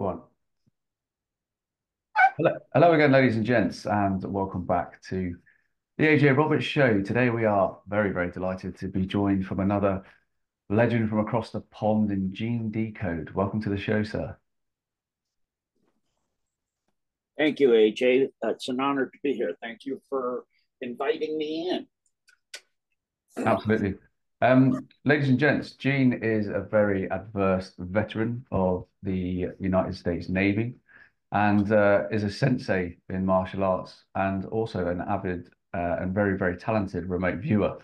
One. 0.00 0.22
Hello, 2.38 2.52
hello 2.72 2.94
again, 2.94 3.12
ladies 3.12 3.36
and 3.36 3.44
gents, 3.44 3.84
and 3.84 4.24
welcome 4.24 4.64
back 4.64 5.02
to 5.10 5.36
the 5.98 6.04
AJ 6.04 6.38
Roberts 6.38 6.64
Show. 6.64 7.02
Today 7.02 7.28
we 7.28 7.44
are 7.44 7.78
very, 7.86 8.10
very 8.10 8.30
delighted 8.30 8.78
to 8.78 8.88
be 8.88 9.04
joined 9.04 9.44
from 9.44 9.60
another 9.60 10.02
legend 10.70 11.10
from 11.10 11.18
across 11.18 11.50
the 11.50 11.60
pond 11.60 12.10
in 12.12 12.32
Gene 12.32 12.70
Decode. 12.70 13.32
Welcome 13.32 13.60
to 13.60 13.68
the 13.68 13.76
show, 13.76 14.02
sir. 14.02 14.34
Thank 17.36 17.60
you, 17.60 17.68
AJ. 17.68 18.28
It's 18.42 18.70
an 18.70 18.80
honor 18.80 19.04
to 19.04 19.18
be 19.22 19.34
here. 19.34 19.54
Thank 19.60 19.84
you 19.84 20.00
for 20.08 20.44
inviting 20.80 21.36
me 21.36 21.68
in. 21.68 23.44
Absolutely. 23.44 23.96
Um, 24.42 24.88
ladies 25.04 25.28
and 25.28 25.38
gents, 25.38 25.72
Gene 25.72 26.14
is 26.14 26.48
a 26.48 26.60
very 26.60 27.10
adverse 27.10 27.72
veteran 27.78 28.46
of 28.50 28.86
the 29.02 29.48
United 29.58 29.94
States 29.94 30.30
Navy 30.30 30.76
and 31.32 31.70
uh, 31.70 32.04
is 32.10 32.24
a 32.24 32.30
sensei 32.30 32.96
in 33.10 33.26
martial 33.26 33.62
arts 33.62 34.04
and 34.14 34.46
also 34.46 34.88
an 34.88 35.02
avid 35.02 35.50
uh, 35.74 35.96
and 36.00 36.14
very, 36.14 36.38
very 36.38 36.56
talented 36.56 37.04
remote 37.06 37.38
viewer. 37.38 37.78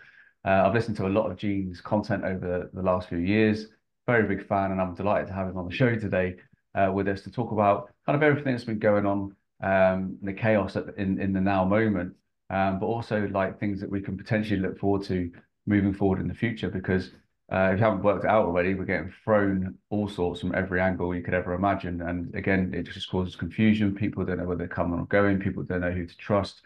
Uh, 0.46 0.62
I've 0.64 0.74
listened 0.74 0.96
to 0.96 1.06
a 1.06 1.08
lot 1.08 1.30
of 1.30 1.36
Gene's 1.36 1.82
content 1.82 2.24
over 2.24 2.70
the 2.72 2.82
last 2.82 3.10
few 3.10 3.18
years. 3.18 3.66
Very 4.06 4.26
big 4.26 4.46
fan, 4.46 4.70
and 4.70 4.80
I'm 4.80 4.94
delighted 4.94 5.28
to 5.28 5.34
have 5.34 5.48
him 5.48 5.58
on 5.58 5.68
the 5.68 5.74
show 5.74 5.94
today 5.94 6.36
uh, 6.74 6.90
with 6.92 7.06
us 7.06 7.20
to 7.22 7.30
talk 7.30 7.52
about 7.52 7.90
kind 8.06 8.16
of 8.16 8.22
everything 8.22 8.52
that's 8.52 8.64
been 8.64 8.78
going 8.78 9.04
on, 9.04 9.36
um, 9.62 10.16
the 10.22 10.32
chaos 10.32 10.76
in 10.96 11.20
in 11.20 11.32
the 11.32 11.40
now 11.40 11.64
moment, 11.64 12.14
um, 12.50 12.78
but 12.78 12.86
also 12.86 13.28
like 13.32 13.58
things 13.58 13.80
that 13.80 13.90
we 13.90 14.00
can 14.00 14.16
potentially 14.16 14.60
look 14.60 14.78
forward 14.78 15.02
to 15.04 15.30
moving 15.66 15.92
forward 15.92 16.20
in 16.20 16.28
the 16.28 16.34
future 16.34 16.70
because 16.70 17.10
uh, 17.52 17.70
if 17.72 17.78
you 17.78 17.84
haven't 17.84 18.02
worked 18.02 18.24
out 18.24 18.44
already, 18.44 18.74
we're 18.74 18.84
getting 18.84 19.12
thrown 19.24 19.76
all 19.90 20.08
sorts 20.08 20.40
from 20.40 20.54
every 20.54 20.80
angle 20.80 21.14
you 21.14 21.22
could 21.22 21.34
ever 21.34 21.54
imagine. 21.54 22.02
And 22.02 22.34
again, 22.34 22.72
it 22.74 22.82
just 22.84 23.08
causes 23.08 23.36
confusion. 23.36 23.94
People 23.94 24.24
don't 24.24 24.38
know 24.38 24.46
where 24.46 24.56
they're 24.56 24.66
coming 24.66 24.98
or 24.98 25.06
going. 25.06 25.38
People 25.38 25.62
don't 25.62 25.80
know 25.80 25.92
who 25.92 26.06
to 26.06 26.16
trust. 26.16 26.62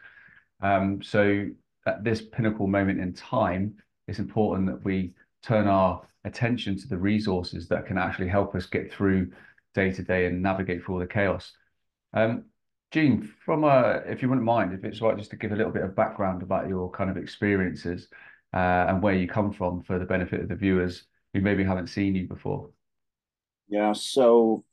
Um, 0.62 1.02
so 1.02 1.48
at 1.86 2.02
this 2.02 2.22
pinnacle 2.22 2.66
moment 2.66 2.98
in 2.98 3.12
time, 3.12 3.74
it's 4.08 4.18
important 4.18 4.68
that 4.68 4.82
we 4.82 5.12
turn 5.42 5.68
our 5.68 6.02
attention 6.24 6.78
to 6.78 6.88
the 6.88 6.96
resources 6.96 7.68
that 7.68 7.86
can 7.86 7.98
actually 7.98 8.28
help 8.28 8.54
us 8.54 8.66
get 8.66 8.92
through 8.92 9.30
day 9.74 9.90
to 9.92 10.02
day 10.02 10.26
and 10.26 10.42
navigate 10.42 10.82
through 10.82 10.94
all 10.94 11.00
the 11.00 11.06
chaos. 11.06 11.52
Um, 12.14 12.44
Gene, 12.90 13.32
from 13.44 13.64
a, 13.64 14.02
if 14.06 14.20
you 14.20 14.28
wouldn't 14.28 14.44
mind, 14.44 14.72
if 14.72 14.84
it's 14.84 15.00
right, 15.00 15.16
just 15.16 15.30
to 15.30 15.36
give 15.36 15.52
a 15.52 15.56
little 15.56 15.72
bit 15.72 15.84
of 15.84 15.94
background 15.94 16.42
about 16.42 16.68
your 16.68 16.90
kind 16.90 17.08
of 17.08 17.16
experiences 17.16 18.08
uh, 18.54 18.86
and 18.88 19.02
where 19.02 19.14
you 19.14 19.28
come 19.28 19.52
from 19.52 19.82
for 19.82 19.98
the 19.98 20.04
benefit 20.04 20.40
of 20.40 20.48
the 20.48 20.56
viewers 20.56 21.04
who 21.32 21.40
maybe 21.40 21.64
haven't 21.64 21.88
seen 21.88 22.14
you 22.14 22.26
before. 22.26 22.70
Yeah. 23.68 23.92
So, 23.92 24.64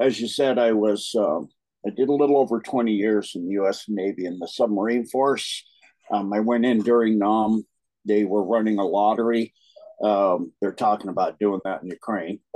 as 0.00 0.20
you 0.20 0.28
said, 0.28 0.58
I 0.58 0.72
was 0.72 1.14
uh, 1.14 1.40
I 1.86 1.90
did 1.90 2.08
a 2.08 2.14
little 2.14 2.38
over 2.38 2.60
20 2.60 2.92
years 2.92 3.32
in 3.34 3.46
the 3.46 3.52
U.S. 3.52 3.84
Navy 3.88 4.26
in 4.26 4.38
the 4.38 4.48
submarine 4.48 5.06
force. 5.06 5.64
Um, 6.10 6.32
I 6.32 6.40
went 6.40 6.66
in 6.66 6.80
during 6.82 7.18
Nam. 7.18 7.64
They 8.04 8.24
were 8.24 8.44
running 8.44 8.78
a 8.78 8.84
lottery. 8.84 9.54
Um, 10.02 10.52
they're 10.60 10.72
talking 10.72 11.10
about 11.10 11.38
doing 11.38 11.60
that 11.64 11.82
in 11.82 11.88
Ukraine. 11.88 12.40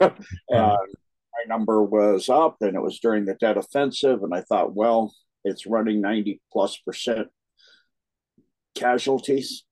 and 0.00 0.14
my 0.50 1.44
number 1.46 1.82
was 1.82 2.28
up, 2.28 2.56
and 2.60 2.74
it 2.74 2.82
was 2.82 2.98
during 2.98 3.24
the 3.24 3.34
Tet 3.34 3.56
Offensive. 3.56 4.22
And 4.22 4.34
I 4.34 4.40
thought, 4.42 4.74
well, 4.74 5.14
it's 5.44 5.66
running 5.66 6.00
90 6.00 6.40
plus 6.52 6.76
percent 6.78 7.28
casualties. 8.74 9.64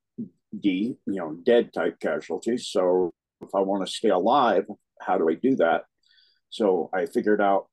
D, 0.60 0.97
you 1.06 1.14
know, 1.14 1.36
dead 1.44 1.72
type 1.72 2.00
casualties. 2.00 2.69
So 2.69 3.10
if 3.41 3.55
I 3.55 3.60
want 3.60 3.86
to 3.86 3.92
stay 3.92 4.08
alive, 4.08 4.64
how 5.00 5.19
do 5.19 5.28
I 5.28 5.34
do 5.34 5.56
that? 5.56 5.84
So 6.50 6.91
I 6.92 7.06
figured 7.06 7.41
out 7.41 7.66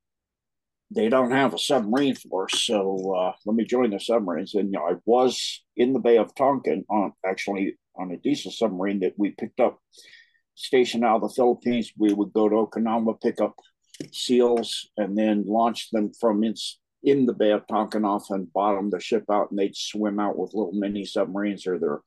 they 0.93 1.07
don't 1.07 1.31
have 1.31 1.53
a 1.53 1.57
submarine 1.57 2.15
force, 2.15 2.65
so 2.65 3.15
uh, 3.15 3.33
let 3.45 3.55
me 3.55 3.63
join 3.63 3.91
the 3.91 3.99
submarines. 3.99 4.55
And 4.55 4.71
you 4.71 4.79
know, 4.79 4.87
I 4.87 4.95
was 5.05 5.63
in 5.77 5.93
the 5.93 5.99
Bay 5.99 6.17
of 6.17 6.35
Tonkin 6.35 6.83
on 6.89 7.13
actually 7.25 7.77
on 7.95 8.11
a 8.11 8.17
diesel 8.17 8.52
submarine 8.52 8.99
that 8.99 9.14
we 9.17 9.31
picked 9.31 9.59
up, 9.59 9.80
stationed 10.55 11.05
out 11.05 11.17
of 11.17 11.30
the 11.30 11.36
Philippines. 11.36 11.93
We 11.97 12.14
would 12.14 12.33
go 12.33 12.49
to 12.49 12.55
Okinawa, 12.55 13.21
pick 13.21 13.39
up 13.39 13.55
seals, 14.11 14.89
and 14.97 15.17
then 15.17 15.45
launch 15.47 15.91
them 15.91 16.11
from 16.20 16.43
in, 16.43 16.55
in 17.03 17.25
the 17.25 17.33
Bay 17.33 17.52
of 17.52 17.67
Tonkin 17.67 18.03
off 18.03 18.25
and 18.30 18.52
bottom 18.52 18.89
the 18.89 18.99
ship 18.99 19.23
out, 19.31 19.52
and 19.52 19.59
they'd 19.59 19.75
swim 19.75 20.20
out 20.20 20.37
with 20.37 20.53
little 20.53 20.73
mini 20.73 21.05
submarines 21.05 21.65
or 21.67 21.80
their 21.80 21.99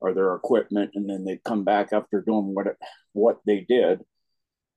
or 0.00 0.14
their 0.14 0.34
equipment, 0.34 0.92
and 0.94 1.08
then 1.08 1.24
they'd 1.24 1.44
come 1.44 1.64
back 1.64 1.92
after 1.92 2.20
doing 2.20 2.54
what 2.54 2.66
it, 2.66 2.76
what 3.12 3.38
they 3.46 3.60
did. 3.68 4.00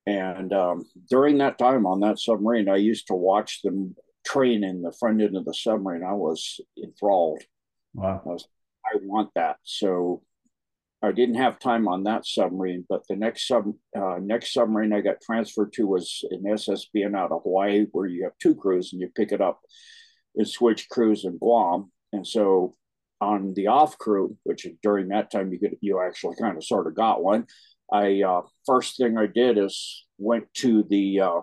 And 0.05 0.51
um, 0.51 0.83
during 1.09 1.37
that 1.37 1.57
time 1.57 1.85
on 1.85 2.01
that 2.01 2.19
submarine, 2.19 2.67
I 2.67 2.75
used 2.75 3.07
to 3.07 3.13
watch 3.13 3.61
them 3.61 3.95
train 4.25 4.63
in 4.63 4.81
the 4.81 4.93
front 4.99 5.21
end 5.21 5.37
of 5.37 5.45
the 5.45 5.53
submarine. 5.53 6.03
I 6.03 6.13
was 6.13 6.59
enthralled. 6.81 7.41
Wow. 7.93 8.21
I, 8.25 8.29
was, 8.29 8.47
I 8.85 8.97
want 9.01 9.29
that. 9.35 9.57
So 9.63 10.23
I 11.03 11.11
didn't 11.11 11.35
have 11.35 11.59
time 11.59 11.87
on 11.87 12.03
that 12.03 12.25
submarine, 12.25 12.85
but 12.87 13.03
the 13.09 13.17
next 13.17 13.47
sub 13.47 13.73
uh, 13.95 14.19
next 14.21 14.53
submarine 14.53 14.93
I 14.93 15.01
got 15.01 15.21
transferred 15.21 15.73
to 15.73 15.85
was 15.85 16.23
an 16.31 16.43
SSBN 16.43 17.15
out 17.15 17.31
of 17.31 17.43
Hawaii, 17.43 17.87
where 17.91 18.05
you 18.07 18.23
have 18.23 18.37
two 18.41 18.55
crews 18.55 18.93
and 18.93 19.01
you 19.01 19.09
pick 19.13 19.33
it 19.33 19.41
up 19.41 19.59
and 20.35 20.47
switch 20.47 20.87
crews 20.89 21.25
in 21.25 21.37
Guam. 21.37 21.91
And 22.13 22.25
so 22.25 22.75
on 23.23 23.53
the 23.53 23.67
off 23.67 23.97
crew, 23.97 24.37
which 24.43 24.67
during 24.81 25.07
that 25.09 25.31
time 25.31 25.51
you 25.51 25.59
could 25.59 25.77
you 25.81 26.01
actually 26.01 26.35
kind 26.39 26.57
of 26.57 26.63
sort 26.63 26.87
of 26.87 26.95
got 26.95 27.23
one. 27.23 27.47
I 27.91 28.21
uh, 28.21 28.41
first 28.65 28.97
thing 28.97 29.17
I 29.17 29.27
did 29.27 29.57
is 29.57 30.05
went 30.17 30.45
to 30.55 30.83
the 30.83 31.21
uh, 31.21 31.41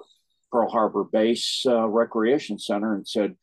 Pearl 0.53 0.69
Harbor 0.69 1.05
Base 1.05 1.65
uh, 1.67 1.89
Recreation 1.89 2.59
Center 2.59 2.95
and 2.95 3.07
said, 3.07 3.37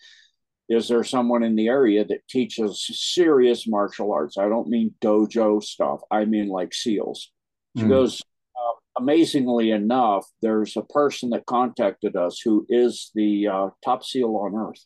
"Is 0.70 0.88
there 0.88 1.04
someone 1.04 1.44
in 1.44 1.56
the 1.56 1.68
area 1.68 2.06
that 2.06 2.28
teaches 2.30 2.86
serious 2.92 3.68
martial 3.68 4.12
arts? 4.12 4.38
I 4.38 4.50
don't 4.50 4.70
mean 4.70 4.94
dojo 5.02 5.64
stuff. 5.64 6.02
I 6.12 6.26
mean 6.26 6.48
like 6.48 6.74
SEALs." 6.74 7.32
She 7.78 7.84
mm. 7.84 7.90
goes, 7.90 8.22
uh, 8.56 8.74
amazingly 8.98 9.70
enough, 9.70 10.26
there's 10.42 10.76
a 10.76 10.82
person 10.82 11.30
that 11.30 11.46
contacted 11.46 12.16
us 12.16 12.42
who 12.44 12.66
is 12.70 13.12
the 13.14 13.48
uh, 13.48 13.70
top 13.86 14.04
SEAL 14.04 14.36
on 14.36 14.56
earth 14.56 14.84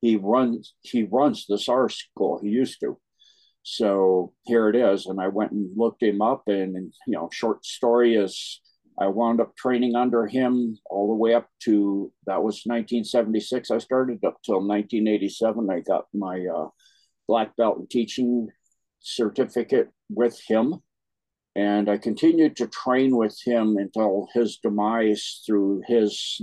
he 0.00 0.16
runs 0.16 0.74
he 0.82 1.04
runs 1.04 1.46
the 1.46 1.58
SERE 1.58 1.88
school. 1.88 2.40
He 2.42 2.48
used 2.48 2.80
to. 2.80 2.98
So 3.62 4.32
here 4.44 4.68
it 4.70 4.76
is, 4.76 5.06
and 5.06 5.20
I 5.20 5.28
went 5.28 5.52
and 5.52 5.70
looked 5.76 6.02
him 6.02 6.22
up, 6.22 6.44
and, 6.46 6.74
and 6.76 6.92
you 7.06 7.14
know, 7.14 7.28
short 7.32 7.66
story 7.66 8.14
is 8.14 8.60
I 8.98 9.08
wound 9.08 9.40
up 9.40 9.54
training 9.56 9.94
under 9.94 10.26
him 10.26 10.78
all 10.90 11.08
the 11.08 11.14
way 11.14 11.34
up 11.34 11.48
to 11.64 12.12
that 12.26 12.42
was 12.42 12.62
1976. 12.64 13.70
I 13.70 13.78
started 13.78 14.24
up 14.24 14.38
till 14.44 14.66
1987. 14.66 15.68
I 15.70 15.80
got 15.80 16.06
my 16.12 16.44
uh, 16.46 16.68
black 17.28 17.56
belt 17.56 17.78
in 17.78 17.86
teaching 17.86 18.48
certificate 19.00 19.90
with 20.08 20.40
him, 20.46 20.76
and 21.54 21.88
I 21.88 21.98
continued 21.98 22.56
to 22.56 22.66
train 22.66 23.16
with 23.16 23.38
him 23.44 23.76
until 23.76 24.28
his 24.32 24.58
demise 24.62 25.42
through 25.46 25.82
his 25.86 26.40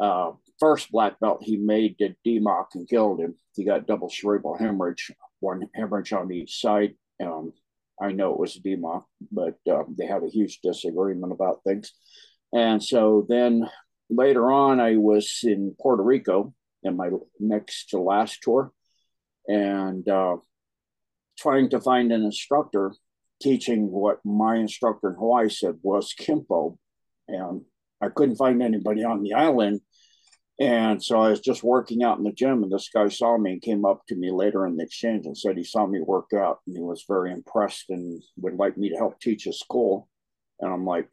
uh, 0.00 0.30
first 0.60 0.90
black 0.90 1.18
belt 1.20 1.42
he 1.42 1.56
made 1.56 1.96
did 1.98 2.16
Dim 2.24 2.44
Mak 2.44 2.68
and 2.74 2.88
killed 2.88 3.20
him. 3.20 3.34
He 3.54 3.64
got 3.64 3.86
double 3.86 4.10
cerebral 4.10 4.56
hemorrhage, 4.56 5.10
one 5.40 5.68
hemorrhage 5.74 6.12
on 6.12 6.32
each 6.32 6.60
side. 6.60 6.94
Um, 7.22 7.52
I 8.00 8.12
know 8.12 8.32
it 8.32 8.40
was 8.40 8.54
Dim 8.54 8.82
Mak, 8.82 9.02
but 9.30 9.58
um, 9.70 9.94
they 9.98 10.06
had 10.06 10.22
a 10.22 10.28
huge 10.28 10.60
disagreement 10.62 11.32
about 11.32 11.62
things. 11.64 11.92
And 12.52 12.82
so 12.82 13.26
then 13.28 13.68
later 14.10 14.50
on, 14.50 14.80
I 14.80 14.96
was 14.96 15.40
in 15.42 15.74
Puerto 15.80 16.02
Rico 16.02 16.54
in 16.82 16.96
my 16.96 17.10
next 17.40 17.90
to 17.90 17.98
last 17.98 18.38
tour 18.42 18.72
and 19.46 20.08
uh, 20.08 20.36
trying 21.38 21.70
to 21.70 21.80
find 21.80 22.12
an 22.12 22.22
instructor 22.22 22.92
teaching 23.40 23.90
what 23.90 24.18
my 24.24 24.56
instructor 24.56 25.10
in 25.10 25.14
Hawaii 25.14 25.48
said 25.48 25.76
was 25.82 26.14
Kempo. 26.18 26.76
And 27.28 27.62
I 28.00 28.08
couldn't 28.08 28.36
find 28.36 28.62
anybody 28.62 29.04
on 29.04 29.22
the 29.22 29.34
island 29.34 29.80
and 30.60 31.02
so 31.02 31.20
I 31.20 31.30
was 31.30 31.40
just 31.40 31.62
working 31.62 32.02
out 32.02 32.18
in 32.18 32.24
the 32.24 32.32
gym, 32.32 32.64
and 32.64 32.72
this 32.72 32.88
guy 32.92 33.08
saw 33.08 33.38
me 33.38 33.52
and 33.52 33.62
came 33.62 33.84
up 33.84 34.02
to 34.08 34.16
me 34.16 34.32
later 34.32 34.66
in 34.66 34.76
the 34.76 34.82
exchange 34.82 35.26
and 35.26 35.38
said 35.38 35.56
he 35.56 35.62
saw 35.62 35.86
me 35.86 36.00
work 36.00 36.32
out 36.34 36.58
and 36.66 36.76
he 36.76 36.82
was 36.82 37.04
very 37.06 37.32
impressed 37.32 37.90
and 37.90 38.20
would 38.38 38.54
like 38.54 38.76
me 38.76 38.88
to 38.88 38.96
help 38.96 39.20
teach 39.20 39.44
his 39.44 39.60
school. 39.60 40.08
And 40.60 40.72
I'm 40.72 40.84
like, 40.84 41.08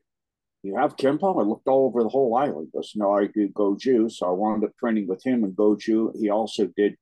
You 0.63 0.77
have 0.77 0.97
Kempo? 0.97 1.39
I 1.39 1.43
looked 1.43 1.67
all 1.67 1.85
over 1.85 2.01
the 2.01 2.09
whole 2.09 2.35
island. 2.35 2.69
He 2.73 2.77
goes, 2.77 2.93
No, 2.95 3.15
I 3.15 3.27
do 3.27 3.49
Goju. 3.49 4.11
So 4.11 4.27
I 4.27 4.31
wound 4.31 4.63
up 4.63 4.75
training 4.79 5.07
with 5.07 5.23
him 5.23 5.43
in 5.43 5.53
Goju. 5.53 6.19
He 6.19 6.31
also 6.31 6.67
did 6.75 6.95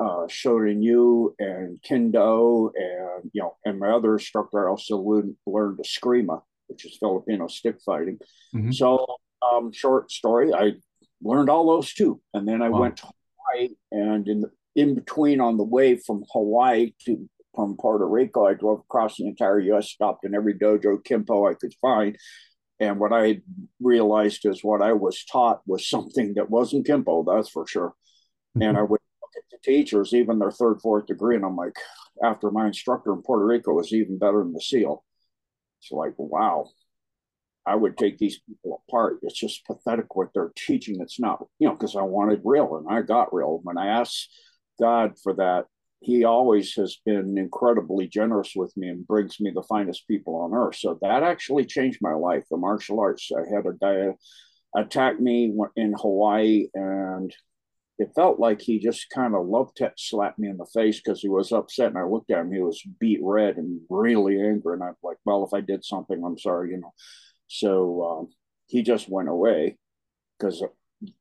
uh, 0.00 0.26
and 0.26 1.82
Kendo, 1.82 2.70
and 2.74 3.30
you 3.32 3.42
know, 3.42 3.56
and 3.64 3.78
my 3.78 3.90
other 3.90 4.14
instructor 4.14 4.68
also 4.68 4.98
learned, 4.98 5.36
learned 5.46 5.78
Eskrima, 5.78 6.42
which 6.68 6.84
is 6.84 6.96
Filipino 6.98 7.48
stick 7.48 7.76
fighting. 7.84 8.18
Mm-hmm. 8.54 8.72
So, 8.72 9.04
um, 9.42 9.72
short 9.72 10.10
story, 10.10 10.52
I 10.52 10.74
learned 11.22 11.50
all 11.50 11.66
those 11.66 11.92
too. 11.92 12.20
And 12.34 12.46
then 12.46 12.62
I 12.62 12.68
wow. 12.68 12.80
went 12.80 12.96
to 12.98 13.06
Hawaii, 13.06 13.70
and 13.92 14.26
in 14.28 14.40
the, 14.42 14.50
in 14.76 14.94
between 14.94 15.40
on 15.40 15.56
the 15.56 15.64
way 15.64 15.96
from 15.96 16.24
Hawaii 16.32 16.92
to 17.06 17.28
from 17.54 17.76
Puerto 17.76 18.06
Rico, 18.06 18.46
I 18.46 18.54
drove 18.54 18.80
across 18.80 19.16
the 19.16 19.26
entire 19.26 19.58
U.S., 19.58 19.90
stopped 19.90 20.24
in 20.24 20.34
every 20.34 20.54
dojo 20.54 21.02
Kempo 21.02 21.50
I 21.50 21.54
could 21.54 21.74
find, 21.80 22.16
And 22.80 22.98
what 22.98 23.12
I 23.12 23.42
realized 23.80 24.46
is 24.46 24.64
what 24.64 24.80
I 24.80 24.94
was 24.94 25.24
taught 25.24 25.60
was 25.66 25.88
something 25.88 26.34
that 26.34 26.48
wasn't 26.48 26.86
Kempo, 26.86 27.24
that's 27.26 27.50
for 27.50 27.66
sure. 27.66 27.94
Mm-hmm. 28.56 28.62
And 28.62 28.78
I 28.78 28.82
would 28.82 29.00
look 29.20 29.30
at 29.36 29.42
the 29.50 29.58
teachers, 29.62 30.14
even 30.14 30.38
their 30.38 30.50
third, 30.50 30.80
fourth 30.80 31.06
degree, 31.06 31.36
and 31.36 31.44
I'm 31.44 31.56
like, 31.56 31.76
after 32.24 32.50
my 32.50 32.66
instructor 32.66 33.12
in 33.12 33.22
Puerto 33.22 33.44
Rico 33.44 33.72
was 33.72 33.92
even 33.92 34.18
better 34.18 34.38
than 34.38 34.52
the 34.52 34.60
SEAL. 34.60 35.04
It's 35.80 35.92
like, 35.92 36.14
wow, 36.16 36.68
I 37.66 37.74
would 37.76 37.98
take 37.98 38.18
these 38.18 38.40
people 38.40 38.82
apart. 38.88 39.18
It's 39.22 39.38
just 39.38 39.66
pathetic 39.66 40.16
what 40.16 40.28
they're 40.34 40.52
teaching. 40.56 41.00
It's 41.00 41.20
not, 41.20 41.44
you 41.58 41.68
know, 41.68 41.74
because 41.74 41.96
I 41.96 42.02
wanted 42.02 42.40
real 42.44 42.76
and 42.76 42.86
I 42.88 43.02
got 43.02 43.34
real. 43.34 43.60
When 43.62 43.78
I 43.78 43.88
asked 43.88 44.28
God 44.80 45.12
for 45.22 45.34
that, 45.34 45.66
He 46.00 46.24
always 46.24 46.74
has 46.74 46.96
been 47.04 47.36
incredibly 47.36 48.08
generous 48.08 48.52
with 48.56 48.74
me 48.76 48.88
and 48.88 49.06
brings 49.06 49.38
me 49.40 49.50
the 49.54 49.62
finest 49.62 50.08
people 50.08 50.36
on 50.36 50.54
earth. 50.54 50.76
So 50.76 50.98
that 51.02 51.22
actually 51.22 51.66
changed 51.66 51.98
my 52.00 52.14
life. 52.14 52.44
The 52.50 52.56
martial 52.56 53.00
arts. 53.00 53.30
I 53.36 53.54
had 53.54 53.66
a 53.66 53.72
guy 53.72 54.14
attack 54.74 55.20
me 55.20 55.54
in 55.76 55.94
Hawaii 55.98 56.68
and 56.74 57.34
it 57.98 58.12
felt 58.14 58.40
like 58.40 58.62
he 58.62 58.78
just 58.78 59.10
kind 59.10 59.34
of 59.34 59.46
love 59.46 59.72
slapped 59.98 60.38
me 60.38 60.48
in 60.48 60.56
the 60.56 60.64
face 60.64 61.00
because 61.00 61.20
he 61.20 61.28
was 61.28 61.52
upset. 61.52 61.88
And 61.88 61.98
I 61.98 62.04
looked 62.04 62.30
at 62.30 62.38
him, 62.38 62.50
he 62.50 62.60
was 62.60 62.82
beat 62.98 63.20
red 63.22 63.58
and 63.58 63.82
really 63.90 64.40
angry. 64.40 64.72
And 64.72 64.82
I'm 64.82 64.94
like, 65.02 65.18
well, 65.26 65.44
if 65.44 65.52
I 65.52 65.60
did 65.60 65.84
something, 65.84 66.22
I'm 66.24 66.38
sorry, 66.38 66.70
you 66.70 66.78
know. 66.78 66.94
So 67.50 68.02
um, 68.04 68.28
he 68.68 68.82
just 68.82 69.08
went 69.08 69.28
away 69.28 69.76
because 70.38 70.62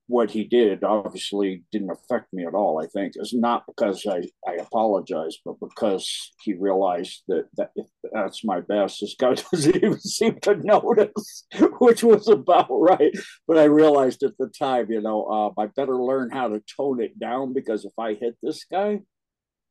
what 0.06 0.30
he 0.30 0.44
did 0.44 0.84
obviously 0.84 1.64
didn't 1.72 1.90
affect 1.90 2.32
me 2.32 2.46
at 2.46 2.54
all. 2.54 2.80
I 2.80 2.86
think 2.86 3.14
it's 3.16 3.34
not 3.34 3.64
because 3.66 4.06
I, 4.06 4.22
I 4.48 4.56
apologized, 4.56 5.40
but 5.44 5.60
because 5.60 6.32
he 6.42 6.54
realized 6.54 7.24
that, 7.30 7.46
that 7.58 7.72
if 7.76 7.88
that's 8.14 8.46
my 8.46 8.62
best, 8.62 9.00
this 9.02 9.16
guy 9.20 9.34
doesn't 9.52 9.76
even 9.76 10.00
seem 10.00 10.40
to 10.42 10.56
notice, 10.56 11.46
which 11.80 12.04
was 12.04 12.28
about 12.28 12.68
right. 12.70 13.12
But 13.48 13.58
I 13.58 13.64
realized 13.64 14.22
at 14.22 14.38
the 14.38 14.50
time, 14.50 14.92
you 14.92 15.02
know, 15.02 15.24
uh, 15.58 15.62
I 15.62 15.68
better 15.68 15.96
learn 15.96 16.30
how 16.30 16.50
to 16.50 16.62
tone 16.78 17.02
it 17.02 17.18
down 17.18 17.54
because 17.54 17.86
if 17.86 17.94
I 17.98 18.14
hit 18.14 18.38
this 18.44 18.66
guy, 18.72 19.00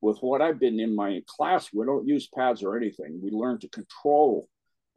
with 0.01 0.19
what 0.21 0.41
I've 0.41 0.61
been 0.61 0.79
in 0.79 0.95
my 0.95 1.23
class, 1.27 1.71
we 1.73 1.85
don't 1.85 2.07
use 2.07 2.29
pads 2.33 2.63
or 2.63 2.77
anything. 2.77 3.21
We 3.23 3.31
learn 3.31 3.59
to 3.61 3.69
control 3.69 4.49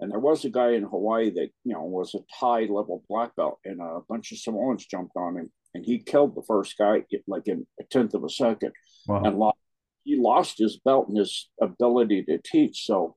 and 0.02 0.12
there 0.12 0.20
was 0.20 0.44
a 0.44 0.50
guy 0.50 0.72
in 0.72 0.84
Hawaii 0.84 1.30
that, 1.30 1.50
you 1.64 1.74
know, 1.74 1.84
was 1.84 2.16
a 2.16 2.20
Thai 2.40 2.62
level 2.62 3.04
black 3.08 3.36
belt, 3.36 3.60
and 3.64 3.80
a 3.80 4.00
bunch 4.10 4.32
of 4.32 4.40
Samoans 4.40 4.86
jumped 4.86 5.16
on 5.16 5.38
him, 5.38 5.52
and 5.74 5.86
he 5.86 6.00
killed 6.00 6.36
the 6.36 6.44
first 6.48 6.78
guy 6.78 7.04
like 7.28 7.48
in 7.48 7.66
a 7.80 7.84
tenth 7.84 8.14
of 8.16 8.24
a 8.24 8.30
second, 8.30 8.74
wow. 9.08 9.22
and 9.24 9.38
lost, 9.38 9.58
he 10.04 10.20
lost 10.20 10.58
his 10.58 10.80
belt 10.84 11.08
and 11.08 11.18
his 11.18 11.50
ability 11.62 12.24
to 12.24 12.40
teach. 12.44 12.86
So 12.86 13.16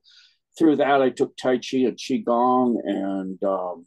through 0.57 0.77
that, 0.77 1.01
I 1.01 1.09
took 1.09 1.35
Tai 1.35 1.57
Chi 1.57 1.79
and 1.79 1.97
Qigong 1.97 2.77
and 2.85 3.43
um, 3.43 3.85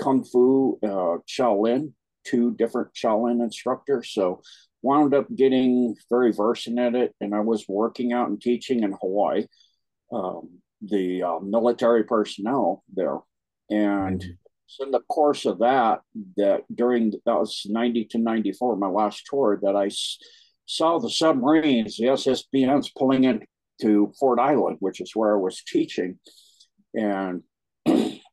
Kung 0.00 0.24
Fu, 0.24 0.78
uh, 0.82 1.18
Shaolin, 1.28 1.92
two 2.24 2.54
different 2.54 2.94
Shaolin 2.94 3.42
instructors. 3.42 4.12
So 4.12 4.42
wound 4.82 5.14
up 5.14 5.26
getting 5.34 5.96
very 6.08 6.32
versed 6.32 6.68
in 6.68 6.94
it, 6.94 7.14
and 7.20 7.34
I 7.34 7.40
was 7.40 7.64
working 7.68 8.12
out 8.12 8.28
and 8.28 8.40
teaching 8.40 8.84
in 8.84 8.92
Hawaii. 8.92 9.46
Um, 10.12 10.60
the 10.88 11.22
uh, 11.22 11.38
military 11.40 12.04
personnel 12.04 12.82
there. 12.94 13.18
And 13.70 14.20
mm-hmm. 14.20 14.30
so 14.66 14.84
in 14.84 14.90
the 14.90 15.00
course 15.00 15.44
of 15.44 15.58
that, 15.58 16.00
that 16.36 16.62
during 16.74 17.10
that 17.10 17.38
was 17.38 17.66
90 17.68 18.06
to 18.06 18.18
94, 18.18 18.76
my 18.76 18.88
last 18.88 19.24
tour, 19.28 19.58
that 19.62 19.76
I 19.76 19.86
s- 19.86 20.18
saw 20.66 20.98
the 20.98 21.10
submarines, 21.10 21.96
the 21.96 22.06
SSBNs 22.06 22.88
pulling 22.96 23.24
in 23.24 23.44
to 23.82 24.12
Ford 24.18 24.40
Island, 24.40 24.78
which 24.80 25.00
is 25.00 25.14
where 25.14 25.34
I 25.34 25.40
was 25.40 25.62
teaching, 25.62 26.18
and 26.94 27.42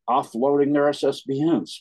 offloading 0.10 0.74
their 0.74 0.90
SSBNs, 0.90 1.80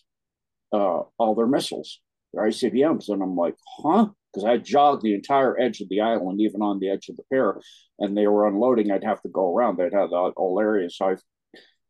uh, 0.73 1.03
all 1.19 1.35
their 1.35 1.47
missiles, 1.47 2.01
their 2.33 2.45
ICBMs. 2.45 3.09
And 3.09 3.23
I'm 3.23 3.37
like, 3.37 3.57
huh? 3.79 4.09
Because 4.33 4.47
I 4.47 4.57
jogged 4.57 5.03
the 5.03 5.15
entire 5.15 5.61
edge 5.61 5.81
of 5.81 5.89
the 5.89 6.01
island, 6.01 6.41
even 6.41 6.63
on 6.63 6.79
the 6.79 6.89
edge 6.89 7.09
of 7.09 7.17
the 7.17 7.23
pier, 7.31 7.61
and 7.99 8.17
they 8.17 8.27
were 8.27 8.47
unloading. 8.47 8.91
I'd 8.91 9.05
have 9.05 9.21
to 9.23 9.29
go 9.29 9.55
around. 9.55 9.77
They'd 9.77 9.93
have 9.93 10.11
the 10.11 10.33
whole 10.37 10.59
area. 10.61 10.89
So 10.89 11.11
I 11.11 11.17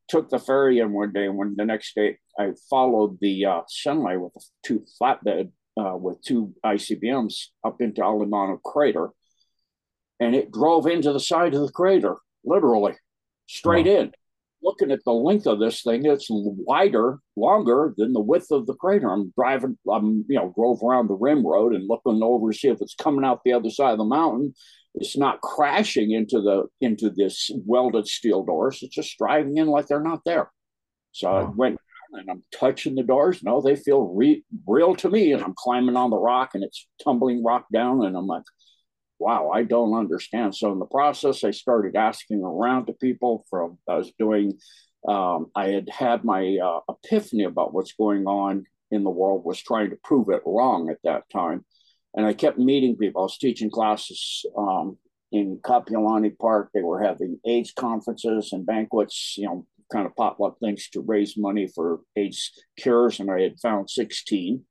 took 0.09 0.29
the 0.29 0.39
ferry 0.39 0.79
in 0.81 0.93
one 0.93 1.12
day, 1.12 1.27
and 1.27 1.37
when 1.37 1.55
the 1.56 1.65
next 1.65 1.94
day 1.94 2.19
I 2.39 2.53
followed 2.69 3.19
the 3.21 3.47
uh, 3.47 3.61
sunlight 3.69 4.21
with 4.21 4.33
a 4.37 4.41
two 4.65 4.85
flatbed 5.00 5.53
uh, 5.81 5.97
with 5.97 6.23
two 6.23 6.53
ICBMs 6.65 7.47
up 7.65 7.81
into 7.81 8.03
Aliamanu 8.03 8.61
crater, 8.62 9.11
and 10.21 10.35
it 10.35 10.53
drove 10.53 10.87
into 10.87 11.12
the 11.12 11.21
side 11.21 11.55
of 11.55 11.62
the 11.62 11.73
crater, 11.73 12.17
literally 12.44 12.94
straight 13.47 13.87
wow. 13.87 13.93
in 13.93 14.12
looking 14.62 14.91
at 14.91 15.05
the 15.05 15.12
length 15.12 15.47
of 15.47 15.59
this 15.59 15.82
thing, 15.82 16.06
it's 16.06 16.29
wider, 16.31 17.19
longer 17.37 17.94
than 17.97 18.12
the 18.12 18.20
width 18.20 18.50
of 18.50 18.67
the 18.67 18.75
crater. 18.75 19.11
I'm 19.11 19.32
driving, 19.37 19.76
I'm, 19.91 20.25
you 20.29 20.37
know, 20.37 20.53
drove 20.56 20.82
around 20.82 21.09
the 21.09 21.14
rim 21.14 21.47
road 21.47 21.75
and 21.75 21.88
looking 21.88 22.23
over 22.23 22.50
to 22.50 22.59
see 22.59 22.69
if 22.69 22.81
it's 22.81 22.94
coming 22.94 23.25
out 23.25 23.41
the 23.44 23.53
other 23.53 23.70
side 23.70 23.93
of 23.93 23.99
the 23.99 24.05
mountain. 24.05 24.55
It's 24.94 25.17
not 25.17 25.41
crashing 25.41 26.11
into 26.11 26.41
the 26.41 26.64
into 26.81 27.09
this 27.09 27.50
welded 27.64 28.06
steel 28.06 28.44
doors. 28.44 28.81
It's 28.82 28.94
just 28.94 29.17
driving 29.17 29.56
in 29.56 29.69
like 29.69 29.87
they're 29.87 30.00
not 30.00 30.20
there. 30.26 30.50
So 31.12 31.31
wow. 31.31 31.38
I 31.38 31.50
went 31.55 31.79
and 32.12 32.31
I'm 32.31 32.43
touching 32.53 32.94
the 32.94 33.03
doors. 33.03 33.43
No, 33.43 33.61
they 33.61 33.76
feel 33.76 34.12
re- 34.15 34.44
real 34.67 34.94
to 34.97 35.08
me. 35.08 35.32
And 35.32 35.43
I'm 35.43 35.55
climbing 35.56 35.97
on 35.97 36.11
the 36.11 36.19
rock 36.19 36.50
and 36.55 36.62
it's 36.62 36.87
tumbling 37.03 37.43
rock 37.43 37.67
down. 37.73 38.05
And 38.05 38.17
I'm 38.17 38.26
like, 38.26 38.44
wow, 39.19 39.50
I 39.50 39.62
don't 39.62 39.94
understand. 39.94 40.55
So 40.55 40.73
in 40.73 40.79
the 40.79 40.87
process, 40.87 41.44
I 41.44 41.50
started 41.53 41.97
asking 41.97 42.43
around 42.43 42.87
to 42.87 42.93
people. 42.93 43.44
From 43.49 43.79
I 43.88 43.97
was 43.97 44.12
doing, 44.19 44.59
um, 45.09 45.47
I 45.55 45.69
had 45.69 45.88
had 45.91 46.25
my 46.25 46.59
uh, 46.62 46.81
epiphany 46.88 47.44
about 47.44 47.73
what's 47.73 47.93
going 47.93 48.26
on 48.26 48.64
in 48.91 49.05
the 49.05 49.11
world. 49.11 49.44
Was 49.44 49.62
trying 49.62 49.91
to 49.91 49.99
prove 50.03 50.29
it 50.31 50.43
wrong 50.44 50.91
at 50.91 50.99
that 51.05 51.31
time, 51.31 51.64
and 52.14 52.26
I 52.26 52.32
kept 52.32 52.59
meeting 52.59 52.97
people. 52.97 53.23
I 53.23 53.25
was 53.25 53.38
teaching 53.38 53.70
classes 53.70 54.44
um, 54.56 54.99
in 55.31 55.58
Kapiolani 55.62 56.37
Park. 56.38 56.70
They 56.75 56.82
were 56.82 57.03
having 57.03 57.38
AIDS 57.47 57.73
conferences 57.73 58.53
and 58.53 58.67
banquets. 58.67 59.37
You 59.38 59.47
know, 59.47 59.67
kind 59.93 60.06
of 60.06 60.17
potluck 60.17 60.58
things 60.58 60.88
to 60.88 61.00
raise 61.00 61.37
money 61.37 61.69
for 61.75 62.00
AIDS 62.17 62.50
cures, 62.79 63.20
and 63.20 63.31
I 63.31 63.41
had 63.43 63.61
found 63.61 63.88
sixteen 63.88 64.65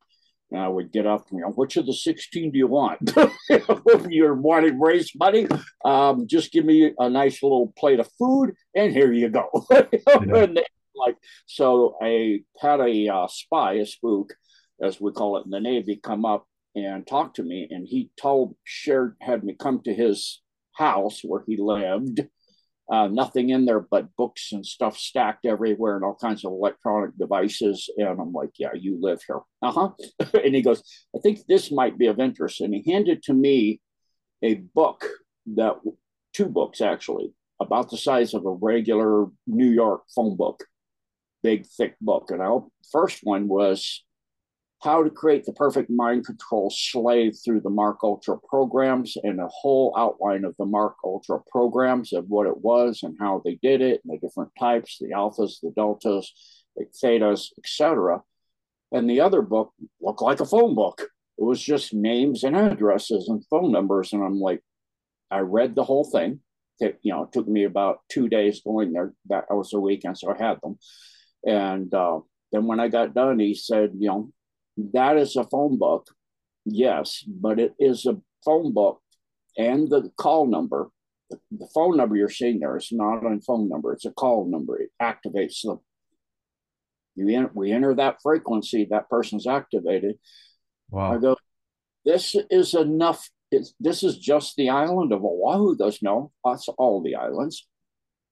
and 0.52 0.60
I 0.60 0.68
would 0.68 0.92
get 0.92 1.08
up, 1.08 1.28
you 1.32 1.40
know, 1.40 1.52
which 1.52 1.78
of 1.78 1.86
the 1.86 1.94
16 1.94 2.52
do 2.52 2.58
you 2.58 2.68
want? 2.68 3.14
You're 4.10 4.36
wanting 4.36 4.72
to 4.72 4.78
raise 4.80 5.12
money? 5.16 5.48
Um, 5.86 6.28
just 6.28 6.52
give 6.52 6.66
me 6.66 6.94
a 6.98 7.10
nice 7.10 7.42
little 7.42 7.74
plate 7.78 8.00
of 8.00 8.10
food, 8.20 8.54
and 8.76 8.92
here 8.92 9.12
you 9.12 9.30
go. 9.30 9.50
yeah. 9.72 10.46
they, 10.46 10.66
like, 10.96 11.18
so 11.46 11.96
I 12.02 12.42
had 12.60 12.82
a 12.82 13.08
uh, 13.08 13.28
spy, 13.28 13.74
a 13.74 13.86
spook, 13.86 14.34
as 14.82 15.00
we 15.00 15.12
call 15.12 15.38
it 15.38 15.46
in 15.46 15.52
the 15.52 15.60
Navy, 15.60 16.00
come 16.02 16.26
up 16.26 16.46
and 16.76 17.06
talk 17.08 17.36
to 17.36 17.44
me. 17.44 17.68
And 17.70 17.88
he 17.88 18.10
told, 18.20 18.56
shared, 18.64 19.16
had 19.22 19.44
me 19.44 19.56
come 19.58 19.82
to 19.84 19.94
his 19.94 20.42
house 20.74 21.22
where 21.24 21.44
he 21.48 21.58
lived 21.58 22.22
uh, 22.92 23.08
nothing 23.08 23.52
in 23.52 23.64
there 23.64 23.80
but 23.80 24.14
books 24.18 24.52
and 24.52 24.66
stuff 24.66 24.98
stacked 24.98 25.46
everywhere 25.46 25.96
and 25.96 26.04
all 26.04 26.18
kinds 26.20 26.44
of 26.44 26.52
electronic 26.52 27.18
devices. 27.18 27.90
And 27.98 28.20
I'm 28.20 28.34
like, 28.34 28.50
yeah, 28.60 28.74
you 28.74 28.98
live 29.00 29.22
here. 29.26 29.40
Uh 29.62 29.72
huh. 29.72 29.90
and 30.44 30.54
he 30.54 30.62
goes, 30.62 30.84
I 31.16 31.20
think 31.20 31.40
this 31.48 31.72
might 31.72 31.98
be 31.98 32.08
of 32.08 32.20
interest. 32.20 32.60
And 32.60 32.74
he 32.74 32.92
handed 32.92 33.24
to 33.24 33.34
me 33.34 33.80
a 34.44 34.56
book 34.56 35.06
that, 35.56 35.76
two 36.34 36.48
books 36.48 36.82
actually, 36.82 37.34
about 37.62 37.90
the 37.90 37.98
size 37.98 38.34
of 38.34 38.46
a 38.46 38.52
regular 38.52 39.28
New 39.48 39.70
York 39.70 40.02
phone 40.14 40.36
book, 40.36 40.66
big, 41.44 41.66
thick 41.66 41.96
book. 42.02 42.30
And 42.30 42.44
I, 42.44 42.58
first 42.92 43.20
one 43.24 43.48
was 43.48 44.04
how 44.84 45.04
to 45.04 45.10
create 45.10 45.46
the 45.46 45.54
perfect 45.54 45.90
mind 45.90 46.26
control 46.26 46.70
slave 46.70 47.36
through 47.44 47.62
the 47.62 47.70
MK 47.70 47.98
Ultra 48.04 48.38
programs 48.50 49.16
and 49.24 49.40
a 49.40 49.48
whole 49.48 49.94
outline 49.96 50.44
of 50.44 50.56
the 50.58 50.66
MK 50.66 50.94
Ultra 51.04 51.40
programs 51.52 52.14
of 52.14 52.26
what 52.30 52.48
it 52.48 52.58
was 52.58 53.02
and 53.04 53.16
how 53.20 53.42
they 53.46 53.60
did 53.62 53.82
it 53.82 54.02
and 54.04 54.14
the 54.14 54.28
different 54.28 54.52
types, 54.60 54.98
the 55.00 55.10
alphas, 55.10 55.62
the 55.62 55.72
deltas, 55.76 56.34
the 56.76 56.86
thetas, 57.04 57.50
etc. 57.60 58.22
And 58.92 59.10
the 59.10 59.22
other 59.22 59.42
book 59.42 59.72
looked 60.02 60.22
like 60.22 60.40
a 60.40 60.46
phone 60.46 60.74
book. 60.74 61.02
It 61.38 61.44
was 61.44 61.62
just 61.62 61.94
names 61.94 62.44
and 62.44 62.56
addresses 62.56 63.28
and 63.30 63.46
phone 63.50 63.72
numbers. 63.72 64.14
And 64.14 64.24
I'm 64.24 64.40
like, 64.40 64.62
I 65.30 65.40
read 65.40 65.76
the 65.76 65.84
whole 65.84 66.04
thing. 66.04 66.42
It, 66.80 67.00
you 67.04 67.14
know, 67.14 67.24
it 67.24 67.32
took 67.32 67.48
me 67.48 67.66
about 67.66 68.00
two 68.10 68.28
days 68.28 68.62
going 68.62 68.94
there. 68.94 69.14
That 69.30 69.46
was 69.50 69.74
a 69.74 69.80
weekend, 69.80 70.18
so 70.18 70.34
I 70.34 70.44
had 70.44 70.58
them. 70.62 70.80
And 71.46 71.94
uh, 71.94 72.22
then 72.52 72.66
when 72.66 72.80
I 72.80 72.88
got 72.88 73.14
done, 73.14 73.40
he 73.40 73.54
said, 73.54 73.92
you 73.98 74.08
know, 74.08 74.32
that 74.78 75.18
is 75.18 75.36
a 75.36 75.44
phone 75.46 75.78
book, 75.78 76.08
yes, 76.66 77.24
but 77.28 77.60
it 77.60 77.74
is 77.80 78.06
a 78.06 78.18
phone 78.44 78.74
book 78.74 79.02
and 79.58 79.90
the 79.90 80.12
call 80.18 80.48
number. 80.48 80.90
The 81.30 81.68
phone 81.74 81.96
number 81.96 82.18
you're 82.18 82.30
seeing 82.30 82.60
there 82.60 82.76
is 82.76 82.90
not 82.92 83.26
a 83.26 83.40
phone 83.42 83.70
number; 83.70 83.94
it's 83.94 84.06
a 84.06 84.12
call 84.12 84.50
number. 84.50 84.80
It 84.82 84.92
activates 85.02 85.62
the. 85.64 85.78
You 87.16 87.50
we 87.54 87.72
enter 87.72 87.94
that 87.96 88.18
frequency, 88.22 88.88
that 88.90 89.10
person's 89.10 89.46
activated. 89.46 90.16
Wow. 90.90 91.14
I 91.14 91.18
go, 91.18 91.36
this 92.06 92.36
is 92.50 92.74
enough. 92.74 93.30
It's, 93.52 93.74
this 93.80 94.04
is 94.04 94.18
just 94.18 94.56
the 94.56 94.70
island 94.70 95.12
of 95.12 95.24
Oahu. 95.24 95.76
does 95.76 96.02
no, 96.02 96.32
that's 96.44 96.68
all 96.70 97.02
the 97.02 97.16
islands. 97.16 97.68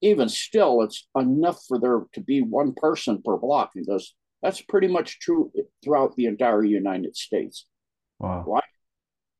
even 0.00 0.28
still, 0.28 0.82
it's 0.82 1.08
enough 1.14 1.62
for 1.68 1.78
there 1.78 2.02
to 2.14 2.20
be 2.20 2.40
one 2.40 2.72
person 2.74 3.22
per 3.22 3.36
block. 3.36 3.70
He 3.74 3.84
goes, 3.84 4.14
that's 4.42 4.60
pretty 4.62 4.88
much 4.88 5.20
true 5.20 5.52
throughout 5.82 6.16
the 6.16 6.26
entire 6.26 6.64
United 6.64 7.16
States. 7.16 7.66
Wow. 8.18 8.42
Why? 8.44 8.60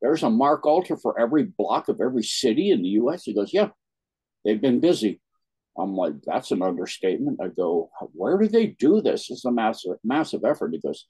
There's 0.02 0.22
a 0.22 0.26
MK 0.26 0.64
Ultra 0.64 0.96
for 0.96 1.18
every 1.18 1.44
block 1.44 1.88
of 1.88 2.00
every 2.00 2.22
city 2.22 2.70
in 2.70 2.82
the 2.82 2.88
US. 3.00 3.24
He 3.24 3.34
goes, 3.34 3.52
yeah, 3.52 3.68
they've 4.44 4.60
been 4.60 4.80
busy. 4.80 5.20
I'm 5.78 5.94
like, 5.94 6.14
that's 6.24 6.50
an 6.50 6.62
understatement. 6.62 7.40
I 7.42 7.48
go, 7.48 7.90
where 8.12 8.38
do 8.38 8.48
they 8.48 8.68
do 8.68 9.00
this? 9.00 9.30
It's 9.30 9.44
a 9.44 9.52
massive, 9.52 9.96
massive 10.02 10.44
effort. 10.44 10.72
He 10.72 10.80
goes, 10.80 11.06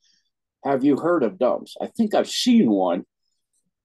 have 0.64 0.84
you 0.84 0.96
heard 0.96 1.22
of 1.22 1.38
DUMBs? 1.38 1.72
I 1.80 1.86
think 1.86 2.14
I've 2.14 2.28
seen 2.28 2.70
one. 2.70 3.04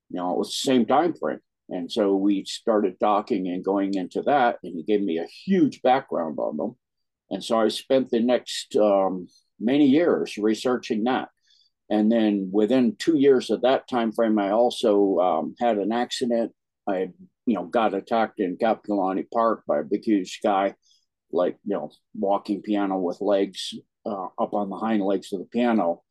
You 0.09 0.17
know, 0.17 0.33
it 0.33 0.38
was 0.38 0.50
the 0.50 0.71
same 0.71 0.85
time 0.85 1.13
frame. 1.13 1.39
And 1.69 1.91
so 1.91 2.15
we 2.15 2.45
started 2.45 3.00
talking 3.00 3.47
and 3.47 3.63
going 3.63 3.95
into 3.95 4.21
that, 4.24 4.59
and 4.63 4.75
he 4.75 4.83
gave 4.83 5.01
me 5.01 5.17
a 5.17 5.25
huge 5.25 5.81
background 5.81 6.38
on 6.38 6.57
them. 6.57 6.75
And 7.31 7.43
so 7.43 7.59
I 7.59 7.69
spent 7.69 8.12
the 8.12 8.19
next 8.19 8.75
um, 8.75 9.27
many 9.59 9.88
years 9.88 10.38
researching 10.38 11.03
that. 11.05 11.29
And 11.89 12.12
then 12.12 12.50
within 12.51 12.95
two 12.97 13.17
years 13.17 13.50
of 13.50 13.62
that 13.62 13.88
time 13.88 14.12
frame, 14.12 14.39
I 14.39 14.51
also 14.51 15.17
um, 15.19 15.55
had 15.59 15.77
an 15.77 15.91
accident. 15.91 16.51
I, 16.88 17.09
you 17.45 17.55
know, 17.55 17.65
got 17.65 17.93
attacked 17.93 18.39
in 18.39 18.57
Kapiolani 18.57 19.25
Park 19.31 19.63
by 19.67 19.79
a 19.79 19.83
big, 19.83 20.03
huge 20.03 20.39
guy, 20.43 20.75
like 21.31 21.57
you 21.63 21.75
know, 21.75 21.91
walking 22.15 22.62
piano 22.62 22.97
with 22.97 23.21
legs 23.21 23.74
uh, 24.05 24.27
up 24.39 24.53
on 24.53 24.69
the 24.69 24.77
hind 24.77 25.03
legs 25.03 25.31
of 25.33 25.39
the 25.39 25.45
piano 25.45 26.01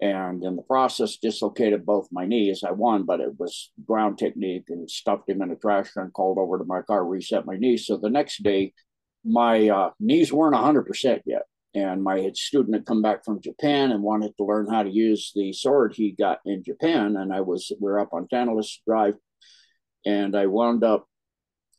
and 0.00 0.42
in 0.42 0.56
the 0.56 0.62
process 0.62 1.18
dislocated 1.18 1.84
both 1.84 2.08
my 2.10 2.24
knees. 2.24 2.62
I 2.66 2.70
won, 2.70 3.04
but 3.04 3.20
it 3.20 3.38
was 3.38 3.70
ground 3.84 4.18
technique 4.18 4.64
and 4.68 4.90
stuffed 4.90 5.28
him 5.28 5.42
in 5.42 5.50
a 5.50 5.56
trash 5.56 5.92
can, 5.92 6.10
called 6.10 6.38
over 6.38 6.58
to 6.58 6.64
my 6.64 6.82
car, 6.82 7.04
reset 7.04 7.44
my 7.44 7.56
knees. 7.56 7.86
So 7.86 7.98
the 7.98 8.08
next 8.08 8.42
day, 8.42 8.72
my 9.24 9.68
uh, 9.68 9.90
knees 10.00 10.32
weren't 10.32 10.54
100% 10.54 11.20
yet. 11.26 11.42
And 11.74 12.02
my 12.02 12.30
student 12.34 12.74
had 12.74 12.86
come 12.86 13.00
back 13.00 13.24
from 13.24 13.40
Japan 13.40 13.92
and 13.92 14.02
wanted 14.02 14.36
to 14.36 14.44
learn 14.44 14.68
how 14.68 14.82
to 14.82 14.90
use 14.90 15.30
the 15.34 15.52
sword 15.52 15.92
he 15.94 16.12
got 16.12 16.40
in 16.44 16.64
Japan. 16.64 17.16
And 17.16 17.32
I 17.32 17.42
was, 17.42 17.72
we 17.80 17.90
are 17.90 18.00
up 18.00 18.12
on 18.12 18.26
Tantalus 18.28 18.80
Drive. 18.86 19.14
And 20.04 20.36
I 20.36 20.46
wound 20.46 20.82
up, 20.82 21.06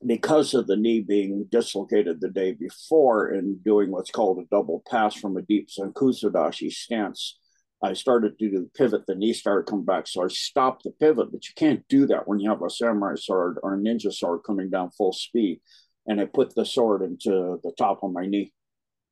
because 0.04 0.56
of 0.56 0.66
the 0.66 0.78
knee 0.78 1.02
being 1.02 1.46
dislocated 1.52 2.20
the 2.20 2.30
day 2.30 2.54
before, 2.54 3.28
and 3.28 3.64
doing 3.64 3.92
what's 3.92 4.10
called 4.10 4.40
a 4.40 4.48
double 4.50 4.82
pass 4.90 5.14
from 5.14 5.38
a 5.38 5.44
deep 5.44 5.70
Sankusudashi 5.70 6.72
stance 6.72 7.38
I 7.84 7.94
started 7.94 8.38
to 8.38 8.50
do 8.50 8.60
the 8.60 8.70
pivot, 8.76 9.08
the 9.08 9.16
knee 9.16 9.34
started 9.34 9.68
coming 9.68 9.86
back. 9.86 10.08
So 10.08 10.24
I 10.24 10.28
stopped 10.28 10.84
the 10.84 10.92
pivot, 10.92 11.32
but 11.32 11.48
you 11.48 11.54
can't 11.56 11.88
do 11.88 12.06
that 12.08 12.28
when 12.28 12.40
you 12.40 12.50
have 12.50 12.62
a 12.62 12.70
samurai 12.70 13.16
sword 13.16 13.58
or 13.64 13.74
a 13.74 13.78
ninja 13.78 14.14
sword 14.14 14.42
coming 14.46 14.70
down 14.70 14.92
full 14.92 15.14
speed. 15.14 15.62
And 16.06 16.22
I 16.22 16.26
put 16.26 16.54
the 16.54 16.66
sword 16.66 17.02
into 17.02 17.60
the 17.64 17.72
top 17.78 18.04
of 18.04 18.12
my 18.12 18.28
knee. 18.28 18.54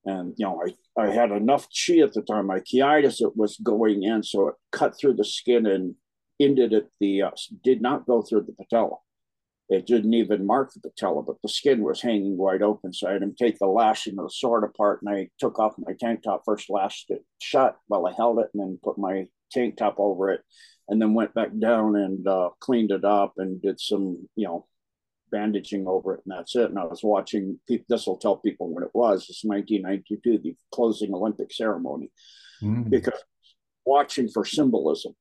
And, 0.10 0.34
you 0.38 0.46
know, 0.46 0.56
I, 0.66 1.02
I 1.04 1.08
had 1.20 1.32
enough 1.32 1.68
chi 1.80 1.98
at 2.06 2.14
the 2.14 2.22
time. 2.22 2.48
My 2.48 2.62
chiitis 2.70 3.22
it 3.28 3.34
was 3.42 3.54
going 3.74 4.00
in, 4.12 4.20
so 4.24 4.38
it 4.50 4.56
cut 4.80 4.92
through 4.98 5.16
the 5.18 5.30
skin 5.38 5.64
and 5.66 5.96
ended 6.40 6.72
at 6.74 6.88
the, 7.00 7.14
uh, 7.28 7.32
did 7.64 7.80
not 7.88 8.08
go 8.12 8.22
through 8.22 8.44
the 8.48 8.54
patella. 8.54 8.98
It 9.70 9.86
didn't 9.86 10.16
even 10.16 10.48
mark 10.48 10.68
the 10.74 10.82
patella, 10.88 11.22
but 11.22 11.40
the 11.44 11.50
skin 11.60 11.84
was 11.84 12.02
hanging 12.02 12.38
wide 12.38 12.64
open. 12.64 12.92
So 12.92 13.08
I 13.08 13.14
had 13.14 13.22
him 13.22 13.36
take 13.38 13.58
the 13.60 13.68
lashing 13.68 14.18
of 14.18 14.26
the 14.26 14.38
sword 14.42 14.64
apart, 14.64 15.02
and 15.02 15.16
I 15.16 15.30
took 15.42 15.60
off 15.60 15.76
my 15.78 15.94
tank 16.00 16.24
top 16.24 16.42
first, 16.44 16.72
lashed 16.72 17.12
it 17.12 17.24
shut 17.40 17.78
while 17.88 18.08
I 18.08 18.14
held 18.14 18.40
it, 18.40 18.50
and 18.54 18.62
then 18.62 18.80
put 18.84 18.98
my 18.98 19.28
tank 19.52 19.78
top 19.78 19.96
over 20.00 20.32
it, 20.32 20.42
and 20.88 21.00
then 21.00 21.14
went 21.14 21.36
back 21.36 21.52
down 21.60 21.96
and 21.96 22.28
uh, 22.28 22.50
cleaned 22.60 22.92
it 22.92 23.06
up 23.06 23.34
and 23.38 23.62
did 23.62 23.80
some, 23.80 24.28
you 24.36 24.48
know, 24.48 24.66
bandaging 25.32 25.88
over 25.88 26.16
it, 26.16 26.22
and 26.26 26.38
that's 26.38 26.56
it. 26.56 26.70
And 26.70 26.80
I 26.80 26.86
was 26.86 27.04
watching. 27.04 27.60
This 27.68 28.08
will 28.08 28.18
tell 28.18 28.38
people 28.38 28.74
when 28.74 28.84
it 28.84 28.92
was. 28.94 29.28
It's 29.30 29.44
1992, 29.44 30.40
the 30.40 30.56
closing 30.74 31.14
Olympic 31.14 31.54
ceremony, 31.54 32.12
mm. 32.62 32.90
because 32.90 33.20
watching 33.86 34.30
for 34.30 34.46
symbolism, 34.46 35.14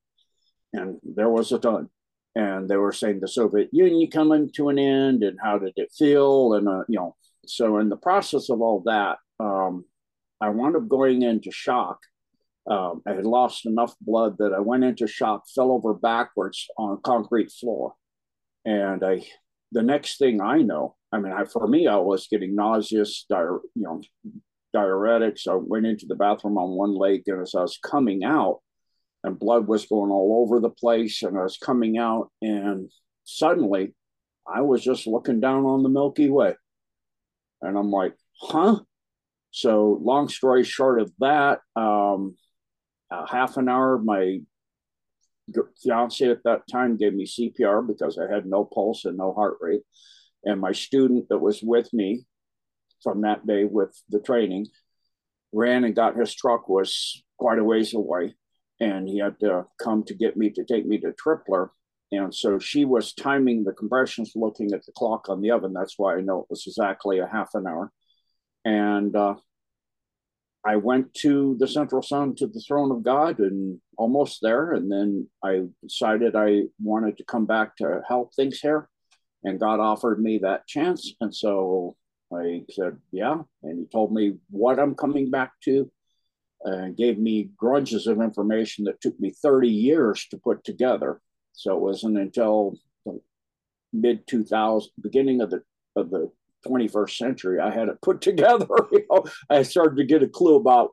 and 0.73 0.99
there 1.03 1.31
was 1.31 1.53
a 1.53 1.59
ton 1.59 1.89
and 2.35 2.69
they 2.69 2.77
were 2.77 2.93
saying 2.93 3.19
the 3.21 3.27
Soviet 3.27 3.71
Union 3.73 4.11
coming 4.11 4.51
to 4.55 4.69
an 4.69 4.79
end 4.79 5.23
and 5.23 5.39
how 5.43 5.59
did 5.59 5.73
it 5.77 5.91
feel 5.97 6.53
and 6.53 6.69
uh, 6.69 6.85
you 6.87 6.99
know 6.99 7.17
so 7.47 7.79
in 7.79 7.89
the 7.89 7.97
process 7.97 8.51
of 8.51 8.61
all 8.61 8.83
that 8.85 9.17
um, 9.41 9.85
I 10.41 10.51
wound 10.51 10.77
up 10.77 10.89
going 10.89 11.23
into 11.23 11.51
shock. 11.51 12.01
Um, 12.69 13.03
I 13.07 13.15
had 13.15 13.25
lost 13.25 13.67
enough 13.67 13.95
blood 14.01 14.37
that 14.39 14.53
I 14.53 14.61
went 14.61 14.85
into 14.85 15.07
shock, 15.07 15.45
fell 15.55 15.73
over 15.73 15.95
backwards 15.95 16.67
on 16.77 16.95
a 16.95 17.01
concrete 17.01 17.51
floor, 17.51 17.95
and 18.65 19.03
I 19.03 19.27
the 19.73 19.83
next 19.83 20.19
thing 20.19 20.41
I 20.41 20.59
know, 20.59 20.97
I 21.13 21.19
mean, 21.19 21.33
I, 21.33 21.45
for 21.45 21.67
me, 21.67 21.87
I 21.87 21.97
was 21.97 22.29
getting 22.31 22.55
nauseous, 22.55 23.27
you 23.31 23.61
know, 23.77 24.01
diuretics. 24.75 25.49
I 25.49 25.55
went 25.55 25.87
into 25.87 26.07
the 26.07 26.15
bathroom 26.15 26.59
on 26.59 26.71
one 26.71 26.95
leg, 26.95 27.23
and 27.27 27.43
as 27.43 27.55
I 27.55 27.63
was 27.63 27.79
coming 27.83 28.25
out, 28.25 28.61
and 29.25 29.39
blood 29.39 29.67
was 29.67 29.87
going 29.87 30.11
all 30.11 30.43
over 30.43 30.61
the 30.61 30.71
place 30.71 31.23
and 31.23 31.37
I 31.37 31.43
was 31.43 31.59
coming 31.59 31.99
out 31.99 32.31
and 32.41 32.91
suddenly 33.25 33.95
I 34.47 34.63
was 34.63 34.83
just 34.83 35.07
looking 35.07 35.41
down 35.41 35.65
on 35.65 35.83
the 35.83 35.89
Milky 35.89 36.31
Way. 36.31 36.55
And 37.61 37.77
I'm 37.77 37.91
like, 37.91 38.15
huh? 38.41 38.81
So 39.51 39.99
long 40.03 40.29
story 40.29 40.65
short 40.65 41.01
of 41.01 41.13
that, 41.19 41.61
um, 41.75 42.37
half 43.11 43.57
an 43.57 43.69
hour, 43.69 43.99
my 43.99 44.41
fiance 45.83 46.29
at 46.29 46.43
that 46.45 46.63
time 46.71 46.97
gave 46.97 47.15
me 47.15 47.27
CPR 47.27 47.87
because 47.87 48.19
I 48.19 48.33
had 48.33 48.47
no 48.47 48.65
pulse 48.65 49.05
and 49.05 49.17
no 49.17 49.33
heart 49.33 49.59
rate. 49.61 49.83
And 50.45 50.61
my 50.61 50.73
student 50.73 51.29
that 51.29 51.39
was 51.39 51.63
with 51.63 51.93
me 51.93 52.25
from 53.03 53.23
that 53.23 53.47
day 53.47 53.65
with 53.65 54.01
the 54.09 54.21
training 54.21 54.67
ran 55.53 55.85
and 55.85 55.95
got 55.95 56.17
his 56.17 56.35
truck 56.35 56.69
was 56.69 57.23
quite 57.39 57.59
a 57.59 57.65
ways 57.65 57.95
away 57.95 58.35
and 58.81 59.09
he 59.09 59.19
had 59.19 59.39
to 59.41 59.67
come 59.81 60.05
to 60.05 60.15
get 60.15 60.37
me 60.37 60.51
to 60.51 60.65
take 60.65 60.87
me 60.87 60.99
to 60.99 61.13
Tripler. 61.13 61.71
And 62.13 62.35
so 62.35 62.59
she 62.59 62.85
was 62.85 63.13
timing 63.13 63.65
the 63.65 63.73
compressions, 63.73 64.33
looking 64.35 64.73
at 64.73 64.85
the 64.87 64.93
clock 64.93 65.29
on 65.29 65.41
the 65.41 65.51
oven. 65.51 65.73
That's 65.73 65.99
why 65.99 66.17
I 66.17 66.21
know 66.21 66.41
it 66.41 66.47
was 66.51 66.65
exactly 66.67 67.19
a 67.19 67.27
half 67.27 67.51
an 67.55 67.67
hour. 67.67 67.93
And 68.65 69.15
uh, 69.15 69.35
I 70.69 70.77
went 70.77 71.15
to 71.23 71.57
the 71.59 71.67
Central 71.67 72.03
Sun 72.03 72.35
to 72.37 72.47
the 72.47 72.61
throne 72.61 72.93
of 72.93 73.03
God 73.03 73.39
and 73.39 73.81
almost 73.97 74.41
there. 74.43 74.73
And 74.73 74.93
then 74.93 75.27
I 75.43 75.63
decided 75.83 76.37
I 76.37 76.65
wanted 76.79 77.17
to 77.17 77.25
come 77.25 77.47
back 77.47 77.75
to 77.77 78.03
help 78.07 78.35
things 78.35 78.61
here. 78.61 78.91
And 79.45 79.59
God 79.59 79.81
offered 79.81 80.21
me 80.21 80.37
that 80.39 80.67
chance. 80.67 81.15
And 81.23 81.35
so 81.35 81.97
I 82.31 82.65
said, 82.71 82.99
yeah. 83.13 83.39
And 83.63 83.79
he 83.79 83.87
told 83.87 84.13
me 84.13 84.35
what 84.51 84.79
I'm 84.79 84.95
coming 84.95 85.31
back 85.31 85.53
to 85.65 85.91
and 86.65 86.95
gave 86.95 87.19
me 87.19 87.49
grudges 87.57 88.07
of 88.07 88.21
information 88.21 88.85
that 88.85 89.01
took 89.01 89.19
me 89.19 89.31
30 89.31 89.71
years 89.71 90.27
to 90.31 90.37
put 90.37 90.65
together. 90.65 91.23
So 91.55 91.77
it 91.77 91.81
wasn't 91.81 92.19
until 92.19 92.77
the 93.07 93.19
mid 93.95 94.27
2000, 94.27 94.91
beginning 95.01 95.41
of 95.41 95.49
the 95.49 95.63
of 95.97 96.11
the 96.11 96.31
21st 96.67 97.17
century, 97.17 97.61
I 97.61 97.71
had 97.71 97.89
it 97.89 98.01
put 98.03 98.21
together. 98.23 98.67
you 98.93 99.05
know, 99.11 99.25
I 99.51 99.63
started 99.63 99.97
to 99.97 100.05
get 100.05 100.23
a 100.23 100.29
clue 100.29 100.57
about 100.57 100.91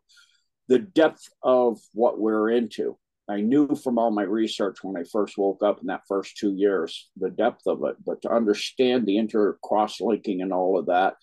the 0.67 0.79
depth 0.79 1.27
of 1.43 1.79
what 1.93 2.19
we're 2.19 2.50
into. 2.50 2.98
I 3.27 3.41
knew 3.41 3.75
from 3.75 3.98
all 3.98 4.12
my 4.12 4.24
research 4.24 4.77
when 4.84 4.98
I 4.98 5.03
first 5.12 5.38
woke 5.38 5.63
up 5.63 5.81
in 5.81 5.88
that 5.88 6.03
first 6.07 6.38
two 6.38 6.53
years 6.55 7.10
the 7.17 7.31
depth 7.31 7.62
of 7.65 7.84
it, 7.86 7.95
but 8.05 8.22
to 8.22 8.31
understand 8.31 9.05
the 9.05 9.17
inter 9.17 9.57
cross 9.63 10.00
linking 10.00 10.41
and 10.41 10.53
all 10.53 10.77
of 10.77 10.86
that, 10.88 11.15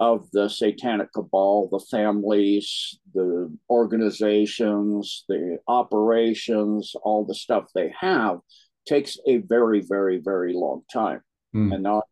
of 0.00 0.28
the 0.32 0.48
satanic 0.48 1.12
cabal, 1.12 1.68
the 1.70 1.84
families, 1.90 2.98
the 3.14 3.56
organizations, 3.70 5.24
the 5.28 5.58
operations, 5.68 6.94
all 7.04 7.24
the 7.24 7.34
stuff 7.34 7.66
they 7.74 7.94
have 7.98 8.38
takes 8.86 9.16
a 9.26 9.38
very, 9.38 9.80
very, 9.80 10.20
very 10.22 10.52
long 10.52 10.82
time. 10.92 11.20
Mm. 11.54 11.74
And 11.74 11.82
not, 11.84 12.04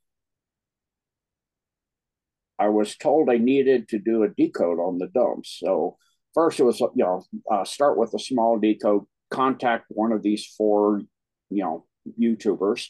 I 2.58 2.68
was 2.68 2.96
told 2.96 3.28
I 3.28 3.38
needed 3.38 3.88
to 3.88 3.98
do 3.98 4.22
a 4.22 4.28
decode 4.28 4.78
on 4.78 4.98
the 4.98 5.08
domes. 5.08 5.56
So 5.58 5.96
first 6.34 6.60
it 6.60 6.64
was, 6.64 6.80
you 6.80 6.90
know, 6.96 7.24
uh, 7.50 7.64
start 7.64 7.98
with 7.98 8.14
a 8.14 8.18
small 8.18 8.58
decode, 8.58 9.04
contact 9.30 9.86
one 9.88 10.12
of 10.12 10.22
these 10.22 10.46
four, 10.56 11.02
you 11.50 11.62
know, 11.62 11.86
YouTubers. 12.20 12.88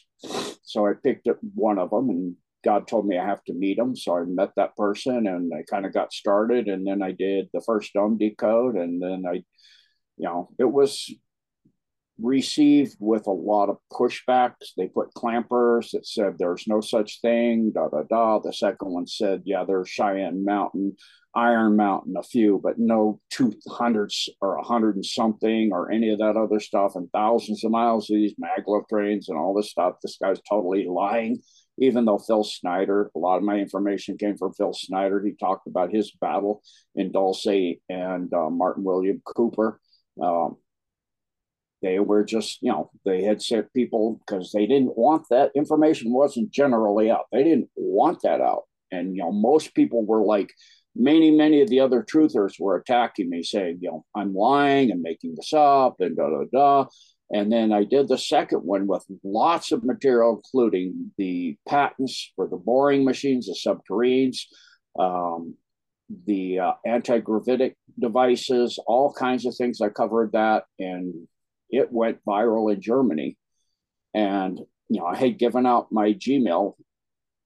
So 0.63 0.85
I 0.85 0.93
picked 1.01 1.27
up 1.27 1.37
one 1.53 1.79
of 1.79 1.89
them 1.89 2.09
and 2.09 2.35
God 2.65 2.87
told 2.87 3.07
me 3.07 3.17
I 3.17 3.25
have 3.25 3.43
to 3.45 3.53
meet 3.53 3.77
him. 3.77 3.95
So 3.95 4.17
I 4.17 4.23
met 4.23 4.51
that 4.57 4.75
person 4.75 5.27
and 5.27 5.53
I 5.53 5.63
kind 5.69 5.85
of 5.85 5.93
got 5.93 6.11
started. 6.11 6.67
And 6.67 6.85
then 6.85 7.03
I 7.03 7.11
did 7.11 7.47
the 7.53 7.61
first 7.61 7.93
dome 7.93 8.17
decode. 8.17 8.75
And 8.75 9.01
then 9.01 9.23
I, 9.25 9.35
you 10.17 10.25
know, 10.25 10.49
it 10.57 10.65
was 10.69 11.13
received 12.19 12.95
with 12.99 13.27
a 13.27 13.31
lot 13.31 13.69
of 13.69 13.77
pushbacks. 13.93 14.73
They 14.75 14.87
put 14.87 15.13
clampers 15.13 15.91
that 15.91 16.07
said 16.07 16.37
there's 16.37 16.65
no 16.67 16.81
such 16.81 17.21
thing, 17.21 17.71
da 17.73 17.89
da 17.89 18.03
da. 18.09 18.39
The 18.39 18.53
second 18.53 18.91
one 18.91 19.05
said, 19.05 19.43
yeah, 19.45 19.63
there's 19.63 19.89
Cheyenne 19.89 20.43
Mountain, 20.43 20.95
Iron 21.35 21.75
Mountain, 21.75 22.15
a 22.17 22.23
few, 22.23 22.59
but 22.63 22.79
no 22.79 23.19
200s 23.33 24.29
or 24.41 24.55
100 24.55 24.95
and 24.95 25.05
something 25.05 25.71
or 25.71 25.91
any 25.91 26.11
of 26.11 26.19
that 26.19 26.37
other 26.37 26.61
stuff, 26.61 26.95
and 26.95 27.11
thousands 27.11 27.63
of 27.63 27.71
miles 27.71 28.09
of 28.09 28.15
these 28.15 28.35
maglev 28.35 28.87
trains 28.89 29.29
and 29.29 29.37
all 29.37 29.53
this 29.53 29.69
stuff. 29.69 29.95
This 30.01 30.17
guy's 30.19 30.41
totally 30.49 30.87
lying 30.87 31.41
even 31.77 32.05
though 32.05 32.17
Phil 32.17 32.43
Schneider, 32.43 33.11
a 33.15 33.19
lot 33.19 33.37
of 33.37 33.43
my 33.43 33.57
information 33.57 34.17
came 34.17 34.37
from 34.37 34.53
Phil 34.53 34.73
Schneider. 34.73 35.21
He 35.23 35.33
talked 35.33 35.67
about 35.67 35.93
his 35.93 36.11
battle 36.11 36.61
in 36.95 37.11
Dulce 37.11 37.45
and 37.89 38.33
uh, 38.33 38.49
Milton 38.49 38.83
William 38.83 39.21
Cooper. 39.25 39.79
Um, 40.21 40.57
they 41.81 41.99
were 41.99 42.23
just, 42.23 42.59
you 42.61 42.71
know, 42.71 42.89
they 43.05 43.23
had 43.23 43.41
said 43.41 43.71
people 43.73 44.19
because 44.25 44.51
they 44.51 44.65
didn't 44.65 44.97
want 44.97 45.27
that 45.29 45.51
information 45.55 46.13
wasn't 46.13 46.49
generally 46.51 47.11
out. 47.11 47.25
They 47.31 47.43
didn't 47.43 47.69
want 47.75 48.21
that 48.23 48.41
out. 48.41 48.63
And, 48.91 49.15
you 49.15 49.21
know, 49.21 49.31
most 49.31 49.75
people 49.75 50.05
were 50.05 50.23
like, 50.23 50.51
many, 50.95 51.31
many 51.31 51.61
of 51.61 51.69
the 51.69 51.81
other 51.81 52.03
truthers 52.03 52.59
were 52.59 52.77
attacking 52.77 53.29
me, 53.29 53.43
saying, 53.43 53.79
you 53.81 53.91
know, 53.91 54.05
I'm 54.15 54.33
lying 54.33 54.91
and 54.91 55.01
making 55.01 55.35
this 55.35 55.53
up 55.53 55.97
and 55.99 56.15
da 56.15 56.29
da 56.29 56.43
da. 56.51 56.85
And 57.31 57.51
then 57.51 57.73
I 57.73 57.83
did 57.83 58.07
the 58.07 58.17
second 58.17 58.59
one 58.59 58.87
with 58.87 59.03
lots 59.23 59.71
of 59.71 59.83
material, 59.83 60.35
including 60.43 61.11
the 61.17 61.57
patents 61.67 62.31
for 62.35 62.47
the 62.47 62.57
boring 62.57 63.03
machines, 63.03 63.47
the 63.47 63.57
subterrenes, 63.89 64.41
um, 64.99 65.55
the 66.27 66.59
uh, 66.59 66.73
anti 66.85 67.19
gravitic 67.19 67.75
devices, 67.99 68.79
all 68.85 69.11
kinds 69.11 69.45
of 69.45 69.55
things. 69.55 69.81
I 69.81 69.89
covered 69.89 70.33
that, 70.33 70.65
and 70.77 71.27
it 71.69 71.91
went 71.91 72.23
viral 72.27 72.71
in 72.71 72.79
Germany. 72.79 73.37
And 74.13 74.59
you 74.89 74.99
know, 74.99 75.07
I 75.07 75.15
had 75.15 75.39
given 75.39 75.65
out 75.65 75.91
my 75.91 76.13
Gmail 76.13 76.75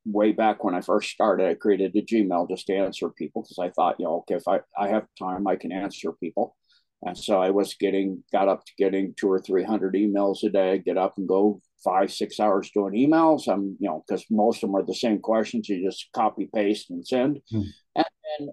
way 0.05 0.31
back 0.31 0.63
when 0.63 0.75
I 0.75 0.81
first 0.81 1.09
started. 1.09 1.48
I 1.48 1.53
created 1.53 1.95
a 1.95 2.01
Gmail 2.01 2.50
just 2.50 2.67
to 2.67 2.75
answer 2.75 3.09
people 3.09 3.43
because 3.43 3.59
I 3.59 3.69
thought, 3.69 3.95
you 4.00 4.05
know, 4.05 4.17
okay, 4.19 4.36
if 4.36 4.48
I, 4.48 4.59
I 4.77 4.89
have 4.89 5.07
time, 5.17 5.48
I 5.48 5.55
can 5.55 5.71
answer 5.71 6.12
people. 6.12 6.55
And 7.01 7.18
so 7.18 7.41
I 7.41 7.50
was 7.50 7.75
getting, 7.75 8.24
got 8.32 8.50
up 8.50 8.65
to 8.65 8.72
getting 8.77 9.13
two 9.18 9.32
or 9.32 9.39
300 9.39 9.94
emails 9.94 10.44
a 10.44 10.50
day, 10.50 10.79
get 10.79 10.98
up 10.98 11.13
and 11.18 11.27
go 11.27 11.62
five, 11.84 12.12
six 12.12 12.39
hours 12.39 12.72
doing 12.74 12.94
emails. 12.94 13.48
I'm, 13.48 13.77
you 13.79 13.88
know, 13.88 14.03
because 14.06 14.25
most 14.29 14.63
of 14.63 14.70
them 14.70 14.75
are 14.75 14.86
the 14.86 14.94
same 14.94 15.20
questions. 15.20 15.70
You 15.70 15.84
just 15.84 16.10
copy, 16.13 16.50
paste, 16.53 16.89
and 16.89 17.08
send. 17.08 17.39
Hmm. 17.50 17.62
And 17.96 18.06
then 18.39 18.50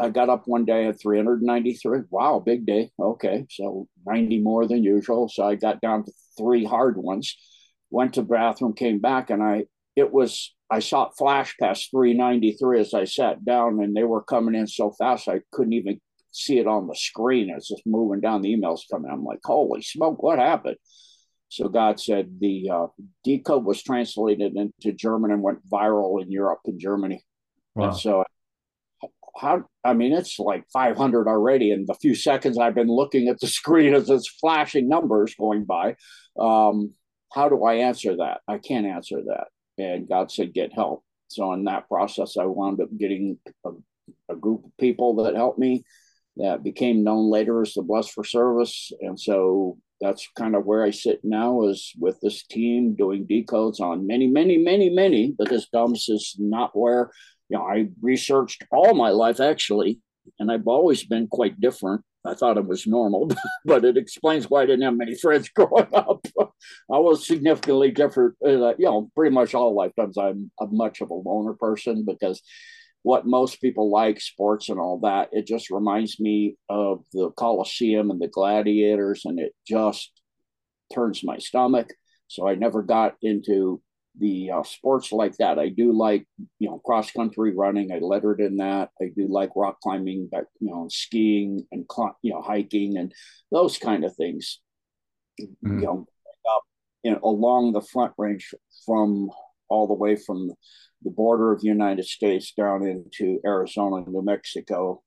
I 0.00 0.08
got 0.08 0.30
up 0.30 0.44
one 0.46 0.64
day 0.64 0.86
at 0.86 1.00
393. 1.00 2.00
Wow, 2.10 2.42
big 2.44 2.64
day. 2.64 2.90
Okay. 2.98 3.46
So 3.50 3.88
90 4.06 4.40
more 4.40 4.66
than 4.66 4.82
usual. 4.82 5.28
So 5.28 5.44
I 5.44 5.54
got 5.54 5.82
down 5.82 6.04
to 6.04 6.12
three 6.38 6.64
hard 6.64 6.96
ones, 6.96 7.36
went 7.90 8.14
to 8.14 8.22
the 8.22 8.28
bathroom, 8.28 8.72
came 8.72 9.00
back, 9.00 9.28
and 9.28 9.42
I, 9.42 9.64
it 9.96 10.10
was, 10.10 10.54
I 10.70 10.78
saw 10.78 11.08
it 11.08 11.12
flash 11.18 11.54
past 11.60 11.90
393 11.90 12.80
as 12.80 12.94
I 12.94 13.04
sat 13.04 13.44
down, 13.44 13.82
and 13.82 13.94
they 13.94 14.04
were 14.04 14.24
coming 14.24 14.54
in 14.54 14.66
so 14.66 14.92
fast 14.92 15.28
I 15.28 15.42
couldn't 15.52 15.74
even 15.74 16.00
see 16.32 16.58
it 16.58 16.66
on 16.66 16.88
the 16.88 16.96
screen. 16.96 17.50
As 17.50 17.58
it's 17.58 17.68
just 17.68 17.82
moving 17.86 18.20
down. 18.20 18.42
The 18.42 18.56
emails 18.56 18.80
coming. 18.90 19.10
I'm 19.10 19.24
like, 19.24 19.40
holy 19.44 19.82
smoke, 19.82 20.22
what 20.22 20.38
happened? 20.38 20.76
So 21.48 21.68
God 21.68 22.00
said 22.00 22.38
the 22.40 22.70
uh, 22.70 22.86
decode 23.24 23.64
was 23.64 23.82
translated 23.82 24.56
into 24.56 24.92
German 24.96 25.30
and 25.30 25.42
went 25.42 25.68
viral 25.68 26.22
in 26.22 26.30
Europe 26.30 26.60
and 26.64 26.80
Germany. 26.80 27.22
Wow. 27.74 27.88
And 27.88 27.96
so, 27.98 28.24
how? 29.38 29.64
I 29.84 29.92
mean, 29.92 30.12
it's 30.12 30.38
like 30.38 30.64
500 30.72 31.28
already. 31.28 31.70
In 31.70 31.84
the 31.86 31.94
few 31.94 32.14
seconds 32.14 32.58
I've 32.58 32.74
been 32.74 32.88
looking 32.88 33.28
at 33.28 33.38
the 33.40 33.46
screen 33.48 33.94
as 33.94 34.08
it's 34.08 34.28
flashing 34.28 34.88
numbers 34.88 35.34
going 35.34 35.66
by, 35.66 35.96
um, 36.38 36.94
how 37.32 37.50
do 37.50 37.64
I 37.64 37.74
answer 37.74 38.16
that? 38.16 38.40
I 38.48 38.56
can't 38.58 38.86
answer 38.86 39.20
that. 39.26 39.48
And 39.78 40.08
God 40.08 40.30
said, 40.30 40.54
get 40.54 40.72
help. 40.72 41.04
So 41.28 41.52
in 41.52 41.64
that 41.64 41.88
process, 41.88 42.36
I 42.38 42.44
wound 42.44 42.80
up 42.80 42.88
getting 42.98 43.38
a, 43.64 43.70
a 44.30 44.36
group 44.36 44.64
of 44.64 44.76
people 44.78 45.22
that 45.24 45.34
helped 45.34 45.58
me 45.58 45.84
that 46.36 46.62
became 46.62 47.04
known 47.04 47.30
later 47.30 47.62
as 47.62 47.74
the 47.74 47.82
Blessed 47.82 48.12
for 48.12 48.24
Service. 48.24 48.90
And 49.00 49.18
so 49.18 49.78
that's 50.00 50.28
kind 50.36 50.56
of 50.56 50.64
where 50.64 50.82
I 50.82 50.90
sit 50.90 51.20
now 51.22 51.64
is 51.68 51.92
with 51.98 52.18
this 52.20 52.44
team 52.44 52.94
doing 52.94 53.26
decodes 53.26 53.80
on 53.80 54.06
many, 54.06 54.26
many, 54.26 54.58
many, 54.58 54.90
many, 54.90 55.34
but 55.36 55.48
this 55.48 55.68
DUMBs 55.72 56.10
is 56.10 56.34
not 56.38 56.76
where, 56.76 57.10
you 57.48 57.56
know, 57.56 57.64
I 57.64 57.88
researched 58.00 58.64
all 58.72 58.94
my 58.94 59.10
life 59.10 59.40
actually, 59.40 60.00
and 60.38 60.50
I've 60.50 60.66
always 60.66 61.04
been 61.04 61.28
quite 61.28 61.60
different. 61.60 62.02
I 62.24 62.34
thought 62.34 62.56
it 62.56 62.66
was 62.66 62.86
normal, 62.86 63.30
but 63.64 63.84
it 63.84 63.96
explains 63.96 64.48
why 64.48 64.62
I 64.62 64.66
didn't 64.66 64.82
have 64.82 64.96
many 64.96 65.14
friends 65.14 65.48
growing 65.54 65.88
up. 65.92 66.26
I 66.40 66.98
was 66.98 67.26
significantly 67.26 67.90
different, 67.90 68.36
uh, 68.44 68.74
you 68.76 68.86
know, 68.86 69.10
pretty 69.14 69.34
much 69.34 69.54
all 69.54 69.74
lifetimes. 69.74 70.16
I'm 70.18 70.50
a 70.60 70.66
much 70.66 71.00
of 71.00 71.10
a 71.10 71.14
loner 71.14 71.54
person 71.54 72.04
because 72.04 72.42
what 73.02 73.26
most 73.26 73.60
people 73.60 73.90
like, 73.90 74.20
sports 74.20 74.68
and 74.68 74.78
all 74.78 75.00
that. 75.00 75.30
It 75.32 75.46
just 75.46 75.70
reminds 75.70 76.20
me 76.20 76.56
of 76.68 77.04
the 77.12 77.30
Coliseum 77.36 78.10
and 78.10 78.20
the 78.20 78.28
gladiators, 78.28 79.24
and 79.24 79.40
it 79.40 79.52
just 79.66 80.12
turns 80.94 81.24
my 81.24 81.38
stomach. 81.38 81.92
So 82.28 82.48
I 82.48 82.54
never 82.54 82.82
got 82.82 83.16
into 83.22 83.82
the 84.18 84.50
uh, 84.50 84.62
sports 84.62 85.10
like 85.10 85.36
that. 85.38 85.58
I 85.58 85.68
do 85.68 85.92
like, 85.92 86.26
you 86.58 86.68
know, 86.68 86.78
cross 86.78 87.10
country 87.10 87.54
running. 87.54 87.92
I 87.92 87.98
lettered 87.98 88.40
in 88.40 88.56
that. 88.58 88.90
I 89.00 89.06
do 89.16 89.26
like 89.28 89.50
rock 89.56 89.80
climbing, 89.80 90.28
but 90.30 90.44
you 90.60 90.70
know, 90.70 90.86
skiing 90.90 91.66
and 91.72 91.86
you 92.22 92.32
know, 92.32 92.42
hiking 92.42 92.98
and 92.98 93.12
those 93.50 93.78
kind 93.78 94.04
of 94.04 94.14
things. 94.14 94.60
Mm-hmm. 95.40 95.80
You 95.80 95.86
know, 95.86 96.06
up 96.50 96.62
you 97.02 97.12
know, 97.12 97.20
along 97.24 97.72
the 97.72 97.80
front 97.80 98.12
range 98.18 98.54
from 98.86 99.30
all 99.72 99.86
the 99.86 99.94
way 99.94 100.16
from 100.16 100.52
the 101.02 101.10
border 101.10 101.52
of 101.52 101.60
the 101.60 101.68
United 101.68 102.04
States 102.04 102.52
down 102.52 102.86
into 102.86 103.40
Arizona 103.44 103.96
and 103.96 104.08
New 104.08 104.22
Mexico. 104.22 105.02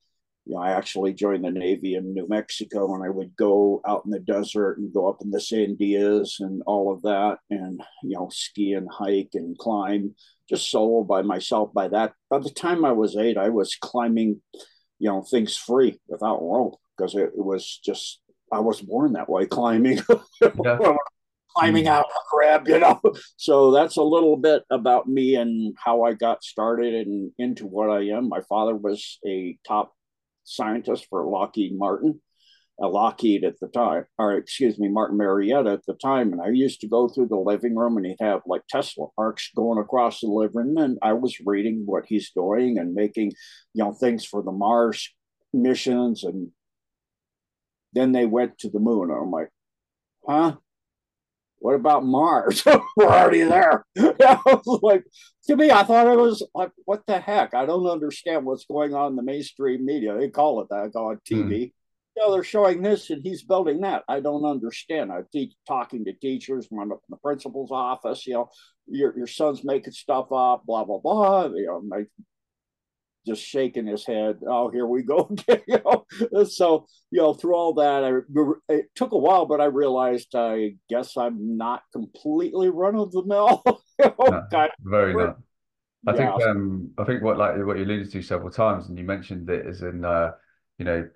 You 0.46 0.56
know, 0.56 0.62
I 0.62 0.72
actually 0.72 1.14
joined 1.14 1.44
the 1.44 1.52
Navy 1.52 1.96
in 1.96 2.14
New 2.14 2.28
Mexico 2.28 2.94
and 2.94 3.04
I 3.04 3.10
would 3.10 3.36
go 3.36 3.82
out 3.88 4.04
in 4.06 4.12
the 4.12 4.20
desert 4.20 4.78
and 4.78 4.94
go 4.94 5.08
up 5.08 5.18
in 5.22 5.32
the 5.32 5.40
Sandias 5.40 6.40
and 6.40 6.62
all 6.68 6.94
of 6.94 7.02
that 7.04 7.38
and, 7.50 7.82
you 8.04 8.16
know, 8.16 8.30
ski 8.32 8.74
and 8.74 8.88
hike 8.92 9.32
and 9.34 9.58
climb 9.58 10.14
just 10.50 10.70
solo 10.70 11.04
by 11.04 11.22
myself. 11.22 11.74
By 11.74 11.88
that, 11.90 12.14
by 12.30 12.40
the 12.40 12.52
time 12.52 12.86
I 12.86 12.92
was 12.92 13.16
eight, 13.16 13.38
I 13.38 13.50
was 13.50 13.76
climbing, 13.76 14.42
you 15.00 15.10
know, 15.10 15.24
things 15.24 15.56
free 15.56 16.00
without 16.08 16.42
rope 16.42 16.80
because 16.96 17.16
it, 17.16 17.32
it 17.36 17.46
was 17.46 17.80
just, 17.84 18.22
I 18.52 18.60
was 18.60 18.82
born 18.82 19.14
that 19.14 19.30
way 19.30 19.46
climbing. 19.46 20.00
Yeah. 20.42 20.98
Climbing 21.56 21.86
mm. 21.86 21.90
out 21.90 22.06
a 22.06 22.20
crab, 22.30 22.68
you 22.68 22.80
know. 22.80 23.02
So 23.38 23.72
that's 23.72 23.98
a 23.98 24.04
little 24.04 24.38
bit 24.38 24.64
about 24.70 25.08
me 25.08 25.36
and 25.36 25.76
how 25.84 26.04
I 26.04 26.14
got 26.14 26.44
started 26.44 26.94
and 26.94 27.32
into 27.38 27.66
what 27.66 27.90
I 27.90 28.08
am. 28.10 28.30
My 28.30 28.42
father 28.42 28.76
was 28.76 29.20
a 29.26 29.58
top 29.68 29.94
scientist 30.44 31.08
for 31.10 31.26
Lockheed 31.26 31.78
Martin, 31.78 32.22
a 32.80 32.88
Lockheed 32.88 33.44
at 33.44 33.60
the 33.60 33.68
time, 33.68 34.06
or 34.18 34.34
excuse 34.34 34.80
me, 34.80 34.88
Martin 34.90 35.18
Marietta 35.18 35.72
at 35.72 35.86
the 35.86 35.94
time. 35.94 36.32
And 36.32 36.42
I 36.42 36.50
used 36.50 36.82
to 36.82 36.88
go 36.88 37.08
through 37.08 37.28
the 37.28 37.38
living 37.38 37.76
room 37.76 37.98
and 37.98 38.06
he'd 38.06 38.18
have 38.20 38.42
like 38.46 38.62
Tesla 38.70 39.08
arcs 39.18 39.50
going 39.56 39.80
across 39.80 40.22
the 40.22 40.28
living 40.28 40.76
room. 40.76 40.78
And 40.78 40.98
I 41.02 41.14
was 41.14 41.38
reading 41.46 41.84
what 41.86 42.06
he's 42.08 42.32
doing 42.32 42.78
and 42.78 42.94
making, 42.94 43.32
you 43.74 43.84
know, 43.84 43.94
things 43.94 44.26
for 44.26 44.42
the 44.42 44.52
Mars 44.52 45.14
missions. 45.54 46.24
And 46.24 46.52
then 47.94 48.12
they 48.12 48.26
went 48.26 48.58
to 48.60 48.70
the 48.70 48.80
moon. 48.80 49.10
And 49.10 49.20
I'm 49.20 49.32
like, 49.32 49.50
huh? 50.28 50.56
What 51.66 51.74
about 51.74 52.06
Mars? 52.06 52.64
We're 52.96 53.08
already 53.08 53.42
there. 53.42 53.88
I 53.98 54.40
was 54.46 54.80
like 54.84 55.04
to 55.46 55.56
me, 55.56 55.72
I 55.72 55.82
thought 55.82 56.06
it 56.06 56.16
was 56.16 56.46
like, 56.54 56.70
what 56.86 57.02
the 57.08 57.20
heck? 57.20 57.56
I 57.56 57.66
don't 57.66 57.88
understand 57.88 58.46
what's 58.46 58.66
going 58.66 58.94
on 58.94 59.14
in 59.14 59.16
the 59.16 59.24
mainstream 59.24 59.84
media. 59.84 60.16
They 60.16 60.30
call 60.30 60.62
it 60.62 60.68
that, 60.70 60.84
I 60.84 60.90
call 60.90 61.14
it 61.14 61.24
TV. 61.28 61.74
know, 62.16 62.32
they're 62.32 62.44
showing 62.44 62.84
this 62.84 63.10
and 63.10 63.24
he's 63.24 63.42
building 63.42 63.82
that. 63.82 64.04
I 64.08 64.20
don't 64.20 64.46
understand. 64.46 65.12
I 65.12 65.22
teach 65.32 65.54
talking 65.68 66.06
to 66.06 66.14
teachers, 66.14 66.68
I'm 66.72 66.92
up 66.92 67.00
in 67.10 67.10
the 67.10 67.18
principal's 67.18 67.72
office, 67.72 68.28
you 68.28 68.36
know, 68.36 68.50
your 68.86 69.18
your 69.18 69.28
son's 69.28 69.64
making 69.64 69.94
stuff 69.94 70.32
up, 70.32 70.68
blah, 70.68 70.84
blah, 70.84 71.00
blah. 71.00 71.46
You 71.46 71.66
know, 71.66 71.82
my, 71.82 72.04
just 73.26 73.44
shaking 73.44 73.88
his 73.88 74.06
head. 74.06 74.40
Oh, 74.48 74.70
here 74.70 74.86
we 74.86 75.04
go. 75.04 75.34
you 75.68 75.82
know, 75.84 76.46
so 76.46 76.86
you 77.12 77.22
know, 77.22 77.34
through 77.34 77.56
all 77.56 77.74
that, 77.76 78.04
I 78.04 78.74
it 78.74 78.86
took 78.96 79.12
a 79.12 79.18
while, 79.18 79.46
but 79.46 79.62
I 79.62 79.66
realized 79.66 80.36
I 80.36 80.76
guess 80.90 81.18
I'm 81.18 81.58
not 81.58 81.82
completely 81.92 82.70
run 82.70 82.96
of 82.96 83.12
the 83.12 83.24
mill. 83.24 83.64
you 84.00 84.14
know, 84.20 84.48
no, 84.52 84.68
very 84.82 85.14
not. 85.14 85.38
I 86.08 86.12
yeah. 86.14 86.18
think 86.18 86.44
um 86.44 86.92
I 86.98 87.04
think 87.04 87.24
what 87.24 87.38
like 87.38 87.56
what 87.66 87.78
you 87.78 87.84
alluded 87.84 88.12
to 88.12 88.22
several 88.22 88.52
times, 88.52 88.88
and 88.88 88.98
you 88.98 89.04
mentioned 89.04 89.50
it 89.50 89.66
is 89.66 89.82
in 89.82 90.06
uh, 90.06 90.32
you 90.78 90.86
know, 90.86 91.10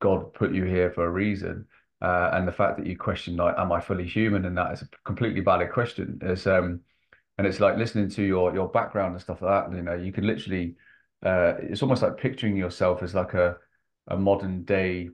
God 0.00 0.32
put 0.32 0.52
you 0.52 0.64
here 0.64 0.90
for 0.90 1.04
a 1.04 1.10
reason. 1.10 1.66
Uh, 2.02 2.30
and 2.32 2.48
the 2.48 2.52
fact 2.52 2.78
that 2.78 2.86
you 2.86 2.96
question 2.96 3.36
like, 3.36 3.54
am 3.58 3.72
I 3.72 3.80
fully 3.80 4.06
human? 4.06 4.46
And 4.46 4.56
that 4.56 4.72
is 4.72 4.80
a 4.80 4.88
completely 5.04 5.42
valid 5.42 5.70
question. 5.70 6.18
It's 6.22 6.46
um 6.46 6.80
and 7.36 7.46
it's 7.46 7.60
like 7.60 7.76
listening 7.76 8.08
to 8.10 8.22
your 8.22 8.54
your 8.54 8.68
background 8.68 9.12
and 9.12 9.22
stuff 9.22 9.42
like 9.42 9.70
that. 9.70 9.76
You 9.76 9.82
know, 9.82 9.94
you 9.94 10.12
can 10.12 10.26
literally 10.26 10.76
uh, 11.22 11.54
it's 11.60 11.82
almost 11.82 12.02
like 12.02 12.16
picturing 12.16 12.56
yourself 12.56 13.02
as 13.02 13.14
like 13.14 13.34
a 13.34 13.56
a 14.08 14.16
modern 14.16 14.64
day 14.64 15.10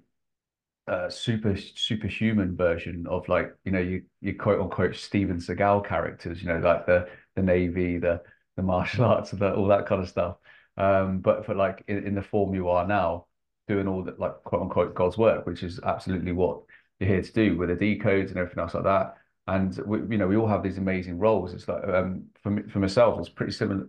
uh, 0.88 1.09
super 1.11 1.57
superhuman 1.57 2.57
version 2.57 3.07
of 3.09 3.29
like 3.29 3.53
you 3.64 3.73
know 3.73 3.81
you 3.81 4.03
you 4.21 4.35
quote 4.35 4.61
unquote 4.61 4.95
Steven 4.95 5.38
Seagal 5.38 5.87
characters. 5.87 6.42
You 6.42 6.49
know, 6.49 6.59
like 6.59 6.87
the 6.87 7.09
the 7.35 7.42
navy, 7.42 7.99
the 7.99 8.23
the 8.57 8.62
martial 8.62 9.05
arts, 9.07 9.33
the, 9.33 9.55
all 9.55 9.66
that 9.69 9.87
kind 9.87 10.03
of 10.03 10.09
stuff. 10.09 10.37
Um, 10.77 11.19
but 11.21 11.47
for 11.47 11.55
like 11.55 11.83
in, 11.88 12.07
in 12.07 12.14
the 12.14 12.23
form 12.23 12.55
you 12.55 12.69
are 12.69 12.87
now, 12.87 13.27
doing 13.69 13.88
all 13.88 14.05
that 14.05 14.21
like 14.21 14.35
quote 14.45 14.62
unquote 14.62 14.95
God's 14.95 15.19
work, 15.19 15.47
which 15.47 15.62
is 15.62 15.81
absolutely 15.81 16.33
what 16.33 16.61
you're 17.01 17.09
here 17.09 17.23
to 17.23 17.33
do 17.33 17.57
with 17.57 17.69
the 17.69 17.77
decodes 17.77 18.29
and 18.29 18.37
everything 18.38 18.61
else 18.61 18.75
like 18.75 18.85
that 18.85 19.16
and 19.49 19.79
we, 19.87 19.99
you 20.11 20.19
know 20.19 20.27
we 20.27 20.37
all 20.37 20.49
have 20.49 20.62
these 20.62 20.79
amazing 20.79 21.19
roles. 21.19 21.53
It's 21.53 21.69
like 21.69 21.85
um, 21.85 22.25
for 22.42 22.51
me, 22.51 22.62
for 22.69 22.81
myself, 22.81 23.19
it's 23.21 23.29
pretty 23.29 23.53
similar. 23.53 23.87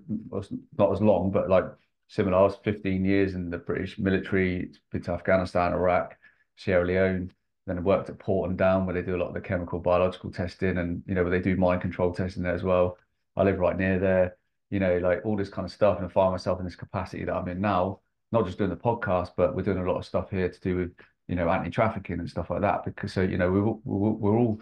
not 0.78 0.92
as 0.92 1.02
long, 1.02 1.32
but 1.32 1.50
like 1.50 1.66
similar. 2.08 2.38
I 2.38 2.42
was 2.42 2.58
15 2.64 3.06
years 3.06 3.36
in 3.36 3.50
the 3.50 3.58
British 3.58 3.98
military, 4.00 4.72
been 4.92 5.02
to 5.04 5.12
Afghanistan, 5.12 5.74
Iraq, 5.74 6.18
Sierra 6.56 6.86
Leone. 6.86 7.32
Then 7.66 7.78
I 7.78 7.82
worked 7.82 8.10
at 8.10 8.20
Porton 8.20 8.56
Down 8.56 8.86
where 8.86 8.94
they 8.96 9.02
do 9.02 9.16
a 9.16 9.20
lot 9.20 9.28
of 9.28 9.34
the 9.34 9.42
chemical 9.42 9.80
biological 9.80 10.32
testing, 10.32 10.78
and 10.78 11.04
you 11.06 11.16
know 11.16 11.24
where 11.24 11.32
they 11.32 11.42
do 11.42 11.58
mind 11.58 11.82
control 11.82 12.14
testing 12.14 12.44
there 12.44 12.56
as 12.56 12.64
well. 12.64 12.98
I 13.36 13.44
live 13.44 13.60
right 13.60 13.78
near 13.78 14.00
there. 14.00 14.38
You 14.70 14.80
know, 14.80 14.98
like 14.98 15.26
all 15.26 15.36
this 15.36 15.50
kind 15.50 15.66
of 15.66 15.72
stuff, 15.72 15.98
and 15.98 16.06
I 16.06 16.10
find 16.10 16.32
myself 16.32 16.60
in 16.60 16.66
this 16.66 16.76
capacity 16.76 17.26
that 17.26 17.36
I'm 17.36 17.48
in 17.48 17.62
now. 17.62 18.00
Not 18.32 18.46
just 18.46 18.58
doing 18.58 18.70
the 18.70 18.76
podcast, 18.76 19.32
but 19.38 19.56
we're 19.56 19.64
doing 19.64 19.78
a 19.78 19.90
lot 19.90 19.98
of 19.98 20.06
stuff 20.06 20.30
here 20.30 20.50
to 20.50 20.60
do 20.62 20.78
with 20.78 20.92
you 21.28 21.36
know 21.36 21.50
anti-trafficking 21.50 22.20
and 22.20 22.30
stuff 22.30 22.50
like 22.50 22.62
that. 22.62 22.86
Because 22.86 23.12
so 23.12 23.22
you 23.22 23.38
know 23.38 23.52
we're 23.52 23.66
we're, 23.84 24.12
we're 24.12 24.38
all 24.38 24.62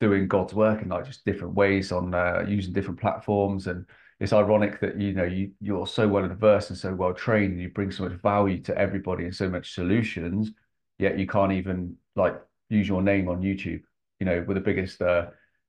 doing 0.00 0.26
God's 0.28 0.54
work 0.54 0.82
in 0.82 0.88
like 0.88 1.06
just 1.06 1.24
different 1.24 1.54
ways 1.54 1.92
on 1.92 2.14
uh, 2.14 2.44
using 2.46 2.72
different 2.72 3.00
platforms. 3.00 3.68
And 3.68 3.86
it's 4.20 4.32
ironic 4.32 4.80
that 4.80 4.98
you 5.00 5.12
know 5.12 5.24
you 5.24 5.50
you're 5.60 5.86
so 5.86 6.06
well 6.06 6.28
versed 6.28 6.70
and 6.70 6.78
so 6.78 6.94
well 6.94 7.12
trained, 7.12 7.52
and 7.52 7.60
you 7.60 7.68
bring 7.68 7.90
so 7.90 8.04
much 8.04 8.20
value 8.20 8.60
to 8.62 8.76
everybody 8.76 9.24
and 9.24 9.34
so 9.34 9.48
much 9.48 9.74
solutions, 9.74 10.52
yet 10.98 11.18
you 11.18 11.26
can't 11.26 11.52
even 11.52 11.96
like 12.16 12.40
use 12.68 12.88
your 12.88 13.02
name 13.02 13.28
on 13.28 13.42
YouTube. 13.42 13.82
You 14.20 14.26
know, 14.26 14.44
with 14.46 14.56
the 14.56 14.60
biggest 14.62 15.02
uh, 15.02 15.26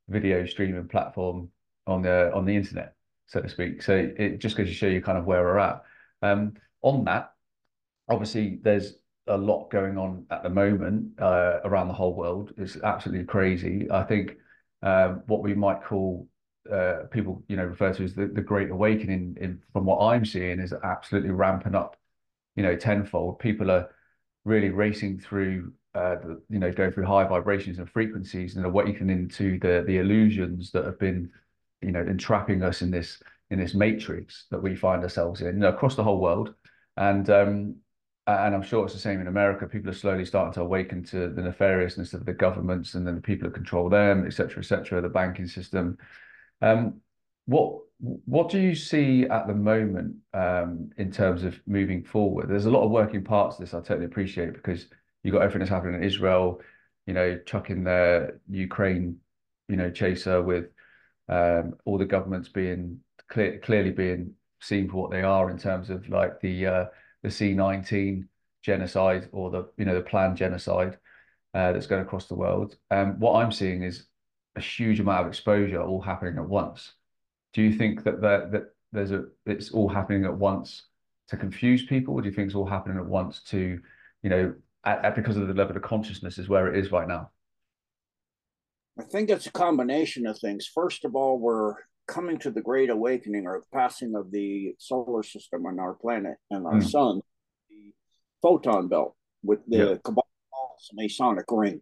video 0.07 0.45
streaming 0.45 0.87
platform 0.87 1.49
on 1.87 2.01
the 2.03 2.31
on 2.33 2.45
the 2.45 2.55
internet, 2.55 2.93
so 3.25 3.41
to 3.41 3.49
speak. 3.49 3.81
So 3.81 3.95
it 3.95 4.39
just 4.39 4.55
goes 4.55 4.67
to 4.67 4.73
show 4.73 4.87
you 4.87 5.01
kind 5.01 5.17
of 5.17 5.25
where 5.25 5.41
we're 5.43 5.59
at. 5.59 5.83
Um, 6.21 6.53
on 6.81 7.03
that, 7.05 7.33
obviously, 8.07 8.59
there's 8.61 8.93
a 9.27 9.37
lot 9.37 9.71
going 9.71 9.97
on 9.97 10.25
at 10.29 10.43
the 10.43 10.49
moment 10.49 11.19
uh, 11.19 11.59
around 11.65 11.87
the 11.87 11.93
whole 11.93 12.13
world. 12.13 12.53
It's 12.57 12.77
absolutely 12.77 13.25
crazy. 13.25 13.89
I 13.89 14.03
think 14.03 14.37
um, 14.83 15.23
what 15.25 15.41
we 15.41 15.55
might 15.55 15.83
call 15.83 16.27
uh, 16.71 17.07
people, 17.11 17.43
you 17.47 17.55
know, 17.55 17.65
refer 17.65 17.93
to 17.93 18.03
as 18.03 18.13
the, 18.13 18.27
the 18.27 18.41
Great 18.41 18.69
Awakening, 18.69 19.37
in, 19.39 19.61
from 19.73 19.85
what 19.85 20.01
I'm 20.01 20.25
seeing, 20.25 20.59
is 20.59 20.73
absolutely 20.83 21.31
ramping 21.31 21.75
up, 21.75 21.97
you 22.55 22.63
know, 22.63 22.75
tenfold. 22.75 23.39
People 23.39 23.71
are 23.71 23.89
really 24.43 24.69
racing 24.69 25.19
through, 25.19 25.73
uh, 25.93 26.15
the, 26.15 26.41
you 26.49 26.59
know, 26.59 26.71
going 26.71 26.91
through 26.91 27.05
high 27.05 27.23
vibrations 27.27 27.79
and 27.79 27.89
frequencies 27.89 28.55
and 28.55 28.65
awakening 28.65 29.17
into 29.17 29.57
the 29.59 29.83
the 29.87 29.97
illusions 29.97 30.71
that 30.71 30.85
have 30.85 30.99
been, 30.99 31.31
you 31.81 31.91
know, 31.91 32.01
entrapping 32.01 32.63
us 32.63 32.81
in 32.81 32.91
this 32.91 33.21
in 33.49 33.59
this 33.59 33.73
matrix 33.73 34.45
that 34.49 34.61
we 34.61 34.75
find 34.75 35.03
ourselves 35.03 35.41
in, 35.41 35.47
you 35.47 35.53
know, 35.53 35.69
across 35.69 35.95
the 35.95 36.03
whole 36.03 36.19
world. 36.19 36.53
And 36.97 37.29
um, 37.29 37.75
and 38.27 38.55
I'm 38.55 38.63
sure 38.63 38.85
it's 38.85 38.93
the 38.93 38.99
same 38.99 39.21
in 39.21 39.27
America. 39.27 39.67
People 39.67 39.91
are 39.91 39.93
slowly 39.93 40.25
starting 40.25 40.53
to 40.53 40.61
awaken 40.61 41.03
to 41.03 41.29
the 41.29 41.43
nefariousness 41.43 42.13
of 42.15 42.25
the 42.25 42.33
governments 42.33 42.95
and 42.95 43.05
then 43.05 43.15
the 43.15 43.21
people 43.21 43.47
that 43.47 43.53
control 43.53 43.87
them, 43.87 44.25
et 44.25 44.33
cetera, 44.33 44.59
et 44.63 44.65
cetera, 44.65 44.99
the 44.99 45.09
banking 45.09 45.47
system. 45.47 45.97
Um, 46.65 47.01
what 47.45 47.81
what 47.99 48.49
do 48.49 48.59
you 48.59 48.75
see 48.75 49.23
at 49.25 49.47
the 49.47 49.53
moment 49.53 50.15
um, 50.33 50.89
in 50.97 51.11
terms 51.11 51.43
of 51.43 51.59
moving 51.67 52.03
forward? 52.03 52.49
There's 52.49 52.65
a 52.65 52.71
lot 52.71 52.83
of 52.83 52.91
working 52.91 53.23
parts 53.23 53.57
to 53.57 53.63
this. 53.63 53.73
I 53.73 53.79
totally 53.81 54.05
appreciate 54.05 54.53
because 54.53 54.87
you've 55.23 55.33
got 55.33 55.43
everything 55.43 55.59
that's 55.59 55.69
happening 55.69 55.95
in 55.95 56.03
Israel, 56.03 56.59
you 57.05 57.13
know, 57.13 57.39
chucking 57.45 57.83
the 57.83 58.39
Ukraine, 58.49 59.17
you 59.69 59.75
know, 59.77 59.91
chaser 59.91 60.41
with 60.41 60.65
um, 61.29 61.75
all 61.85 61.97
the 61.97 62.05
governments 62.05 62.49
being 62.49 62.99
clear, 63.29 63.59
clearly 63.59 63.91
being 63.91 64.33
seen 64.59 64.89
for 64.89 64.97
what 64.97 65.11
they 65.11 65.21
are 65.21 65.51
in 65.51 65.57
terms 65.59 65.91
of 65.91 66.09
like 66.09 66.41
the 66.41 66.65
uh, 66.65 66.85
the 67.21 67.29
C19 67.29 68.27
genocide 68.63 69.29
or 69.31 69.51
the 69.51 69.69
you 69.77 69.85
know 69.85 69.95
the 69.95 70.01
planned 70.01 70.35
genocide 70.35 70.97
uh, 71.53 71.71
that's 71.71 71.87
going 71.87 72.01
across 72.01 72.25
the 72.25 72.35
world. 72.35 72.75
What 72.89 73.35
I'm 73.35 73.51
seeing 73.51 73.83
is 73.83 74.07
a 74.55 74.61
huge 74.61 74.99
amount 74.99 75.21
of 75.21 75.27
exposure 75.27 75.81
all 75.81 76.01
happening 76.01 76.37
at 76.37 76.47
once. 76.47 76.93
Do 77.53 77.61
you 77.61 77.73
think 77.73 78.03
that 78.03 78.21
that, 78.21 78.51
that 78.51 78.63
there's 78.91 79.11
a 79.11 79.25
it's 79.45 79.71
all 79.71 79.89
happening 79.89 80.25
at 80.25 80.35
once 80.35 80.87
to 81.29 81.37
confuse 81.37 81.85
people, 81.85 82.13
or 82.13 82.21
do 82.21 82.29
you 82.29 82.35
think 82.35 82.47
it's 82.47 82.55
all 82.55 82.65
happening 82.65 82.97
at 82.97 83.05
once 83.05 83.41
to, 83.43 83.79
you 84.21 84.29
know, 84.29 84.53
at, 84.85 85.03
at 85.03 85.15
because 85.15 85.37
of 85.37 85.47
the 85.47 85.53
level 85.53 85.75
of 85.75 85.81
consciousness 85.81 86.37
is 86.37 86.49
where 86.49 86.73
it 86.73 86.77
is 86.77 86.91
right 86.91 87.07
now? 87.07 87.31
I 88.99 89.03
think 89.03 89.29
it's 89.29 89.47
a 89.47 89.51
combination 89.51 90.25
of 90.25 90.39
things. 90.39 90.69
First 90.73 91.03
of 91.03 91.15
all, 91.15 91.37
we're 91.39 91.75
coming 92.07 92.37
to 92.39 92.51
the 92.51 92.61
great 92.61 92.89
awakening 92.89 93.45
or 93.45 93.59
the 93.59 93.77
passing 93.77 94.15
of 94.15 94.31
the 94.31 94.75
solar 94.77 95.23
system 95.23 95.65
on 95.65 95.79
our 95.79 95.93
planet 95.93 96.35
and 96.51 96.65
our 96.65 96.75
mm. 96.75 96.89
sun, 96.89 97.21
the 97.69 97.93
photon 98.41 98.87
belt 98.87 99.15
with 99.43 99.59
the 99.67 99.77
yep. 99.77 100.03
Kabbalah's 100.03 100.89
Masonic 100.93 101.45
ring, 101.49 101.81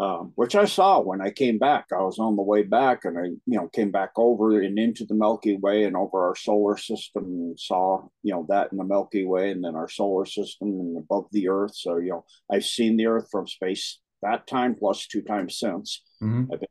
um, 0.00 0.32
which 0.34 0.54
I 0.54 0.64
saw 0.64 0.98
when 1.00 1.20
I 1.20 1.30
came 1.30 1.58
back. 1.58 1.86
I 1.92 2.00
was 2.00 2.18
on 2.18 2.34
the 2.34 2.42
way 2.42 2.62
back, 2.62 3.04
and 3.04 3.18
I, 3.18 3.24
you 3.24 3.38
know, 3.46 3.68
came 3.68 3.90
back 3.90 4.12
over 4.16 4.58
and 4.60 4.78
into 4.78 5.04
the 5.04 5.14
Milky 5.14 5.56
Way 5.58 5.84
and 5.84 5.94
over 5.94 6.26
our 6.26 6.34
solar 6.34 6.78
system, 6.78 7.24
and 7.24 7.60
saw, 7.60 8.08
you 8.22 8.32
know, 8.32 8.46
that 8.48 8.72
in 8.72 8.78
the 8.78 8.84
Milky 8.84 9.26
Way, 9.26 9.50
and 9.50 9.62
then 9.62 9.76
our 9.76 9.90
solar 9.90 10.24
system 10.24 10.68
and 10.68 10.96
above 10.96 11.26
the 11.32 11.48
Earth. 11.48 11.74
So, 11.74 11.98
you 11.98 12.10
know, 12.10 12.24
I've 12.50 12.64
seen 12.64 12.96
the 12.96 13.06
Earth 13.06 13.28
from 13.30 13.46
space 13.46 14.00
that 14.22 14.46
time 14.46 14.74
plus 14.74 15.06
two 15.06 15.22
times 15.22 15.58
since. 15.58 16.02
Mm-hmm. 16.22 16.52
I've 16.52 16.60
been 16.60 16.68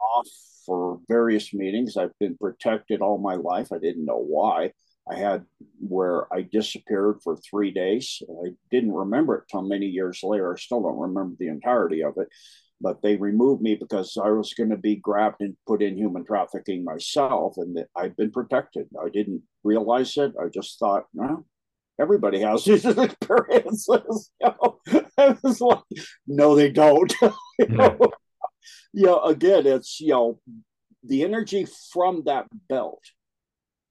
off 0.00 0.28
for 0.64 1.00
various 1.08 1.52
meetings. 1.52 1.96
I've 1.96 2.18
been 2.18 2.38
protected 2.38 3.02
all 3.02 3.18
my 3.18 3.34
life. 3.34 3.68
I 3.72 3.78
didn't 3.78 4.06
know 4.06 4.22
why. 4.22 4.72
I 5.10 5.16
had 5.16 5.44
where 5.80 6.32
I 6.32 6.42
disappeared 6.42 7.20
for 7.24 7.36
three 7.36 7.72
days. 7.72 8.22
I 8.44 8.50
didn't 8.70 8.92
remember 8.92 9.36
it 9.36 9.44
till 9.50 9.62
many 9.62 9.86
years 9.86 10.20
later. 10.22 10.52
I 10.52 10.56
still 10.56 10.80
don't 10.80 10.98
remember 10.98 11.34
the 11.38 11.48
entirety 11.48 12.04
of 12.04 12.14
it, 12.18 12.28
but 12.82 13.00
they 13.00 13.16
removed 13.16 13.62
me 13.62 13.76
because 13.76 14.18
I 14.22 14.30
was 14.30 14.54
going 14.54 14.70
to 14.70 14.76
be 14.76 14.96
grabbed 14.96 15.40
and 15.40 15.56
put 15.66 15.82
in 15.82 15.96
human 15.96 16.24
trafficking 16.24 16.82
myself, 16.82 17.54
and 17.56 17.78
I've 17.96 18.16
been 18.16 18.32
protected. 18.32 18.88
I 19.00 19.08
didn't 19.08 19.42
realize 19.62 20.16
it. 20.16 20.32
I 20.40 20.48
just 20.48 20.80
thought, 20.80 21.04
no, 21.14 21.44
everybody 22.00 22.40
has 22.40 22.64
these 22.64 22.84
experiences. 22.84 24.30
You 24.40 24.48
know? 24.48 25.02
I 25.16 25.36
was 25.42 25.60
like, 25.60 25.78
no, 26.26 26.56
they 26.56 26.70
don't. 26.70 27.14
you 27.22 27.66
hmm. 27.66 27.76
know? 27.76 27.98
you 28.92 29.06
know, 29.06 29.22
again, 29.22 29.66
it's, 29.66 30.00
you 30.00 30.08
know, 30.08 30.40
the 31.04 31.22
energy 31.22 31.66
from 31.92 32.24
that 32.26 32.46
belt 32.68 33.02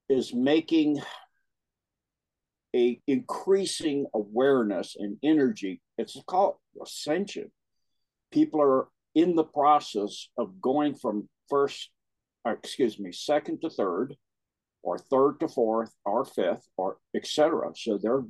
is 0.09 0.33
making 0.33 1.01
a 2.75 2.99
increasing 3.07 4.07
awareness 4.13 4.95
and 4.97 5.17
energy. 5.23 5.81
It's 5.97 6.17
called 6.27 6.55
ascension. 6.81 7.51
People 8.31 8.61
are 8.61 8.87
in 9.15 9.35
the 9.35 9.43
process 9.43 10.29
of 10.37 10.61
going 10.61 10.95
from 10.95 11.27
first, 11.49 11.89
excuse 12.45 12.99
me, 12.99 13.11
second 13.11 13.61
to 13.61 13.69
third, 13.69 14.15
or 14.83 14.97
third 14.97 15.39
to 15.41 15.47
fourth, 15.47 15.93
or 16.05 16.25
fifth, 16.25 16.67
or 16.77 16.97
etc. 17.15 17.71
So 17.75 17.97
their 17.97 18.23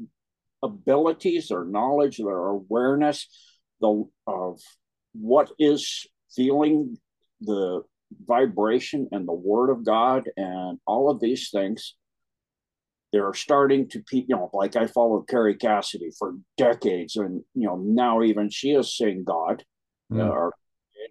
abilities, 0.63 1.49
their 1.49 1.65
knowledge, 1.65 2.17
their 2.17 2.47
awareness, 2.47 3.27
the 3.79 4.05
of 4.27 4.59
what 5.13 5.51
is 5.59 6.05
feeling 6.35 6.97
the 7.41 7.83
vibration 8.25 9.07
and 9.11 9.27
the 9.27 9.33
word 9.33 9.69
of 9.69 9.85
God 9.85 10.29
and 10.35 10.79
all 10.85 11.09
of 11.09 11.19
these 11.19 11.49
things 11.49 11.95
they're 13.11 13.33
starting 13.33 13.87
to, 13.89 14.01
you 14.11 14.25
know, 14.29 14.49
like 14.53 14.75
I 14.75 14.87
followed 14.87 15.27
Kerry 15.27 15.55
Cassidy 15.55 16.11
for 16.17 16.35
decades, 16.57 17.17
and 17.17 17.43
you 17.53 17.67
know 17.67 17.75
now 17.75 18.23
even 18.23 18.49
she 18.49 18.71
is 18.71 18.95
seeing 18.95 19.23
God, 19.23 19.63
mm. 20.11 20.19
uh, 20.19 20.29
or 20.29 20.53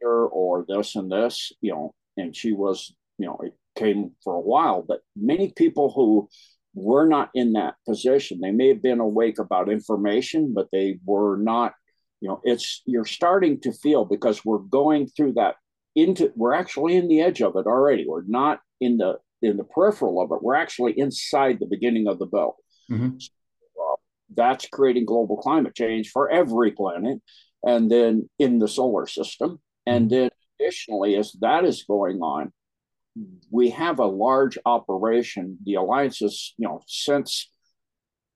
or 0.02 0.64
this 0.68 0.96
and 0.96 1.10
this, 1.10 1.52
you 1.60 1.72
know, 1.72 1.94
and 2.16 2.34
she 2.34 2.52
was, 2.52 2.94
you 3.18 3.26
know, 3.26 3.38
it 3.42 3.54
came 3.76 4.12
for 4.22 4.34
a 4.34 4.40
while, 4.40 4.82
but 4.86 5.00
many 5.16 5.52
people 5.56 5.92
who 5.94 6.28
were 6.74 7.06
not 7.06 7.30
in 7.34 7.52
that 7.54 7.74
position, 7.86 8.40
they 8.40 8.50
may 8.50 8.68
have 8.68 8.82
been 8.82 9.00
awake 9.00 9.38
about 9.38 9.70
information, 9.70 10.52
but 10.54 10.68
they 10.72 10.98
were 11.04 11.36
not, 11.36 11.74
you 12.20 12.28
know, 12.28 12.40
it's 12.44 12.82
you're 12.86 13.04
starting 13.04 13.60
to 13.60 13.72
feel 13.72 14.04
because 14.04 14.44
we're 14.44 14.58
going 14.58 15.08
through 15.08 15.32
that 15.34 15.56
into 15.96 16.32
we're 16.36 16.54
actually 16.54 16.96
in 16.96 17.08
the 17.08 17.20
edge 17.20 17.42
of 17.42 17.56
it 17.56 17.66
already. 17.66 18.04
We're 18.06 18.22
not 18.26 18.60
in 18.80 18.98
the 18.98 19.18
in 19.42 19.56
the 19.56 19.64
peripheral 19.64 20.20
of 20.22 20.30
it. 20.32 20.42
We're 20.42 20.54
actually 20.54 20.98
inside 20.98 21.58
the 21.58 21.66
beginning 21.66 22.06
of 22.06 22.18
the 22.18 22.26
belt. 22.26 22.56
Mm-hmm. 22.90 23.18
So, 23.18 23.30
uh, 23.80 23.96
that's 24.36 24.68
creating 24.68 25.06
global 25.06 25.38
climate 25.38 25.74
change 25.74 26.10
for 26.10 26.30
every 26.30 26.72
planet, 26.72 27.20
and 27.62 27.90
then 27.90 28.28
in 28.38 28.58
the 28.58 28.68
solar 28.68 29.06
system, 29.06 29.60
and 29.86 30.10
mm-hmm. 30.10 30.20
then 30.20 30.30
additionally, 30.58 31.16
as 31.16 31.32
that 31.40 31.64
is 31.64 31.84
going 31.84 32.20
on, 32.20 32.52
we 33.50 33.70
have 33.70 33.98
a 33.98 34.06
large 34.06 34.58
operation. 34.64 35.58
The 35.64 35.74
alliance 35.74 36.20
alliances, 36.20 36.54
you 36.58 36.68
know, 36.68 36.80
since 36.86 37.50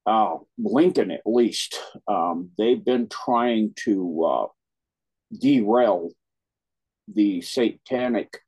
uh, 0.07 0.37
Lincoln 0.59 1.11
at 1.11 1.23
least, 1.25 1.81
um, 2.09 2.51
they've 2.59 2.85
been 2.85 3.09
trying 3.09 3.73
to 3.85 4.25
uh, 4.25 4.47
derail 5.39 6.11
the 7.13 7.41
satanic 7.41 8.41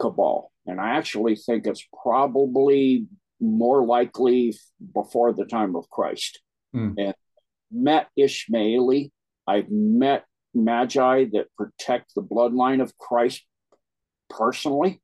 cabal. 0.00 0.50
And 0.66 0.80
I 0.80 0.96
actually 0.96 1.36
think 1.36 1.66
it's 1.66 1.86
probably 2.02 3.06
more 3.40 3.84
likely 3.84 4.56
before 4.92 5.32
the 5.32 5.44
time 5.44 5.76
of 5.76 5.88
Christ. 5.90 6.40
Mm. 6.74 6.94
And 6.98 7.14
met 7.70 8.08
Ishmaeli. 8.18 9.10
I've 9.46 9.70
met 9.70 10.24
Magi 10.54 11.26
that 11.32 11.54
protect 11.56 12.14
the 12.14 12.22
bloodline 12.22 12.80
of 12.80 12.96
Christ 12.98 13.44
personally. 14.30 15.00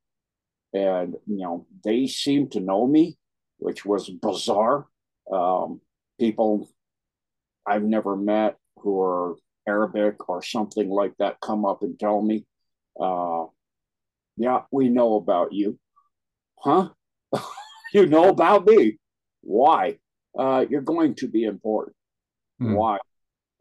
And, 0.72 1.14
you 1.26 1.42
know, 1.44 1.66
they 1.84 2.06
seem 2.06 2.48
to 2.50 2.60
know 2.60 2.86
me, 2.86 3.18
which 3.58 3.84
was 3.84 4.08
bizarre. 4.08 4.86
Um, 5.32 5.80
people 6.18 6.68
I've 7.66 7.82
never 7.82 8.16
met 8.16 8.56
who 8.76 9.00
are 9.00 9.36
Arabic 9.66 10.28
or 10.28 10.42
something 10.42 10.88
like 10.88 11.14
that 11.18 11.40
come 11.40 11.64
up 11.64 11.82
and 11.82 11.98
tell 11.98 12.22
me, 12.22 12.46
uh, 13.00 13.44
yeah, 14.36 14.62
we 14.70 14.88
know 14.88 15.16
about 15.16 15.52
you. 15.52 15.78
Huh? 16.58 16.90
you 17.92 18.06
know 18.06 18.28
about 18.28 18.66
me. 18.66 18.98
Why? 19.42 19.98
Uh, 20.38 20.64
you're 20.68 20.80
going 20.82 21.14
to 21.16 21.28
be 21.28 21.44
important. 21.44 21.96
Mm. 22.60 22.74
Why? 22.74 22.98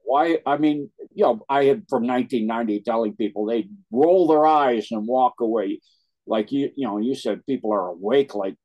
Why? 0.09 0.39
I 0.45 0.57
mean, 0.57 0.89
you 1.13 1.23
know, 1.23 1.45
I 1.47 1.65
had 1.65 1.83
from 1.89 2.07
1990 2.07 2.81
telling 2.81 3.15
people 3.15 3.45
they 3.45 3.69
roll 3.91 4.27
their 4.27 4.45
eyes 4.45 4.87
and 4.91 5.07
walk 5.07 5.35
away. 5.39 5.81
Like 6.25 6.51
you, 6.51 6.71
you 6.75 6.87
know, 6.87 6.97
you 6.97 7.15
said 7.15 7.45
people 7.45 7.71
are 7.73 7.89
awake 7.89 8.35
like 8.35 8.55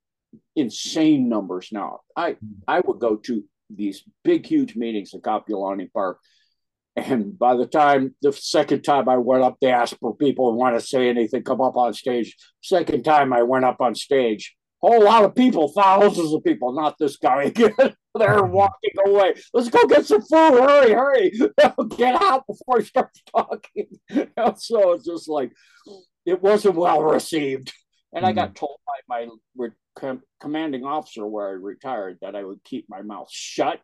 insane 0.57 1.29
numbers 1.29 1.69
now. 1.73 2.01
I 2.17 2.33
hmm. 2.33 2.63
I 2.67 2.81
would 2.81 2.99
go 2.99 3.17
to 3.17 3.45
these 3.71 4.03
big, 4.23 4.47
huge 4.47 4.77
meetings 4.77 5.15
at 5.15 5.23
Kapiolani 5.23 5.93
Park 5.93 6.19
and 6.97 7.37
by 7.37 7.57
the 7.57 7.67
time 7.67 8.15
the 8.23 8.33
second 8.33 8.83
time 8.83 9.09
I 9.09 9.17
went 9.17 9.43
up, 9.43 9.57
they 9.61 9.71
asked 9.71 9.97
for 10.01 10.15
people 10.15 10.53
who 10.53 10.59
want 10.59 10.79
to 10.79 10.87
say 10.87 11.09
anything, 11.09 11.43
come 11.43 11.61
up 11.61 11.77
on 11.77 11.93
stage. 11.93 12.37
Second 12.63 13.05
time 13.05 13.33
I 13.33 13.43
went 13.43 13.65
up 13.65 13.81
on 13.81 13.95
stage, 13.95 14.55
a 14.83 14.89
whole 14.89 15.03
lot 15.03 15.25
of 15.25 15.35
people, 15.35 15.73
thousands 15.75 16.33
of 16.33 16.45
people, 16.45 16.73
not 16.73 16.97
this 16.99 17.17
guy 17.17 17.45
again. 17.45 17.75
They're 18.15 18.43
walking 18.45 18.93
away. 19.07 19.35
Let's 19.53 19.69
go 19.69 19.87
get 19.87 20.07
some 20.07 20.23
food. 20.23 20.61
Hurry, 20.61 20.93
hurry. 20.93 21.31
get 21.97 22.21
out 22.23 22.47
before 22.47 22.81
he 22.81 22.85
starts 22.85 23.23
talking. 23.35 23.89
so 24.57 24.93
it's 24.93 25.05
just 25.05 25.29
like, 25.29 25.53
it 26.25 26.43
wasn't 26.43 26.77
well 26.77 27.03
received. 27.03 27.73
And 28.13 28.25
mm-hmm. 28.25 28.27
I 28.27 28.33
got 28.33 28.49
mm-hmm. 28.51 28.55
told 28.55 28.79
by 28.87 29.27
my 29.59 29.69
com- 29.97 30.23
commanding 30.41 30.85
officer 30.85 31.27
where 31.27 31.49
I 31.49 31.53
retired 31.53 32.19
that 32.23 32.37
I 32.37 32.45
would 32.45 32.63
keep 32.65 32.87
my 32.89 33.03
mouth 33.03 33.29
shut 33.31 33.81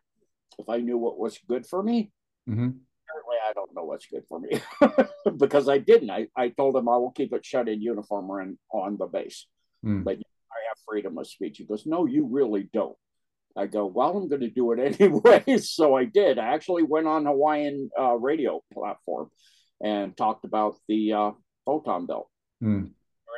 if 0.57 0.69
I 0.69 0.77
knew 0.77 0.97
what 0.97 1.19
was 1.19 1.39
good 1.47 1.65
for 1.65 1.81
me. 1.81 2.11
Mm-hmm 2.49 2.69
apparently 3.11 3.37
I 3.47 3.53
don't 3.53 3.73
know 3.75 3.83
what's 3.83 4.07
good 4.07 4.23
for 4.27 4.39
me 4.39 4.61
because 5.37 5.69
I 5.69 5.77
didn't. 5.77 6.09
I, 6.09 6.27
I 6.35 6.49
told 6.49 6.75
him 6.75 6.89
I 6.89 6.97
will 6.97 7.11
keep 7.11 7.33
it 7.33 7.45
shut 7.45 7.69
in 7.69 7.81
uniform 7.81 8.29
or 8.29 8.41
in, 8.41 8.57
on 8.73 8.97
the 8.97 9.07
base, 9.07 9.47
mm. 9.85 10.03
but 10.03 10.15
I 10.15 10.59
have 10.69 10.77
freedom 10.87 11.17
of 11.17 11.27
speech. 11.27 11.57
He 11.57 11.65
goes, 11.65 11.85
No, 11.85 12.05
you 12.05 12.27
really 12.29 12.69
don't. 12.73 12.95
I 13.57 13.67
go, 13.67 13.85
Well, 13.85 14.17
I'm 14.17 14.27
going 14.27 14.41
to 14.41 14.49
do 14.49 14.71
it 14.71 14.79
anyway. 14.99 15.57
so 15.57 15.95
I 15.95 16.05
did. 16.05 16.39
I 16.39 16.53
actually 16.53 16.83
went 16.83 17.07
on 17.07 17.25
Hawaiian 17.25 17.89
uh, 17.99 18.15
radio 18.15 18.61
platform 18.73 19.29
and 19.83 20.15
talked 20.15 20.45
about 20.45 20.77
the 20.87 21.13
uh, 21.13 21.31
photon 21.65 22.05
belt 22.05 22.29
mm. 22.61 22.89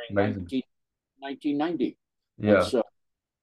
during 0.09 0.33
19, 0.33 0.61
1990. 1.19 1.97
Yeah. 2.37 2.55
And, 2.55 2.65
so, 2.65 2.83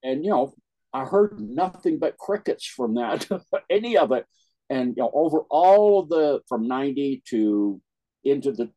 and, 0.03 0.25
you 0.25 0.31
know, 0.31 0.55
I 0.93 1.05
heard 1.05 1.41
nothing 1.41 1.99
but 1.99 2.19
crickets 2.19 2.67
from 2.67 2.95
that, 2.95 3.27
any 3.71 3.97
of 3.97 4.13
it 4.13 4.27
and 4.71 4.95
you 4.97 5.03
know 5.03 5.11
over 5.13 5.41
all 5.51 5.99
of 5.99 6.09
the 6.09 6.41
from 6.49 6.67
90 6.67 7.23
to 7.29 7.83
into 8.25 8.53
the 8.53 8.71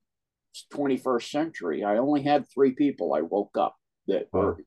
21st 0.74 1.30
century 1.30 1.84
i 1.84 1.98
only 1.98 2.24
had 2.24 2.46
three 2.54 2.72
people 2.72 3.14
i 3.14 3.22
woke 3.22 3.56
up 3.58 3.76
that 4.08 4.28
wow. 4.34 4.42
were 4.42 4.58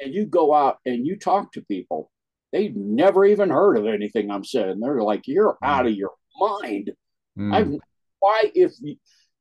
and 0.00 0.12
you 0.12 0.26
go 0.26 0.52
out 0.52 0.78
and 0.84 1.06
you 1.06 1.16
talk 1.16 1.52
to 1.52 1.62
people 1.62 2.10
they 2.52 2.68
never 2.68 3.24
even 3.24 3.50
heard 3.50 3.76
of 3.76 3.86
anything 3.86 4.30
i'm 4.30 4.44
saying 4.44 4.80
they're 4.80 5.02
like 5.02 5.26
you're 5.26 5.54
mm. 5.54 5.68
out 5.68 5.86
of 5.86 5.92
your 5.92 6.12
mind 6.38 6.92
mm. 7.38 7.54
i 7.54 7.78
why 8.20 8.50
if 8.54 8.72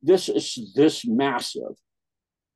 this 0.01 0.29
is 0.29 0.71
this 0.75 1.05
massive 1.05 1.75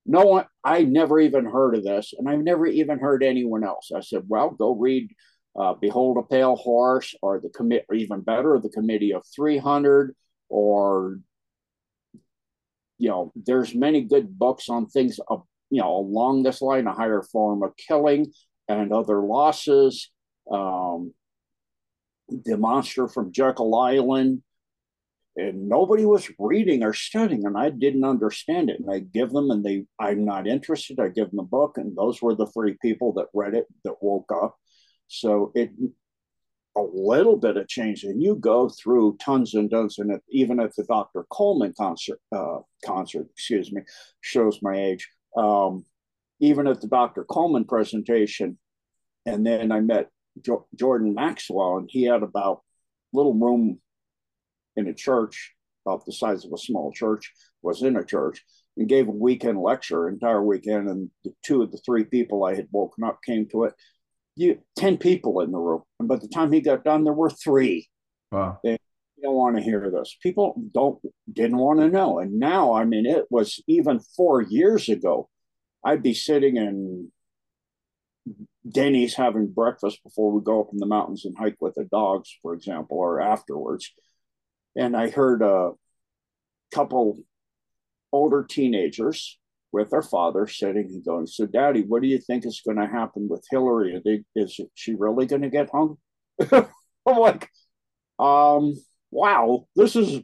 no 0.06 0.26
one 0.26 0.46
i 0.64 0.84
never 0.84 1.20
even 1.20 1.46
heard 1.46 1.76
of 1.76 1.84
this 1.84 2.14
and 2.18 2.30
i've 2.30 2.44
never 2.44 2.66
even 2.66 3.00
heard 3.00 3.24
anyone 3.24 3.64
else 3.64 3.92
i 3.96 4.00
said 4.00 4.24
well 4.28 4.50
go 4.50 4.74
read 4.74 5.10
uh, 5.58 5.74
Behold 5.74 6.18
a 6.18 6.22
Pale 6.22 6.58
Horse, 6.58 7.16
or 7.22 7.40
the 7.40 7.48
commit, 7.48 7.86
or 7.88 7.96
even 7.96 8.20
better, 8.20 8.60
the 8.60 8.68
Committee 8.68 9.14
of 9.14 9.24
300, 9.34 10.14
or 10.50 11.20
you 12.98 13.10
know, 13.10 13.32
there's 13.36 13.76
many 13.76 14.02
good 14.02 14.38
books 14.38 14.70
on 14.70 14.88
things, 14.88 15.20
uh, 15.30 15.38
you 15.70 15.82
know, 15.82 15.98
along 15.98 16.44
this 16.44 16.62
line, 16.62 16.88
a 16.88 16.94
higher 16.94 17.22
form 17.22 17.64
of 17.64 17.76
killing 17.76 18.32
and 18.68 18.94
other 18.94 19.20
losses. 19.20 20.12
Um, 20.52 21.14
the 22.28 22.58
monster 22.58 23.08
from 23.08 23.32
Jekyll 23.32 23.76
Island, 23.76 24.42
and 25.38 25.68
nobody 25.68 26.06
was 26.06 26.30
reading 26.40 26.84
or 26.84 26.94
studying, 26.94 27.46
and 27.46 27.58
I 27.58 27.70
didn't 27.70 28.06
understand 28.06 28.70
it. 28.70 28.80
And 28.80 28.90
I 28.90 29.00
give 29.00 29.32
them, 29.32 29.52
and 29.52 29.64
they, 29.64 29.86
I'm 30.00 30.26
not 30.26 30.48
interested. 30.48 31.00
I 31.00 31.10
give 31.10 31.30
them 31.30 31.38
the 31.38 31.44
book, 31.44 31.78
and 31.78 31.96
those 31.96 32.22
were 32.22 32.36
the 32.36 32.48
three 32.48 32.78
people 32.82 33.14
that 33.14 33.28
read 33.34 33.54
it 33.54 33.66
that 33.84 34.02
woke 34.02 34.32
up 34.32 34.58
so 35.08 35.52
it 35.56 35.72
a 36.78 36.82
little 36.82 37.38
bit 37.38 37.56
of 37.56 37.68
change, 37.68 38.04
and 38.04 38.22
you 38.22 38.36
go 38.36 38.68
through 38.68 39.18
tons 39.22 39.54
and 39.54 39.72
tons, 39.72 39.98
and 39.98 40.20
even 40.30 40.60
at 40.60 40.76
the 40.76 40.84
Dr. 40.84 41.26
Coleman 41.30 41.74
concert, 41.78 42.20
uh, 42.36 42.58
concert, 42.86 43.28
excuse 43.32 43.72
me, 43.72 43.82
shows 44.20 44.60
my 44.62 44.78
age. 44.78 45.08
Um, 45.38 45.86
even 46.42 46.68
at 46.68 46.82
the 46.82 46.88
Dr. 46.88 47.24
Coleman 47.24 47.64
presentation, 47.64 48.58
and 49.26 49.46
then 49.46 49.72
I 49.72 49.80
met 49.80 50.10
jo- 50.42 50.68
Jordan 50.76 51.14
Maxwell, 51.14 51.78
and 51.78 51.90
he 51.92 52.04
had 52.04 52.24
about 52.24 52.62
little 53.14 53.34
room 53.34 53.80
in 54.76 54.88
a 54.88 54.94
church, 54.94 55.54
about 55.86 56.06
the 56.06 56.14
size 56.14 56.46
of 56.46 56.52
a 56.54 56.58
small 56.58 56.92
church, 56.92 57.32
was 57.62 57.82
in 57.82 57.96
a 57.96 58.06
church, 58.06 58.44
and 58.78 58.90
gave 58.90 59.08
a 59.08 59.12
weekend 59.12 59.60
lecture, 59.60 60.10
entire 60.10 60.44
weekend. 60.44 60.90
And 60.90 61.10
the 61.24 61.34
two 61.44 61.62
of 61.62 61.72
the 61.72 61.80
three 61.86 62.04
people 62.04 62.44
I 62.44 62.56
had 62.56 62.68
woken 62.72 63.04
up 63.04 63.20
came 63.26 63.48
to 63.50 63.66
it 63.66 63.74
you 64.36 64.60
10 64.78 64.98
people 64.98 65.42
in 65.42 65.52
the 65.52 65.58
room. 65.58 65.84
And 66.00 66.08
by 66.08 66.18
the 66.18 66.28
time 66.28 66.52
he 66.52 66.62
got 66.62 66.84
done, 66.84 67.04
there 67.04 67.14
were 67.14 67.30
three. 67.30 67.90
Wow. 68.32 68.60
They 68.64 68.78
don't 69.22 69.36
want 69.36 69.56
to 69.56 69.62
hear 69.62 69.90
this. 69.90 70.16
People 70.22 70.62
don't 70.74 71.00
didn't 71.32 71.58
want 71.58 71.80
to 71.80 71.90
know. 71.90 72.20
And 72.20 72.40
now, 72.40 72.74
I 72.74 72.86
mean, 72.86 73.06
it 73.06 73.26
was 73.30 73.64
even 73.68 74.00
four 74.00 74.42
years 74.42 74.90
ago. 74.90 75.30
I'd 75.84 76.04
be 76.04 76.14
sitting 76.14 76.58
in 76.58 77.12
Denny's 78.70 79.16
having 79.16 79.52
breakfast 79.52 80.04
before 80.04 80.32
we 80.32 80.42
go 80.42 80.62
up 80.62 80.70
in 80.72 80.80
the 80.80 80.86
mountains 80.86 81.26
and 81.26 81.38
hike 81.38 81.58
with 81.60 81.76
the 81.76 81.86
dogs, 81.86 82.36
for 82.42 82.54
example, 82.54 82.98
or 82.98 83.22
afterwards. 83.22 83.92
And 84.76 84.96
I 84.98 85.10
heard 85.10 85.42
a 85.42 85.72
couple 86.74 87.20
older 88.12 88.44
teenagers 88.44 89.38
with 89.72 89.90
their 89.90 90.02
father 90.02 90.48
sitting 90.48 90.86
and 90.86 91.06
going, 91.06 91.28
So, 91.28 91.46
Daddy, 91.46 91.84
what 91.84 92.02
do 92.02 92.08
you 92.08 92.18
think 92.18 92.46
is 92.46 92.62
going 92.66 92.78
to 92.78 92.88
happen 92.88 93.28
with 93.30 93.46
Hillary? 93.52 94.02
They, 94.04 94.24
is 94.36 94.60
she 94.74 94.96
really 94.96 95.26
going 95.26 95.44
to 95.44 95.50
get 95.50 95.70
hung? 95.70 95.98
I'm 96.52 97.18
like, 97.18 97.50
um, 98.18 98.74
wow, 99.12 99.68
this 99.76 99.96
is 99.96 100.22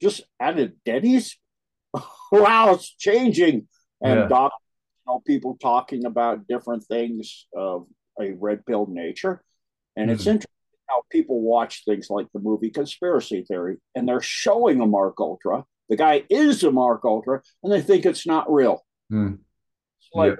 just 0.00 0.22
at 0.38 0.58
a 0.58 0.72
Denny's. 0.84 1.38
wow, 2.32 2.74
it's 2.74 2.94
changing. 2.94 3.66
And 4.00 4.20
yeah. 4.20 4.28
doc, 4.28 4.52
know, 5.06 5.22
people 5.26 5.56
talking 5.60 6.04
about 6.04 6.46
different 6.46 6.84
things 6.84 7.46
of 7.56 7.86
a 8.20 8.32
red 8.32 8.64
pill 8.66 8.86
nature. 8.88 9.42
And 9.96 10.06
mm-hmm. 10.06 10.14
it's 10.14 10.26
interesting 10.26 10.48
how 10.88 11.02
people 11.10 11.40
watch 11.40 11.84
things 11.84 12.08
like 12.10 12.26
the 12.32 12.40
movie 12.40 12.70
Conspiracy 12.70 13.44
Theory 13.46 13.78
and 13.94 14.08
they're 14.08 14.20
showing 14.20 14.80
a 14.80 14.86
MK 14.86 15.14
Ultra. 15.18 15.64
The 15.88 15.96
guy 15.96 16.24
is 16.28 16.62
a 16.64 16.68
MK 16.68 17.04
Ultra 17.04 17.42
and 17.62 17.72
they 17.72 17.80
think 17.80 18.06
it's 18.06 18.26
not 18.26 18.52
real. 18.52 18.84
Mm. 19.12 19.38
like, 20.14 20.38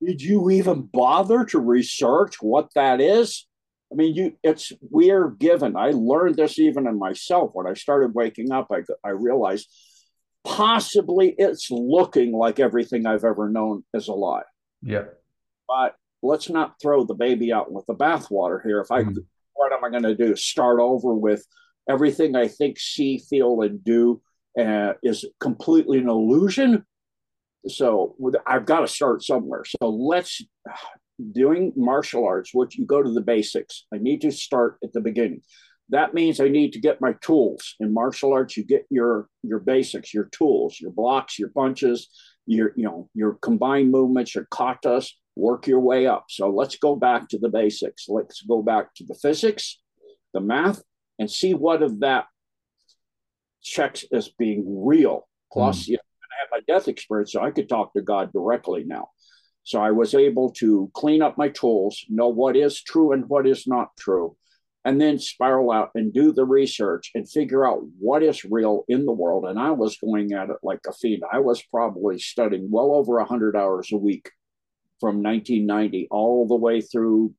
yeah. 0.00 0.08
did 0.08 0.22
you 0.22 0.50
even 0.50 0.82
bother 0.82 1.44
to 1.46 1.58
research 1.58 2.36
what 2.40 2.70
that 2.74 3.00
is? 3.00 3.46
I 3.92 3.96
mean, 3.96 4.14
you 4.14 4.36
it's 4.42 4.72
we're 4.80 5.30
given. 5.30 5.76
I 5.76 5.90
learned 5.90 6.36
this 6.36 6.58
even 6.60 6.86
in 6.86 6.96
myself 6.98 7.50
when 7.54 7.66
I 7.66 7.74
started 7.74 8.14
waking 8.14 8.52
up. 8.52 8.68
I 8.70 8.82
I 9.04 9.10
realized 9.10 9.68
possibly 10.44 11.34
it's 11.38 11.70
looking 11.70 12.32
like 12.32 12.60
everything 12.60 13.06
I've 13.06 13.24
ever 13.24 13.48
known 13.48 13.84
is 13.94 14.08
a 14.08 14.12
lie. 14.12 14.42
Yeah. 14.82 15.04
But 15.68 15.96
let's 16.22 16.48
not 16.48 16.74
throw 16.80 17.04
the 17.04 17.14
baby 17.14 17.52
out 17.52 17.72
with 17.72 17.86
the 17.86 17.94
bathwater 17.94 18.60
here. 18.62 18.80
If 18.80 18.90
I 18.90 19.02
mm 19.02 19.16
what 19.60 19.74
am 19.74 19.84
I 19.84 19.90
going 19.90 20.04
to 20.04 20.14
do? 20.14 20.34
Start 20.36 20.80
over 20.80 21.12
with 21.12 21.46
everything 21.86 22.34
I 22.34 22.48
think, 22.48 22.78
see, 22.78 23.18
feel, 23.18 23.60
and 23.60 23.84
do 23.84 24.22
uh, 24.58 24.94
is 25.02 25.26
completely 25.38 25.98
an 25.98 26.08
illusion. 26.08 26.86
So 27.68 28.16
I've 28.46 28.64
got 28.64 28.80
to 28.80 28.88
start 28.88 29.22
somewhere. 29.22 29.64
So 29.66 29.90
let's 29.90 30.40
doing 31.32 31.72
martial 31.76 32.26
arts, 32.26 32.54
which 32.54 32.78
you 32.78 32.86
go 32.86 33.02
to 33.02 33.12
the 33.12 33.20
basics. 33.20 33.84
I 33.92 33.98
need 33.98 34.22
to 34.22 34.30
start 34.30 34.78
at 34.82 34.94
the 34.94 35.00
beginning. 35.00 35.42
That 35.90 36.14
means 36.14 36.40
I 36.40 36.48
need 36.48 36.72
to 36.72 36.80
get 36.80 37.00
my 37.00 37.14
tools. 37.20 37.74
In 37.80 37.92
martial 37.92 38.32
arts, 38.32 38.56
you 38.56 38.64
get 38.64 38.86
your 38.90 39.28
your 39.42 39.58
basics, 39.58 40.14
your 40.14 40.28
tools, 40.32 40.80
your 40.80 40.92
blocks, 40.92 41.38
your 41.38 41.50
punches, 41.50 42.08
your 42.46 42.72
you 42.76 42.84
know 42.84 43.08
your 43.14 43.34
combined 43.42 43.90
movements, 43.90 44.34
your 44.34 44.46
katas. 44.52 45.10
Work 45.36 45.66
your 45.66 45.80
way 45.80 46.06
up. 46.06 46.26
So 46.28 46.50
let's 46.50 46.76
go 46.76 46.96
back 46.96 47.28
to 47.28 47.38
the 47.38 47.48
basics. 47.48 48.06
Let's 48.08 48.42
go 48.42 48.62
back 48.62 48.94
to 48.96 49.04
the 49.04 49.14
physics, 49.14 49.80
the 50.34 50.40
math, 50.40 50.82
and 51.18 51.30
see 51.30 51.54
what 51.54 51.82
of 51.82 52.00
that 52.00 52.26
checks 53.62 54.04
as 54.12 54.28
being 54.28 54.64
real. 54.84 55.28
Plus, 55.52 55.84
mm. 55.84 55.88
you 55.88 55.94
know, 55.94 56.00
I 56.00 56.36
have 56.40 56.48
my 56.66 56.72
death 56.72 56.88
experience, 56.88 57.32
so 57.32 57.42
I 57.42 57.50
could 57.52 57.68
talk 57.68 57.92
to 57.94 58.02
God 58.02 58.32
directly 58.32 58.84
now. 58.84 59.08
So 59.62 59.80
I 59.80 59.90
was 59.90 60.14
able 60.14 60.50
to 60.52 60.90
clean 60.94 61.22
up 61.22 61.38
my 61.38 61.48
tools, 61.48 62.04
know 62.08 62.28
what 62.28 62.56
is 62.56 62.82
true 62.82 63.12
and 63.12 63.28
what 63.28 63.46
is 63.46 63.66
not 63.66 63.90
true, 63.98 64.36
and 64.84 65.00
then 65.00 65.18
spiral 65.18 65.70
out 65.70 65.90
and 65.94 66.12
do 66.12 66.32
the 66.32 66.44
research 66.44 67.10
and 67.14 67.28
figure 67.28 67.66
out 67.66 67.80
what 67.98 68.22
is 68.22 68.44
real 68.44 68.84
in 68.88 69.04
the 69.04 69.12
world. 69.12 69.44
And 69.44 69.58
I 69.58 69.72
was 69.72 69.98
going 69.98 70.32
at 70.32 70.50
it 70.50 70.56
like 70.62 70.80
a 70.88 70.92
fiend. 70.92 71.22
I 71.30 71.40
was 71.40 71.62
probably 71.62 72.18
studying 72.18 72.70
well 72.70 72.94
over 72.94 73.16
100 73.16 73.56
hours 73.56 73.90
a 73.92 73.98
week 73.98 74.30
from 74.98 75.22
1990 75.22 76.08
all 76.10 76.46
the 76.46 76.56
way 76.56 76.80
through 76.80 77.34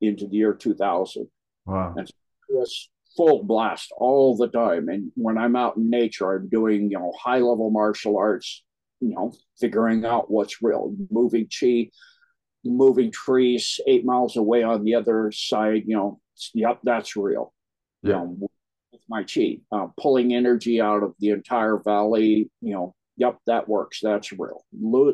into 0.00 0.26
the 0.26 0.36
year 0.36 0.52
2000. 0.52 1.26
Wow. 1.66 1.94
And 1.96 2.10
was 2.48 2.90
full 3.16 3.42
blast 3.44 3.92
all 3.96 4.36
the 4.36 4.48
time. 4.48 4.88
And 4.88 5.12
when 5.14 5.38
I'm 5.38 5.56
out 5.56 5.76
in 5.76 5.90
nature, 5.90 6.34
I'm 6.34 6.48
doing, 6.48 6.90
you 6.90 6.98
know, 6.98 7.12
high 7.18 7.38
level 7.38 7.70
martial 7.70 8.16
arts, 8.18 8.62
you 9.00 9.14
know, 9.14 9.32
figuring 9.58 10.04
out 10.04 10.30
what's 10.30 10.62
real, 10.62 10.94
moving 11.10 11.48
chi, 11.48 11.90
moving 12.64 13.10
trees 13.10 13.80
eight 13.86 14.04
miles 14.04 14.36
away 14.36 14.62
on 14.62 14.84
the 14.84 14.94
other 14.94 15.30
side, 15.32 15.84
you 15.86 15.96
know, 15.96 16.20
yep, 16.54 16.80
that's 16.82 17.16
real. 17.16 17.52
Yeah. 18.02 18.10
You 18.10 18.14
know, 18.16 18.36
with 18.92 19.02
my 19.08 19.24
chi, 19.24 19.58
uh, 19.72 19.88
pulling 20.00 20.34
energy 20.34 20.80
out 20.80 21.02
of 21.02 21.14
the 21.18 21.30
entire 21.30 21.78
valley, 21.78 22.50
you 22.60 22.74
know, 22.74 22.94
yep, 23.16 23.38
that 23.46 23.68
works. 23.68 24.00
That's 24.02 24.32
real. 24.32 24.64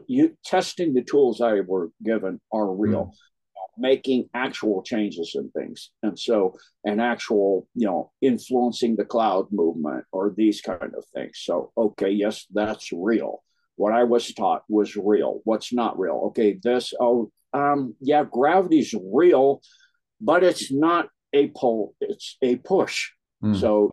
You, 0.06 0.36
testing 0.44 0.94
the 0.94 1.02
tools 1.02 1.40
I 1.40 1.60
were 1.60 1.90
given 2.02 2.40
are 2.52 2.72
real. 2.72 3.06
Mm. 3.06 3.12
Making 3.78 4.28
actual 4.34 4.82
changes 4.82 5.34
in 5.36 5.50
things, 5.52 5.90
and 6.02 6.18
so 6.18 6.54
an 6.84 7.00
actual, 7.00 7.66
you 7.74 7.86
know, 7.86 8.10
influencing 8.20 8.96
the 8.96 9.06
cloud 9.06 9.46
movement 9.52 10.04
or 10.12 10.34
these 10.36 10.60
kind 10.60 10.92
of 10.94 11.04
things. 11.14 11.40
So, 11.44 11.72
okay, 11.78 12.10
yes, 12.10 12.46
that's 12.52 12.92
real 12.92 13.42
what 13.80 13.94
I 13.94 14.04
was 14.04 14.30
taught 14.34 14.64
was 14.68 14.94
real. 14.94 15.40
What's 15.44 15.72
not 15.72 15.98
real? 15.98 16.24
Okay, 16.26 16.60
this, 16.62 16.92
oh, 17.00 17.32
um, 17.52 17.94
yeah, 18.00 18.24
gravity's 18.24 18.94
real, 18.94 19.62
but 20.20 20.44
it's 20.44 20.72
not 20.72 21.08
a 21.32 21.48
pull, 21.48 21.94
it's 22.00 22.36
a 22.42 22.56
push. 22.56 23.10
Mm. 23.42 23.58
So 23.58 23.90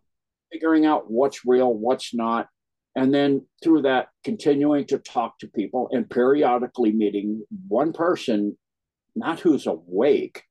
figuring 0.52 0.86
out 0.86 1.10
what's 1.10 1.46
real, 1.46 1.74
what's 1.74 2.14
not, 2.14 2.48
and 2.96 3.14
then 3.14 3.46
through 3.64 3.84
that, 3.84 4.10
continuing 4.24 4.86
to 4.88 4.98
talk 4.98 5.38
to 5.40 5.48
people 5.48 5.90
and 5.92 6.10
periodically 6.10 6.92
meeting 6.92 7.44
one 7.68 7.94
person, 7.94 8.58
not 9.16 9.40
who's 9.40 9.68
awake, 9.68 10.44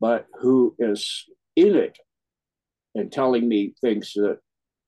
but 0.00 0.26
who 0.40 0.74
is 0.78 1.24
in 1.56 1.74
it 1.74 1.98
and 2.94 3.12
telling 3.12 3.46
me 3.46 3.74
things 3.80 4.12
that 4.14 4.38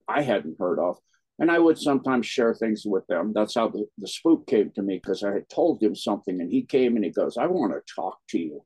I 0.08 0.22
hadn't 0.22 0.56
heard 0.58 0.78
of. 0.78 0.96
And 1.38 1.50
I 1.50 1.58
would 1.58 1.78
sometimes 1.78 2.26
share 2.26 2.54
things 2.54 2.84
with 2.86 3.06
them. 3.08 3.32
That's 3.34 3.54
how 3.54 3.68
the, 3.68 3.86
the 3.98 4.08
spook 4.08 4.46
came 4.46 4.70
to 4.74 4.82
me 4.82 4.98
because 5.02 5.22
I 5.22 5.32
had 5.32 5.48
told 5.50 5.82
him 5.82 5.94
something 5.94 6.40
and 6.40 6.50
he 6.50 6.62
came 6.62 6.96
and 6.96 7.04
he 7.04 7.10
goes, 7.10 7.36
I 7.36 7.46
want 7.46 7.74
to 7.74 7.94
talk 7.94 8.18
to 8.30 8.38
you. 8.38 8.64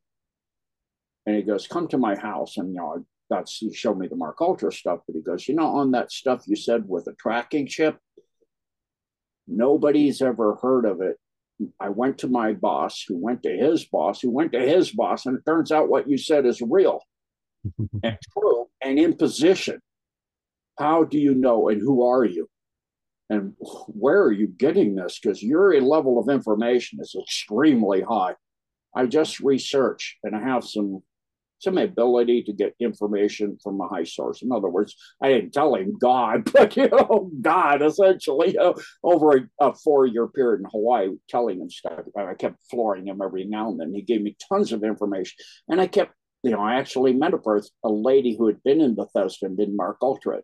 And 1.27 1.35
he 1.35 1.43
goes, 1.43 1.67
Come 1.67 1.89
to 1.89 1.99
my 1.99 2.17
house. 2.17 2.57
And, 2.57 2.71
you 2.71 2.77
know, 2.77 3.05
that's, 3.29 3.59
he 3.59 3.75
showed 3.75 3.99
me 3.99 4.07
the 4.07 4.17
MK 4.17 4.35
Ultra 4.41 4.73
stuff, 4.73 5.01
but 5.07 5.17
he 5.17 5.23
goes, 5.23 5.49
You 5.49 5.55
know, 5.55 5.67
on 5.67 5.91
that 5.93 6.13
stuff 6.13 6.45
you 6.47 6.57
said 6.57 6.89
with 6.89 7.09
a 7.09 7.15
tracking 7.15 7.67
chip, 7.67 7.99
nobody's 9.49 10.23
ever 10.23 10.57
heard 10.63 10.85
of 10.85 11.01
it. 11.01 11.17
I 11.79 11.91
went 11.91 12.19
to 12.19 12.29
my 12.29 12.55
boss, 12.55 13.05
who 13.07 13.17
went 13.17 13.43
to 13.43 13.51
his 13.51 13.85
boss, 13.85 14.21
who 14.21 14.31
went 14.31 14.53
to 14.53 14.61
his 14.61 14.93
boss, 14.93 15.27
and 15.27 15.37
it 15.37 15.45
turns 15.45 15.71
out 15.71 15.91
what 15.91 16.09
you 16.09 16.17
said 16.17 16.47
is 16.47 16.63
real 16.63 17.03
and 18.03 18.17
true 18.33 18.67
and 18.81 18.99
in 18.99 19.15
position. 19.15 19.81
How 20.79 21.05
do 21.05 21.19
you 21.19 21.35
know 21.35 21.69
and 21.69 21.81
who 21.81 22.07
are 22.07 22.25
you? 22.25 22.49
And 23.31 23.55
where 23.87 24.23
are 24.25 24.33
you 24.33 24.49
getting 24.49 24.97
this? 24.97 25.21
Because 25.23 25.43
your 25.43 25.81
level 25.81 26.19
of 26.19 26.29
information 26.29 26.99
is 27.01 27.15
extremely 27.19 28.03
high. 28.03 28.35
I 28.95 29.07
just 29.07 29.39
research 29.39 30.19
and 30.25 30.35
I 30.35 30.41
have 30.41 30.65
some 30.65 31.03
some 31.61 31.77
ability 31.77 32.43
to 32.43 32.55
get 32.55 32.75
information 32.81 33.59
from 33.63 33.81
a 33.81 33.87
high 33.87 34.05
source. 34.05 34.41
In 34.41 34.51
other 34.51 34.71
words, 34.71 34.97
I 35.23 35.29
didn't 35.29 35.53
tell 35.53 35.75
him 35.75 35.97
God, 36.01 36.51
but 36.53 36.77
you 36.77 36.89
know, 36.89 37.31
God 37.41 37.83
essentially 37.83 38.57
uh, 38.57 38.73
over 39.05 39.37
a, 39.37 39.67
a 39.69 39.75
four-year 39.75 40.29
period 40.29 40.61
in 40.61 40.71
Hawaii, 40.71 41.11
telling 41.29 41.61
him 41.61 41.71
stuff. 41.71 42.01
I 42.17 42.35
kept 42.35 42.57
flooring 42.71 43.07
him 43.07 43.21
every 43.23 43.45
now 43.45 43.69
and 43.69 43.79
then. 43.79 43.95
He 43.95 44.03
gave 44.03 44.23
me 44.23 44.37
tons 44.49 44.73
of 44.73 44.83
information, 44.83 45.37
and 45.69 45.81
I 45.81 45.87
kept, 45.87 46.15
you 46.43 46.51
know, 46.51 46.61
I 46.61 46.77
actually 46.77 47.13
met 47.13 47.35
a, 47.35 47.63
a 47.85 47.91
lady 47.91 48.37
who 48.37 48.47
had 48.47 48.63
been 48.63 48.81
in 48.81 48.95
Bethesda 48.95 49.47
and 49.47 49.59
did 49.59 49.69
MK 49.69 49.97
Ultra 50.01 50.41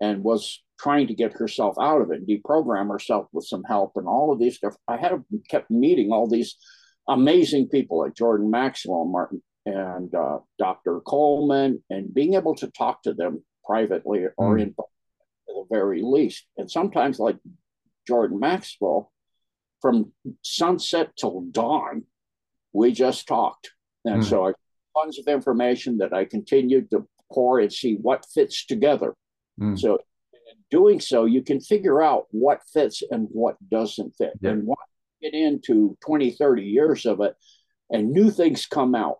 and 0.00 0.24
was 0.24 0.62
trying 0.78 1.06
to 1.06 1.14
get 1.14 1.32
herself 1.32 1.76
out 1.80 2.02
of 2.02 2.10
it, 2.10 2.18
and 2.18 2.28
deprogram 2.28 2.90
herself 2.90 3.26
with 3.32 3.46
some 3.46 3.64
help 3.64 3.92
and 3.96 4.06
all 4.06 4.32
of 4.32 4.38
these 4.38 4.56
stuff. 4.56 4.74
I 4.88 4.96
had 4.96 5.24
kept 5.50 5.70
meeting 5.70 6.12
all 6.12 6.28
these 6.28 6.56
amazing 7.08 7.68
people 7.68 8.00
like 8.00 8.14
Jordan 8.14 8.50
Maxwell, 8.50 9.04
Martin, 9.04 9.42
and 9.64 10.14
uh, 10.14 10.38
Dr. 10.58 11.00
Coleman, 11.00 11.82
and 11.90 12.12
being 12.12 12.34
able 12.34 12.54
to 12.56 12.70
talk 12.70 13.02
to 13.02 13.14
them 13.14 13.42
privately 13.64 14.20
mm. 14.20 14.30
or 14.36 14.58
in 14.58 14.68
at 14.68 14.74
the 15.46 15.64
very 15.70 16.02
least. 16.02 16.46
And 16.56 16.70
sometimes, 16.70 17.18
like 17.18 17.36
Jordan 18.06 18.38
Maxwell, 18.38 19.12
from 19.80 20.12
sunset 20.42 21.10
till 21.16 21.42
dawn, 21.50 22.04
we 22.72 22.92
just 22.92 23.26
talked. 23.26 23.70
And 24.04 24.22
mm. 24.22 24.24
so 24.24 24.46
I 24.46 24.52
tons 24.96 25.18
of 25.18 25.26
information 25.26 25.98
that 25.98 26.12
I 26.12 26.24
continued 26.24 26.90
to 26.90 27.06
pour 27.32 27.60
and 27.60 27.72
see 27.72 27.94
what 27.94 28.26
fits 28.32 28.66
together. 28.66 29.14
Mm. 29.60 29.78
So 29.78 29.98
doing 30.70 31.00
so, 31.00 31.24
you 31.24 31.42
can 31.42 31.60
figure 31.60 32.02
out 32.02 32.26
what 32.30 32.60
fits 32.72 33.02
and 33.10 33.28
what 33.30 33.56
doesn't 33.70 34.14
fit. 34.16 34.32
Yeah. 34.40 34.50
And 34.50 34.66
once 34.66 34.80
you 35.20 35.30
get 35.30 35.38
into 35.38 35.96
20, 36.04 36.32
30 36.32 36.62
years 36.62 37.06
of 37.06 37.20
it, 37.20 37.34
and 37.90 38.10
new 38.10 38.30
things 38.30 38.66
come 38.66 38.94
out, 38.94 39.18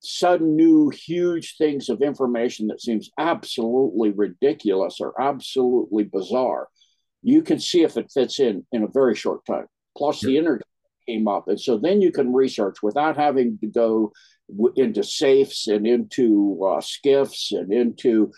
sudden 0.00 0.56
new 0.56 0.90
huge 0.90 1.56
things 1.56 1.88
of 1.88 2.02
information 2.02 2.66
that 2.66 2.80
seems 2.80 3.10
absolutely 3.18 4.10
ridiculous 4.10 5.00
or 5.00 5.18
absolutely 5.20 6.04
bizarre, 6.04 6.68
you 7.22 7.42
can 7.42 7.58
see 7.58 7.82
if 7.82 7.96
it 7.96 8.10
fits 8.12 8.40
in 8.40 8.66
in 8.72 8.82
a 8.82 8.88
very 8.88 9.14
short 9.14 9.44
time. 9.46 9.66
Plus, 9.96 10.22
yeah. 10.22 10.28
the 10.28 10.38
internet 10.38 10.66
came 11.08 11.28
up. 11.28 11.48
And 11.48 11.60
so 11.60 11.78
then 11.78 12.00
you 12.00 12.12
can 12.12 12.32
research 12.32 12.82
without 12.82 13.16
having 13.16 13.58
to 13.58 13.66
go 13.66 14.12
into 14.76 15.02
safes 15.02 15.68
and 15.68 15.86
into 15.86 16.58
uh, 16.62 16.80
SCIFs 16.80 17.52
and 17.52 17.72
into 17.72 18.32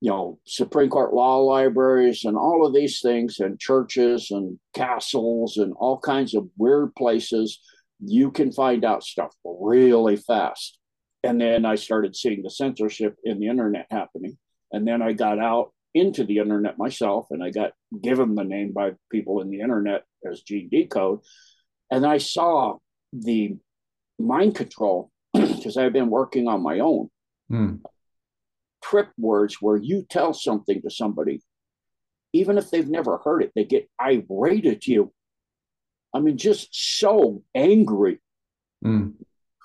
you 0.00 0.10
know, 0.10 0.38
Supreme 0.46 0.88
Court 0.88 1.12
law 1.12 1.38
libraries 1.38 2.24
and 2.24 2.36
all 2.36 2.66
of 2.66 2.74
these 2.74 3.00
things, 3.00 3.40
and 3.40 3.58
churches 3.58 4.30
and 4.30 4.58
castles 4.74 5.58
and 5.58 5.74
all 5.76 5.98
kinds 5.98 6.34
of 6.34 6.48
weird 6.56 6.94
places, 6.94 7.60
you 8.02 8.30
can 8.30 8.50
find 8.50 8.84
out 8.84 9.04
stuff 9.04 9.34
really 9.44 10.16
fast. 10.16 10.78
And 11.22 11.40
then 11.40 11.66
I 11.66 11.74
started 11.74 12.16
seeing 12.16 12.42
the 12.42 12.50
censorship 12.50 13.16
in 13.24 13.40
the 13.40 13.48
internet 13.48 13.86
happening. 13.90 14.38
And 14.72 14.88
then 14.88 15.02
I 15.02 15.12
got 15.12 15.38
out 15.38 15.72
into 15.92 16.24
the 16.24 16.38
internet 16.38 16.78
myself 16.78 17.26
and 17.30 17.42
I 17.42 17.50
got 17.50 17.72
given 18.02 18.34
the 18.34 18.44
name 18.44 18.72
by 18.72 18.92
people 19.10 19.42
in 19.42 19.50
the 19.50 19.60
internet 19.60 20.04
as 20.28 20.40
Gene 20.40 20.70
Decode. 20.70 21.20
And 21.90 22.06
I 22.06 22.18
saw 22.18 22.76
the 23.12 23.56
mind 24.18 24.54
control 24.54 25.10
because 25.34 25.76
I've 25.76 25.92
been 25.92 26.08
working 26.08 26.48
on 26.48 26.62
my 26.62 26.78
own 26.78 27.10
Mm. 27.50 27.80
Trip 28.82 29.10
words 29.18 29.60
where 29.60 29.76
you 29.76 30.04
tell 30.08 30.32
something 30.32 30.80
to 30.82 30.90
somebody, 30.90 31.40
even 32.32 32.58
if 32.58 32.70
they've 32.70 32.88
never 32.88 33.18
heard 33.18 33.42
it, 33.42 33.52
they 33.54 33.64
get 33.64 33.90
irate 34.00 34.66
at 34.66 34.86
you. 34.86 35.12
I 36.14 36.20
mean, 36.20 36.36
just 36.36 36.68
so 36.98 37.42
angry, 37.54 38.20
Mm. 38.84 39.14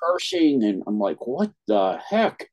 cursing, 0.01 0.63
and 0.63 0.83
I'm 0.85 0.99
like, 0.99 1.25
what 1.25 1.51
the 1.67 1.97
heck? 1.97 2.49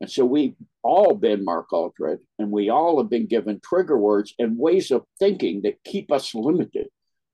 And 0.00 0.08
so 0.08 0.24
we've 0.24 0.54
all 0.82 1.14
been 1.14 1.44
MK 1.44 1.66
Ultra'd, 1.72 2.20
and 2.38 2.52
we 2.52 2.70
all 2.70 2.98
have 2.98 3.10
been 3.10 3.26
given 3.26 3.60
trigger 3.60 3.98
words 3.98 4.32
and 4.38 4.56
ways 4.56 4.90
of 4.92 5.04
thinking 5.18 5.62
that 5.62 5.82
keep 5.82 6.12
us 6.12 6.34
limited. 6.34 6.88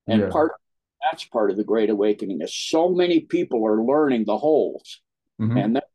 And 0.07 0.23
Yeah. 0.23 0.31
part 0.31 0.53
that's 1.03 1.27
part 1.27 1.51
of 1.51 1.59
the 1.59 1.65
Great 1.65 1.91
Awakening 1.91 2.41
is 2.41 2.55
so 2.55 2.89
many 2.89 3.21
people 3.21 3.67
are 3.67 3.85
learning 3.85 4.25
the 4.25 4.39
holes 4.39 5.03
Mhm. 5.39 5.63
and 5.63 5.77
that, 5.77 5.91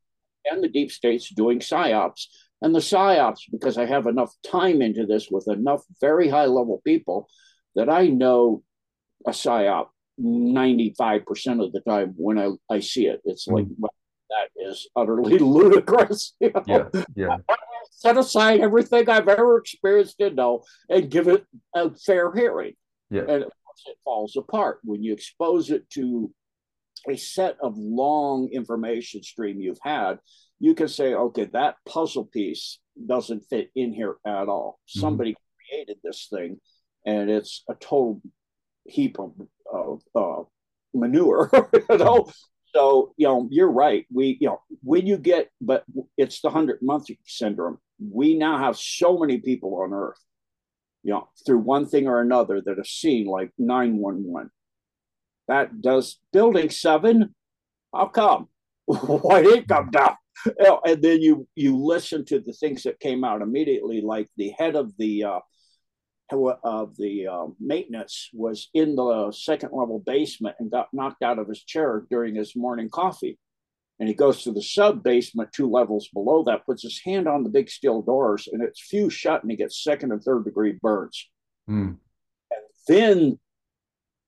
and 0.46 0.64
the 0.64 0.70
deep 0.70 0.92
states 0.92 1.30
doing 1.34 1.58
psyops 1.60 2.28
and 2.62 2.76
the 2.76 2.80
psyops 2.80 3.42
because 3.52 3.78
I 3.78 3.86
have 3.86 4.08
enough 4.08 4.34
time 4.46 4.82
into 4.82 5.06
this 5.06 5.30
with 5.30 5.48
enough 5.48 5.84
very 6.02 6.28
high 6.28 6.46
level 6.46 6.82
people 6.86 7.30
that 7.76 7.90
I 7.90 8.08
know 8.08 8.64
a 9.26 9.32
psyop 9.32 9.88
95% 10.20 11.64
of 11.64 11.72
the 11.72 11.82
time 11.82 12.14
when 12.18 12.38
I, 12.38 12.50
I 12.70 12.80
see 12.80 13.08
it. 13.08 13.22
It's 13.26 13.46
hmm. 13.46 13.54
like 13.56 13.66
well, 13.78 13.94
that 14.30 14.70
is 14.70 14.88
utterly 14.96 15.38
ludicrous. 15.40 16.36
you 16.40 16.52
know? 16.54 16.64
Yeah. 16.68 17.04
Yeah. 17.16 17.38
Set 17.92 18.18
aside 18.18 18.62
everything 18.62 19.10
I've 19.10 19.28
ever 19.28 19.58
experienced 19.58 20.20
and 20.20 20.36
know 20.36 20.64
and 20.90 21.10
give 21.10 21.28
it 21.28 21.46
a 21.76 21.90
fair 21.96 22.32
hearing. 22.34 22.74
Yeah. 23.10 23.24
And 23.28 23.44
it 23.44 23.98
falls 24.04 24.36
apart 24.38 24.80
when 24.84 25.04
you 25.04 25.14
expose 25.14 25.70
it 25.70 25.90
to 25.92 26.32
a 27.08 27.16
set 27.16 27.58
of 27.62 27.78
long 27.78 28.50
information 28.50 29.24
stream 29.24 29.60
you've 29.60 29.80
had. 29.82 30.20
You 30.60 30.76
can 30.76 30.88
say, 30.88 31.14
okay, 31.14 31.46
that 31.54 31.76
puzzle 31.88 32.26
piece 32.26 32.80
doesn't 33.06 33.46
fit 33.50 33.72
in 33.76 33.94
here 33.94 34.18
at 34.26 34.50
all. 34.50 34.80
Mhm. 34.90 35.00
Somebody 35.00 35.36
created 35.70 35.98
this 36.04 36.28
thing, 36.30 36.60
and 37.06 37.30
it's 37.30 37.64
a 37.70 37.76
total 37.76 38.22
heap 38.86 39.20
of, 39.20 39.34
of 39.72 40.02
uh, 40.16 40.44
manure. 40.94 41.50
you 41.90 41.98
know, 41.98 42.30
so 42.74 43.14
you 43.18 43.28
know 43.28 43.48
you're 43.52 43.72
right. 43.72 44.06
We 44.12 44.38
you 44.40 44.48
know 44.48 44.62
when 44.84 45.08
you 45.08 45.18
get, 45.18 45.50
but 45.62 45.86
it's 46.18 46.42
the 46.42 46.50
hundredth 46.50 46.82
monkey 46.82 47.20
syndrome. 47.26 47.78
We 48.00 48.36
now 48.38 48.58
have 48.58 48.78
so 48.78 49.18
many 49.18 49.38
people 49.40 49.76
on 49.82 49.94
Earth, 49.94 50.20
you 51.04 51.12
know, 51.12 51.30
through 51.46 51.60
one 51.60 51.86
thing 51.88 52.08
or 52.08 52.22
another 52.22 52.62
that 52.62 52.78
have 52.78 52.88
seen 52.88 53.28
like 53.28 53.52
nine 53.58 53.98
one 53.98 54.24
one. 54.24 54.50
That 55.48 55.82
does 55.82 56.20
building 56.32 56.70
seven. 56.70 57.34
How 57.94 58.08
come? 58.08 58.50
Why 58.86 59.42
didn't 59.42 59.60
it 59.60 59.68
come 59.68 59.90
down? 59.90 60.16
And 60.86 61.02
then 61.02 61.22
you 61.22 61.48
you 61.56 61.78
listen 61.78 62.26
to 62.26 62.40
the 62.40 62.54
things 62.54 62.84
that 62.84 63.00
came 63.00 63.24
out 63.24 63.42
immediately, 63.42 64.02
like 64.02 64.30
the 64.38 64.54
head 64.58 64.76
of 64.76 64.96
the 64.98 65.24
uh, 65.26 65.40
of 66.64 66.96
the 66.98 67.28
uh, 67.28 67.48
maintenance 67.60 68.30
was 68.34 68.70
in 68.74 68.96
the 68.96 69.32
second 69.32 69.72
level 69.74 70.00
basement 70.06 70.56
and 70.60 70.72
got 70.72 70.94
knocked 70.94 71.24
out 71.24 71.40
of 71.40 71.48
his 71.48 71.64
chair 71.64 72.06
during 72.10 72.36
his 72.36 72.56
morning 72.56 72.90
coffee. 72.90 73.38
And 74.00 74.08
he 74.08 74.16
goes 74.16 74.44
to 74.44 74.54
the 74.54 74.62
sub 74.62 75.04
basement, 75.04 75.52
two 75.52 75.70
levels 75.70 76.08
below 76.14 76.44
that, 76.44 76.66
puts 76.66 76.84
his 76.84 77.02
hand 77.04 77.28
on 77.28 77.44
the 77.44 77.50
big 77.50 77.70
steel 77.70 78.02
doors, 78.02 78.48
and 78.52 78.62
it's 78.62 78.80
few 78.80 79.10
shut, 79.10 79.42
and 79.42 79.52
he 79.52 79.58
gets 79.58 79.84
second 79.84 80.14
and 80.14 80.24
third 80.24 80.46
degree 80.46 80.78
burns. 80.82 81.30
Mm. 81.70 81.98
And 82.52 82.62
then 82.88 83.40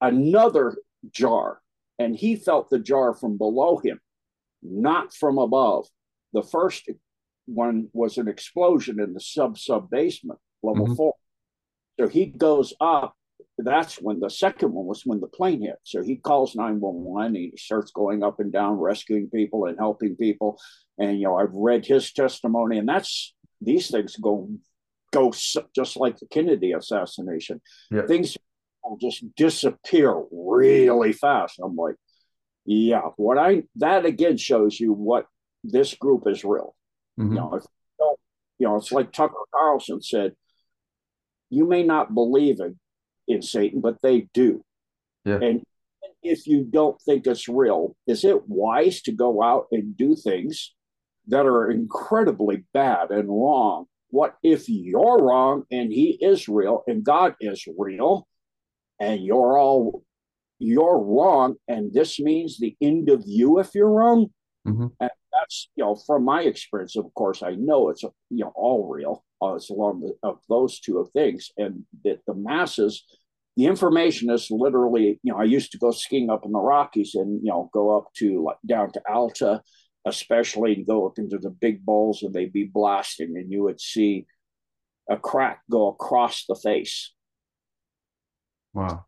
another 0.01 0.76
jar, 1.12 1.62
and 1.97 2.16
he 2.16 2.36
felt 2.36 2.70
the 2.70 2.80
jar 2.80 3.14
from 3.14 3.38
below 3.38 3.78
him, 3.78 4.01
not 4.62 5.14
from 5.14 5.38
above. 5.38 5.88
The 6.34 6.43
first 6.43 6.89
one 7.45 7.89
was 7.93 8.17
an 8.17 8.27
explosion 8.27 8.99
in 8.99 9.13
the 9.13 9.19
sub 9.19 9.57
sub 9.57 9.89
basement, 9.89 10.39
level 10.63 10.88
Mhm. 10.88 10.95
four. 10.95 11.15
So 11.99 12.07
he 12.07 12.25
goes 12.25 12.73
up. 12.79 13.15
That's 13.57 14.01
when 14.01 14.19
the 14.19 14.29
second 14.29 14.73
one 14.73 14.86
was 14.86 15.05
when 15.05 15.19
the 15.19 15.27
plane 15.27 15.61
hit. 15.61 15.77
So 15.84 16.01
he 16.01 16.15
calls 16.15 16.55
911 16.55 17.36
and 17.36 17.51
he 17.51 17.57
starts 17.57 17.91
going 17.91 18.23
up 18.23 18.39
and 18.39 18.51
down, 18.51 18.77
rescuing 18.77 19.29
people 19.29 19.65
and 19.65 19.77
helping 19.77 20.15
people. 20.15 20.59
And, 20.97 21.17
you 21.17 21.25
know, 21.25 21.36
I've 21.36 21.53
read 21.53 21.86
his 21.86 22.11
testimony, 22.13 22.77
and 22.77 22.88
that's 22.88 23.36
these 23.59 23.91
things 23.91 24.15
go 24.15 24.49
go 25.11 25.32
just 25.32 25.97
like 25.97 26.17
the 26.17 26.25
Kennedy 26.27 26.71
assassination. 26.71 27.61
Yeah. 27.91 28.07
Things 28.07 28.38
will 28.84 28.97
just 28.97 29.36
disappear 29.36 30.23
really 30.32 31.11
fast. 31.11 31.59
I'm 31.61 31.75
like, 31.75 31.97
yeah, 32.65 33.09
what 33.17 33.38
I 33.38 33.63
that 33.75 34.05
again 34.05 34.38
shows 34.38 34.79
you 34.79 34.93
what 34.93 35.25
this 35.64 35.93
group 35.93 36.28
is 36.28 36.43
real. 36.43 36.76
Mhm. 37.20 37.30
You 37.30 37.36
know, 37.36 37.55
if 37.55 37.64
you 37.99 38.16
you 38.59 38.68
know, 38.68 38.76
it's 38.76 38.91
like 38.91 39.12
Tucker 39.12 39.34
Carlson 39.53 40.01
said, 40.01 40.36
you 41.49 41.66
may 41.68 41.84
not 41.84 42.14
believe 42.14 42.59
in, 42.59 42.80
in 43.28 43.41
Satan, 43.41 43.82
but 43.82 44.01
they 44.03 44.30
do. 44.34 44.64
Yeah. 45.26 45.39
And 45.41 45.64
if 46.22 46.45
you 46.45 46.64
don't 46.64 46.99
think 47.01 47.26
it's 47.26 47.47
real, 47.47 47.95
is 48.05 48.24
it 48.24 48.47
wise 48.47 49.01
to 49.03 49.12
go 49.12 49.41
out 49.41 49.66
and 49.72 49.97
do 49.97 50.16
things 50.16 50.74
that 51.28 51.45
are 51.45 51.72
incredibly 51.72 52.66
bad 52.74 53.09
and 53.09 53.30
wrong? 53.30 53.86
What 54.09 54.36
if 54.43 54.70
you're 54.70 55.18
wrong 55.18 55.64
and 55.72 55.91
he 55.91 56.18
is 56.22 56.47
real 56.47 56.84
and 56.86 57.03
God 57.03 57.36
is 57.39 57.66
real 57.78 58.28
and 58.99 59.24
you're 59.24 59.57
all 59.57 60.03
you're 60.59 60.99
wrong 60.99 61.55
and 61.68 61.91
this 61.91 62.20
means 62.20 62.59
the 62.59 62.76
end 62.80 63.09
of 63.09 63.24
you 63.26 63.59
if 63.59 63.74
you're 63.74 63.89
wrong? 63.89 64.32
Mhm. 64.68 64.91
And 64.99 65.09
that's 65.32 65.70
you 65.76 65.84
know 65.84 65.95
from 65.95 66.24
my 66.26 66.41
experience 66.43 66.95
of 66.95 67.12
course 67.14 67.41
i 67.41 67.51
know 67.55 67.89
it's 67.89 68.03
you 68.03 68.43
know 68.43 68.51
all 68.55 68.88
real 68.88 69.24
uh, 69.41 69.53
it's 69.55 69.70
along 69.70 70.01
the, 70.01 70.14
of 70.28 70.39
those 70.49 70.80
two 70.80 71.07
things 71.14 71.51
and 71.57 71.86
that 72.03 72.20
the 72.28 72.34
masses 72.36 73.03
the 73.57 73.66
information 73.66 74.30
is 74.30 74.47
literally 74.51 75.20
you 75.24 75.32
know 75.32 75.39
i 75.39 75.43
used 75.43 75.72
to 75.72 75.78
go 75.78 75.91
skiing 75.91 76.30
up 76.30 76.45
in 76.45 76.51
the 76.51 76.59
rockies 76.59 77.16
and 77.16 77.39
you 77.43 77.49
know 77.49 77.70
go 77.74 77.97
up 77.97 78.07
to 78.16 78.43
like 78.43 78.57
down 78.68 78.91
to 78.91 79.01
alta 79.09 79.62
especially 80.05 80.74
and 80.76 80.88
go 80.88 81.05
up 81.07 81.18
into 81.18 81.38
the 81.38 81.49
big 81.49 81.86
bowls 81.86 82.24
and 82.24 82.34
they'd 82.34 82.53
be 82.53 82.70
blasting 82.72 83.34
and 83.38 83.51
you 83.51 83.64
would 83.64 83.80
see 83.80 84.26
a 85.09 85.18
crack 85.18 85.62
go 85.70 85.88
across 85.88 86.45
the 86.47 86.55
face 86.55 87.14
Wow. 88.74 89.05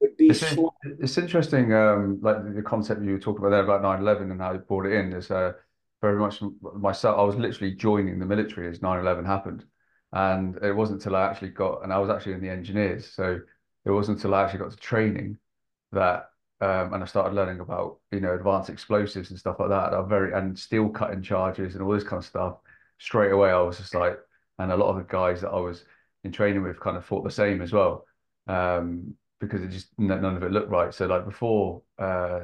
Would 0.00 0.16
be 0.16 0.30
It's, 0.30 0.42
it's 0.84 1.18
interesting, 1.18 1.72
um, 1.72 2.20
like 2.22 2.54
the 2.54 2.62
concept 2.62 3.02
you 3.02 3.12
were 3.12 3.18
talking 3.18 3.44
about 3.44 3.50
there 3.50 3.64
about 3.64 3.82
9/11 3.82 4.30
and 4.30 4.40
how 4.40 4.52
you 4.52 4.58
brought 4.58 4.86
it 4.86 4.92
in 4.92 5.12
is 5.12 5.30
uh, 5.30 5.52
very 6.02 6.18
much 6.18 6.42
myself. 6.74 7.18
I 7.18 7.22
was 7.22 7.36
literally 7.36 7.74
joining 7.74 8.18
the 8.18 8.26
military 8.26 8.68
as 8.68 8.82
9/11 8.82 9.24
happened, 9.24 9.64
and 10.12 10.56
it 10.62 10.72
wasn't 10.72 11.00
until 11.00 11.16
I 11.16 11.26
actually 11.26 11.50
got, 11.50 11.82
and 11.82 11.92
I 11.92 11.98
was 11.98 12.10
actually 12.10 12.34
in 12.34 12.42
the 12.42 12.50
engineers, 12.50 13.10
so 13.10 13.40
it 13.84 13.90
wasn't 13.90 14.18
until 14.18 14.34
I 14.34 14.44
actually 14.44 14.60
got 14.60 14.70
to 14.72 14.76
training 14.76 15.38
that, 15.92 16.30
um, 16.60 16.94
and 16.94 17.02
I 17.02 17.06
started 17.06 17.34
learning 17.34 17.60
about 17.60 17.98
you 18.12 18.20
know 18.20 18.34
advanced 18.34 18.70
explosives 18.70 19.30
and 19.30 19.38
stuff 19.38 19.58
like 19.60 19.70
that. 19.70 19.94
I 19.94 20.02
very 20.02 20.32
and 20.32 20.58
steel 20.58 20.88
cutting 20.88 21.22
charges 21.22 21.74
and 21.74 21.82
all 21.82 21.92
this 21.92 22.04
kind 22.04 22.18
of 22.20 22.26
stuff. 22.26 22.58
Straight 22.98 23.32
away, 23.32 23.50
I 23.50 23.60
was 23.60 23.78
just 23.78 23.94
like, 23.94 24.18
and 24.58 24.72
a 24.72 24.76
lot 24.76 24.90
of 24.90 24.96
the 24.96 25.04
guys 25.04 25.40
that 25.42 25.50
I 25.50 25.60
was 25.60 25.84
in 26.24 26.32
training 26.32 26.62
with 26.62 26.80
kind 26.80 26.96
of 26.96 27.04
thought 27.04 27.24
the 27.24 27.30
same 27.30 27.62
as 27.62 27.72
well. 27.72 28.06
Um, 28.46 29.14
because 29.40 29.62
it 29.62 29.68
just 29.68 29.88
none 29.98 30.24
of 30.24 30.42
it 30.42 30.52
looked 30.52 30.70
right. 30.70 30.92
So 30.92 31.06
like 31.06 31.24
before, 31.24 31.82
uh, 31.98 32.40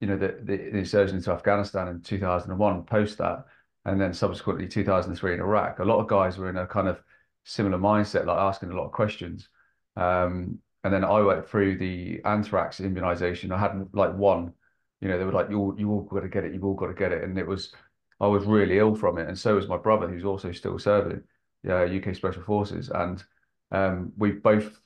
you 0.00 0.06
know, 0.06 0.16
the, 0.16 0.38
the, 0.42 0.56
the 0.56 0.78
insurgent 0.78 1.16
into 1.16 1.32
Afghanistan 1.32 1.88
in 1.88 2.00
2001, 2.00 2.84
post 2.84 3.18
that, 3.18 3.44
and 3.84 4.00
then 4.00 4.12
subsequently 4.12 4.66
2003 4.66 5.34
in 5.34 5.40
Iraq, 5.40 5.78
a 5.78 5.84
lot 5.84 6.00
of 6.00 6.08
guys 6.08 6.38
were 6.38 6.50
in 6.50 6.56
a 6.56 6.66
kind 6.66 6.88
of 6.88 7.00
similar 7.44 7.78
mindset, 7.78 8.26
like 8.26 8.38
asking 8.38 8.70
a 8.70 8.76
lot 8.76 8.86
of 8.86 8.92
questions. 8.92 9.48
Um, 9.96 10.58
and 10.84 10.92
then 10.92 11.04
I 11.04 11.20
went 11.20 11.48
through 11.48 11.78
the 11.78 12.20
anthrax 12.24 12.80
immunization. 12.80 13.52
I 13.52 13.58
hadn't 13.58 13.94
like 13.94 14.14
one, 14.14 14.52
you 15.00 15.08
know, 15.08 15.18
they 15.18 15.24
were 15.24 15.32
like, 15.32 15.50
you 15.50 15.58
all, 15.58 15.74
you 15.78 15.90
all 15.90 16.02
got 16.02 16.20
to 16.20 16.28
get 16.28 16.44
it, 16.44 16.52
you've 16.52 16.64
all 16.64 16.74
got 16.74 16.88
to 16.88 16.94
get 16.94 17.12
it, 17.12 17.22
and 17.22 17.38
it 17.38 17.46
was, 17.46 17.72
I 18.20 18.26
was 18.26 18.44
really 18.44 18.78
ill 18.78 18.94
from 18.94 19.18
it, 19.18 19.28
and 19.28 19.38
so 19.38 19.56
was 19.56 19.68
my 19.68 19.76
brother, 19.76 20.08
who's 20.08 20.24
also 20.24 20.52
still 20.52 20.78
serving, 20.78 21.22
yeah, 21.62 21.82
UK 21.82 22.14
Special 22.14 22.42
Forces, 22.42 22.88
and 22.88 23.22
um, 23.70 24.12
we 24.16 24.32
both 24.32 24.80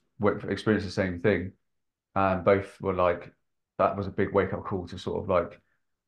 experienced 0.49 0.87
the 0.87 0.93
same 0.93 1.21
thing, 1.21 1.53
and 2.15 2.45
both 2.45 2.81
were 2.81 2.95
like, 2.95 3.33
that 3.79 3.97
was 3.97 4.07
a 4.07 4.11
big 4.11 4.33
wake 4.33 4.53
up 4.53 4.65
call 4.65 4.87
to 4.89 4.99
sort 4.99 5.23
of 5.23 5.29
like, 5.29 5.61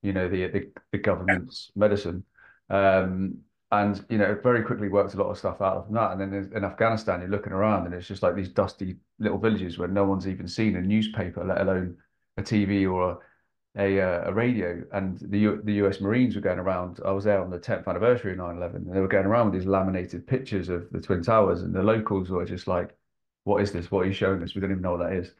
you 0.02 0.12
know, 0.12 0.28
the 0.28 0.48
the, 0.48 0.72
the 0.92 0.98
government's 0.98 1.70
medicine, 1.76 2.24
um, 2.70 3.38
and 3.70 4.04
you 4.08 4.18
know, 4.18 4.32
it 4.32 4.42
very 4.42 4.62
quickly 4.62 4.88
worked 4.88 5.14
a 5.14 5.18
lot 5.18 5.30
of 5.30 5.38
stuff 5.38 5.60
out 5.60 5.86
from 5.86 5.94
that. 5.94 6.12
And 6.12 6.20
then 6.20 6.50
in, 6.54 6.64
Afghanistan, 6.64 7.20
you're 7.20 7.30
looking 7.30 7.52
around, 7.52 7.86
and 7.86 7.94
it's 7.94 8.08
just 8.08 8.22
like 8.22 8.34
these 8.34 8.48
dusty 8.48 8.96
little 9.18 9.38
villages 9.38 9.78
where 9.78 9.88
no 9.88 10.04
one's 10.04 10.26
even 10.26 10.48
seen 10.48 10.76
a 10.76 10.80
newspaper, 10.80 11.44
let 11.44 11.60
alone 11.60 11.96
a 12.36 12.42
TV 12.42 12.90
or 12.90 13.12
a 13.12 13.18
a, 13.78 13.98
a 13.98 14.32
radio. 14.32 14.82
And 14.92 15.18
the 15.20 15.38
U, 15.38 15.60
the 15.64 15.74
US 15.84 16.00
Marines 16.00 16.34
were 16.34 16.40
going 16.40 16.58
around. 16.58 17.00
I 17.04 17.12
was 17.12 17.24
there 17.24 17.40
on 17.40 17.50
the 17.50 17.58
10th 17.58 17.86
anniversary 17.86 18.32
of 18.32 18.38
9/11, 18.38 18.74
and 18.74 18.94
they 18.94 19.00
were 19.00 19.08
going 19.08 19.26
around 19.26 19.50
with 19.50 19.60
these 19.60 19.68
laminated 19.68 20.26
pictures 20.26 20.68
of 20.68 20.90
the 20.90 21.00
Twin 21.00 21.22
Towers, 21.22 21.62
and 21.62 21.74
the 21.74 21.82
locals 21.82 22.30
were 22.30 22.44
just 22.44 22.66
like 22.66 22.96
what 23.48 23.62
is 23.62 23.72
this? 23.72 23.90
What 23.90 24.00
are 24.00 24.06
you 24.06 24.12
showing 24.12 24.42
us? 24.42 24.54
We 24.54 24.60
don't 24.60 24.70
even 24.70 24.82
know 24.82 24.92
what 24.92 25.08
that 25.08 25.16
is. 25.16 25.32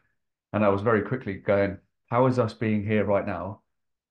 And 0.55 0.65
I 0.65 0.71
was 0.71 0.81
very 0.81 1.03
quickly 1.03 1.35
going, 1.35 1.77
how 2.07 2.27
is 2.27 2.39
us 2.39 2.55
being 2.55 2.83
here 2.83 3.05
right 3.05 3.27
now, 3.27 3.61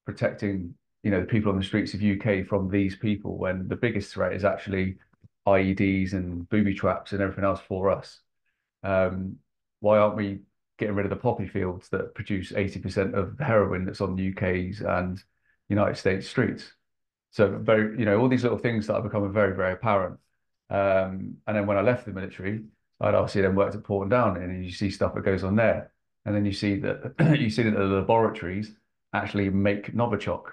protecting, 0.06 0.76
you 1.02 1.10
know 1.10 1.22
the 1.22 1.26
people 1.26 1.52
on 1.52 1.58
the 1.58 1.66
streets 1.66 1.94
of 1.96 2.04
UK 2.04 2.46
from 2.46 2.70
these 2.70 2.96
people 2.96 3.38
when 3.38 3.68
the 3.68 3.76
biggest 3.76 4.14
threat 4.14 4.34
is 4.34 4.46
actually 4.46 4.98
IEDs 5.48 6.14
and 6.14 6.48
booby 6.50 6.76
traps 6.76 7.12
and 7.12 7.22
everything 7.22 7.44
else 7.44 7.60
for 7.68 7.90
us. 7.90 8.20
Um, 8.84 9.38
why 9.80 9.98
aren't 9.98 10.16
we 10.16 10.42
getting 10.78 10.96
rid 10.96 11.08
of 11.08 11.10
the 11.10 11.16
poppy 11.16 11.48
fields 11.48 11.90
that 11.90 12.14
produce 12.14 12.52
80% 12.52 13.16
of 13.16 13.38
the 13.38 13.44
heroin 13.44 13.84
that's 13.84 14.02
on 14.02 14.16
the 14.16 14.32
UK's 14.32 14.82
and 14.82 15.22
United 15.70 15.98
States 15.98 16.28
streets? 16.30 16.72
So 17.32 17.58
very, 17.58 17.98
you 17.98 18.06
know, 18.06 18.20
all 18.20 18.30
these 18.30 18.44
little 18.44 18.60
things 18.60 18.86
that 18.88 18.96
are 18.96 19.02
becoming 19.02 19.34
very, 19.34 19.56
very 19.56 19.74
apparent. 19.74 20.20
Um, 20.70 21.38
and 21.48 21.56
then 21.56 21.66
when 21.66 21.78
I 21.78 21.82
left 21.82 22.06
the 22.06 22.12
military, 22.12 22.64
I'd 23.00 23.16
obviously 23.16 23.42
then 23.42 23.56
worked 23.56 23.76
at 23.76 23.84
Porton 23.84 24.10
Down 24.10 24.38
and 24.38 24.66
you 24.66 24.72
see 24.72 24.90
stuff 24.90 25.14
that 25.14 25.26
goes 25.26 25.44
on 25.44 25.56
there. 25.56 25.92
And 26.26 26.36
then 26.36 26.46
you 26.46 26.52
see 26.52 26.78
that 26.78 27.14
you 27.40 27.50
see 27.50 27.64
that 27.64 27.72
the 27.72 27.86
laboratories 27.86 28.76
actually 29.14 29.50
make 29.50 29.94
Novichok, 29.94 30.44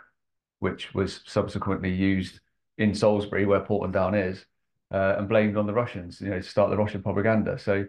which 0.61 0.95
was 0.95 1.21
subsequently 1.27 1.93
used 1.93 2.41
in 2.79 2.95
Salisbury, 2.95 3.47
where 3.47 3.61
Porton 3.61 3.93
Down 3.93 4.15
is, 4.15 4.45
uh, 4.93 5.17
and 5.19 5.29
blamed 5.29 5.57
on 5.57 5.67
the 5.67 5.73
Russians, 5.73 6.21
you 6.21 6.31
know, 6.31 6.41
to 6.41 6.49
start 6.49 6.71
the 6.71 6.77
Russian 6.77 7.03
propaganda. 7.03 7.59
So 7.59 7.87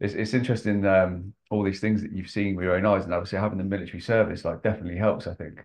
it's 0.00 0.14
it's 0.14 0.34
interesting 0.34 0.84
um, 0.86 1.32
all 1.50 1.64
these 1.64 1.80
things 1.80 2.02
that 2.02 2.12
you've 2.12 2.30
seen 2.30 2.56
with 2.56 2.64
your 2.64 2.76
own 2.76 2.86
eyes, 2.86 3.04
and 3.04 3.14
obviously 3.14 3.38
having 3.38 3.58
the 3.58 3.64
military 3.64 4.00
service 4.00 4.44
like 4.44 4.62
definitely 4.62 4.96
helps, 4.96 5.26
I 5.26 5.34
think. 5.34 5.64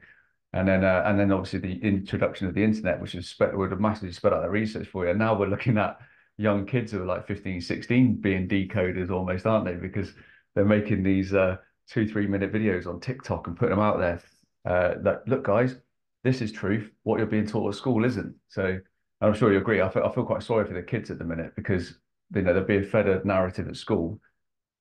And 0.53 0.67
then 0.67 0.83
uh, 0.83 1.03
and 1.05 1.19
then 1.19 1.31
obviously 1.31 1.59
the 1.59 1.83
introduction 1.83 2.47
of 2.47 2.55
the 2.55 2.63
internet, 2.63 2.99
which 3.01 3.11
has 3.11 3.27
spe- 3.27 3.53
would 3.53 3.71
have 3.71 3.79
massively 3.79 4.11
sped 4.11 4.33
up 4.33 4.41
the 4.41 4.49
research 4.49 4.87
for 4.87 5.05
you. 5.05 5.11
And 5.11 5.19
now 5.19 5.37
we're 5.37 5.47
looking 5.47 5.77
at 5.77 5.99
young 6.39 6.65
kids 6.65 6.93
who 6.93 7.03
are 7.03 7.05
like 7.05 7.27
15, 7.27 7.59
16 7.59 8.15
being 8.15 8.47
decoders 8.47 9.11
almost, 9.11 9.45
aren't 9.45 9.65
they? 9.65 9.73
Because 9.73 10.13
they're 10.55 10.63
making 10.63 11.03
these 11.03 11.33
uh, 11.33 11.57
two, 11.89 12.07
three 12.07 12.27
minute 12.27 12.53
videos 12.53 12.87
on 12.87 13.01
TikTok 13.01 13.47
and 13.47 13.57
putting 13.57 13.75
them 13.75 13.83
out 13.83 13.99
there. 13.99 14.21
Uh, 14.65 14.95
that 15.03 15.27
look, 15.27 15.43
guys, 15.43 15.75
this 16.23 16.41
is 16.41 16.51
truth. 16.53 16.89
What 17.03 17.17
you're 17.17 17.27
being 17.27 17.45
taught 17.45 17.73
at 17.73 17.77
school 17.77 18.05
isn't. 18.05 18.33
So 18.47 18.79
I'm 19.19 19.33
sure 19.33 19.51
you 19.51 19.59
agree. 19.59 19.81
I 19.81 19.89
feel, 19.89 20.03
I 20.03 20.13
feel 20.13 20.23
quite 20.23 20.43
sorry 20.43 20.65
for 20.65 20.73
the 20.73 20.81
kids 20.81 21.11
at 21.11 21.19
the 21.19 21.25
minute 21.25 21.51
because 21.57 21.99
you 22.33 22.41
know 22.41 22.53
they're 22.53 22.63
being 22.63 22.85
fed 22.85 23.09
a 23.09 23.21
narrative 23.27 23.67
at 23.67 23.75
school, 23.75 24.21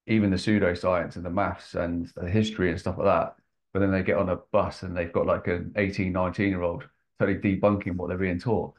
even 0.06 0.30
the 0.30 0.36
pseudoscience 0.36 1.16
and 1.16 1.24
the 1.24 1.30
maths 1.30 1.74
and 1.74 2.10
the 2.14 2.30
history 2.30 2.70
and 2.70 2.78
stuff 2.78 2.98
like 2.98 3.06
that. 3.06 3.34
But 3.72 3.80
then 3.80 3.90
they 3.90 4.04
get 4.04 4.16
on 4.16 4.28
a 4.28 4.36
bus 4.52 4.84
and 4.84 4.96
they've 4.96 5.12
got 5.12 5.26
like 5.26 5.48
an 5.48 5.72
18, 5.76 6.12
19 6.12 6.48
year 6.48 6.62
old 6.62 6.84
totally 7.18 7.38
debunking 7.38 7.96
what 7.96 8.08
they're 8.08 8.16
being 8.16 8.38
taught. 8.38 8.74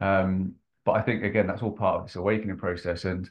Um, 0.00 0.56
but 0.86 0.92
I 0.92 1.02
think 1.02 1.24
again 1.24 1.48
that's 1.48 1.62
all 1.62 1.72
part 1.72 2.00
of 2.00 2.06
this 2.06 2.16
awakening 2.16 2.56
process, 2.56 3.04
and 3.04 3.28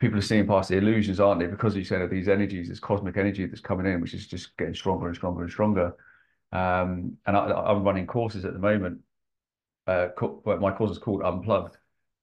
people 0.00 0.18
are 0.18 0.22
seeing 0.22 0.46
past 0.46 0.68
the 0.68 0.76
illusions, 0.76 1.20
aren't 1.20 1.40
they? 1.40 1.46
Because 1.46 1.74
you 1.76 1.84
said 1.84 2.02
of 2.02 2.10
these 2.10 2.28
energies, 2.28 2.68
this 2.68 2.80
cosmic 2.80 3.16
energy 3.16 3.46
that's 3.46 3.60
coming 3.60 3.86
in, 3.86 4.00
which 4.00 4.12
is 4.12 4.26
just 4.26 4.56
getting 4.58 4.74
stronger 4.74 5.06
and 5.06 5.16
stronger 5.16 5.42
and 5.42 5.50
stronger. 5.50 5.94
Um, 6.52 7.16
and 7.26 7.36
I, 7.36 7.70
am 7.70 7.84
running 7.84 8.06
courses 8.06 8.44
at 8.44 8.52
the 8.52 8.58
moment. 8.58 9.00
Uh, 9.86 10.08
my 10.44 10.72
course 10.72 10.90
is 10.90 10.98
called 10.98 11.22
Unplugged, 11.22 11.76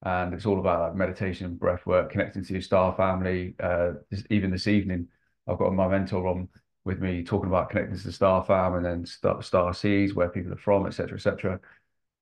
and 0.03 0.34
it's 0.34 0.45
all 0.45 0.59
about 0.59 0.81
like 0.81 0.95
meditation, 0.95 1.55
breath 1.55 1.86
work, 1.86 2.11
connecting 2.11 2.43
to 2.43 2.53
your 2.53 2.61
star 2.61 2.93
family. 2.95 3.55
Uh, 3.59 3.93
this, 4.11 4.23
even 4.29 4.51
this 4.51 4.67
evening, 4.67 5.07
I've 5.47 5.57
got 5.57 5.73
my 5.73 5.88
mentor 5.88 6.27
on 6.27 6.49
with 6.84 6.99
me 6.99 7.23
talking 7.23 7.47
about 7.47 7.69
connecting 7.69 7.97
to 7.97 8.03
the 8.03 8.11
star 8.11 8.43
fam 8.43 8.75
and 8.75 8.86
then 8.86 9.05
star, 9.05 9.41
star 9.41 9.73
where 10.13 10.27
people 10.27 10.51
are 10.51 10.57
from, 10.57 10.86
etc., 10.86 11.15
etc. 11.15 11.59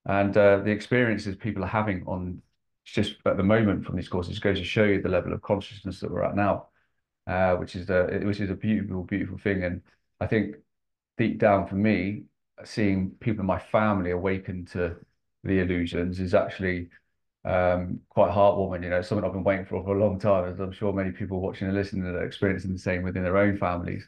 And 0.06 0.36
uh, 0.38 0.58
the 0.58 0.72
experiences 0.72 1.36
people 1.36 1.64
are 1.64 1.68
having 1.68 2.04
on 2.06 2.42
just 2.92 3.16
at 3.26 3.38
the 3.38 3.44
moment 3.44 3.86
from 3.86 3.96
these 3.96 4.10
courses 4.10 4.40
goes 4.40 4.58
to 4.58 4.64
show 4.64 4.84
you 4.84 5.02
the 5.02 5.10
level 5.10 5.34
of 5.34 5.42
consciousness 5.42 6.00
that 6.00 6.12
we're 6.12 6.24
at 6.24 6.36
now, 6.36 6.68
uh, 7.28 7.56
which 7.56 7.76
is 7.76 7.90
a 7.90 8.22
which 8.24 8.40
is 8.40 8.50
a 8.50 8.56
beautiful, 8.56 9.04
beautiful 9.04 9.38
thing. 9.38 9.64
And 9.64 9.82
I 10.20 10.28
think 10.28 10.56
deep 11.18 11.40
down 11.40 11.68
for 11.68 11.76
me, 11.76 12.24
seeing 12.64 13.12
people 13.20 13.42
in 13.42 13.48
my 13.48 13.60
family 13.60 14.12
awaken 14.12 14.66
to 14.74 14.96
the 15.44 15.60
illusions 15.60 16.20
is 16.20 16.34
actually 16.34 16.90
um, 17.46 18.00
quite 18.10 18.32
heartwarming. 18.32 18.84
You 18.84 18.90
know, 18.90 19.02
something 19.02 19.26
I've 19.26 19.34
been 19.34 19.44
waiting 19.44 19.66
for 19.66 19.84
for 19.84 19.96
a 19.96 20.00
long 20.00 20.20
time, 20.20 20.52
as 20.52 20.60
I'm 20.60 20.72
sure 20.72 20.94
many 20.94 21.12
people 21.12 21.40
watching 21.40 21.68
and 21.68 21.76
listening 21.76 22.06
are 22.06 22.24
experiencing 22.24 22.74
the 22.74 22.80
same 22.80 23.04
within 23.04 23.24
their 23.24 23.38
own 23.38 23.58
families. 23.58 24.08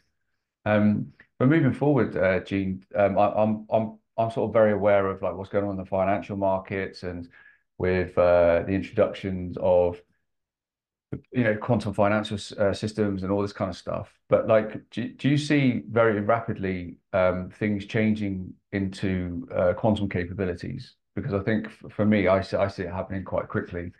Um, 0.66 1.12
but 1.38 1.48
moving 1.48 1.72
forward, 1.72 2.16
uh, 2.16 2.40
Gene, 2.40 2.84
um, 2.94 3.18
I, 3.18 3.32
I'm 3.32 3.66
I'm 3.70 3.98
I'm 4.16 4.30
sort 4.30 4.48
of 4.50 4.52
very 4.52 4.72
aware 4.72 5.08
of 5.08 5.22
like 5.22 5.34
what's 5.34 5.50
going 5.50 5.64
on 5.64 5.72
in 5.72 5.76
the 5.76 5.84
financial 5.84 6.36
markets 6.36 7.02
and 7.02 7.28
with 7.78 8.16
uh, 8.18 8.62
the 8.66 8.72
introductions 8.72 9.56
of 9.60 10.00
you 11.32 11.44
know 11.44 11.56
quantum 11.56 11.94
financial 11.94 12.38
uh, 12.58 12.72
systems 12.72 13.22
and 13.22 13.30
all 13.30 13.42
this 13.42 13.52
kind 13.52 13.70
of 13.70 13.76
stuff. 13.76 14.12
But 14.28 14.48
like 14.48 14.90
do, 14.90 15.08
do 15.08 15.28
you 15.28 15.38
see 15.38 15.82
very 15.88 16.20
rapidly 16.20 16.96
um, 17.12 17.50
things 17.50 17.86
changing 17.86 18.52
into 18.72 19.48
uh, 19.54 19.72
quantum 19.74 20.08
capabilities? 20.08 20.94
Because 21.14 21.32
i 21.32 21.38
think 21.38 21.68
for 21.92 22.04
me 22.04 22.26
i 22.26 22.40
see, 22.40 22.56
I 22.56 22.66
see 22.66 22.82
it 22.82 22.92
happening 22.92 23.22
quite 23.22 23.46
quickly 23.46 23.92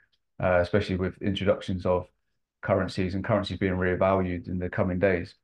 uh, 0.42 0.58
especially 0.60 0.96
with 0.96 1.20
introductions 1.22 1.86
of 1.86 2.06
currencies 2.62 3.14
and 3.14 3.24
currencies 3.24 3.58
being 3.58 3.74
revalued 3.74 4.48
in 4.48 4.58
the 4.58 4.68
coming 4.68 4.98
days. 4.98 5.34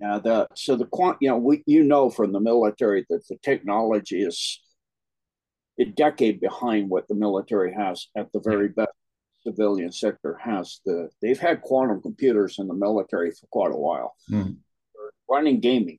Yeah 0.00 0.18
the 0.18 0.48
so 0.54 0.76
the 0.76 0.86
quant 0.86 1.16
you 1.20 1.28
know 1.28 1.38
we 1.38 1.62
you 1.66 1.84
know 1.84 2.10
from 2.10 2.32
the 2.32 2.40
military 2.40 3.06
that 3.08 3.26
the 3.28 3.36
technology 3.42 4.22
is 4.22 4.60
a 5.78 5.84
decade 5.84 6.40
behind 6.40 6.90
what 6.90 7.08
the 7.08 7.14
military 7.14 7.72
has 7.72 8.08
at 8.16 8.32
the 8.32 8.40
very 8.40 8.68
best 8.68 8.92
civilian 9.42 9.92
sector 9.92 10.38
has. 10.42 10.80
The 10.84 11.08
they've 11.20 11.38
had 11.38 11.62
quantum 11.62 12.00
computers 12.00 12.58
in 12.58 12.68
the 12.68 12.74
military 12.74 13.30
for 13.30 13.46
quite 13.50 13.72
a 13.72 13.76
while. 13.76 14.14
Mm. 14.30 14.56
running 15.28 15.60
gaming 15.60 15.98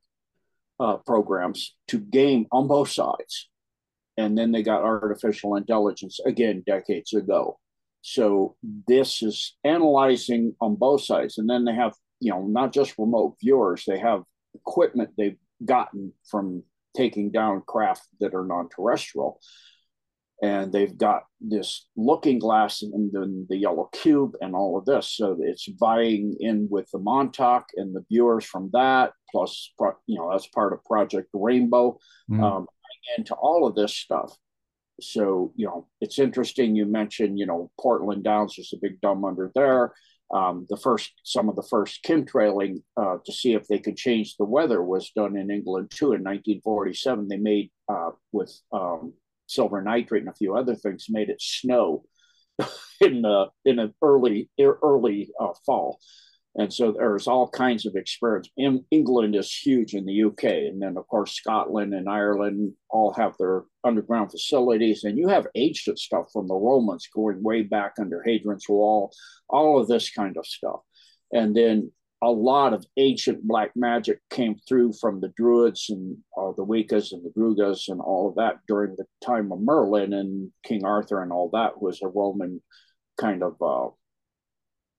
uh, 0.80 0.98
programs 0.98 1.76
to 1.88 2.00
game 2.00 2.46
on 2.52 2.68
both 2.68 2.90
sides. 2.90 3.50
And 4.18 4.38
then 4.38 4.52
they 4.52 4.62
got 4.62 4.84
artificial 4.84 5.56
intelligence 5.56 6.20
again 6.24 6.64
decades 6.66 7.14
ago. 7.14 7.58
So 8.02 8.56
this 8.88 9.24
is 9.24 9.56
analyzing 9.64 10.56
on 10.62 10.76
both 10.76 11.04
sides. 11.04 11.40
And 11.40 11.50
then 11.50 11.66
they 11.66 11.74
have 11.74 11.94
you 12.24 12.32
know 12.32 12.46
not 12.46 12.72
just 12.72 12.98
remote 12.98 13.36
viewers 13.42 13.84
they 13.86 14.00
have 14.00 14.24
equipment 14.56 15.10
they've 15.18 15.38
gotten 15.66 16.14
from 16.30 16.64
taking 16.96 17.32
down 17.32 17.64
craft 17.68 18.08
that 18.20 18.34
are 18.34 18.46
non-terrestrial. 18.46 19.40
And 20.42 20.74
they've 20.74 20.98
got 20.98 21.24
this 21.40 21.88
looking 21.96 22.38
glass 22.38 22.82
and 22.82 23.12
then 23.14 23.46
the 23.50 23.56
yellow 23.56 23.90
cube 23.94 24.34
and 24.42 24.56
all 24.56 24.78
of 24.78 24.86
this. 24.86 25.16
So 25.16 25.38
it's 25.40 25.70
vying 25.80 26.36
in 26.40 26.68
with 26.70 26.90
the 26.92 27.00
montauk 27.00 27.68
and 27.78 27.96
the 27.96 28.04
viewers 28.10 28.44
from 28.44 28.70
that 28.74 29.14
plus 29.32 29.72
you 30.06 30.18
know 30.18 30.30
that's 30.32 30.48
part 30.48 30.74
of 30.74 30.84
project 30.84 31.30
rainbow. 31.34 31.98
Mm. 32.30 32.44
um, 32.44 32.68
into 33.18 33.34
all 33.36 33.68
of 33.68 33.76
this 33.76 33.94
stuff. 33.94 34.36
So 35.02 35.54
you 35.56 35.66
know 35.66 35.88
it's 36.02 36.20
interesting 36.20 36.76
you 36.76 36.86
mentioned 36.86 37.40
you 37.40 37.46
know 37.46 37.72
Porton 37.80 38.22
Downs 38.22 38.56
there's 38.56 38.74
a 38.74 38.78
big 38.82 39.02
dome 39.02 39.26
under 39.26 39.52
there 39.56 39.92
um, 40.34 40.66
the 40.70 40.78
first 40.78 41.12
some 41.24 41.50
of 41.50 41.56
the 41.56 41.68
first 41.70 42.04
chemtrailing 42.04 42.82
uh, 42.98 43.18
to 43.26 43.32
see 43.32 43.54
if 43.54 43.68
they 43.68 43.80
could 43.80 43.98
change 43.98 44.36
the 44.36 44.46
weather 44.46 44.82
was 44.84 45.12
done 45.16 45.38
in 45.38 45.52
england 45.52 45.92
too. 45.92 46.14
In 46.14 46.24
1947 46.24 47.28
they 47.28 47.38
made 47.38 47.72
uh, 47.90 48.12
with 48.32 48.54
um, 48.72 49.14
silver 49.48 49.82
nitrate 49.82 50.24
and 50.24 50.30
a 50.30 50.36
few 50.36 50.56
other 50.56 50.76
things 50.76 51.08
made 51.10 51.30
it 51.30 51.42
snow 51.42 52.04
in 53.02 53.22
the 53.22 53.48
in 53.66 53.80
an 53.80 53.94
early 54.02 54.50
early 54.60 55.32
uh, 55.40 55.54
fall 55.66 56.00
and 56.56 56.72
so 56.72 56.92
there's 56.92 57.28
all 57.28 57.48
kinds 57.48 57.86
of 57.86 57.96
experiments 57.96 58.50
in 58.58 58.84
england 58.92 59.36
is 59.36 59.52
huge 59.52 59.94
in 59.94 60.06
the 60.06 60.24
uk 60.24 60.44
and 60.44 60.82
then 60.82 60.98
of 60.98 61.08
course 61.08 61.34
scotland 61.34 61.94
and 61.94 62.08
ireland 62.08 62.74
all 62.90 63.12
have 63.14 63.34
their 63.40 63.64
underground 63.84 64.30
facilities 64.30 65.04
and 65.04 65.18
you 65.18 65.28
have 65.28 65.48
ancient 65.56 65.98
stuff 65.98 66.26
from 66.32 66.48
the 66.48 66.54
romans 66.54 67.08
going 67.14 67.42
way 67.42 67.64
back 67.64 67.94
under 68.00 68.22
hadrian's 68.24 68.70
wall 68.70 69.12
all 69.54 69.80
of 69.80 69.88
this 69.88 70.10
kind 70.10 70.36
of 70.36 70.46
stuff. 70.46 70.82
And 71.32 71.56
then 71.56 71.92
a 72.22 72.32
lot 72.32 72.74
of 72.74 72.86
ancient 72.98 73.44
black 73.44 73.72
magic 73.76 74.20
came 74.30 74.56
through 74.68 74.94
from 75.00 75.20
the 75.20 75.32
Druids 75.38 75.88
and 75.90 76.18
uh, 76.38 76.52
the 76.58 76.66
Wiccas 76.66 77.12
and 77.12 77.24
the 77.24 77.34
Grugas 77.38 77.90
and 77.90 78.02
all 78.02 78.30
of 78.30 78.36
that 78.36 78.58
during 78.68 78.96
the 78.98 79.06
time 79.26 79.52
of 79.52 79.60
Merlin 79.60 80.14
and 80.14 80.52
King 80.64 80.86
Arthur 80.86 81.22
and 81.22 81.32
all 81.32 81.50
that 81.54 81.82
was 81.82 82.02
a 82.02 82.08
Roman 82.08 82.62
kind 83.20 83.44
of 83.44 83.62
uh, 83.62 83.90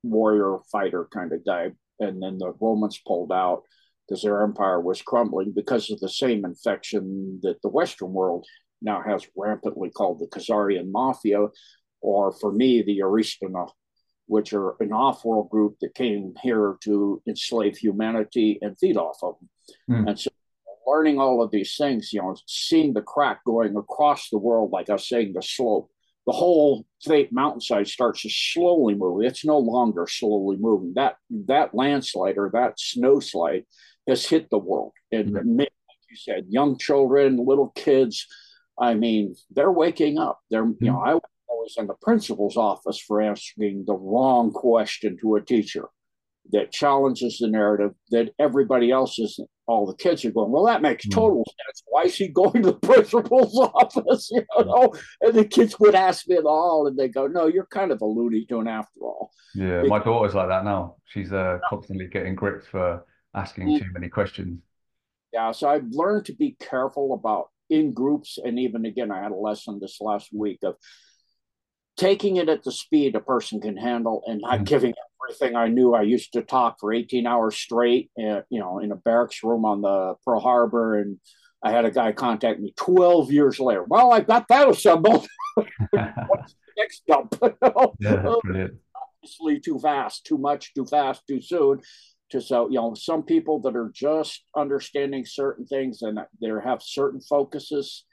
warrior 0.04 0.58
fighter 0.70 1.08
kind 1.12 1.32
of 1.32 1.44
guy. 1.44 1.72
And 2.00 2.22
then 2.22 2.38
the 2.38 2.52
Romans 2.60 3.00
pulled 3.06 3.32
out 3.32 3.62
because 4.06 4.22
their 4.22 4.42
empire 4.42 4.80
was 4.80 5.02
crumbling 5.02 5.52
because 5.52 5.90
of 5.90 6.00
the 6.00 6.08
same 6.08 6.44
infection 6.44 7.40
that 7.42 7.60
the 7.62 7.68
Western 7.68 8.12
world 8.12 8.46
now 8.82 9.02
has 9.02 9.26
rampantly 9.36 9.90
called 9.90 10.20
the 10.20 10.26
Khazarian 10.26 10.90
Mafia, 10.90 11.46
or 12.00 12.32
for 12.32 12.52
me, 12.52 12.82
the 12.82 12.98
Aristana 12.98 13.68
which 14.26 14.52
are 14.52 14.74
an 14.80 14.92
off-world 14.92 15.50
group 15.50 15.76
that 15.80 15.94
came 15.94 16.32
here 16.42 16.76
to 16.82 17.22
enslave 17.28 17.76
humanity 17.76 18.58
and 18.62 18.78
feed 18.78 18.96
off 18.96 19.18
of 19.22 19.36
them. 19.38 19.50
Mm. 19.90 20.08
And 20.08 20.20
so 20.20 20.30
learning 20.86 21.18
all 21.18 21.42
of 21.42 21.50
these 21.50 21.76
things, 21.76 22.12
you 22.12 22.20
know, 22.20 22.36
seeing 22.46 22.92
the 22.92 23.02
crack 23.02 23.44
going 23.44 23.76
across 23.76 24.28
the 24.30 24.38
world, 24.38 24.70
like 24.70 24.88
I 24.90 24.94
was 24.94 25.08
saying, 25.08 25.32
the 25.34 25.42
slope, 25.42 25.90
the 26.26 26.32
whole 26.32 26.86
fake 27.02 27.30
mountainside 27.32 27.86
starts 27.86 28.22
to 28.22 28.30
slowly 28.30 28.94
move. 28.94 29.22
It's 29.22 29.44
no 29.44 29.58
longer 29.58 30.06
slowly 30.08 30.56
moving. 30.58 30.92
That 30.94 31.16
that 31.46 31.74
landslide 31.74 32.38
or 32.38 32.50
that 32.54 32.80
snow 32.80 33.20
slide 33.20 33.64
has 34.08 34.26
hit 34.26 34.48
the 34.50 34.58
world. 34.58 34.92
And 35.12 35.30
mm. 35.30 35.58
like 35.58 35.70
you 36.10 36.16
said, 36.16 36.46
young 36.48 36.78
children, 36.78 37.44
little 37.44 37.72
kids, 37.74 38.26
I 38.78 38.94
mean, 38.94 39.34
they're 39.50 39.70
waking 39.70 40.18
up. 40.18 40.40
They're, 40.50 40.66
you 40.80 40.90
know, 40.90 41.00
I 41.00 41.14
was 41.14 41.22
always 41.48 41.74
in 41.76 41.86
the 41.86 41.94
principal's 42.02 42.56
office 42.56 42.98
for 42.98 43.20
asking 43.20 43.84
the 43.86 43.94
wrong 43.94 44.50
question 44.52 45.16
to 45.20 45.36
a 45.36 45.42
teacher 45.42 45.88
that 46.52 46.72
challenges 46.72 47.38
the 47.38 47.48
narrative 47.48 47.92
that 48.10 48.30
everybody 48.38 48.90
else 48.90 49.18
is 49.18 49.40
all 49.66 49.86
the 49.86 49.96
kids 49.96 50.24
are 50.24 50.30
going 50.30 50.50
well 50.50 50.66
that 50.66 50.82
makes 50.82 51.08
total 51.08 51.40
mm. 51.40 51.66
sense. 51.66 51.82
Why 51.86 52.02
is 52.02 52.16
he 52.16 52.28
going 52.28 52.62
to 52.62 52.72
the 52.72 52.74
principal's 52.74 53.58
office? 53.74 54.30
You 54.30 54.44
know? 54.58 54.92
And 55.22 55.34
the 55.34 55.44
kids 55.46 55.78
would 55.80 55.94
ask 55.94 56.28
me 56.28 56.36
at 56.36 56.44
all 56.44 56.86
and 56.86 56.98
they 56.98 57.08
go 57.08 57.26
no 57.26 57.46
you're 57.46 57.66
kind 57.66 57.90
of 57.90 58.00
a 58.02 58.06
loony 58.06 58.44
tune 58.46 58.68
after 58.68 59.00
all. 59.00 59.30
Yeah 59.54 59.82
my 59.84 59.98
daughter's 59.98 60.34
like 60.34 60.48
that 60.48 60.64
now. 60.64 60.96
She's 61.06 61.32
uh, 61.32 61.58
constantly 61.68 62.08
getting 62.08 62.34
gripped 62.34 62.66
for 62.66 63.04
asking 63.34 63.68
mm. 63.68 63.78
too 63.78 63.90
many 63.92 64.08
questions. 64.08 64.60
Yeah 65.32 65.52
so 65.52 65.68
i've 65.68 65.88
learned 65.90 66.26
to 66.26 66.34
be 66.34 66.56
careful 66.60 67.14
about 67.14 67.48
in 67.70 67.92
groups 67.94 68.38
and 68.42 68.58
even 68.58 68.84
again 68.84 69.10
i 69.10 69.22
had 69.22 69.32
a 69.32 69.36
lesson 69.36 69.78
this 69.80 69.98
last 70.00 70.28
week 70.32 70.58
of 70.62 70.76
taking 71.96 72.36
it 72.36 72.48
at 72.48 72.62
the 72.62 72.72
speed 72.72 73.14
a 73.14 73.20
person 73.20 73.60
can 73.60 73.76
handle 73.76 74.22
and 74.26 74.40
not 74.40 74.60
mm. 74.60 74.64
giving 74.64 74.94
everything 75.24 75.56
I 75.56 75.68
knew. 75.68 75.94
I 75.94 76.02
used 76.02 76.32
to 76.34 76.42
talk 76.42 76.78
for 76.80 76.92
18 76.92 77.26
hours 77.26 77.56
straight, 77.56 78.10
uh, 78.18 78.42
you 78.50 78.60
know, 78.60 78.78
in 78.78 78.92
a 78.92 78.96
barracks 78.96 79.42
room 79.42 79.64
on 79.64 79.82
the 79.82 80.14
Pearl 80.24 80.40
Harbor. 80.40 80.98
And 81.00 81.18
I 81.62 81.70
had 81.70 81.84
a 81.84 81.90
guy 81.90 82.12
contact 82.12 82.60
me 82.60 82.72
12 82.76 83.32
years 83.32 83.58
later. 83.58 83.84
Well, 83.84 84.12
I 84.12 84.20
got 84.20 84.48
that 84.48 84.68
assembled. 84.68 85.26
What's 85.54 85.74
the 85.90 86.72
next 86.76 87.02
dump? 87.06 87.34
yeah, 88.00 88.36
brilliant. 88.42 88.74
Obviously, 89.22 89.60
too 89.60 89.78
fast, 89.78 90.26
too 90.26 90.38
much, 90.38 90.74
too 90.74 90.86
fast, 90.86 91.22
too 91.26 91.40
soon. 91.40 91.80
To 92.30 92.40
so, 92.40 92.68
you 92.68 92.76
know, 92.76 92.94
some 92.94 93.22
people 93.22 93.60
that 93.60 93.76
are 93.76 93.90
just 93.94 94.44
understanding 94.56 95.24
certain 95.26 95.66
things 95.66 96.02
and 96.02 96.18
they 96.40 96.48
have 96.64 96.82
certain 96.82 97.20
focuses 97.20 98.04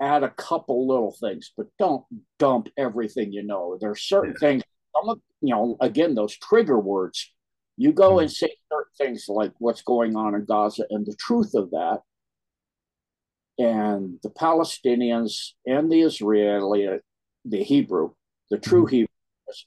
add 0.00 0.22
a 0.22 0.30
couple 0.30 0.88
little 0.88 1.16
things, 1.20 1.52
but 1.56 1.66
don't 1.78 2.04
dump 2.38 2.68
everything 2.76 3.32
you 3.32 3.42
know. 3.42 3.78
There 3.80 3.90
are 3.90 3.96
certain 3.96 4.34
yeah. 4.40 4.48
things, 4.48 4.62
some 4.94 5.08
of, 5.08 5.20
you 5.40 5.54
know, 5.54 5.76
again, 5.80 6.14
those 6.14 6.36
trigger 6.36 6.78
words. 6.78 7.30
You 7.76 7.92
go 7.92 8.12
mm-hmm. 8.12 8.20
and 8.20 8.32
say 8.32 8.54
certain 8.72 8.92
things 8.96 9.26
like 9.28 9.52
what's 9.58 9.82
going 9.82 10.16
on 10.16 10.34
in 10.34 10.44
Gaza 10.44 10.84
and 10.90 11.04
the 11.04 11.16
truth 11.16 11.54
of 11.54 11.70
that. 11.70 12.00
And 13.58 14.18
the 14.22 14.30
Palestinians 14.30 15.50
and 15.66 15.90
the 15.90 16.02
Israeli, 16.02 16.98
the 17.44 17.62
Hebrew, 17.62 18.12
the 18.50 18.58
true 18.58 18.84
mm-hmm. 18.84 18.90
Hebrew, 18.90 19.08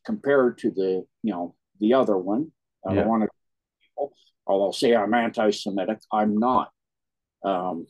compared 0.06 0.58
to 0.60 0.72
the, 0.72 1.06
you 1.24 1.32
know, 1.32 1.56
the 1.80 1.94
other 1.94 2.18
one. 2.18 2.52
I 2.88 2.94
yeah. 2.94 3.02
don't 3.02 3.10
want 3.10 3.24
to, 3.24 4.08
although 4.46 4.72
say 4.72 4.96
I'm 4.96 5.14
anti 5.14 5.52
Semitic, 5.52 6.00
I'm 6.12 6.38
not. 6.38 6.72
Um, 7.44 7.88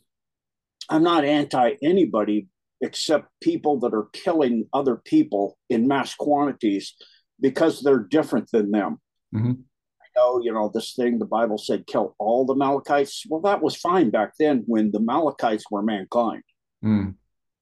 I'm 0.88 1.02
not 1.02 1.24
anti 1.24 1.74
anybody 1.82 2.48
except 2.80 3.28
people 3.42 3.80
that 3.80 3.94
are 3.94 4.08
killing 4.12 4.66
other 4.72 4.96
people 4.96 5.58
in 5.68 5.88
mass 5.88 6.14
quantities 6.14 6.94
because 7.40 7.80
they're 7.80 7.98
different 7.98 8.50
than 8.50 8.70
them. 8.70 9.00
Mm-hmm. 9.34 9.52
I 9.52 10.06
know, 10.16 10.40
you 10.42 10.52
know, 10.52 10.70
this 10.72 10.94
thing 10.94 11.18
the 11.18 11.24
Bible 11.24 11.58
said 11.58 11.86
kill 11.86 12.14
all 12.18 12.44
the 12.44 12.54
Amalekites. 12.54 13.24
Well, 13.28 13.40
that 13.42 13.62
was 13.62 13.76
fine 13.76 14.10
back 14.10 14.32
then 14.38 14.64
when 14.66 14.90
the 14.90 14.98
Amalekites 14.98 15.64
were 15.70 15.82
mankind. 15.82 16.42
Mm. 16.84 17.14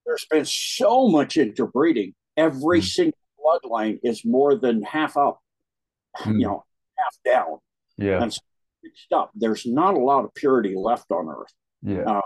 There's 0.04 0.26
been 0.30 0.44
so 0.44 1.08
much 1.08 1.36
interbreeding. 1.36 2.14
Every 2.36 2.80
mm. 2.80 2.84
single 2.84 3.18
bloodline 3.38 3.98
is 4.02 4.24
more 4.24 4.54
than 4.54 4.82
half 4.82 5.16
up, 5.16 5.40
mm. 6.18 6.40
you 6.40 6.46
know, 6.46 6.64
half 6.96 7.16
down. 7.24 7.58
Yeah. 7.98 8.22
And 8.22 8.32
so 8.32 8.40
up. 9.12 9.30
There's 9.34 9.66
not 9.66 9.94
a 9.94 9.98
lot 9.98 10.24
of 10.24 10.34
purity 10.34 10.74
left 10.76 11.10
on 11.10 11.28
earth. 11.28 11.52
Yeah. 11.82 12.02
Uh, 12.02 12.20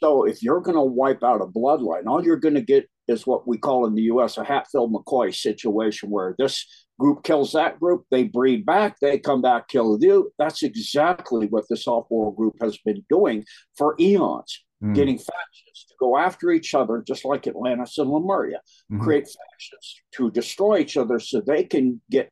so 0.00 0.24
if 0.24 0.42
you're 0.42 0.60
going 0.60 0.76
to 0.76 0.82
wipe 0.82 1.22
out 1.22 1.40
a 1.40 1.46
bloodline, 1.46 2.06
all 2.06 2.24
you're 2.24 2.36
going 2.36 2.54
to 2.54 2.60
get 2.60 2.88
is 3.08 3.26
what 3.26 3.48
we 3.48 3.58
call 3.58 3.86
in 3.86 3.94
the 3.94 4.02
U.S. 4.02 4.36
a 4.38 4.44
Hatfield 4.44 4.92
McCoy 4.92 5.34
situation, 5.34 6.10
where 6.10 6.34
this 6.38 6.66
group 6.98 7.22
kills 7.22 7.52
that 7.52 7.80
group, 7.80 8.04
they 8.10 8.24
breed 8.24 8.66
back, 8.66 8.98
they 9.00 9.18
come 9.18 9.40
back, 9.40 9.68
kill 9.68 9.98
you. 10.00 10.32
That's 10.38 10.62
exactly 10.62 11.46
what 11.46 11.64
the 11.68 11.76
softball 11.76 12.36
group 12.36 12.56
has 12.60 12.78
been 12.84 13.04
doing 13.08 13.44
for 13.76 13.94
eons, 13.98 14.64
mm. 14.82 14.94
getting 14.94 15.16
factions 15.16 15.86
to 15.88 15.94
go 15.98 16.18
after 16.18 16.50
each 16.50 16.74
other, 16.74 17.02
just 17.06 17.24
like 17.24 17.46
Atlantis 17.46 17.98
and 17.98 18.10
Lemuria, 18.10 18.58
mm-hmm. 18.92 19.02
create 19.02 19.24
factions 19.24 20.02
to 20.12 20.30
destroy 20.30 20.78
each 20.78 20.96
other 20.96 21.18
so 21.18 21.40
they 21.40 21.64
can 21.64 22.00
get 22.10 22.30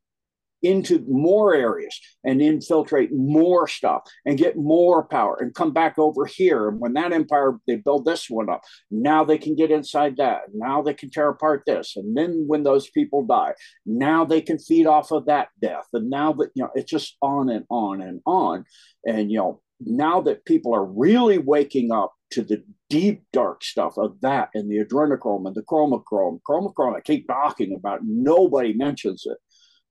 into 0.67 1.05
more 1.09 1.55
areas 1.55 1.99
and 2.25 2.43
infiltrate 2.43 3.13
more 3.13 3.69
stuff 3.69 4.03
and 4.25 4.37
get 4.37 4.57
more 4.57 5.07
power 5.07 5.37
and 5.41 5.55
come 5.55 5.73
back 5.73 5.97
over 5.99 6.27
here. 6.27 6.69
And 6.69 6.81
when 6.81 6.95
that 6.95 7.13
empire, 7.13 7.59
they 7.67 7.77
build 7.77 8.05
this 8.05 8.29
one 8.29 8.51
up, 8.51 8.63
now 8.91 9.25
they 9.25 9.39
can 9.39 9.55
get 9.55 9.71
inside 9.71 10.17
that. 10.17 10.43
Now 10.53 10.83
they 10.83 10.95
can 10.95 11.11
tear 11.11 11.29
apart 11.29 11.63
this. 11.67 11.97
And 11.97 12.17
then 12.17 12.45
when 12.49 12.65
those 12.65 12.91
people 12.91 13.25
die, 13.25 13.55
now 13.87 14.25
they 14.25 14.41
can 14.41 14.59
feed 14.59 14.87
off 14.87 15.13
of 15.13 15.27
that 15.27 15.49
death. 15.63 15.87
And 15.93 16.11
now 16.11 16.33
that, 16.35 16.51
you 16.55 16.65
know, 16.65 16.71
it's 16.75 16.91
just 16.91 17.17
on 17.23 17.49
and 17.49 17.65
on 17.71 18.03
and 18.03 18.21
on. 18.27 18.65
And, 19.07 19.31
you 19.31 19.39
know, 19.39 19.63
now 19.81 20.21
that 20.23 20.45
people 20.47 20.75
are 20.75 20.85
really 20.85 21.39
waking 21.39 21.93
up 21.93 22.13
to 22.31 22.43
the 22.43 22.65
deep 22.91 23.23
dark 23.33 23.63
stuff 23.63 23.97
of 23.99 24.21
that 24.21 24.49
and 24.55 24.71
the 24.71 24.85
adrenochrome 24.85 25.47
and 25.47 25.55
the 25.55 25.63
chromochrome, 25.63 26.41
chromochrome 26.49 26.97
I 26.97 27.01
keep 27.01 27.29
talking 27.29 27.75
about, 27.75 28.01
nobody 28.03 28.73
mentions 28.73 29.25
it 29.27 29.39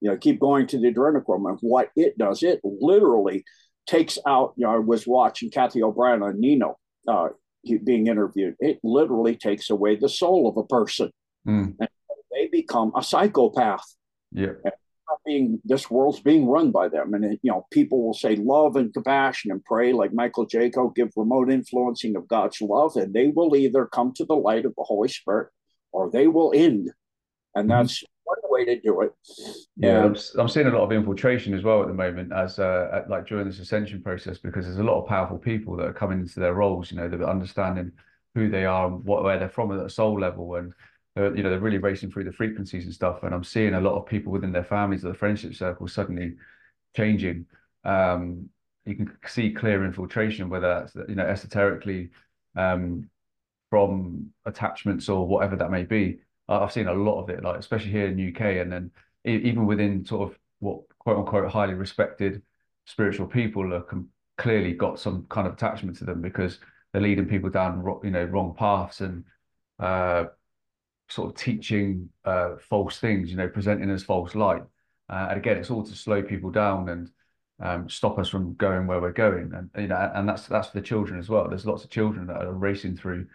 you 0.00 0.10
know, 0.10 0.16
keep 0.16 0.40
going 0.40 0.66
to 0.68 0.78
the 0.78 0.92
adrenochrome 0.92 1.48
and 1.48 1.58
what 1.60 1.90
it 1.96 2.18
does. 2.18 2.42
It 2.42 2.60
literally 2.62 3.44
takes 3.86 4.18
out, 4.26 4.54
you 4.56 4.66
know, 4.66 4.74
I 4.74 4.78
was 4.78 5.06
watching 5.06 5.50
Cathy 5.50 5.82
O'Brien 5.82 6.22
on 6.22 6.40
Nino 6.40 6.76
uh, 7.08 7.28
being 7.84 8.06
interviewed. 8.06 8.54
It 8.58 8.78
literally 8.82 9.36
takes 9.36 9.70
away 9.70 9.96
the 9.96 10.08
soul 10.08 10.48
of 10.48 10.56
a 10.56 10.66
person. 10.66 11.10
Mm. 11.46 11.74
And 11.78 11.88
they 12.32 12.48
become 12.48 12.92
a 12.96 13.02
psychopath. 13.02 13.84
Yeah. 14.32 14.52
Being 15.24 15.60
this 15.64 15.90
world's 15.90 16.20
being 16.20 16.46
run 16.46 16.70
by 16.70 16.88
them, 16.88 17.12
and 17.14 17.38
you 17.42 17.50
know 17.50 17.66
people 17.72 18.04
will 18.04 18.14
say 18.14 18.36
love 18.36 18.76
and 18.76 18.92
compassion 18.92 19.50
and 19.50 19.64
pray 19.64 19.92
like 19.92 20.12
Michael 20.12 20.46
Jaco, 20.46 20.94
give 20.94 21.08
remote 21.16 21.50
influencing 21.50 22.14
of 22.14 22.28
God's 22.28 22.60
love, 22.60 22.94
and 22.94 23.12
they 23.12 23.28
will 23.28 23.56
either 23.56 23.86
come 23.86 24.12
to 24.14 24.24
the 24.24 24.36
light 24.36 24.64
of 24.66 24.74
the 24.76 24.84
Holy 24.84 25.08
Spirit 25.08 25.48
or 25.90 26.10
they 26.10 26.28
will 26.28 26.52
end, 26.54 26.92
and 27.56 27.68
mm-hmm. 27.68 27.70
that's 27.70 28.04
one 28.26 28.38
way 28.44 28.64
to 28.64 28.80
do 28.80 29.00
it. 29.02 29.14
Yeah, 29.76 30.04
I'm, 30.04 30.16
I'm, 30.38 30.48
seeing 30.48 30.66
a 30.66 30.70
lot 30.70 30.82
of 30.82 30.92
infiltration 30.92 31.54
as 31.54 31.62
well 31.62 31.80
at 31.80 31.88
the 31.88 31.94
moment, 31.94 32.32
as 32.32 32.58
uh, 32.58 33.04
like 33.08 33.26
during 33.26 33.46
this 33.46 33.60
ascension 33.60 34.02
process, 34.02 34.38
because 34.38 34.66
there's 34.66 34.78
a 34.78 34.84
lot 34.84 35.00
of 35.00 35.08
powerful 35.08 35.38
people 35.38 35.76
that 35.76 35.86
are 35.86 35.92
coming 35.92 36.20
into 36.20 36.40
their 36.40 36.54
roles. 36.54 36.90
You 36.90 36.98
know, 36.98 37.08
they're 37.08 37.28
understanding 37.28 37.92
who 38.34 38.50
they 38.50 38.64
are 38.64 38.88
and 38.88 39.04
what 39.04 39.24
where 39.24 39.38
they're 39.38 39.48
from 39.48 39.72
at 39.72 39.84
a 39.84 39.88
soul 39.88 40.20
level, 40.20 40.56
and 40.56 40.72
uh, 41.16 41.32
you 41.32 41.42
know 41.42 41.50
they're 41.50 41.60
really 41.60 41.78
racing 41.78 42.10
through 42.10 42.24
the 42.24 42.32
frequencies 42.32 42.84
and 42.84 42.94
stuff. 42.94 43.22
And 43.22 43.34
I'm 43.34 43.44
seeing 43.44 43.74
a 43.74 43.80
lot 43.80 43.96
of 43.96 44.06
people 44.06 44.32
within 44.32 44.52
their 44.52 44.64
families 44.64 45.04
or 45.04 45.08
the 45.08 45.14
friendship 45.14 45.54
circle 45.54 45.88
suddenly 45.88 46.34
changing. 46.96 47.46
Um, 47.84 48.48
you 48.84 48.96
can 48.96 49.16
see 49.26 49.52
clear 49.52 49.84
infiltration, 49.84 50.48
whether 50.48 50.68
that's 50.68 50.94
you 51.08 51.14
know 51.14 51.26
esoterically 51.26 52.10
um, 52.56 53.08
from 53.70 54.30
attachments 54.44 55.08
or 55.08 55.26
whatever 55.26 55.56
that 55.56 55.70
may 55.70 55.84
be 55.84 56.18
I've 56.48 56.72
seen 56.72 56.88
a 56.88 56.94
lot 56.94 57.22
of 57.22 57.30
it, 57.30 57.42
like 57.42 57.58
especially 57.58 57.90
here 57.90 58.06
in 58.06 58.34
UK, 58.34 58.40
and 58.62 58.72
then 58.72 58.90
even 59.24 59.66
within 59.66 60.04
sort 60.04 60.30
of 60.30 60.38
what 60.60 60.80
quote 60.98 61.18
unquote 61.18 61.50
highly 61.50 61.74
respected 61.74 62.42
spiritual 62.84 63.26
people 63.26 63.74
are 63.74 63.84
clearly 64.38 64.72
got 64.72 65.00
some 65.00 65.26
kind 65.28 65.46
of 65.46 65.54
attachment 65.54 65.96
to 65.98 66.04
them 66.04 66.22
because 66.22 66.60
they're 66.92 67.02
leading 67.02 67.26
people 67.26 67.50
down 67.50 67.84
you 68.04 68.10
know 68.10 68.24
wrong 68.24 68.54
paths 68.56 69.00
and 69.00 69.24
uh, 69.80 70.26
sort 71.08 71.30
of 71.30 71.36
teaching 71.36 72.08
uh, 72.24 72.56
false 72.68 72.98
things, 72.98 73.30
you 73.30 73.36
know, 73.36 73.48
presenting 73.48 73.90
as 73.90 74.02
false 74.02 74.34
light. 74.34 74.62
Uh, 75.08 75.28
and 75.30 75.38
again, 75.38 75.56
it's 75.56 75.70
all 75.70 75.84
to 75.84 75.94
slow 75.94 76.22
people 76.22 76.50
down 76.50 76.88
and 76.88 77.10
um, 77.60 77.88
stop 77.88 78.18
us 78.18 78.28
from 78.28 78.54
going 78.54 78.86
where 78.86 79.00
we're 79.00 79.12
going. 79.12 79.52
And 79.54 79.70
you 79.80 79.88
know, 79.88 80.10
and 80.14 80.28
that's 80.28 80.46
that's 80.46 80.68
for 80.68 80.80
the 80.80 80.86
children 80.86 81.18
as 81.18 81.28
well. 81.28 81.48
There's 81.48 81.66
lots 81.66 81.84
of 81.84 81.90
children 81.90 82.26
that 82.26 82.42
are 82.42 82.52
racing 82.52 82.96
through. 82.96 83.26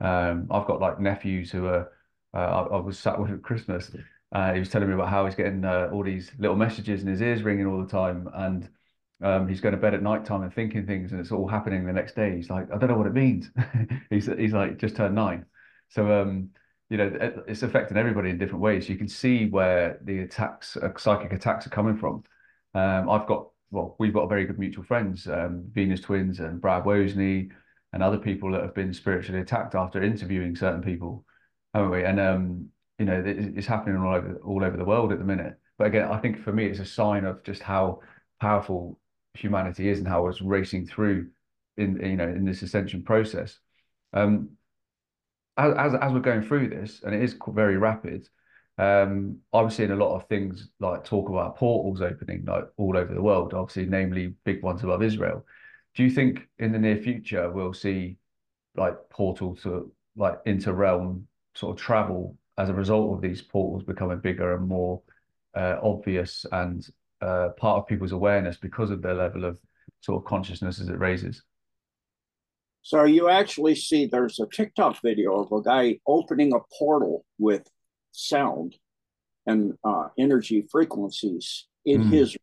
Um, 0.00 0.48
I've 0.50 0.66
got 0.66 0.80
like 0.80 0.98
nephews 0.98 1.50
who 1.50 1.66
are 1.66 1.92
uh, 2.34 2.38
I, 2.38 2.76
I, 2.76 2.80
was 2.80 2.98
sat 2.98 3.18
with 3.20 3.30
him 3.30 3.36
at 3.36 3.42
Christmas. 3.42 3.90
Uh, 4.32 4.52
he 4.52 4.60
was 4.60 4.68
telling 4.68 4.88
me 4.88 4.94
about 4.94 5.08
how 5.08 5.26
he's 5.26 5.34
getting 5.34 5.64
uh, 5.64 5.90
all 5.92 6.04
these 6.04 6.30
little 6.38 6.56
messages 6.56 7.02
in 7.02 7.08
his 7.08 7.20
ears 7.20 7.42
ringing 7.42 7.66
all 7.66 7.82
the 7.82 7.90
time, 7.90 8.28
and 8.34 8.68
um, 9.22 9.48
he's 9.48 9.60
going 9.60 9.74
to 9.74 9.80
bed 9.80 9.94
at 9.94 10.02
night 10.02 10.24
time 10.24 10.42
and 10.42 10.54
thinking 10.54 10.86
things, 10.86 11.12
and 11.12 11.20
it's 11.20 11.32
all 11.32 11.48
happening 11.48 11.84
the 11.84 11.92
next 11.92 12.14
day. 12.14 12.36
He's 12.36 12.48
like, 12.48 12.68
I 12.72 12.78
don't 12.78 12.88
know 12.88 12.96
what 12.96 13.08
it 13.08 13.14
means. 13.14 13.50
he's 14.10 14.26
he's 14.26 14.52
like 14.52 14.78
just 14.78 14.96
turned 14.96 15.14
nine, 15.14 15.46
so 15.88 16.22
um, 16.22 16.50
you 16.88 16.96
know 16.96 17.10
it's 17.48 17.62
affecting 17.62 17.96
everybody 17.96 18.30
in 18.30 18.38
different 18.38 18.62
ways. 18.62 18.88
You 18.88 18.96
can 18.96 19.08
see 19.08 19.46
where 19.46 19.98
the 20.04 20.20
attacks, 20.20 20.76
uh, 20.76 20.90
psychic 20.96 21.32
attacks, 21.32 21.66
are 21.66 21.70
coming 21.70 21.96
from. 21.96 22.22
Um, 22.74 23.10
I've 23.10 23.26
got 23.26 23.48
well, 23.72 23.96
we've 23.98 24.14
got 24.14 24.28
very 24.28 24.44
good 24.46 24.58
mutual 24.58 24.84
friends, 24.84 25.26
um, 25.26 25.64
Venus 25.72 26.00
Twins 26.00 26.38
and 26.38 26.60
Brad 26.60 26.84
Wozny, 26.84 27.50
and 27.92 28.02
other 28.02 28.18
people 28.18 28.52
that 28.52 28.62
have 28.62 28.74
been 28.74 28.94
spiritually 28.94 29.40
attacked 29.40 29.74
after 29.74 30.02
interviewing 30.02 30.54
certain 30.54 30.82
people 30.82 31.24
haven't 31.74 31.90
we? 31.90 32.04
And 32.04 32.20
um, 32.20 32.68
you 32.98 33.06
know, 33.06 33.22
it's 33.24 33.66
happening 33.66 33.96
all 34.00 34.14
over 34.14 34.40
all 34.44 34.64
over 34.64 34.76
the 34.76 34.84
world 34.84 35.12
at 35.12 35.18
the 35.18 35.24
minute. 35.24 35.58
But 35.78 35.88
again, 35.88 36.10
I 36.10 36.18
think 36.18 36.38
for 36.38 36.52
me, 36.52 36.66
it's 36.66 36.80
a 36.80 36.84
sign 36.84 37.24
of 37.24 37.42
just 37.42 37.62
how 37.62 38.00
powerful 38.40 38.98
humanity 39.34 39.88
is 39.88 39.98
and 39.98 40.08
how 40.08 40.26
it's 40.26 40.42
racing 40.42 40.86
through 40.86 41.28
in 41.76 41.98
you 42.02 42.16
know 42.16 42.28
in 42.28 42.44
this 42.44 42.62
ascension 42.62 43.02
process. 43.02 43.58
Um, 44.12 44.50
as, 45.56 45.94
as 45.94 46.12
we're 46.12 46.20
going 46.20 46.42
through 46.42 46.68
this, 46.68 47.02
and 47.04 47.14
it 47.14 47.22
is 47.22 47.36
very 47.48 47.76
rapid. 47.76 48.28
Um, 48.78 49.38
I'm 49.52 49.70
seeing 49.70 49.90
a 49.90 49.96
lot 49.96 50.16
of 50.16 50.26
things 50.28 50.70
like 50.80 51.04
talk 51.04 51.28
about 51.28 51.56
portals 51.56 52.00
opening 52.00 52.44
like 52.46 52.64
all 52.78 52.96
over 52.96 53.12
the 53.12 53.20
world, 53.20 53.52
obviously, 53.52 53.84
namely 53.84 54.34
big 54.44 54.62
ones 54.62 54.82
above 54.82 55.02
Israel. 55.02 55.44
Do 55.94 56.02
you 56.02 56.10
think 56.10 56.48
in 56.58 56.72
the 56.72 56.78
near 56.78 56.96
future 56.96 57.50
we'll 57.50 57.74
see 57.74 58.16
like 58.76 58.94
portal 59.10 59.56
to 59.56 59.92
like 60.16 60.38
inter-realm 60.46 61.26
sort 61.60 61.78
of 61.78 61.82
travel 61.84 62.36
as 62.56 62.70
a 62.70 62.74
result 62.74 63.14
of 63.14 63.20
these 63.20 63.42
portals 63.42 63.84
becoming 63.84 64.18
bigger 64.18 64.54
and 64.54 64.66
more 64.66 65.02
uh, 65.54 65.76
obvious 65.82 66.46
and 66.52 66.88
uh, 67.20 67.50
part 67.58 67.78
of 67.78 67.86
people's 67.86 68.12
awareness 68.12 68.56
because 68.56 68.90
of 68.90 69.02
their 69.02 69.14
level 69.14 69.44
of 69.44 69.58
sort 70.00 70.20
of 70.20 70.24
consciousness 70.26 70.80
as 70.80 70.88
it 70.88 70.98
raises. 70.98 71.42
So 72.82 73.04
you 73.04 73.28
actually 73.28 73.74
see 73.74 74.06
there's 74.06 74.40
a 74.40 74.46
TikTok 74.46 75.02
video 75.02 75.42
of 75.42 75.52
a 75.52 75.62
guy 75.62 75.98
opening 76.06 76.54
a 76.54 76.60
portal 76.78 77.26
with 77.38 77.68
sound 78.12 78.76
and 79.46 79.74
uh, 79.84 80.08
energy 80.18 80.66
frequencies 80.72 81.66
in 81.84 82.04
mm. 82.04 82.10
his. 82.10 82.36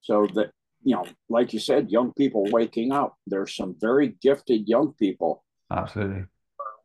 So 0.00 0.26
that 0.34 0.50
you 0.82 0.96
know, 0.96 1.06
like 1.28 1.52
you 1.52 1.60
said, 1.60 1.90
young 1.90 2.12
people 2.14 2.44
waking 2.50 2.90
up. 2.92 3.16
There's 3.26 3.54
some 3.54 3.76
very 3.80 4.14
gifted 4.20 4.68
young 4.68 4.92
people. 4.92 5.44
Absolutely. 5.70 6.24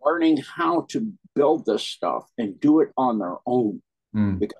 Learning 0.03 0.37
how 0.37 0.85
to 0.89 1.11
build 1.35 1.65
this 1.65 1.83
stuff 1.83 2.25
and 2.37 2.59
do 2.59 2.79
it 2.81 2.89
on 2.97 3.19
their 3.19 3.37
own. 3.45 3.81
Mm. 4.15 4.39
Because 4.39 4.59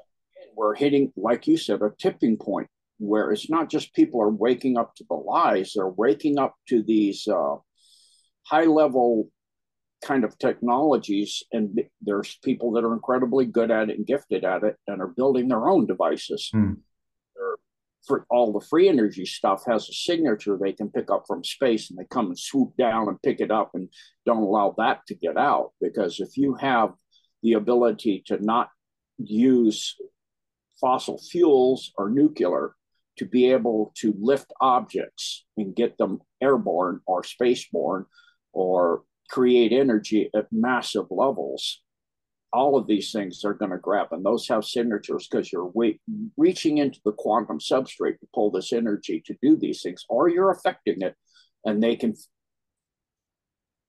we're 0.55 0.75
hitting, 0.75 1.11
like 1.15 1.47
you 1.47 1.57
said, 1.57 1.81
a 1.81 1.91
tipping 1.99 2.37
point 2.37 2.67
where 2.97 3.31
it's 3.31 3.49
not 3.49 3.69
just 3.69 3.95
people 3.95 4.21
are 4.21 4.29
waking 4.29 4.77
up 4.77 4.93
to 4.95 5.05
the 5.09 5.15
lies, 5.15 5.73
they're 5.75 5.87
waking 5.87 6.37
up 6.37 6.53
to 6.69 6.83
these 6.83 7.27
uh, 7.27 7.55
high 8.45 8.65
level 8.65 9.29
kind 10.03 10.23
of 10.23 10.37
technologies. 10.37 11.43
And 11.51 11.81
there's 12.01 12.37
people 12.43 12.71
that 12.73 12.83
are 12.83 12.93
incredibly 12.93 13.45
good 13.45 13.71
at 13.71 13.89
it 13.89 13.97
and 13.97 14.05
gifted 14.05 14.43
at 14.43 14.63
it 14.63 14.75
and 14.87 15.01
are 15.01 15.07
building 15.07 15.47
their 15.47 15.67
own 15.67 15.87
devices. 15.87 16.49
Mm. 16.53 16.77
For 18.07 18.25
all 18.29 18.51
the 18.51 18.65
free 18.65 18.89
energy 18.89 19.25
stuff 19.25 19.63
has 19.67 19.87
a 19.87 19.93
signature 19.93 20.57
they 20.57 20.73
can 20.73 20.89
pick 20.89 21.11
up 21.11 21.25
from 21.27 21.43
space 21.43 21.89
and 21.89 21.99
they 21.99 22.05
come 22.09 22.27
and 22.27 22.39
swoop 22.39 22.75
down 22.77 23.07
and 23.07 23.21
pick 23.21 23.39
it 23.39 23.51
up 23.51 23.71
and 23.73 23.89
don't 24.25 24.43
allow 24.43 24.73
that 24.77 25.05
to 25.07 25.15
get 25.15 25.37
out. 25.37 25.71
Because 25.79 26.19
if 26.19 26.35
you 26.35 26.55
have 26.55 26.93
the 27.43 27.53
ability 27.53 28.23
to 28.27 28.43
not 28.43 28.69
use 29.17 29.95
fossil 30.79 31.19
fuels 31.19 31.91
or 31.95 32.09
nuclear 32.09 32.75
to 33.17 33.25
be 33.25 33.51
able 33.51 33.93
to 33.97 34.15
lift 34.19 34.51
objects 34.61 35.45
and 35.57 35.75
get 35.75 35.97
them 35.97 36.19
airborne 36.41 37.01
or 37.05 37.21
spaceborne 37.21 38.05
or 38.51 39.03
create 39.29 39.71
energy 39.71 40.29
at 40.35 40.47
massive 40.51 41.05
levels 41.11 41.81
all 42.53 42.77
of 42.77 42.87
these 42.87 43.11
things 43.11 43.45
are 43.45 43.53
going 43.53 43.71
to 43.71 43.77
grab 43.77 44.07
and 44.11 44.25
those 44.25 44.47
have 44.47 44.65
signatures 44.65 45.27
because 45.29 45.51
you're 45.51 45.71
reaching 46.37 46.79
into 46.79 46.99
the 47.05 47.13
quantum 47.13 47.59
substrate 47.59 48.19
to 48.19 48.27
pull 48.33 48.51
this 48.51 48.73
energy 48.73 49.23
to 49.25 49.35
do 49.41 49.55
these 49.55 49.81
things 49.81 50.05
or 50.09 50.27
you're 50.27 50.51
affecting 50.51 51.01
it 51.01 51.15
and 51.65 51.81
they 51.81 51.95
can 51.95 52.13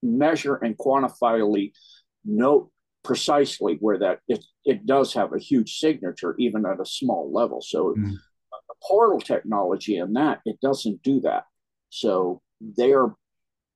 measure 0.01 0.55
and 0.55 0.77
quantifiably 0.77 1.71
note 2.25 2.69
precisely 3.03 3.77
where 3.81 3.99
that 3.99 4.19
it, 4.27 4.43
it 4.63 4.85
does 4.85 5.13
have 5.13 5.33
a 5.33 5.39
huge 5.39 5.77
signature 5.77 6.35
even 6.39 6.65
at 6.65 6.79
a 6.79 6.85
small 6.85 7.31
level 7.33 7.61
so 7.61 7.93
mm. 7.97 8.11
the 8.11 8.75
portal 8.81 9.19
technology 9.19 9.97
and 9.97 10.15
that 10.15 10.39
it 10.45 10.57
doesn't 10.61 11.01
do 11.03 11.19
that 11.19 11.43
so 11.89 12.41
they 12.61 12.93
are 12.93 13.13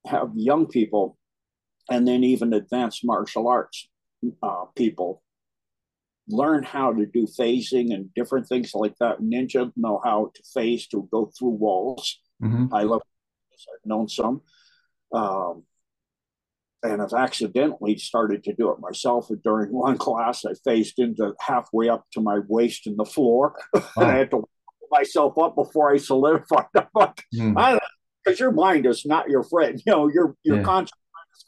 have 0.06 0.32
young 0.36 0.66
people 0.66 1.18
and 1.90 2.08
then 2.08 2.24
even 2.24 2.54
advanced 2.54 3.04
martial 3.04 3.50
arts 3.50 3.90
uh, 4.42 4.66
people 4.76 5.24
learn 6.30 6.64
how 6.64 6.92
to 6.92 7.06
do 7.06 7.26
phasing 7.26 7.94
and 7.94 8.14
different 8.14 8.48
things 8.48 8.72
like 8.74 8.94
that 9.00 9.22
ninja 9.22 9.72
know 9.78 10.02
how 10.04 10.30
to 10.34 10.44
phase 10.54 10.88
to 10.88 11.08
go 11.12 11.32
through 11.38 11.50
walls 11.50 12.20
mm-hmm. 12.44 12.74
i 12.74 12.84
love 12.84 13.02
i've 13.54 13.86
known 13.86 14.08
some 14.10 14.42
um, 15.14 15.64
and 16.84 17.02
I've 17.02 17.14
accidentally 17.14 17.98
started 17.98 18.44
to 18.44 18.54
do 18.54 18.72
it 18.72 18.80
myself. 18.80 19.30
During 19.44 19.72
one 19.72 19.98
class, 19.98 20.46
I 20.46 20.54
phased 20.64 21.00
into 21.00 21.34
halfway 21.40 21.90
up 21.90 22.06
to 22.14 22.22
my 22.22 22.40
waist 22.48 22.88
in 22.88 22.96
the 22.98 23.06
floor, 23.06 23.56
oh. 23.74 23.90
and 23.98 24.06
I 24.06 24.18
had 24.18 24.32
to 24.32 24.48
myself 24.90 25.38
up 25.38 25.56
before 25.56 25.94
I 25.94 25.98
solidified. 25.98 26.66
I'm 26.76 26.88
like, 26.96 27.24
mm. 27.36 27.80
because 28.24 28.40
your 28.40 28.52
mind 28.52 28.86
is 28.86 29.06
not 29.06 29.30
your 29.30 29.44
friend. 29.44 29.82
You 29.86 29.92
know, 29.92 30.08
your 30.08 30.36
your 30.44 30.58
yeah. 30.58 30.64
conscious 30.64 30.98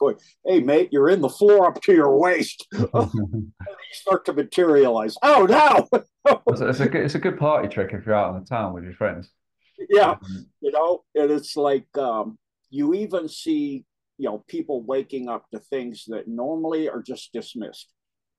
going, 0.00 0.16
"Hey, 0.44 0.60
mate, 0.60 0.88
you're 0.90 1.10
in 1.10 1.20
the 1.20 1.28
floor 1.28 1.66
up 1.66 1.80
to 1.82 1.92
your 1.92 2.18
waist." 2.18 2.66
you 2.72 3.52
start 3.92 4.24
to 4.24 4.32
materialize. 4.32 5.14
Oh 5.22 5.46
no! 5.46 5.88
it's, 6.48 6.60
it's, 6.60 6.80
a 6.80 6.88
good, 6.88 7.04
it's 7.04 7.14
a 7.14 7.20
good 7.20 7.38
party 7.38 7.68
trick 7.68 7.92
if 7.92 8.06
you're 8.06 8.14
out 8.14 8.34
in 8.34 8.40
the 8.40 8.46
town 8.46 8.74
with 8.74 8.84
your 8.84 8.94
friends. 8.94 9.30
Yeah, 9.88 10.10
um, 10.10 10.46
you 10.60 10.72
know, 10.72 11.04
and 11.14 11.30
it's 11.30 11.56
like 11.56 11.86
um, 11.96 12.38
you 12.70 12.94
even 12.94 13.28
see 13.28 13.84
you 14.20 14.28
know 14.28 14.44
people 14.48 14.82
waking 14.82 15.28
up 15.28 15.46
to 15.50 15.58
things 15.58 16.04
that 16.08 16.28
normally 16.28 16.90
are 16.90 17.02
just 17.02 17.32
dismissed 17.32 17.90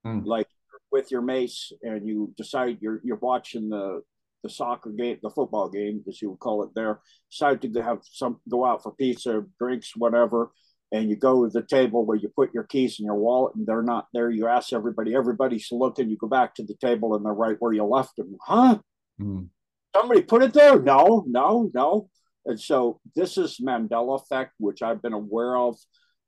mm. 0.06 0.24
like 0.26 0.48
with 0.92 1.10
your 1.10 1.22
mates 1.22 1.72
and 1.82 2.08
you 2.08 2.32
decide 2.38 2.78
you're 2.82 3.02
you're 3.04 3.18
watching 3.18 3.68
the 3.70 4.02
the 4.44 4.50
soccer 4.50 4.92
game 4.92 5.18
the 5.24 5.30
football 5.32 5.70
game 5.70 6.04
as 6.08 6.22
you 6.22 6.30
would 6.30 6.40
call 6.40 6.64
it 6.64 6.70
there 6.76 7.00
decide 7.32 7.62
to 7.62 7.82
have 7.82 8.00
some 8.04 8.40
go 8.48 8.64
out 8.64 8.84
for 8.84 8.94
pizza 8.94 9.44
drinks 9.60 9.94
whatever 9.96 10.52
and 10.92 11.10
you 11.10 11.16
go 11.16 11.46
to 11.46 11.52
the 11.52 11.66
table 11.66 12.06
where 12.06 12.18
you 12.18 12.30
put 12.36 12.54
your 12.54 12.64
keys 12.64 13.00
in 13.00 13.06
your 13.06 13.16
wallet 13.16 13.56
and 13.56 13.66
they're 13.66 13.82
not 13.82 14.08
there 14.14 14.30
you 14.30 14.48
ask 14.48 14.74
everybody 14.74 15.16
everybody's 15.16 15.68
looking 15.72 16.10
you 16.10 16.18
go 16.18 16.28
back 16.28 16.54
to 16.56 16.64
the 16.64 16.76
table 16.76 17.16
and 17.16 17.26
they're 17.26 17.34
right 17.34 17.58
where 17.60 17.74
you 17.74 17.84
left 17.84 18.16
them 18.18 18.38
huh 18.42 18.78
mm. 19.20 19.48
somebody 19.96 20.22
put 20.22 20.44
it 20.44 20.54
there 20.54 20.80
no 20.80 21.24
no 21.28 21.70
no 21.74 22.10
and 22.46 22.60
so 22.60 23.00
this 23.16 23.38
is 23.38 23.60
Mandela 23.62 24.22
effect, 24.22 24.54
which 24.58 24.82
I've 24.82 25.02
been 25.02 25.14
aware 25.14 25.56
of 25.56 25.78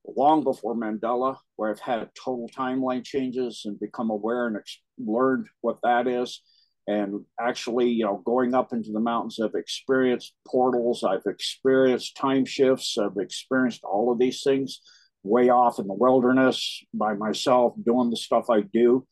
long 0.05 0.43
before 0.43 0.76
Mandela, 0.76 1.38
where 1.55 1.72
I've 1.72 1.80
had 1.80 2.09
total 2.24 2.49
timeline 2.49 3.03
changes 3.03 3.64
and 3.66 3.80
become 3.80 4.09
aware 4.09 4.47
and 4.47 4.57
ex- 4.57 4.82
learned 4.97 5.47
what 5.61 5.80
that 5.84 6.07
is. 6.07 6.41
And 6.88 7.26
actually, 7.40 7.90
you 7.90 8.06
know, 8.06 8.22
going 8.26 8.54
up 8.54 8.74
into 8.74 8.92
the 8.92 9.00
mountains, 9.00 9.40
I've 9.42 9.56
experienced 9.56 10.34
portals, 10.48 11.04
I've 11.04 11.26
experienced 11.26 12.18
time 12.18 12.46
shifts, 12.46 12.98
I've 12.98 13.18
experienced 13.18 13.84
all 13.84 14.12
of 14.12 14.20
these 14.20 14.44
things 14.44 14.82
way 15.24 15.50
off 15.50 15.80
in 15.80 15.88
the 15.88 15.94
wilderness 15.94 16.84
by 16.94 17.14
myself 17.14 17.74
doing 17.86 18.10
the 18.10 18.18
stuff 18.18 18.50
I 18.50 18.62
do. 18.62 19.08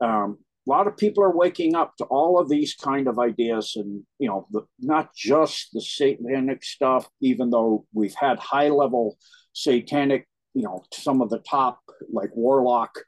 Um, 0.00 0.38
a 0.66 0.70
lot 0.70 0.86
of 0.86 0.96
people 0.96 1.24
are 1.24 1.36
waking 1.36 1.74
up 1.74 1.96
to 1.96 2.04
all 2.04 2.38
of 2.38 2.48
these 2.48 2.74
kind 2.74 3.08
of 3.08 3.18
ideas 3.18 3.72
and 3.74 4.04
you 4.18 4.28
know 4.28 4.46
the, 4.52 4.62
not 4.78 5.14
just 5.16 5.70
the 5.72 5.80
satanic 5.80 6.62
stuff 6.62 7.08
even 7.22 7.48
though 7.48 7.86
we've 7.94 8.14
had 8.14 8.38
high 8.38 8.68
level 8.68 9.16
satanic 9.54 10.28
you 10.52 10.62
know 10.62 10.84
some 10.92 11.22
of 11.22 11.30
the 11.30 11.38
top 11.38 11.80
like 12.12 12.28
warlock 12.36 12.98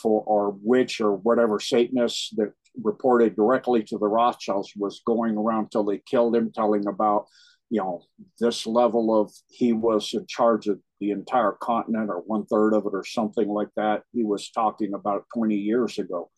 for 0.00 0.22
or 0.26 0.56
witch 0.62 1.00
or 1.00 1.16
whatever 1.16 1.58
Satanists 1.60 2.30
that 2.36 2.52
reported 2.82 3.36
directly 3.36 3.82
to 3.82 3.98
the 3.98 4.08
rothschilds 4.08 4.72
was 4.76 5.02
going 5.06 5.36
around 5.36 5.70
till 5.70 5.84
they 5.84 6.00
killed 6.06 6.34
him 6.34 6.50
telling 6.52 6.86
about 6.86 7.26
you 7.70 7.80
know 7.80 8.02
this 8.40 8.66
level 8.66 9.20
of 9.20 9.30
he 9.48 9.72
was 9.72 10.12
in 10.14 10.26
charge 10.26 10.68
of 10.68 10.78
the 11.00 11.10
entire 11.10 11.52
continent 11.60 12.08
or 12.08 12.22
one 12.26 12.46
third 12.46 12.72
of 12.72 12.86
it 12.86 12.94
or 12.94 13.04
something 13.04 13.48
like 13.48 13.68
that 13.76 14.02
he 14.12 14.24
was 14.24 14.50
talking 14.50 14.94
about 14.94 15.24
20 15.34 15.54
years 15.54 15.98
ago 15.98 16.30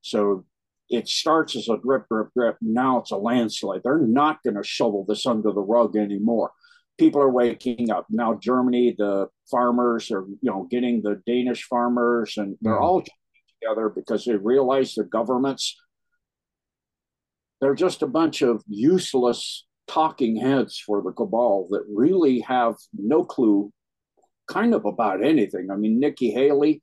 so 0.00 0.44
it 0.88 1.08
starts 1.08 1.54
as 1.56 1.68
a 1.68 1.76
drip, 1.76 2.06
drip, 2.10 2.28
drip. 2.34 2.56
Now 2.60 2.98
it's 2.98 3.10
a 3.10 3.16
landslide. 3.16 3.82
They're 3.84 3.98
not 3.98 4.42
going 4.42 4.56
to 4.56 4.64
shovel 4.64 5.04
this 5.06 5.26
under 5.26 5.52
the 5.52 5.60
rug 5.60 5.96
anymore. 5.96 6.52
People 6.98 7.20
are 7.20 7.30
waking 7.30 7.90
up 7.90 8.06
now. 8.10 8.34
Germany, 8.34 8.94
the 8.96 9.28
farmers 9.50 10.10
are, 10.10 10.24
you 10.26 10.50
know, 10.50 10.66
getting 10.70 11.02
the 11.02 11.20
Danish 11.26 11.64
farmers, 11.64 12.36
and 12.36 12.56
they're 12.60 12.72
mm. 12.74 12.80
all 12.80 13.04
together 13.62 13.88
because 13.88 14.24
they 14.24 14.34
realize 14.34 14.94
the 14.94 15.04
governments. 15.04 15.76
They're 17.60 17.74
just 17.74 18.02
a 18.02 18.06
bunch 18.06 18.42
of 18.42 18.62
useless 18.68 19.66
talking 19.88 20.36
heads 20.36 20.78
for 20.78 21.02
the 21.02 21.12
cabal 21.12 21.66
that 21.70 21.84
really 21.88 22.40
have 22.40 22.76
no 22.92 23.24
clue, 23.24 23.72
kind 24.46 24.74
of 24.74 24.84
about 24.84 25.24
anything. 25.24 25.70
I 25.70 25.76
mean, 25.76 25.98
Nikki 25.98 26.30
Haley, 26.30 26.82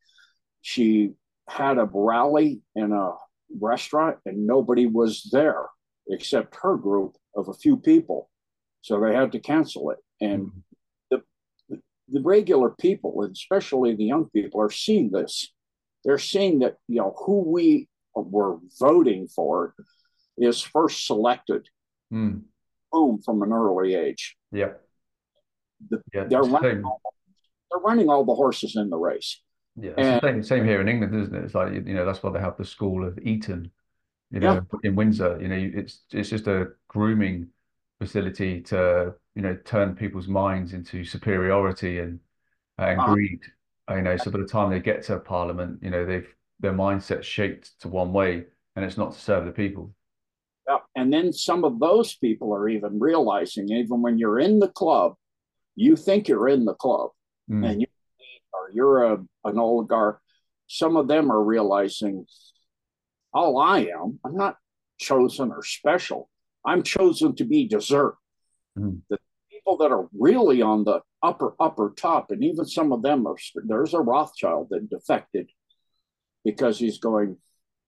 she 0.61 1.11
had 1.47 1.77
a 1.77 1.87
rally 1.93 2.61
in 2.75 2.91
a 2.91 3.11
restaurant 3.61 4.17
and 4.25 4.47
nobody 4.47 4.87
was 4.87 5.29
there 5.31 5.67
except 6.09 6.57
her 6.61 6.75
group 6.75 7.15
of 7.35 7.47
a 7.47 7.53
few 7.53 7.77
people. 7.77 8.29
So 8.81 8.99
they 8.99 9.15
had 9.15 9.31
to 9.31 9.39
cancel 9.39 9.91
it. 9.91 9.97
And 10.21 10.47
mm-hmm. 10.47 11.17
the, 11.69 11.81
the 12.09 12.21
regular 12.21 12.71
people, 12.71 13.27
especially 13.31 13.95
the 13.95 14.05
young 14.05 14.29
people, 14.29 14.61
are 14.61 14.71
seeing 14.71 15.11
this. 15.11 15.51
They're 16.03 16.19
seeing 16.19 16.59
that, 16.59 16.75
you 16.87 16.97
know, 16.97 17.15
who 17.25 17.41
we 17.41 17.87
were 18.15 18.57
voting 18.79 19.27
for 19.27 19.73
is 20.37 20.61
first 20.61 21.05
selected. 21.05 21.67
Mm. 22.13 22.43
Boom, 22.91 23.21
from 23.23 23.41
an 23.41 23.51
early 23.51 23.95
age. 23.95 24.37
Yeah. 24.51 24.73
The, 25.89 26.01
yeah, 26.13 26.23
they're 26.25 26.41
running. 26.41 26.81
they're 26.81 27.81
running 27.81 28.09
all 28.09 28.23
the 28.23 28.33
horses 28.33 28.75
in 28.75 28.89
the 28.89 28.97
race. 28.97 29.41
Yeah, 29.75 29.91
the 29.95 30.19
same, 30.21 30.43
same 30.43 30.65
here 30.65 30.79
in 30.79 30.87
England, 30.87 31.13
isn't 31.13 31.35
it? 31.35 31.43
It's 31.43 31.53
like 31.53 31.73
you 31.73 31.93
know 31.93 32.05
that's 32.05 32.23
why 32.23 32.31
they 32.31 32.39
have 32.39 32.55
the 32.57 32.63
school 32.63 33.05
of 33.05 33.19
Eton, 33.21 33.69
you 34.31 34.39
know, 34.39 34.53
yeah. 34.53 34.89
in 34.89 34.95
Windsor. 34.95 35.37
You 35.41 35.49
know, 35.49 35.71
it's 35.73 36.03
it's 36.11 36.29
just 36.29 36.47
a 36.47 36.69
grooming 36.87 37.49
facility 37.99 38.61
to 38.61 39.13
you 39.35 39.41
know 39.41 39.57
turn 39.65 39.95
people's 39.95 40.29
minds 40.29 40.71
into 40.71 41.03
superiority 41.03 41.99
and 41.99 42.19
and 42.77 43.01
uh, 43.01 43.05
greed. 43.05 43.41
You 43.89 44.01
know, 44.01 44.15
so 44.15 44.31
by 44.31 44.39
the 44.39 44.47
time 44.47 44.71
they 44.71 44.79
get 44.79 45.03
to 45.03 45.19
Parliament, 45.19 45.79
you 45.81 45.89
know 45.89 46.05
they've 46.05 46.27
their 46.61 46.73
mindset 46.73 47.23
shaped 47.23 47.77
to 47.81 47.89
one 47.89 48.13
way, 48.13 48.45
and 48.77 48.85
it's 48.85 48.97
not 48.97 49.11
to 49.11 49.19
serve 49.19 49.45
the 49.45 49.51
people. 49.51 49.93
Yeah, 50.67 50.77
and 50.95 51.13
then 51.13 51.31
some 51.31 51.63
of 51.63 51.79
those 51.79 52.15
people 52.15 52.53
are 52.53 52.67
even 52.67 52.99
realizing, 52.99 53.69
even 53.69 54.01
when 54.01 54.17
you're 54.17 54.39
in 54.39 54.59
the 54.59 54.67
club, 54.67 55.13
you 55.75 55.95
think 55.95 56.27
you're 56.27 56.49
in 56.49 56.65
the 56.65 56.73
club, 56.73 57.11
mm. 57.49 57.69
and 57.69 57.81
you 57.81 57.87
or 58.53 58.71
you're 58.73 59.03
a, 59.03 59.17
an 59.43 59.59
oligarch. 59.59 60.19
Some 60.67 60.95
of 60.95 61.07
them 61.07 61.31
are 61.31 61.43
realizing, 61.43 62.25
all 63.33 63.59
I 63.59 63.81
am, 63.81 64.19
I'm 64.25 64.35
not 64.35 64.57
chosen 64.97 65.51
or 65.51 65.63
special. 65.63 66.29
I'm 66.65 66.81
chosen 66.81 67.35
to 67.35 67.43
be 67.43 67.67
dessert. 67.67 68.17
Mm. 68.77 69.01
The 69.09 69.19
people 69.51 69.77
that 69.77 69.91
are 69.91 70.07
really 70.17 70.61
on 70.61 70.83
the 70.83 71.01
upper, 71.21 71.53
upper 71.59 71.93
top, 71.95 72.31
and 72.31 72.43
even 72.43 72.65
some 72.65 72.91
of 72.91 73.03
them 73.03 73.27
are, 73.27 73.35
there's 73.65 73.93
a 73.93 73.99
Rothschild 73.99 74.69
that 74.71 74.89
defected 74.89 75.49
because 76.43 76.79
he's 76.79 76.97
going, 76.97 77.37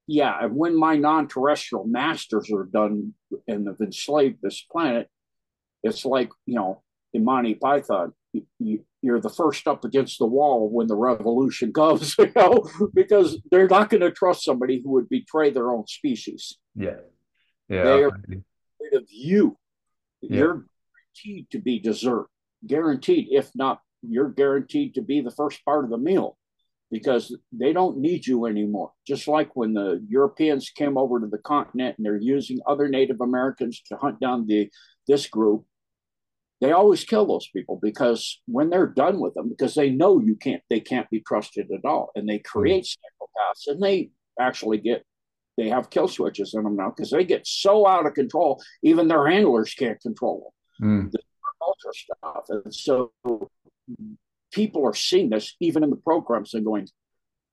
yeah, 0.08 0.38
and 0.42 0.56
when 0.56 0.80
my 0.80 0.96
non 0.96 1.28
terrestrial 1.28 1.86
masters 1.86 2.50
are 2.52 2.64
done 2.64 3.14
and 3.48 3.68
have 3.68 3.82
enslaved 3.82 4.38
this 4.42 4.62
planet, 4.72 5.10
it's 5.84 6.06
like, 6.06 6.32
you 6.46 6.56
know, 6.56 6.82
in 7.14 7.26
Monty 7.26 7.56
Python, 7.56 8.14
you, 8.60 8.86
are 9.10 9.20
the 9.20 9.30
first 9.30 9.68
up 9.68 9.84
against 9.84 10.18
the 10.18 10.26
wall 10.26 10.70
when 10.70 10.88
the 10.88 10.96
revolution 10.96 11.74
comes, 11.74 12.16
you 12.18 12.32
know, 12.36 12.70
because 12.94 13.38
they're 13.52 13.68
not 13.68 13.90
going 13.90 14.02
to 14.02 14.12
trust 14.12 14.46
somebody 14.46 14.82
who 14.82 14.92
would 14.92 15.10
betray 15.10 15.50
their 15.50 15.72
own 15.72 15.86
species. 15.88 16.58
Yeah. 16.74 17.02
Yeah. 17.68 17.84
They 17.84 18.04
are 18.04 18.08
afraid 18.08 18.94
of 18.94 19.04
you. 19.10 19.58
Yeah. 20.22 20.38
You're 20.38 20.66
guaranteed 21.26 21.50
to 21.52 21.60
be 21.60 21.80
dessert, 21.80 22.28
guaranteed. 22.66 23.28
If 23.32 23.52
not, 23.56 23.82
you're 24.02 24.30
guaranteed 24.30 24.96
to 24.96 25.02
be 25.02 25.20
the 25.20 25.32
first 25.32 25.64
part 25.66 25.84
of 25.84 25.90
the 25.90 25.98
meal 25.98 26.37
because 26.90 27.36
they 27.52 27.74
don't 27.74 27.98
need 27.98 28.26
you 28.26 28.46
anymore. 28.46 28.92
Just 29.06 29.28
like 29.28 29.56
when 29.56 29.74
the 29.74 30.04
Europeans 30.08 30.70
came 30.70 30.98
over 30.98 31.20
to 31.20 31.28
the 31.28 31.38
continent 31.40 31.96
and 31.98 32.06
they're 32.06 32.18
using 32.18 32.60
other 32.68 32.88
Native 32.88 33.22
Americans 33.22 33.82
to 33.88 33.98
hunt 33.98 34.20
down 34.20 34.48
the 34.48 34.70
this 35.08 35.28
group, 35.28 35.66
they 36.60 36.72
always 36.72 37.04
kill 37.04 37.26
those 37.26 37.48
people 37.50 37.80
because 37.82 38.42
when 38.46 38.70
they're 38.70 38.88
done 38.88 39.20
with 39.20 39.34
them, 39.36 39.50
because 39.50 39.76
they 39.76 39.90
know 39.90 40.20
you 40.20 40.36
can't, 40.36 40.62
they 40.70 40.80
can't 40.80 41.10
be 41.10 41.22
trusted 41.22 41.68
at 41.72 41.86
all, 41.86 42.12
and 42.16 42.28
they 42.28 42.40
create 42.40 42.84
psychopaths, 42.86 43.68
and 43.68 43.82
they 43.82 44.10
actually 44.40 44.78
get, 44.78 45.04
they 45.58 45.70
have 45.70 45.90
kill 45.90 46.08
switches 46.08 46.54
in 46.54 46.64
them 46.64 46.76
now 46.76 46.92
because 46.96 47.12
they 47.12 47.24
get 47.24 47.46
so 47.46 47.88
out 47.88 48.06
of 48.06 48.14
control, 48.14 48.62
even 48.84 49.08
their 49.08 49.28
handlers 49.28 49.74
can't 49.74 50.00
control 50.02 50.52
them. 50.80 51.10
Mm. 51.10 51.12
The 51.12 51.20
ultra 51.62 51.92
stuff, 51.94 52.46
and 52.50 52.74
so 52.74 53.12
people 54.52 54.86
are 54.86 54.94
seeing 54.94 55.30
this 55.30 55.56
even 55.60 55.84
in 55.84 55.90
the 55.90 55.96
programs 55.96 56.54
and 56.54 56.66
going, 56.66 56.88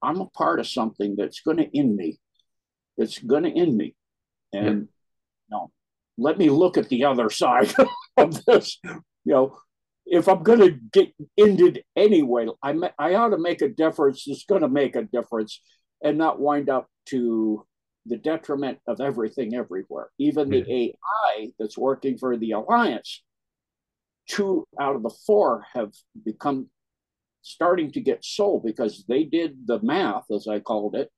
I'm 0.02 0.20
a 0.20 0.26
part 0.26 0.60
of 0.60 0.68
something 0.68 1.16
that's 1.16 1.40
going 1.40 1.56
to 1.56 1.78
end 1.78 1.96
me. 1.96 2.18
It's 2.96 3.18
going 3.18 3.44
to 3.44 3.50
end 3.50 3.76
me, 3.76 3.96
and 4.52 4.80
yep. 4.80 4.88
no, 5.50 5.72
let 6.16 6.38
me 6.38 6.48
look 6.48 6.78
at 6.78 6.88
the 6.88 7.06
other 7.06 7.28
side 7.28 7.74
of 8.16 8.44
this. 8.44 8.78
You 8.84 9.00
know, 9.24 9.58
if 10.06 10.28
I'm 10.28 10.44
going 10.44 10.60
to 10.60 10.78
get 10.92 11.12
ended 11.36 11.82
anyway, 11.96 12.46
I 12.62 12.74
I 12.98 13.14
ought 13.14 13.30
to 13.30 13.38
make 13.38 13.62
a 13.62 13.68
difference. 13.68 14.24
It's 14.28 14.44
going 14.44 14.60
to 14.60 14.68
make 14.68 14.94
a 14.94 15.02
difference, 15.02 15.60
and 16.04 16.16
not 16.16 16.38
wind 16.38 16.68
up 16.68 16.86
to 17.06 17.66
the 18.06 18.16
detriment 18.16 18.78
of 18.86 19.00
everything 19.00 19.54
everywhere. 19.54 20.10
Even 20.18 20.50
the 20.50 20.64
AI 20.70 21.48
that's 21.58 21.78
working 21.78 22.18
for 22.18 22.36
the 22.36 22.52
alliance, 22.52 23.22
two 24.28 24.66
out 24.78 24.94
of 24.94 25.02
the 25.02 25.14
four 25.26 25.64
have 25.72 25.92
become 26.24 26.68
starting 27.44 27.92
to 27.92 28.00
get 28.00 28.24
sold 28.24 28.64
because 28.64 29.04
they 29.06 29.24
did 29.24 29.66
the 29.66 29.80
math, 29.82 30.24
as 30.34 30.48
I 30.48 30.60
called 30.60 30.96
it, 30.96 31.10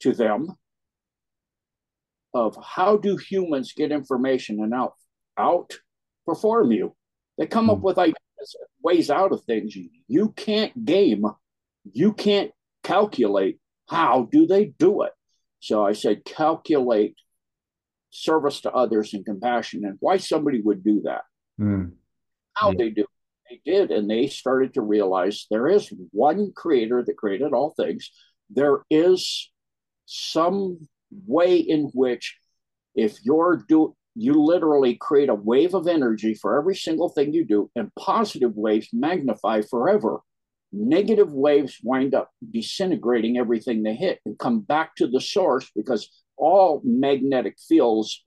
to 0.00 0.12
them 0.12 0.48
of 2.34 2.56
how 2.62 2.96
do 2.96 3.16
humans 3.16 3.74
get 3.76 3.92
information 3.92 4.62
and 4.62 4.74
out 4.74 4.94
outperform 5.38 6.74
you. 6.74 6.96
They 7.36 7.46
come 7.46 7.70
up 7.70 7.78
hmm. 7.78 7.84
with 7.84 7.98
ideas, 7.98 8.56
ways 8.82 9.10
out 9.10 9.32
of 9.32 9.44
things. 9.44 9.76
You 10.08 10.30
can't 10.30 10.84
game, 10.84 11.24
you 11.92 12.12
can't 12.12 12.50
calculate. 12.82 13.58
How 13.88 14.28
do 14.30 14.46
they 14.46 14.66
do 14.66 15.02
it? 15.02 15.12
So 15.60 15.84
I 15.84 15.92
said, 15.92 16.24
calculate 16.24 17.14
service 18.10 18.62
to 18.62 18.72
others 18.72 19.12
and 19.12 19.24
compassion, 19.24 19.84
and 19.84 19.96
why 20.00 20.16
somebody 20.16 20.60
would 20.62 20.82
do 20.82 21.02
that. 21.04 21.22
Mm. 21.60 21.92
How 22.54 22.70
yeah. 22.70 22.76
they 22.78 22.90
do. 22.90 23.06
They 23.48 23.60
did, 23.64 23.90
and 23.90 24.10
they 24.10 24.26
started 24.26 24.74
to 24.74 24.82
realize 24.82 25.46
there 25.50 25.68
is 25.68 25.92
one 26.10 26.52
creator 26.54 27.02
that 27.04 27.16
created 27.16 27.52
all 27.52 27.74
things. 27.76 28.10
There 28.50 28.82
is 28.90 29.50
some 30.06 30.88
way 31.26 31.56
in 31.56 31.90
which 31.94 32.36
if 32.94 33.18
you're 33.22 33.64
do 33.68 33.94
you 34.14 34.42
literally 34.42 34.96
create 34.96 35.28
a 35.28 35.34
wave 35.34 35.74
of 35.74 35.86
energy 35.86 36.34
for 36.34 36.58
every 36.58 36.74
single 36.74 37.08
thing 37.08 37.32
you 37.32 37.44
do 37.44 37.70
and 37.76 37.94
positive 37.94 38.54
waves 38.56 38.88
magnify 38.92 39.62
forever 39.62 40.18
negative 40.72 41.32
waves 41.32 41.78
wind 41.82 42.14
up 42.14 42.30
disintegrating 42.50 43.38
everything 43.38 43.82
they 43.82 43.94
hit 43.94 44.18
and 44.26 44.38
come 44.38 44.60
back 44.60 44.94
to 44.96 45.06
the 45.06 45.20
source 45.20 45.70
because 45.74 46.08
all 46.36 46.82
magnetic 46.84 47.56
fields 47.68 48.24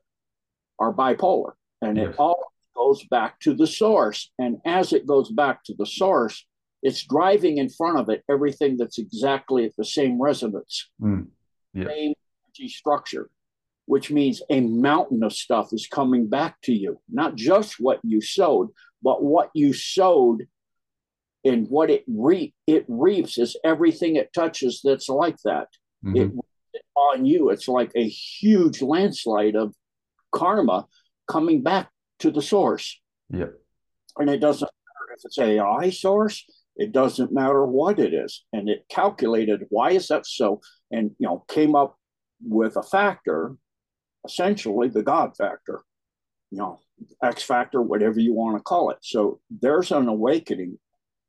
are 0.80 0.94
bipolar 0.94 1.52
and 1.82 1.98
it 1.98 2.16
all 2.18 2.51
goes 2.76 3.04
back 3.06 3.40
to 3.40 3.54
the 3.54 3.68
source 3.68 4.32
and 4.40 4.58
as 4.66 4.94
it 4.94 5.06
goes 5.06 5.30
back 5.32 5.64
to 5.64 5.74
the 5.78 5.86
source 5.86 6.46
it's 6.84 7.04
driving 7.06 7.58
in 7.58 7.70
front 7.70 8.00
of 8.00 8.10
it 8.10 8.24
everything 8.30 8.78
that's 8.78 8.98
exactly 8.98 9.66
at 9.66 9.76
the 9.78 9.86
same 9.86 10.22
resonance 10.22 10.90
mm. 11.02 11.26
yeah. 11.74 11.86
same 11.88 12.14
energy 12.52 12.70
structure, 12.70 13.30
which 13.86 14.12
means 14.12 14.42
a 14.50 14.62
mountain 14.62 15.24
of 15.24 15.34
stuff 15.34 15.74
is 15.74 15.88
coming 15.88 16.28
back 16.28 16.60
to 16.64 16.74
you. 16.74 17.00
Not 17.10 17.36
just 17.36 17.76
what 17.80 18.00
you 18.04 18.22
sowed, 18.22 18.70
but 19.02 19.24
what 19.24 19.50
you 19.54 19.74
sowed 19.74 20.48
and 21.44 21.68
what 21.70 21.90
it 21.90 22.04
re- 22.08 22.54
it 22.68 22.86
reaps 22.88 23.38
is 23.38 23.58
everything 23.64 24.16
it 24.16 24.32
touches 24.34 24.82
that's 24.84 25.10
like 25.10 25.38
that. 25.44 25.68
Mm-hmm. 26.06 26.18
It 26.18 26.32
on 26.96 27.26
you. 27.26 27.50
It's 27.50 27.68
like 27.68 27.92
a 27.96 28.08
huge 28.08 28.82
landslide 28.82 29.56
of 29.56 29.74
karma 30.34 30.86
coming 31.28 31.64
back 31.64 31.90
to 32.22 32.32
the 32.32 32.42
source. 32.42 33.00
Yep. 33.30 33.54
And 34.18 34.30
it 34.30 34.40
doesn't 34.40 34.70
matter 34.70 35.14
if 35.18 35.26
it's 35.26 35.40
AI 35.40 35.90
source, 35.90 36.46
it 36.76 36.92
doesn't 36.92 37.32
matter 37.32 37.66
what 37.66 38.00
it 38.00 38.14
is. 38.14 38.44
And 38.54 38.70
it 38.70 38.86
calculated 38.90 39.66
why 39.70 39.92
is 39.92 40.08
that 40.08 40.26
so, 40.26 40.62
and 40.92 41.12
you 41.20 41.28
know, 41.28 41.44
came 41.48 41.76
up 41.76 41.98
with 42.44 42.76
a 42.78 42.84
factor, 42.84 43.56
essentially 44.26 44.90
the 44.90 45.04
God 45.04 45.36
factor, 45.38 45.82
you 46.50 46.58
know, 46.58 46.80
X 47.24 47.44
factor, 47.44 47.82
whatever 47.82 48.20
you 48.20 48.34
want 48.34 48.58
to 48.58 48.64
call 48.64 48.90
it. 48.92 48.98
So 49.02 49.40
there's 49.50 49.92
an 49.92 50.08
awakening 50.08 50.78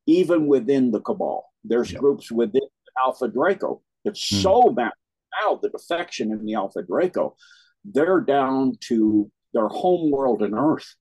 even 0.07 0.47
within 0.47 0.91
the 0.91 1.01
cabal. 1.01 1.45
There's 1.65 1.93
yep. 1.93 2.01
groups 2.01 2.31
within 2.31 2.69
Alpha 3.03 3.29
Draco. 3.29 3.83
It's 4.05 4.29
hmm. 4.29 4.37
so 4.37 4.71
bad 4.71 4.93
now 5.41 5.57
the 5.57 5.69
defection 5.69 6.33
in 6.33 6.45
the 6.45 6.55
Alpha 6.55 6.83
Draco, 6.83 7.37
they're 7.85 8.21
down 8.21 8.75
to 8.89 9.31
their 9.53 9.69
home 9.69 10.11
world 10.11 10.43
and 10.43 10.55
Earth, 10.55 10.95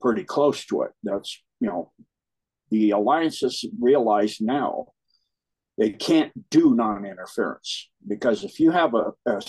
pretty 0.00 0.24
close 0.24 0.64
to 0.66 0.82
it. 0.82 0.90
That's 1.02 1.42
you 1.60 1.68
know, 1.68 1.92
the 2.70 2.90
alliances 2.90 3.64
realize 3.80 4.38
now 4.40 4.86
they 5.78 5.90
can't 5.90 6.32
do 6.50 6.74
non-interference 6.74 7.88
because 8.06 8.44
if 8.44 8.60
you 8.60 8.70
have 8.70 8.94
a, 8.94 9.12
a, 9.26 9.40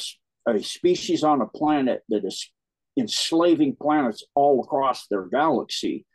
a 0.48 0.64
species 0.64 1.24
on 1.24 1.42
a 1.42 1.48
planet 1.48 2.02
that 2.10 2.24
is 2.24 2.50
enslaving 2.98 3.76
planets 3.82 4.24
all 4.36 4.64
across 4.64 5.08
their 5.08 5.26
galaxy, 5.26 6.06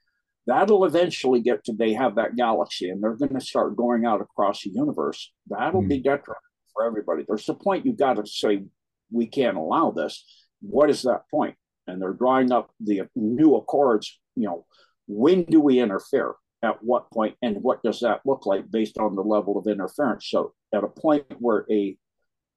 that'll 0.46 0.84
eventually 0.84 1.40
get 1.40 1.64
to 1.64 1.72
they 1.72 1.92
have 1.92 2.14
that 2.14 2.36
galaxy 2.36 2.88
and 2.88 3.02
they're 3.02 3.16
going 3.16 3.34
to 3.34 3.40
start 3.40 3.76
going 3.76 4.06
out 4.06 4.20
across 4.20 4.62
the 4.62 4.70
universe. 4.70 5.32
That'll 5.48 5.82
mm. 5.82 5.88
be 5.88 5.98
detrimental 5.98 6.42
for 6.72 6.86
everybody. 6.86 7.24
There's 7.26 7.48
a 7.48 7.54
point 7.54 7.84
you've 7.84 7.98
got 7.98 8.14
to 8.14 8.26
say, 8.26 8.64
we 9.10 9.26
can't 9.26 9.56
allow 9.56 9.90
this. 9.90 10.24
What 10.60 10.90
is 10.90 11.02
that 11.02 11.22
point? 11.30 11.56
And 11.88 12.00
they're 12.00 12.12
drawing 12.12 12.52
up 12.52 12.70
the 12.80 13.02
new 13.16 13.56
accords. 13.56 14.20
You 14.36 14.46
know, 14.46 14.66
when 15.06 15.44
do 15.44 15.60
we 15.60 15.80
interfere? 15.80 16.34
at 16.62 16.82
what 16.82 17.08
point 17.12 17.36
and 17.40 17.62
what 17.62 17.80
does 17.84 18.00
that 18.00 18.20
look 18.24 18.44
like 18.44 18.68
based 18.68 18.98
on 18.98 19.14
the 19.14 19.22
level 19.22 19.56
of 19.56 19.68
interference 19.68 20.26
so 20.28 20.52
at 20.74 20.82
a 20.82 20.88
point 20.88 21.24
where 21.38 21.64
a 21.70 21.96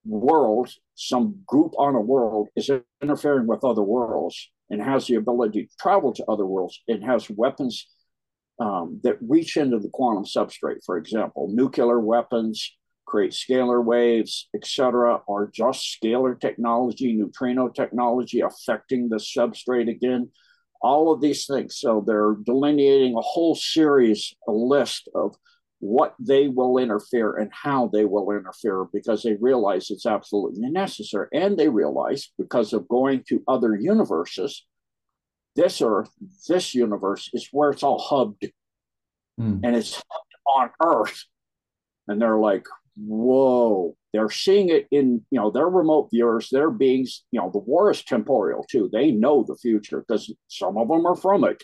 world 0.06 0.72
some 0.96 1.40
group 1.46 1.74
on 1.78 1.96
a 1.96 2.02
world 2.02 2.48
is 2.56 2.70
interfering 3.02 3.46
with 3.46 3.64
other 3.64 3.84
worlds 3.84 4.50
and 4.72 4.82
has 4.82 5.06
the 5.06 5.16
ability 5.16 5.66
to 5.66 5.76
travel 5.80 6.14
to 6.14 6.26
other 6.26 6.46
worlds 6.46 6.82
and 6.88 7.04
has 7.04 7.30
weapons 7.30 7.88
um, 8.60 9.00
that 9.04 9.18
reach 9.22 9.58
into 9.58 9.80
the 9.80 9.90
quantum 9.90 10.24
substrate. 10.24 10.84
For 10.86 10.98
example, 10.98 11.50
nuclear 11.52 12.00
weapons 12.00 12.78
create 13.12 13.32
scalar 13.32 13.84
waves, 13.84 14.48
etc., 14.56 15.20
or 15.28 15.52
just 15.54 15.98
scalar 16.02 16.40
technology, 16.40 17.14
neutrino 17.14 17.68
technology 17.68 18.40
affecting 18.40 19.10
the 19.10 19.18
substrate 19.18 19.90
again. 19.90 20.30
All 20.82 21.12
of 21.12 21.20
these 21.20 21.46
things. 21.46 21.78
So 21.78 22.04
they're 22.08 22.38
delineating 22.46 23.16
a 23.16 23.22
whole 23.22 23.54
series, 23.54 24.34
a 24.48 24.52
list 24.52 25.10
of 25.14 25.36
what 25.80 26.16
they 26.20 26.48
will 26.48 26.78
interfere 26.78 27.36
and 27.36 27.52
how 27.52 27.90
they 27.92 28.06
will 28.06 28.32
interfere 28.32 28.86
because 28.94 29.24
they 29.24 29.36
realize 29.42 29.92
it's 29.92 30.06
absolutely 30.06 30.70
necessary. 30.70 31.28
And 31.34 31.58
they 31.58 31.68
realize 31.68 32.30
because 32.38 32.72
of 32.72 32.88
going 32.88 33.24
to 33.28 33.44
other 33.48 33.76
universes, 33.76 34.66
this 35.56 35.82
Earth, 35.82 36.10
this 36.48 36.74
universe 36.74 37.30
is 37.34 37.50
where 37.52 37.72
it's 37.72 37.84
all 37.84 38.00
hubbed. 38.00 38.50
Mm. 39.40 39.60
And 39.64 39.76
it's 39.76 40.02
on 40.46 40.70
Earth. 40.82 41.26
And 42.08 42.22
they're 42.22 42.38
like, 42.38 42.66
whoa. 42.96 43.96
They're 44.14 44.30
seeing 44.30 44.70
it 44.70 44.88
in, 44.92 45.26
you 45.32 45.40
know, 45.40 45.52
their 45.52 45.70
remote 45.70 46.10
viewers, 46.12 46.50
their 46.50 46.70
beings, 46.70 47.24
you 47.32 47.40
know, 47.40 47.50
the 47.50 47.60
war 47.60 47.92
is 47.92 48.04
temporal 48.04 48.66
too. 48.70 48.90
They 48.92 49.12
know 49.12 49.44
the 49.48 49.56
future 49.56 50.04
because 50.06 50.34
some 50.48 50.78
of 50.78 50.90
them 50.90 51.06
are 51.06 51.16
from 51.16 51.46
it. 51.46 51.64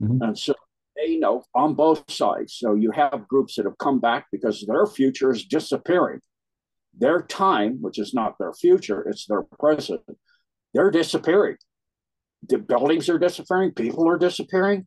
Mm-hmm. 0.00 0.22
And 0.22 0.38
so 0.38 0.54
they 0.96 1.16
know 1.16 1.44
on 1.54 1.74
both 1.74 2.10
sides. 2.10 2.54
So 2.54 2.74
you 2.74 2.92
have 2.92 3.28
groups 3.28 3.56
that 3.56 3.64
have 3.64 3.78
come 3.78 4.00
back 4.00 4.26
because 4.30 4.64
their 4.66 4.86
future 4.86 5.32
is 5.32 5.44
disappearing. 5.44 6.20
Their 6.96 7.22
time, 7.22 7.78
which 7.80 7.98
is 7.98 8.14
not 8.14 8.36
their 8.38 8.52
future, 8.52 9.02
it's 9.08 9.26
their 9.26 9.42
present, 9.42 10.02
they're 10.74 10.90
disappearing. 10.90 11.56
The 12.48 12.58
buildings 12.58 13.08
are 13.08 13.18
disappearing, 13.18 13.72
people 13.72 14.08
are 14.08 14.18
disappearing. 14.18 14.86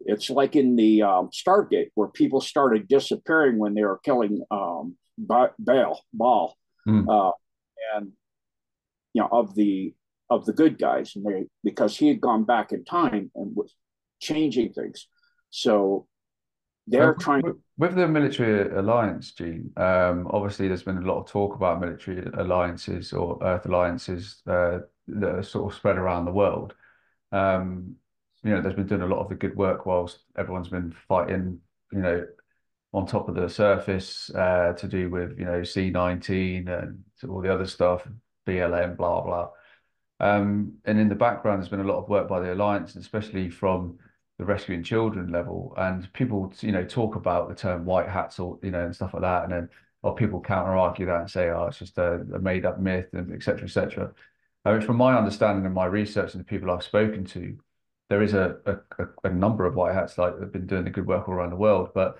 It's 0.00 0.30
like 0.30 0.54
in 0.54 0.76
the 0.76 1.02
um, 1.02 1.30
Stargate 1.32 1.90
where 1.94 2.08
people 2.08 2.40
started 2.40 2.86
disappearing 2.86 3.58
when 3.58 3.74
they 3.74 3.82
were 3.82 4.00
killing 4.04 4.42
um, 4.50 4.96
Baal, 5.18 6.04
Baal, 6.12 6.56
mm. 6.86 7.06
uh, 7.08 7.32
and 7.96 8.12
you 9.12 9.22
know 9.22 9.28
of 9.30 9.54
the 9.54 9.94
of 10.30 10.44
the 10.46 10.52
good 10.52 10.78
guys, 10.78 11.14
and 11.16 11.24
they 11.24 11.46
because 11.64 11.96
he 11.96 12.08
had 12.08 12.20
gone 12.20 12.44
back 12.44 12.72
in 12.72 12.84
time 12.84 13.30
and 13.34 13.56
was 13.56 13.74
changing 14.20 14.72
things. 14.72 15.08
So 15.50 16.06
they're 16.86 17.12
with, 17.12 17.20
trying 17.20 17.42
with 17.76 17.94
the 17.94 18.08
military 18.08 18.70
alliance, 18.76 19.32
Gene. 19.32 19.70
Um, 19.76 20.26
obviously, 20.30 20.68
there's 20.68 20.82
been 20.82 20.98
a 20.98 21.06
lot 21.06 21.20
of 21.20 21.26
talk 21.26 21.54
about 21.54 21.80
military 21.80 22.26
alliances 22.34 23.12
or 23.12 23.38
Earth 23.42 23.66
alliances 23.66 24.42
uh, 24.46 24.78
that 25.08 25.34
are 25.34 25.42
sort 25.42 25.70
of 25.70 25.76
spread 25.76 25.96
around 25.96 26.24
the 26.24 26.32
world. 26.32 26.74
Um, 27.32 27.96
you 28.42 28.50
know, 28.50 28.60
there's 28.60 28.74
been 28.74 28.86
doing 28.86 29.02
a 29.02 29.06
lot 29.06 29.20
of 29.20 29.28
the 29.28 29.34
good 29.34 29.56
work 29.56 29.84
whilst 29.84 30.20
everyone's 30.36 30.68
been 30.68 30.94
fighting. 31.08 31.60
You 31.92 31.98
know, 31.98 32.26
on 32.92 33.06
top 33.06 33.28
of 33.28 33.34
the 33.34 33.48
surface 33.48 34.30
uh, 34.30 34.72
to 34.74 34.88
do 34.88 35.10
with 35.10 35.38
you 35.38 35.44
know 35.44 35.60
C19 35.60 36.68
and 36.68 37.04
all 37.28 37.40
the 37.40 37.52
other 37.52 37.66
stuff, 37.66 38.06
BLM, 38.46 38.96
blah 38.96 39.20
blah. 39.22 39.50
Um, 40.20 40.78
and 40.84 40.98
in 40.98 41.08
the 41.08 41.14
background, 41.14 41.60
there's 41.60 41.68
been 41.68 41.80
a 41.80 41.84
lot 41.84 42.02
of 42.02 42.08
work 42.08 42.28
by 42.28 42.40
the 42.40 42.52
alliance, 42.52 42.96
especially 42.96 43.50
from 43.50 43.98
the 44.38 44.44
rescuing 44.44 44.82
children 44.82 45.30
level. 45.30 45.74
And 45.76 46.12
people 46.12 46.52
you 46.60 46.72
know 46.72 46.84
talk 46.84 47.16
about 47.16 47.48
the 47.48 47.54
term 47.54 47.84
white 47.84 48.08
hats 48.08 48.38
or 48.38 48.58
you 48.62 48.70
know 48.70 48.84
and 48.84 48.94
stuff 48.94 49.14
like 49.14 49.22
that. 49.22 49.44
And 49.44 49.52
then 49.52 49.68
or 50.02 50.14
people 50.14 50.40
counter 50.40 50.76
argue 50.76 51.06
that 51.06 51.20
and 51.20 51.30
say 51.30 51.50
oh 51.50 51.66
it's 51.66 51.78
just 51.80 51.98
a, 51.98 52.24
a 52.34 52.38
made 52.38 52.64
up 52.64 52.78
myth 52.78 53.08
and 53.14 53.32
etc 53.32 53.64
etc 53.64 54.12
I 54.64 54.72
mean, 54.72 54.80
from 54.82 54.96
my 54.96 55.16
understanding 55.16 55.64
and 55.64 55.74
my 55.74 55.86
research 55.86 56.34
and 56.34 56.40
the 56.40 56.44
people 56.44 56.70
I've 56.70 56.82
spoken 56.82 57.24
to 57.26 57.58
there 58.08 58.22
is 58.22 58.34
a, 58.34 58.56
a, 58.66 59.06
a 59.24 59.30
number 59.30 59.66
of 59.66 59.74
white 59.74 59.94
hats 59.94 60.16
like 60.18 60.34
that 60.34 60.42
have 60.42 60.52
been 60.52 60.66
doing 60.66 60.84
the 60.84 60.90
good 60.90 61.06
work 61.06 61.28
all 61.28 61.34
around 61.34 61.50
the 61.50 61.56
world. 61.56 61.90
But 61.94 62.18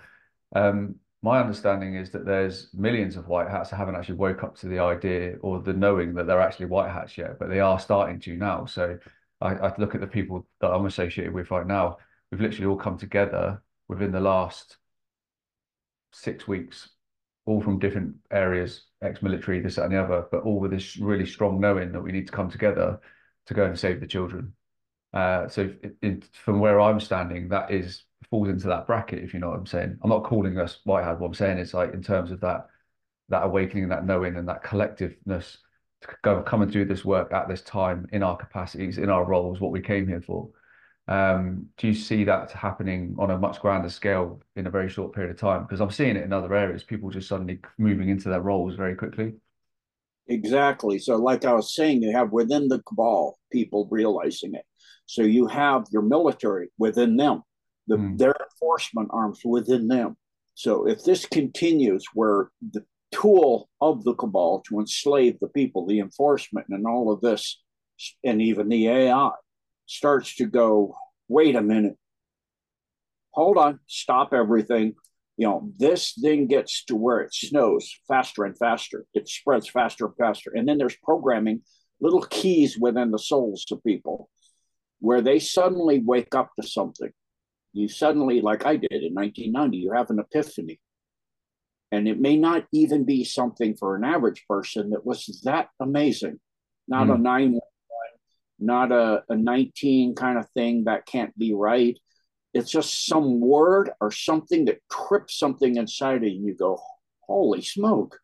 um, 0.54 0.96
my 1.22 1.40
understanding 1.40 1.96
is 1.96 2.10
that 2.10 2.24
there's 2.24 2.68
millions 2.72 3.16
of 3.16 3.26
white 3.26 3.48
hats 3.48 3.70
that 3.70 3.76
haven't 3.76 3.96
actually 3.96 4.14
woke 4.14 4.44
up 4.44 4.56
to 4.56 4.66
the 4.68 4.78
idea 4.78 5.34
or 5.40 5.60
the 5.60 5.72
knowing 5.72 6.14
that 6.14 6.26
they're 6.26 6.40
actually 6.40 6.66
white 6.66 6.90
hats 6.90 7.18
yet 7.18 7.38
but 7.38 7.48
they 7.48 7.60
are 7.60 7.78
starting 7.78 8.20
to 8.20 8.36
now 8.36 8.64
so 8.64 8.98
I, 9.40 9.54
I 9.54 9.74
look 9.78 9.94
at 9.94 10.00
the 10.00 10.06
people 10.06 10.46
that 10.60 10.70
I'm 10.70 10.86
associated 10.86 11.32
with 11.32 11.50
right 11.50 11.66
now 11.66 11.98
we've 12.30 12.40
literally 12.40 12.66
all 12.66 12.76
come 12.76 12.98
together 12.98 13.62
within 13.88 14.12
the 14.12 14.20
last 14.20 14.76
six 16.12 16.46
weeks, 16.46 16.90
all 17.46 17.60
from 17.60 17.78
different 17.78 18.14
areas, 18.30 18.86
ex-military, 19.02 19.60
this, 19.60 19.76
that, 19.76 19.84
and 19.84 19.94
the 19.94 20.02
other, 20.02 20.26
but 20.30 20.42
all 20.42 20.60
with 20.60 20.70
this 20.70 20.96
really 20.98 21.26
strong 21.26 21.60
knowing 21.60 21.92
that 21.92 22.02
we 22.02 22.12
need 22.12 22.26
to 22.26 22.32
come 22.32 22.50
together 22.50 23.00
to 23.46 23.54
go 23.54 23.64
and 23.64 23.78
save 23.78 24.00
the 24.00 24.06
children. 24.06 24.52
Uh, 25.12 25.48
so 25.48 25.70
from 26.32 26.60
where 26.60 26.80
I'm 26.80 27.00
standing, 27.00 27.48
that 27.48 27.70
is 27.70 28.04
falls 28.30 28.48
into 28.48 28.68
that 28.68 28.86
bracket, 28.86 29.24
if 29.24 29.32
you 29.32 29.40
know 29.40 29.50
what 29.50 29.58
I'm 29.58 29.66
saying. 29.66 29.98
I'm 30.02 30.10
not 30.10 30.24
calling 30.24 30.58
us 30.58 30.80
white 30.84 31.04
hat. 31.04 31.18
What 31.18 31.28
I'm 31.28 31.34
saying 31.34 31.58
is 31.58 31.74
like 31.74 31.94
in 31.94 32.02
terms 32.02 32.30
of 32.30 32.40
that 32.40 32.66
that 33.30 33.44
awakening, 33.44 33.88
that 33.88 34.06
knowing, 34.06 34.36
and 34.36 34.48
that 34.48 34.64
collectiveness 34.64 35.58
to 36.00 36.08
go 36.22 36.42
coming 36.42 36.70
through 36.70 36.86
this 36.86 37.04
work 37.04 37.32
at 37.32 37.48
this 37.48 37.62
time 37.62 38.06
in 38.12 38.22
our 38.22 38.36
capacities, 38.36 38.98
in 38.98 39.10
our 39.10 39.24
roles, 39.24 39.60
what 39.60 39.72
we 39.72 39.80
came 39.80 40.06
here 40.06 40.22
for. 40.22 40.48
Um, 41.08 41.66
do 41.78 41.88
you 41.88 41.94
see 41.94 42.24
that 42.24 42.52
happening 42.52 43.16
on 43.18 43.30
a 43.30 43.38
much 43.38 43.60
grander 43.60 43.88
scale 43.88 44.42
in 44.56 44.66
a 44.66 44.70
very 44.70 44.90
short 44.90 45.14
period 45.14 45.30
of 45.30 45.38
time? 45.38 45.62
Because 45.62 45.80
I'm 45.80 45.90
seeing 45.90 46.16
it 46.16 46.24
in 46.24 46.32
other 46.32 46.54
areas, 46.54 46.84
people 46.84 47.10
just 47.10 47.28
suddenly 47.28 47.60
moving 47.78 48.10
into 48.10 48.28
their 48.28 48.42
roles 48.42 48.74
very 48.74 48.94
quickly. 48.94 49.34
Exactly. 50.28 50.98
So, 50.98 51.16
like 51.16 51.46
I 51.46 51.54
was 51.54 51.74
saying, 51.74 52.02
you 52.02 52.12
have 52.12 52.32
within 52.32 52.68
the 52.68 52.82
cabal 52.82 53.38
people 53.50 53.88
realizing 53.90 54.54
it. 54.54 54.66
So, 55.08 55.22
you 55.22 55.46
have 55.46 55.86
your 55.90 56.02
military 56.02 56.68
within 56.76 57.16
them, 57.16 57.42
the, 57.86 57.96
mm. 57.96 58.18
their 58.18 58.34
enforcement 58.38 59.08
arms 59.10 59.40
within 59.42 59.88
them. 59.88 60.16
So, 60.54 60.86
if 60.86 61.02
this 61.02 61.24
continues 61.24 62.04
where 62.12 62.50
the 62.60 62.84
tool 63.10 63.70
of 63.80 64.04
the 64.04 64.14
cabal 64.14 64.62
to 64.68 64.80
enslave 64.80 65.38
the 65.40 65.48
people, 65.48 65.86
the 65.86 66.00
enforcement, 66.00 66.66
and 66.68 66.86
all 66.86 67.10
of 67.10 67.22
this, 67.22 67.62
and 68.22 68.42
even 68.42 68.68
the 68.68 68.86
AI 68.86 69.30
starts 69.86 70.36
to 70.36 70.44
go, 70.44 70.94
wait 71.26 71.56
a 71.56 71.62
minute, 71.62 71.96
hold 73.30 73.56
on, 73.56 73.80
stop 73.86 74.34
everything. 74.34 74.94
You 75.38 75.46
know, 75.46 75.72
this 75.78 76.12
thing 76.20 76.48
gets 76.48 76.84
to 76.86 76.96
where 76.96 77.20
it 77.20 77.32
snows 77.32 77.90
faster 78.08 78.44
and 78.44 78.58
faster. 78.58 79.06
It 79.14 79.28
spreads 79.28 79.68
faster 79.68 80.06
and 80.06 80.16
faster. 80.16 80.52
And 80.54 80.68
then 80.68 80.76
there's 80.76 80.96
programming, 81.02 81.62
little 82.00 82.22
keys 82.22 82.76
within 82.78 83.10
the 83.10 83.18
souls 83.18 83.64
of 83.70 83.82
people 83.84 84.28
where 85.00 85.20
they 85.20 85.38
suddenly 85.38 86.00
wake 86.00 86.34
up 86.34 86.50
to 86.60 86.66
something. 86.66 87.10
You 87.72 87.88
suddenly, 87.88 88.40
like 88.40 88.66
I 88.66 88.76
did 88.76 88.90
in 88.90 89.14
1990, 89.14 89.76
you 89.76 89.92
have 89.92 90.10
an 90.10 90.18
epiphany. 90.18 90.80
And 91.90 92.06
it 92.06 92.20
may 92.20 92.36
not 92.36 92.66
even 92.72 93.04
be 93.04 93.24
something 93.24 93.76
for 93.76 93.96
an 93.96 94.04
average 94.04 94.44
person 94.48 94.90
that 94.90 95.06
was 95.06 95.40
that 95.44 95.68
amazing. 95.80 96.38
Not 96.86 97.08
mm. 97.08 97.14
a 97.14 97.18
9 97.18 97.60
not 98.58 98.90
a, 98.90 99.22
a 99.28 99.36
19 99.36 100.14
kind 100.14 100.38
of 100.38 100.48
thing 100.50 100.84
that 100.84 101.06
can't 101.06 101.36
be 101.38 101.54
right. 101.54 101.96
It's 102.54 102.70
just 102.70 103.06
some 103.06 103.40
word 103.40 103.90
or 104.00 104.10
something 104.10 104.64
that 104.64 104.80
trips 104.90 105.38
something 105.38 105.76
inside 105.76 106.16
of 106.16 106.24
you. 106.24 106.46
You 106.46 106.54
go, 106.54 106.80
holy 107.20 107.62
smoke. 107.62 108.18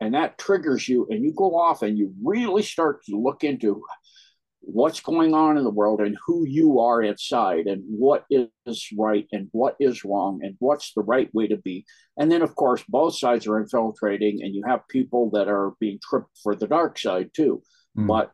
And 0.00 0.14
that 0.14 0.38
triggers 0.38 0.88
you, 0.88 1.06
and 1.10 1.22
you 1.22 1.32
go 1.32 1.56
off 1.56 1.82
and 1.82 1.96
you 1.96 2.12
really 2.22 2.62
start 2.62 3.04
to 3.04 3.16
look 3.16 3.44
into 3.44 3.82
what's 4.66 5.00
going 5.00 5.34
on 5.34 5.58
in 5.58 5.64
the 5.64 5.70
world 5.70 6.00
and 6.00 6.16
who 6.26 6.46
you 6.46 6.80
are 6.80 7.02
inside 7.02 7.66
and 7.66 7.82
what 7.86 8.24
is 8.30 8.88
right 8.96 9.26
and 9.32 9.48
what 9.52 9.76
is 9.78 10.04
wrong 10.04 10.40
and 10.42 10.56
what's 10.58 10.92
the 10.94 11.02
right 11.02 11.32
way 11.34 11.46
to 11.46 11.56
be. 11.58 11.84
And 12.16 12.30
then, 12.30 12.42
of 12.42 12.54
course, 12.54 12.82
both 12.88 13.16
sides 13.16 13.46
are 13.46 13.60
infiltrating, 13.60 14.42
and 14.42 14.54
you 14.54 14.62
have 14.66 14.88
people 14.88 15.30
that 15.30 15.48
are 15.48 15.74
being 15.80 15.98
tripped 16.02 16.38
for 16.42 16.54
the 16.54 16.66
dark 16.66 16.98
side 16.98 17.30
too. 17.34 17.62
Mm. 17.96 18.06
But 18.06 18.32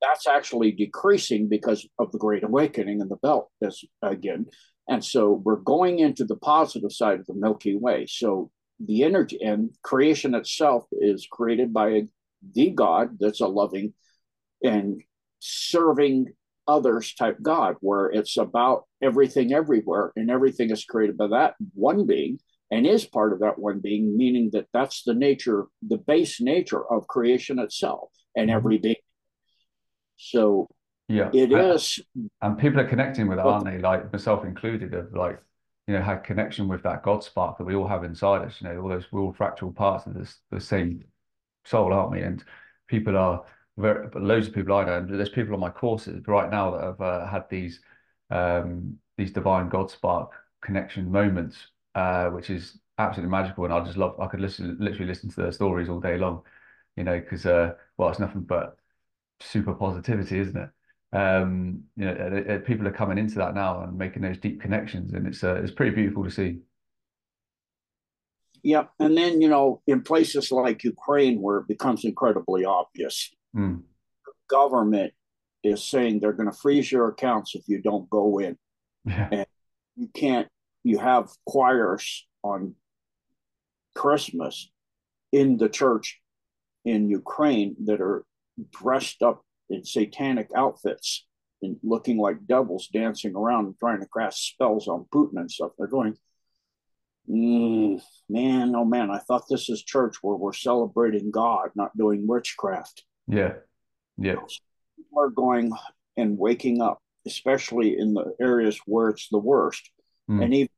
that's 0.00 0.26
actually 0.26 0.72
decreasing 0.72 1.48
because 1.48 1.86
of 1.98 2.12
the 2.12 2.18
Great 2.18 2.44
Awakening 2.44 3.00
and 3.00 3.10
the 3.10 3.16
belt 3.16 3.50
as 3.62 3.80
again. 4.02 4.46
And 4.88 5.04
so 5.04 5.32
we're 5.32 5.56
going 5.56 5.98
into 5.98 6.24
the 6.24 6.36
positive 6.36 6.92
side 6.92 7.20
of 7.20 7.26
the 7.26 7.34
Milky 7.34 7.76
Way. 7.76 8.06
So 8.06 8.50
the 8.80 9.04
energy 9.04 9.38
and 9.42 9.70
creation 9.82 10.34
itself 10.34 10.84
is 10.92 11.26
created 11.30 11.72
by 11.72 12.02
the 12.54 12.70
God 12.70 13.18
that's 13.18 13.40
a 13.40 13.46
loving 13.46 13.92
and 14.62 15.02
serving 15.40 16.26
others 16.66 17.14
type 17.14 17.38
God, 17.40 17.76
where 17.80 18.06
it's 18.06 18.36
about 18.36 18.84
everything 19.02 19.52
everywhere 19.52 20.12
and 20.16 20.30
everything 20.30 20.70
is 20.70 20.84
created 20.84 21.16
by 21.16 21.28
that 21.28 21.54
one 21.74 22.06
being 22.06 22.38
and 22.70 22.86
is 22.86 23.06
part 23.06 23.32
of 23.32 23.40
that 23.40 23.58
one 23.58 23.80
being, 23.80 24.16
meaning 24.16 24.50
that 24.52 24.66
that's 24.72 25.02
the 25.04 25.14
nature, 25.14 25.66
the 25.86 25.96
base 25.96 26.40
nature 26.40 26.84
of 26.92 27.06
creation 27.06 27.58
itself 27.58 28.10
and 28.36 28.50
every 28.50 28.76
mm-hmm. 28.76 28.82
being 28.82 28.96
so 30.18 30.68
yeah, 31.08 31.30
it 31.32 31.52
and, 31.52 31.74
is. 31.74 32.00
and, 32.42 32.58
people 32.58 32.80
are 32.80 32.88
connecting 32.88 33.28
with 33.28 33.38
it, 33.38 33.46
aren't 33.46 33.64
they? 33.64 33.78
Like 33.78 34.12
myself 34.12 34.44
included, 34.44 34.92
of 34.92 35.14
like 35.14 35.40
you 35.86 35.94
know 35.94 36.02
had 36.02 36.24
connection 36.24 36.68
with 36.68 36.82
that 36.82 37.02
God 37.02 37.24
spark 37.24 37.56
that 37.56 37.64
we 37.64 37.74
all 37.74 37.88
have 37.88 38.04
inside 38.04 38.42
us. 38.42 38.60
You 38.60 38.68
know, 38.68 38.82
all 38.82 38.88
those 38.88 39.06
we're 39.10 39.22
all 39.22 39.32
fractal 39.32 39.74
parts 39.74 40.06
of 40.06 40.14
this 40.14 40.40
the 40.50 40.60
same 40.60 41.04
soul, 41.64 41.94
aren't 41.94 42.10
we? 42.10 42.20
And 42.20 42.44
people 42.88 43.16
are 43.16 43.44
very, 43.78 44.08
loads 44.14 44.48
of 44.48 44.54
people 44.54 44.74
I 44.74 44.84
know. 44.84 45.06
There's 45.08 45.28
people 45.28 45.54
on 45.54 45.60
my 45.60 45.70
courses 45.70 46.26
right 46.26 46.50
now 46.50 46.72
that 46.72 46.82
have 46.82 47.00
uh, 47.00 47.26
had 47.26 47.48
these 47.48 47.80
um, 48.30 48.98
these 49.16 49.32
divine 49.32 49.68
God 49.68 49.90
spark 49.90 50.32
connection 50.60 51.10
moments, 51.10 51.56
uh, 51.94 52.28
which 52.30 52.50
is 52.50 52.78
absolutely 52.98 53.30
magical. 53.30 53.64
And 53.64 53.74
I 53.74 53.84
just 53.84 53.96
love, 53.96 54.18
I 54.20 54.26
could 54.26 54.40
listen, 54.40 54.76
literally 54.80 55.06
listen 55.06 55.30
to 55.30 55.36
their 55.36 55.52
stories 55.52 55.88
all 55.88 56.00
day 56.00 56.18
long, 56.18 56.42
you 56.96 57.04
know, 57.04 57.18
because, 57.18 57.46
uh, 57.46 57.74
well, 57.96 58.10
it's 58.10 58.18
nothing 58.18 58.42
but 58.42 58.76
super 59.40 59.74
positivity, 59.74 60.38
isn't 60.40 60.56
it? 60.56 60.70
Um, 61.16 61.84
you 61.96 62.04
know, 62.04 62.12
uh, 62.12 62.52
uh, 62.54 62.58
people 62.58 62.86
are 62.86 62.92
coming 62.92 63.18
into 63.18 63.36
that 63.36 63.54
now 63.54 63.82
and 63.82 63.96
making 63.96 64.22
those 64.22 64.38
deep 64.38 64.60
connections, 64.60 65.14
and 65.14 65.26
it's 65.26 65.42
uh, 65.42 65.54
it's 65.54 65.72
pretty 65.72 65.94
beautiful 65.94 66.24
to 66.24 66.30
see. 66.30 66.58
Yeah, 68.62 68.84
and 68.98 69.16
then 69.16 69.40
you 69.40 69.48
know, 69.48 69.80
in 69.86 70.02
places 70.02 70.52
like 70.52 70.84
Ukraine, 70.84 71.40
where 71.40 71.58
it 71.58 71.68
becomes 71.68 72.04
incredibly 72.04 72.66
obvious, 72.66 73.30
mm. 73.56 73.82
government 74.48 75.12
is 75.64 75.84
saying 75.84 76.20
they're 76.20 76.32
going 76.32 76.50
to 76.50 76.56
freeze 76.56 76.90
your 76.90 77.08
accounts 77.08 77.54
if 77.54 77.62
you 77.66 77.80
don't 77.80 78.08
go 78.10 78.38
in, 78.38 78.56
yeah. 79.04 79.28
and 79.30 79.46
you 79.96 80.08
can't. 80.14 80.48
You 80.84 80.98
have 80.98 81.28
choirs 81.46 82.26
on 82.42 82.74
Christmas 83.94 84.70
in 85.32 85.58
the 85.58 85.68
church 85.68 86.20
in 86.84 87.10
Ukraine 87.10 87.76
that 87.84 88.00
are 88.00 88.24
dressed 88.72 89.22
up 89.22 89.42
in 89.68 89.84
satanic 89.84 90.48
outfits 90.56 91.26
and 91.62 91.76
looking 91.82 92.18
like 92.18 92.46
devils 92.46 92.88
dancing 92.88 93.34
around 93.34 93.66
and 93.66 93.78
trying 93.78 94.00
to 94.00 94.08
cast 94.16 94.46
spells 94.46 94.88
on 94.88 95.06
Putin 95.12 95.40
and 95.40 95.50
stuff. 95.50 95.72
They're 95.76 95.88
going, 95.88 96.16
mm, 97.28 98.00
man, 98.28 98.74
oh 98.74 98.84
man, 98.84 99.10
I 99.10 99.18
thought 99.18 99.44
this 99.48 99.68
is 99.68 99.82
church 99.82 100.16
where 100.22 100.36
we're 100.36 100.52
celebrating 100.52 101.30
God, 101.30 101.70
not 101.74 101.96
doing 101.96 102.26
witchcraft. 102.26 103.04
Yeah. 103.28 103.54
Yeah. 104.16 104.36
People 104.96 105.18
are 105.18 105.30
going 105.30 105.70
and 106.16 106.38
waking 106.38 106.80
up, 106.80 106.98
especially 107.26 107.98
in 107.98 108.14
the 108.14 108.34
areas 108.40 108.80
where 108.86 109.10
it's 109.10 109.28
the 109.28 109.38
worst. 109.38 109.90
Mm. 110.28 110.44
And 110.44 110.54
even 110.54 110.68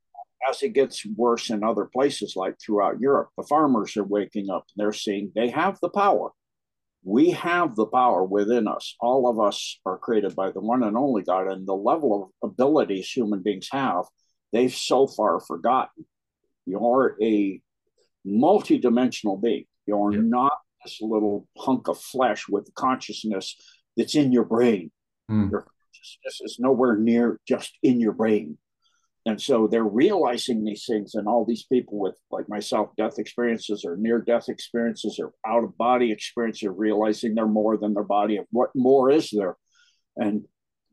as 0.49 0.63
it 0.63 0.71
gets 0.71 1.05
worse 1.17 1.51
in 1.51 1.63
other 1.63 1.87
places 1.87 2.35
like 2.37 2.57
throughout 2.59 3.01
Europe, 3.01 3.31
the 3.37 3.45
farmers 3.45 3.97
are 3.97 4.05
waking 4.05 4.51
up 4.51 4.65
and 4.75 4.85
they're 4.85 4.93
seeing 4.93 5.33
they 5.35 5.49
have 5.51 5.79
the 5.81 5.89
power. 5.89 6.31
We 7.03 7.31
have 7.31 7.77
the 7.77 7.87
power 7.87 8.23
within 8.25 8.69
us. 8.69 8.95
All 9.01 9.29
of 9.29 9.41
us 9.41 9.79
are 9.87 9.97
created 9.97 10.37
by 10.37 10.51
the 10.51 10.61
one 10.61 10.83
and 10.83 10.99
only 10.99 11.23
God, 11.23 11.49
and 11.49 11.67
the 11.67 11.75
level 11.75 12.31
of 12.43 12.51
abilities 12.51 13.11
human 13.11 13.43
beings 13.43 13.69
have, 13.73 14.05
they've 14.53 14.75
so 14.75 15.07
far 15.07 15.41
forgotten. 15.41 16.05
You're 16.67 17.17
a 17.23 17.63
multidimensional 18.27 19.41
being. 19.41 19.65
You're 19.87 20.13
yeah. 20.13 20.21
not 20.23 20.59
this 20.85 20.99
little 21.01 21.47
hunk 21.59 21.89
of 21.89 21.99
flesh 21.99 22.49
with 22.49 22.73
consciousness 22.75 23.57
that's 23.97 24.15
in 24.15 24.33
your 24.33 24.45
brain. 24.45 24.91
Mm. 25.31 25.51
Your 25.51 25.61
consciousness 25.61 26.41
is 26.43 26.57
nowhere 26.59 26.97
near 26.97 27.41
just 27.47 27.77
in 27.83 28.01
your 28.01 28.13
brain. 28.13 28.59
And 29.27 29.41
so 29.41 29.67
they're 29.67 29.85
realizing 29.85 30.65
these 30.65 30.87
things, 30.89 31.15
and 31.15 31.29
all 31.29 31.45
these 31.45 31.67
people 31.71 31.99
with, 31.99 32.15
like 32.31 32.49
myself, 32.49 32.89
death 32.97 33.19
experiences 33.19 33.85
or 33.85 33.99
near 33.99 34.19
death 34.19 34.49
experiences 34.49 35.21
or 35.21 35.35
out 35.47 35.63
of 35.63 35.77
body 35.77 36.11
experiences 36.11 36.63
are 36.65 36.73
realizing 36.73 37.35
they're 37.35 37.47
more 37.47 37.77
than 37.77 37.93
their 37.93 38.03
body. 38.03 38.39
And 38.39 38.47
what 38.51 38.71
more 38.75 39.11
is 39.11 39.31
there? 39.31 39.57
And 40.17 40.45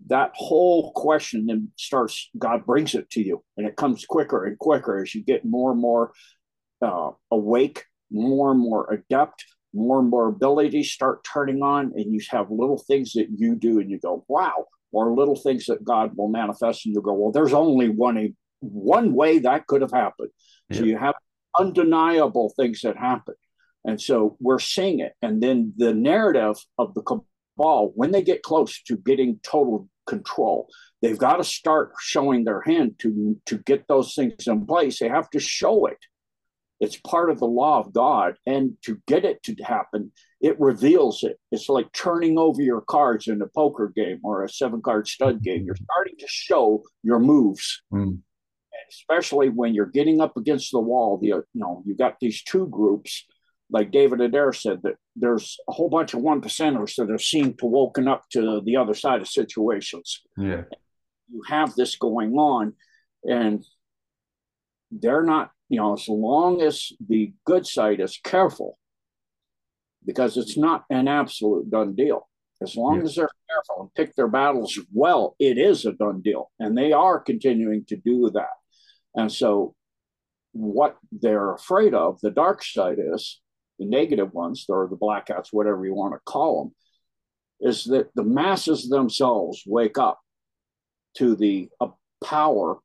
that 0.07 0.31
whole 0.35 0.91
question 0.91 1.45
then 1.45 1.71
starts, 1.77 2.29
God 2.37 2.65
brings 2.65 2.95
it 2.95 3.09
to 3.11 3.21
you, 3.21 3.43
and 3.55 3.65
it 3.65 3.77
comes 3.77 4.05
quicker 4.05 4.43
and 4.43 4.59
quicker 4.59 5.01
as 5.01 5.15
you 5.15 5.23
get 5.23 5.45
more 5.45 5.71
and 5.71 5.79
more 5.79 6.11
uh, 6.81 7.11
awake, 7.31 7.85
more 8.11 8.51
and 8.51 8.59
more 8.59 8.93
adept, 8.93 9.45
more 9.73 9.99
and 9.99 10.09
more 10.09 10.27
abilities 10.29 10.91
start 10.91 11.23
turning 11.23 11.61
on, 11.61 11.91
and 11.95 12.13
you 12.13 12.19
have 12.29 12.49
little 12.49 12.83
things 12.87 13.13
that 13.13 13.27
you 13.35 13.55
do, 13.55 13.79
and 13.79 13.89
you 13.89 13.99
go, 13.99 14.25
wow, 14.27 14.65
or 14.91 15.13
little 15.13 15.35
things 15.35 15.65
that 15.65 15.83
God 15.83 16.11
will 16.15 16.29
manifest, 16.29 16.85
and 16.85 16.95
you 16.95 17.01
go, 17.01 17.13
well, 17.13 17.31
there's 17.31 17.53
only 17.53 17.89
one 17.89 18.35
one 18.59 19.13
way 19.13 19.39
that 19.39 19.67
could 19.67 19.81
have 19.81 19.91
happened. 19.91 20.29
Yeah. 20.69 20.77
So 20.77 20.83
you 20.85 20.97
have 20.97 21.15
undeniable 21.59 22.53
things 22.55 22.81
that 22.81 22.97
happen, 22.97 23.35
and 23.85 24.01
so 24.01 24.37
we're 24.39 24.59
seeing 24.59 24.99
it. 24.99 25.13
And 25.21 25.41
then 25.41 25.73
the 25.77 25.93
narrative 25.93 26.57
of 26.77 26.93
the 26.93 27.01
cabal, 27.01 27.91
when 27.95 28.11
they 28.11 28.21
get 28.21 28.43
close 28.43 28.81
to 28.83 28.97
getting 28.97 29.39
total 29.43 29.89
control, 30.07 30.67
they've 31.01 31.17
got 31.17 31.37
to 31.37 31.43
start 31.43 31.91
showing 31.99 32.45
their 32.45 32.61
hand 32.61 32.95
to 32.99 33.39
to 33.45 33.57
get 33.59 33.87
those 33.87 34.15
things 34.15 34.47
in 34.47 34.65
place. 34.65 34.99
They 34.99 35.09
have 35.09 35.29
to 35.31 35.39
show 35.39 35.85
it. 35.85 35.99
It's 36.79 36.97
part 36.97 37.29
of 37.29 37.39
the 37.39 37.47
law 37.47 37.79
of 37.79 37.91
God. 37.91 38.35
And 38.45 38.77
to 38.83 39.01
get 39.07 39.25
it 39.25 39.41
to 39.43 39.55
happen, 39.63 40.11
it 40.41 40.59
reveals 40.59 41.23
it. 41.23 41.39
It's 41.51 41.69
like 41.69 41.91
turning 41.93 42.37
over 42.37 42.61
your 42.61 42.81
cards 42.81 43.27
in 43.27 43.41
a 43.41 43.47
poker 43.47 43.91
game 43.95 44.19
or 44.23 44.43
a 44.43 44.49
seven 44.49 44.81
card 44.81 45.07
stud 45.07 45.41
game. 45.41 45.65
You're 45.65 45.75
starting 45.75 46.17
to 46.19 46.27
show 46.27 46.83
your 47.03 47.19
moves. 47.19 47.81
Mm. 47.91 48.19
Especially 48.89 49.49
when 49.49 49.73
you're 49.73 49.87
getting 49.87 50.21
up 50.21 50.37
against 50.37 50.71
the 50.71 50.79
wall, 50.79 51.17
the 51.17 51.27
you 51.27 51.43
know, 51.55 51.83
you 51.85 51.95
got 51.95 52.19
these 52.21 52.43
two 52.43 52.67
groups, 52.67 53.25
like 53.71 53.91
David 53.91 54.21
Adair 54.21 54.53
said, 54.53 54.81
that 54.83 54.95
there's 55.15 55.57
a 55.67 55.71
whole 55.73 55.89
bunch 55.89 56.13
of 56.13 56.21
one 56.21 56.41
percenters 56.41 56.95
that 56.95 57.11
are 57.11 57.17
seen 57.17 57.57
to 57.57 57.65
woken 57.65 58.07
up 58.07 58.23
to 58.29 58.61
the 58.63 58.77
other 58.77 58.93
side 58.93 59.19
of 59.19 59.27
situations. 59.27 60.21
Yeah. 60.37 60.63
You 61.29 61.41
have 61.47 61.73
this 61.75 61.97
going 61.97 62.35
on, 62.35 62.73
and 63.23 63.65
they're 64.91 65.23
not 65.23 65.51
you 65.69 65.77
know, 65.77 65.93
as 65.93 66.07
long 66.07 66.61
as 66.61 66.91
the 67.07 67.33
good 67.45 67.65
side 67.65 67.99
is 67.99 68.19
careful, 68.23 68.77
because 70.05 70.37
it's 70.37 70.57
not 70.57 70.85
an 70.89 71.07
absolute 71.07 71.69
done 71.69 71.95
deal. 71.95 72.27
As 72.61 72.75
long 72.75 73.03
as 73.03 73.15
they're 73.15 73.29
careful 73.49 73.83
and 73.83 73.93
pick 73.93 74.15
their 74.15 74.27
battles 74.27 74.79
well, 74.91 75.35
it 75.37 75.59
is 75.59 75.85
a 75.85 75.91
done 75.91 76.21
deal. 76.21 76.49
And 76.59 76.75
they 76.75 76.91
are 76.91 77.19
continuing 77.19 77.85
to 77.85 77.97
do 77.97 78.31
that. 78.31 78.49
And 79.13 79.31
so, 79.31 79.75
what 80.53 80.97
they're 81.11 81.53
afraid 81.53 81.93
of, 81.93 82.19
the 82.21 82.31
dark 82.31 82.63
side 82.63 82.97
is 82.97 83.41
the 83.77 83.85
negative 83.85 84.33
ones, 84.33 84.65
or 84.69 84.87
the 84.87 84.97
blackouts, 84.97 85.49
whatever 85.51 85.85
you 85.85 85.93
want 85.93 86.13
to 86.13 86.19
call 86.25 86.63
them, 86.63 87.69
is 87.69 87.83
that 87.85 88.09
the 88.15 88.23
masses 88.23 88.89
themselves 88.89 89.61
wake 89.67 89.99
up 89.99 90.19
to 91.17 91.35
the 91.35 91.69
uh, 91.79 91.89
power 92.23 92.79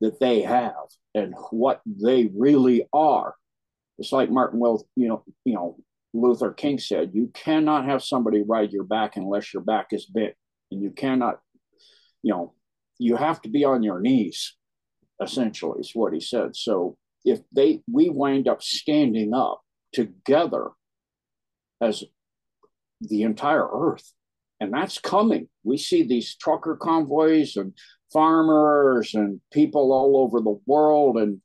that 0.00 0.20
they 0.20 0.42
have 0.42 0.74
and 1.14 1.34
what 1.50 1.80
they 1.86 2.30
really 2.34 2.88
are. 2.92 3.34
It's 3.98 4.12
like 4.12 4.30
Martin 4.30 4.58
Will, 4.58 4.86
you 4.96 5.08
know, 5.08 5.24
you 5.44 5.54
know, 5.54 5.76
Luther 6.12 6.52
King 6.52 6.78
said, 6.78 7.10
you 7.12 7.30
cannot 7.34 7.86
have 7.86 8.02
somebody 8.02 8.42
ride 8.42 8.72
your 8.72 8.84
back 8.84 9.16
unless 9.16 9.52
your 9.52 9.62
back 9.62 9.88
is 9.92 10.06
bent. 10.06 10.34
And 10.70 10.82
you 10.82 10.90
cannot, 10.90 11.40
you 12.22 12.32
know, 12.32 12.54
you 12.98 13.16
have 13.16 13.42
to 13.42 13.48
be 13.48 13.64
on 13.64 13.82
your 13.82 14.00
knees, 14.00 14.54
essentially, 15.22 15.80
is 15.80 15.92
what 15.94 16.12
he 16.12 16.20
said. 16.20 16.56
So 16.56 16.96
if 17.24 17.40
they 17.52 17.82
we 17.90 18.10
wind 18.10 18.48
up 18.48 18.62
standing 18.62 19.34
up 19.34 19.60
together 19.92 20.70
as 21.80 22.04
the 23.00 23.22
entire 23.22 23.68
earth, 23.68 24.12
and 24.60 24.72
that's 24.72 24.98
coming. 24.98 25.48
We 25.62 25.76
see 25.76 26.04
these 26.04 26.36
trucker 26.36 26.76
convoys 26.76 27.56
and 27.56 27.72
farmers 28.14 29.12
and 29.12 29.40
people 29.52 29.92
all 29.92 30.16
over 30.16 30.40
the 30.40 30.58
world 30.66 31.18
and 31.18 31.42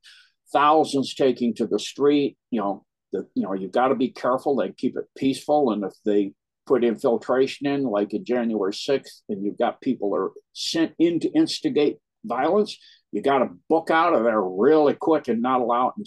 thousands 0.53 1.13
taking 1.13 1.53
to 1.55 1.67
the 1.67 1.79
street. 1.79 2.37
You 2.51 2.61
know, 2.61 2.85
the, 3.11 3.27
you 3.35 3.43
know, 3.43 3.53
you've 3.53 3.73
got 3.73 3.89
to 3.89 3.95
be 3.95 4.09
careful. 4.09 4.55
They 4.55 4.71
keep 4.71 4.95
it 4.95 5.05
peaceful, 5.17 5.71
and 5.71 5.83
if 5.83 5.93
they 6.05 6.33
put 6.65 6.83
infiltration 6.83 7.67
in, 7.67 7.83
like 7.83 8.13
in 8.13 8.23
January 8.23 8.73
sixth, 8.73 9.23
and 9.27 9.43
you've 9.43 9.57
got 9.57 9.81
people 9.81 10.15
are 10.15 10.31
sent 10.53 10.93
in 10.99 11.19
to 11.21 11.29
instigate 11.31 11.97
violence, 12.23 12.77
you 13.11 13.21
got 13.21 13.39
to 13.39 13.49
book 13.67 13.89
out 13.89 14.13
of 14.13 14.23
there 14.23 14.41
really 14.41 14.93
quick 14.93 15.27
and 15.27 15.41
not 15.41 15.61
allow 15.61 15.89
it 15.89 15.93
and 15.97 16.05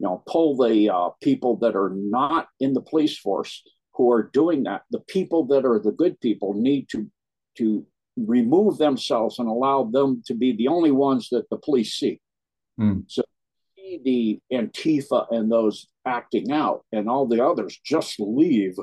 you 0.00 0.06
know 0.06 0.22
pull 0.26 0.56
the 0.56 0.90
uh, 0.90 1.10
people 1.22 1.56
that 1.58 1.76
are 1.76 1.92
not 1.94 2.48
in 2.60 2.74
the 2.74 2.82
police 2.82 3.16
force 3.16 3.62
who 3.94 4.10
are 4.12 4.30
doing 4.32 4.64
that. 4.64 4.82
The 4.90 5.00
people 5.00 5.46
that 5.46 5.64
are 5.64 5.78
the 5.78 5.92
good 5.92 6.20
people 6.20 6.54
need 6.54 6.88
to 6.90 7.08
to 7.58 7.86
remove 8.16 8.78
themselves 8.78 9.38
and 9.38 9.48
allow 9.48 9.84
them 9.84 10.22
to 10.26 10.34
be 10.34 10.54
the 10.56 10.68
only 10.68 10.90
ones 10.90 11.28
that 11.30 11.48
the 11.50 11.58
police 11.58 11.94
see. 11.94 12.20
Mm. 12.80 13.04
So 13.08 13.22
the 14.02 14.40
Antifa 14.52 15.26
and 15.30 15.50
those 15.50 15.86
acting 16.06 16.50
out, 16.50 16.84
and 16.92 17.08
all 17.08 17.26
the 17.26 17.44
others 17.44 17.78
just 17.84 18.18
leave 18.18 18.76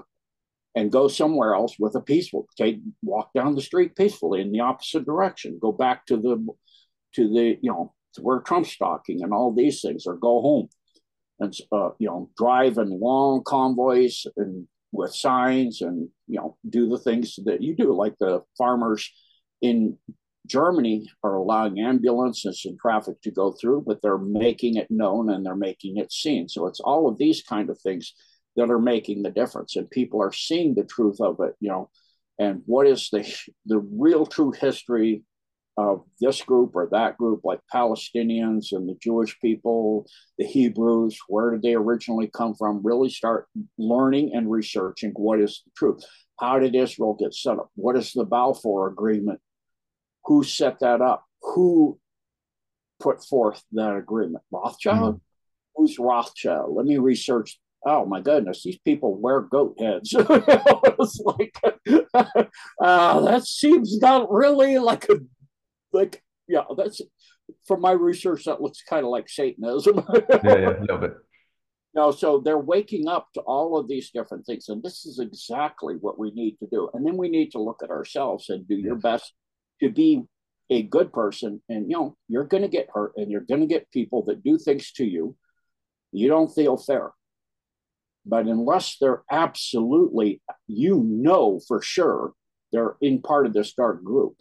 and 0.76 0.92
go 0.92 1.08
somewhere 1.08 1.54
else 1.54 1.76
with 1.78 1.96
a 1.96 2.02
peaceful 2.02 2.48
take 2.58 2.80
walk 3.04 3.32
down 3.34 3.56
the 3.56 3.62
street 3.62 3.96
peacefully 3.96 4.42
in 4.42 4.52
the 4.52 4.62
opposite 4.62 5.06
direction, 5.06 5.60
go 5.62 5.72
back 5.72 6.06
to 6.06 6.18
the 6.18 6.46
to 7.16 7.28
the 7.28 7.58
you 7.62 7.72
know 7.72 7.94
to 8.14 8.22
where 8.22 8.40
Trump's 8.40 8.78
talking 8.78 9.24
and 9.24 9.34
all 9.34 9.54
these 9.54 9.82
things, 9.82 10.06
or 10.06 10.16
go 10.16 10.42
home 10.42 10.70
and 11.40 11.54
uh, 11.72 11.90
you 12.00 12.08
know 12.08 12.30
drive 12.38 12.78
in 12.78 13.00
long 13.00 13.44
convoys 13.46 14.26
and 14.38 14.68
with 14.92 15.14
signs 15.16 15.82
and 15.82 16.10
you 16.28 16.38
know 16.38 16.58
do 16.70 16.90
the 16.90 16.98
things 16.98 17.38
that 17.46 17.62
you 17.62 17.76
do. 17.76 17.94
Like 17.94 18.16
the 18.20 18.42
farmers 18.58 19.10
in 19.62 19.98
germany 20.48 21.08
are 21.24 21.36
allowing 21.36 21.80
ambulances 21.80 22.64
and 22.66 22.78
traffic 22.80 23.22
to 23.22 23.30
go 23.30 23.52
through 23.52 23.80
but 23.86 24.02
they're 24.02 24.18
making 24.18 24.76
it 24.76 24.90
known 24.90 25.30
and 25.30 25.46
they're 25.46 25.56
making 25.56 25.98
it 25.98 26.12
seen. 26.12 26.50
So 26.50 26.66
it's 26.68 26.80
all 26.80 27.08
of 27.08 27.18
these 27.18 27.44
kind 27.44 27.70
of 27.70 27.80
things 27.80 28.14
that 28.56 28.72
are 28.72 28.80
making 28.80 29.22
the 29.22 29.30
difference 29.30 29.76
and 29.76 29.90
people 29.90 30.22
are 30.22 30.34
seeing 30.34 30.74
the 30.74 30.84
truth 30.84 31.22
of 31.22 31.40
it 31.42 31.56
you 31.60 31.70
know. 31.70 31.90
And 32.40 32.64
what 32.66 32.88
is 32.88 33.10
the 33.12 33.24
the 33.66 33.80
real 33.80 34.26
true 34.26 34.52
history 34.52 35.24
of 35.78 36.04
this 36.20 36.42
group 36.42 36.76
or 36.76 36.88
that 36.92 37.18
group, 37.18 37.42
like 37.44 37.60
Palestinians 37.74 38.72
and 38.72 38.88
the 38.88 38.98
Jewish 39.02 39.40
people, 39.40 40.06
the 40.38 40.46
Hebrews, 40.46 41.18
where 41.28 41.52
did 41.52 41.62
they 41.62 41.76
originally 41.76 42.30
come 42.34 42.56
from? 42.56 42.82
Really 42.84 43.10
start 43.10 43.48
learning 43.78 44.32
and 44.34 44.52
researching 44.52 45.12
what 45.16 45.40
is 45.40 45.62
the 45.66 45.72
truth. 45.78 46.04
How 46.40 46.60
did 46.60 46.76
Israel 46.76 47.16
get 47.20 47.34
set 47.34 47.60
up? 47.60 47.70
What 47.76 47.96
is 47.96 48.14
the 48.14 48.26
Balfour 48.26 48.88
Agreement? 48.88 49.40
Who 50.26 50.44
set 50.44 50.80
that 50.80 51.02
up? 51.02 51.26
Who 51.42 52.00
put 53.00 53.24
forth 53.26 53.64
that 53.72 53.96
agreement? 53.96 54.44
Rothschild? 54.52 55.16
Mm-hmm. 55.16 55.22
Who's 55.76 55.98
Rothschild? 55.98 56.76
Let 56.76 56.86
me 56.86 56.98
research 56.98 57.58
oh 57.86 58.06
my 58.06 58.22
goodness, 58.22 58.64
these 58.64 58.78
people 58.80 59.16
wear 59.16 59.42
goat 59.42 59.76
heads. 59.80 60.14
it's 60.18 61.20
like, 61.26 61.60
uh, 62.82 63.22
that 63.22 63.44
seems 63.46 63.98
not 64.00 64.32
really 64.32 64.78
like 64.78 65.06
a 65.10 65.16
like 65.94 66.22
yeah, 66.48 66.64
that's 66.76 67.02
from 67.66 67.82
my 67.82 67.92
research 67.92 68.46
that 68.46 68.62
looks 68.62 68.84
kind 68.84 69.06
of 69.06 69.12
like 69.12 69.30
Satanism. 69.30 70.04
yeah, 70.14 70.40
yeah, 70.44 70.70
a 70.78 70.82
little 70.82 70.98
bit. 70.98 71.14
No, 71.94 72.12
so 72.12 72.40
they're 72.44 72.58
waking 72.58 73.08
up 73.08 73.28
to 73.34 73.42
all 73.42 73.78
of 73.78 73.88
these 73.88 74.12
different 74.12 74.46
things, 74.46 74.70
and 74.70 74.82
this 74.82 75.06
is 75.06 75.20
exactly 75.20 75.96
what 76.00 76.18
we 76.18 76.32
need 76.32 76.58
to 76.60 76.68
do. 76.72 76.90
And 76.94 77.06
then 77.06 77.18
we 77.18 77.30
need 77.30 77.52
to 77.52 77.62
look 77.62 77.82
at 77.84 77.90
ourselves 77.90 78.50
and 78.50 78.68
do 78.68 78.76
yes. 78.76 78.86
your 78.86 78.96
best 78.96 79.34
to 79.82 79.90
be 79.90 80.24
a 80.70 80.84
good 80.84 81.12
person. 81.12 81.62
And 81.68 81.90
you 81.90 81.98
know, 81.98 82.18
you're 82.28 82.46
going 82.46 82.64
to 82.64 82.70
get 82.70 82.90
hurt, 82.94 83.14
and 83.18 83.30
you're 83.30 83.42
going 83.42 83.62
to 83.62 83.68
get 83.68 83.92
people 83.92 84.24
that 84.26 84.44
do 84.44 84.58
things 84.58 84.92
to 84.94 85.06
you 85.06 85.36
you 86.12 86.28
don't 86.28 86.54
feel 86.54 86.78
fair. 86.78 87.12
But 88.26 88.46
unless 88.46 88.98
they're 89.00 89.24
absolutely, 89.32 90.42
you 90.68 91.04
know 91.04 91.60
for 91.68 91.82
sure 91.82 92.34
they're 92.72 92.96
in 93.02 93.22
part 93.22 93.46
of 93.46 93.54
this 93.54 93.74
dark 93.74 94.04
group, 94.04 94.36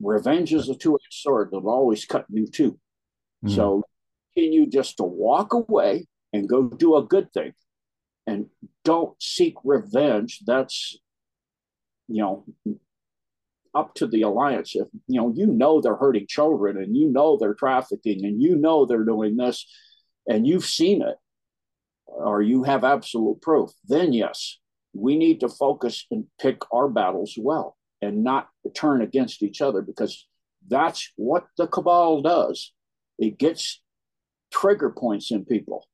revenge 0.00 0.52
is 0.52 0.68
a 0.68 0.74
two-edged 0.74 1.12
sword. 1.12 1.50
That'll 1.52 1.70
always 1.70 2.04
cut 2.04 2.26
you 2.28 2.46
too. 2.46 2.78
Mm. 3.44 3.54
So 3.54 3.82
continue 4.34 4.66
just 4.68 4.96
to 4.98 5.04
walk 5.04 5.52
away 5.52 6.06
and 6.32 6.48
go 6.48 6.62
do 6.62 6.96
a 6.96 7.04
good 7.04 7.32
thing. 7.32 7.52
And 8.26 8.46
don't 8.84 9.20
seek 9.20 9.54
revenge. 9.64 10.40
That's 10.46 10.98
you 12.08 12.22
know 12.22 12.44
up 13.74 13.94
to 13.94 14.06
the 14.06 14.22
alliance. 14.22 14.74
If 14.74 14.88
you 15.08 15.20
know 15.20 15.32
you 15.34 15.46
know 15.46 15.80
they're 15.80 15.96
hurting 15.96 16.26
children 16.28 16.76
and 16.76 16.96
you 16.96 17.08
know 17.08 17.38
they're 17.38 17.54
trafficking 17.54 18.24
and 18.24 18.40
you 18.40 18.56
know 18.56 18.86
they're 18.86 19.04
doing 19.04 19.36
this 19.36 19.66
and 20.28 20.46
you've 20.46 20.64
seen 20.64 21.02
it 21.02 21.16
or 22.06 22.42
you 22.42 22.64
have 22.64 22.84
absolute 22.84 23.40
proof 23.40 23.70
then 23.86 24.12
yes 24.12 24.58
we 24.92 25.16
need 25.16 25.40
to 25.40 25.48
focus 25.48 26.06
and 26.10 26.24
pick 26.40 26.58
our 26.72 26.88
battles 26.88 27.34
well 27.38 27.76
and 28.02 28.24
not 28.24 28.48
turn 28.74 29.02
against 29.02 29.42
each 29.42 29.60
other 29.60 29.82
because 29.82 30.26
that's 30.68 31.12
what 31.16 31.46
the 31.56 31.66
cabal 31.66 32.22
does. 32.22 32.72
It 33.18 33.38
gets 33.38 33.82
trigger 34.52 34.90
points 34.90 35.30
in 35.30 35.44
people. 35.44 35.86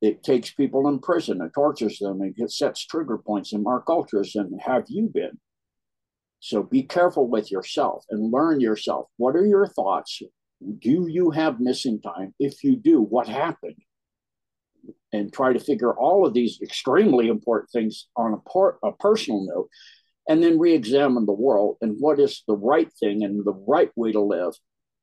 It 0.00 0.22
takes 0.22 0.50
people 0.50 0.88
in 0.88 0.98
prison 0.98 1.40
and 1.40 1.52
tortures 1.52 1.98
them 1.98 2.20
it 2.22 2.50
sets 2.50 2.86
trigger 2.86 3.18
points 3.18 3.52
in 3.52 3.66
our 3.66 3.82
cultures. 3.82 4.34
And 4.34 4.58
have 4.60 4.84
you 4.88 5.10
been? 5.12 5.38
So 6.40 6.62
be 6.62 6.82
careful 6.82 7.28
with 7.28 7.50
yourself 7.50 8.04
and 8.08 8.32
learn 8.32 8.60
yourself. 8.60 9.08
What 9.18 9.36
are 9.36 9.44
your 9.44 9.66
thoughts? 9.66 10.22
Do 10.78 11.06
you 11.08 11.30
have 11.30 11.60
missing 11.60 12.00
time? 12.00 12.34
If 12.38 12.64
you 12.64 12.76
do, 12.76 13.00
what 13.00 13.28
happened? 13.28 13.76
And 15.12 15.30
try 15.32 15.52
to 15.52 15.60
figure 15.60 15.92
all 15.92 16.26
of 16.26 16.32
these 16.32 16.60
extremely 16.62 17.28
important 17.28 17.70
things 17.70 18.06
on 18.16 18.32
a, 18.32 18.86
a 18.86 18.92
personal 18.92 19.44
note 19.44 19.68
and 20.30 20.44
then 20.44 20.60
re-examine 20.60 21.26
the 21.26 21.32
world 21.32 21.76
and 21.80 21.96
what 21.98 22.20
is 22.20 22.44
the 22.46 22.56
right 22.56 22.90
thing 23.00 23.24
and 23.24 23.44
the 23.44 23.52
right 23.66 23.90
way 23.96 24.12
to 24.12 24.20
live 24.20 24.52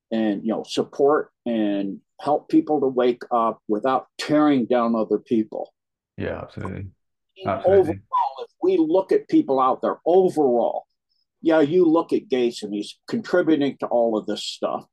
and 0.09 0.41
you 0.43 0.49
know 0.49 0.63
support 0.63 1.31
and 1.45 1.99
help 2.21 2.47
people 2.47 2.79
to 2.79 2.87
wake 2.87 3.23
up 3.29 3.61
without 3.67 4.07
tearing 4.17 4.65
down 4.65 4.95
other 4.95 5.19
people 5.19 5.73
yeah 6.15 6.39
absolutely, 6.43 6.87
absolutely. 7.45 7.81
overall 7.81 8.45
if 8.45 8.51
we 8.63 8.77
look 8.77 9.11
at 9.11 9.27
people 9.27 9.59
out 9.59 9.81
there 9.81 9.97
overall 10.05 10.85
yeah 11.41 11.59
you 11.59 11.83
look 11.83 12.13
at 12.13 12.29
gates 12.29 12.63
and 12.63 12.73
he's 12.73 12.97
contributing 13.09 13.75
to 13.77 13.85
all 13.87 14.17
of 14.17 14.25
this 14.27 14.43
stuff 14.43 14.85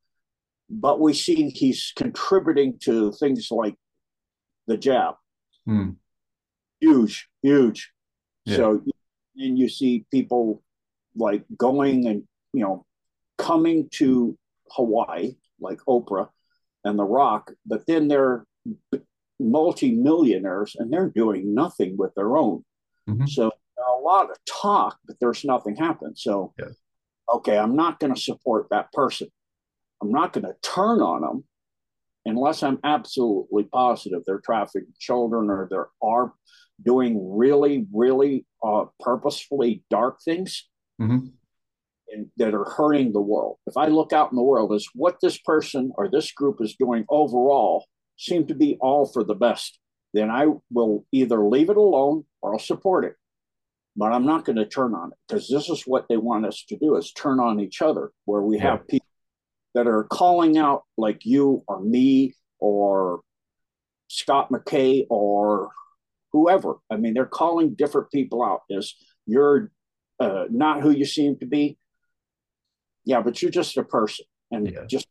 but 0.68 0.98
we 0.98 1.14
see 1.14 1.48
he's 1.50 1.92
contributing 1.94 2.76
to 2.80 3.12
things 3.12 3.48
like 3.52 3.76
the 4.66 4.76
jab 4.76 5.14
hmm. 5.64 5.90
huge 6.80 7.28
huge 7.40 7.92
yeah. 8.46 8.56
so 8.56 8.82
and 9.36 9.58
you 9.58 9.68
see 9.68 10.06
people 10.10 10.62
like 11.16 11.44
going 11.56 12.06
and 12.06 12.24
you 12.52 12.60
know 12.60 12.84
coming 13.38 13.88
to 13.94 14.36
Hawaii 14.70 15.36
like 15.60 15.78
Oprah 15.88 16.28
and 16.84 16.98
The 16.98 17.04
Rock, 17.04 17.52
but 17.66 17.86
then 17.86 18.08
they're 18.08 18.44
multi-millionaires 19.40 20.76
and 20.78 20.92
they're 20.92 21.08
doing 21.08 21.54
nothing 21.54 21.96
with 21.96 22.14
their 22.14 22.36
own. 22.36 22.64
Mm-hmm. 23.08 23.26
So 23.26 23.50
a 23.78 24.00
lot 24.00 24.30
of 24.30 24.36
talk, 24.46 24.98
but 25.06 25.16
there's 25.20 25.44
nothing 25.44 25.76
happen. 25.76 26.14
So 26.16 26.52
yeah. 26.58 26.66
okay, 27.32 27.58
I'm 27.58 27.76
not 27.76 27.98
going 27.98 28.14
to 28.14 28.20
support 28.20 28.68
that 28.70 28.92
person. 28.92 29.28
I'm 30.02 30.12
not 30.12 30.32
going 30.32 30.44
to 30.44 30.54
turn 30.62 31.00
on 31.00 31.22
them 31.22 31.44
unless 32.26 32.62
I'm 32.62 32.78
absolutely 32.84 33.64
positive 33.64 34.22
they're 34.26 34.40
trafficking 34.40 34.92
children 34.98 35.50
or 35.50 35.68
there 35.70 35.88
are 36.02 36.32
doing 36.82 37.36
really, 37.36 37.86
really 37.92 38.46
uh, 38.62 38.84
purposefully 39.00 39.82
dark 39.90 40.18
things 40.24 40.68
mm-hmm. 41.00 41.26
and, 42.08 42.26
that 42.36 42.54
are 42.54 42.64
hurting 42.64 43.12
the 43.12 43.20
world. 43.20 43.58
If 43.66 43.76
I 43.76 43.86
look 43.86 44.12
out 44.12 44.30
in 44.32 44.36
the 44.36 44.42
world, 44.42 44.72
is 44.74 44.88
what 44.94 45.18
this 45.20 45.38
person 45.38 45.92
or 45.96 46.08
this 46.08 46.32
group 46.32 46.58
is 46.60 46.76
doing 46.78 47.04
overall 47.08 47.86
seem 48.16 48.46
to 48.46 48.54
be 48.54 48.76
all 48.80 49.06
for 49.06 49.24
the 49.24 49.34
best, 49.34 49.78
then 50.12 50.30
I 50.30 50.46
will 50.70 51.04
either 51.12 51.46
leave 51.46 51.70
it 51.70 51.76
alone 51.76 52.24
or 52.42 52.54
I'll 52.54 52.58
support 52.58 53.04
it. 53.04 53.16
But 53.96 54.12
I'm 54.12 54.26
not 54.26 54.44
going 54.44 54.56
to 54.56 54.66
turn 54.66 54.94
on 54.94 55.12
it 55.12 55.18
because 55.28 55.48
this 55.48 55.68
is 55.68 55.82
what 55.86 56.06
they 56.08 56.16
want 56.16 56.46
us 56.46 56.64
to 56.68 56.76
do 56.76 56.96
is 56.96 57.12
turn 57.12 57.38
on 57.38 57.60
each 57.60 57.80
other, 57.80 58.10
where 58.24 58.42
we 58.42 58.56
yeah. 58.56 58.72
have 58.72 58.88
people 58.88 59.06
that 59.74 59.86
are 59.86 60.04
calling 60.04 60.58
out 60.58 60.82
like 60.96 61.24
you 61.24 61.62
or 61.68 61.80
me 61.80 62.34
or 62.58 63.20
Scott 64.08 64.50
McKay 64.50 65.06
or 65.10 65.70
whoever. 66.34 66.74
I 66.90 66.96
mean, 66.96 67.14
they're 67.14 67.26
calling 67.26 67.74
different 67.74 68.10
people 68.10 68.42
out 68.44 68.62
as 68.76 68.92
you're 69.24 69.70
uh, 70.18 70.46
not 70.50 70.82
who 70.82 70.90
you 70.90 71.06
seem 71.06 71.38
to 71.38 71.46
be. 71.46 71.78
Yeah, 73.04 73.20
but 73.20 73.40
you're 73.40 73.52
just 73.52 73.76
a 73.76 73.84
person, 73.84 74.26
and 74.50 74.70
yeah. 74.70 74.84
just 74.86 75.06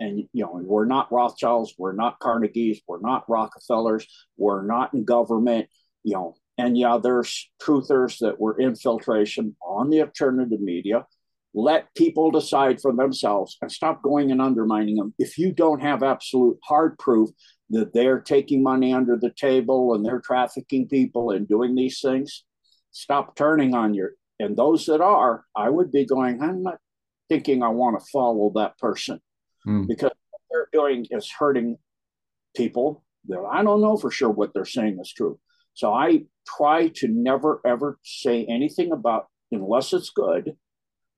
and 0.00 0.28
you 0.32 0.44
know 0.44 0.60
we're 0.62 0.86
not 0.86 1.12
Rothschilds, 1.12 1.74
we're 1.76 1.92
not 1.92 2.18
Carnegies, 2.20 2.80
we're 2.88 3.00
not 3.00 3.28
Rockefellers, 3.28 4.06
we're 4.36 4.64
not 4.64 4.94
in 4.94 5.04
government. 5.04 5.68
You 6.04 6.14
know, 6.14 6.34
and 6.56 6.78
yeah, 6.78 6.98
there's 7.02 7.50
truthers 7.62 8.18
that 8.20 8.40
were 8.40 8.58
infiltration 8.58 9.56
on 9.60 9.90
the 9.90 10.00
alternative 10.02 10.60
media. 10.60 11.04
Let 11.58 11.94
people 11.94 12.30
decide 12.30 12.82
for 12.82 12.92
themselves 12.92 13.56
and 13.62 13.72
stop 13.72 14.02
going 14.02 14.30
and 14.30 14.42
undermining 14.42 14.96
them. 14.96 15.14
If 15.18 15.38
you 15.38 15.52
don't 15.52 15.80
have 15.80 16.02
absolute 16.02 16.58
hard 16.62 16.98
proof 16.98 17.30
that 17.70 17.94
they're 17.94 18.20
taking 18.20 18.62
money 18.62 18.92
under 18.92 19.16
the 19.16 19.30
table 19.30 19.94
and 19.94 20.04
they're 20.04 20.20
trafficking 20.20 20.86
people 20.86 21.30
and 21.30 21.48
doing 21.48 21.74
these 21.74 22.00
things, 22.00 22.44
stop 22.90 23.36
turning 23.36 23.74
on 23.74 23.94
your. 23.94 24.12
And 24.38 24.54
those 24.54 24.84
that 24.84 25.00
are, 25.00 25.46
I 25.56 25.70
would 25.70 25.90
be 25.90 26.04
going, 26.04 26.42
I'm 26.42 26.62
not 26.62 26.76
thinking 27.30 27.62
I 27.62 27.68
want 27.68 27.98
to 27.98 28.06
follow 28.12 28.52
that 28.56 28.76
person 28.76 29.18
mm. 29.66 29.88
because 29.88 30.10
what 30.30 30.40
they're 30.50 30.68
doing 30.72 31.06
is 31.10 31.30
hurting 31.30 31.78
people 32.54 33.02
that 33.28 33.40
I 33.50 33.62
don't 33.62 33.80
know 33.80 33.96
for 33.96 34.10
sure 34.10 34.28
what 34.28 34.52
they're 34.52 34.66
saying 34.66 34.98
is 35.00 35.10
true. 35.10 35.40
So 35.72 35.94
I 35.94 36.24
try 36.46 36.88
to 36.96 37.08
never 37.08 37.62
ever 37.64 37.98
say 38.04 38.44
anything 38.44 38.92
about, 38.92 39.26
unless 39.50 39.94
it's 39.94 40.10
good, 40.10 40.54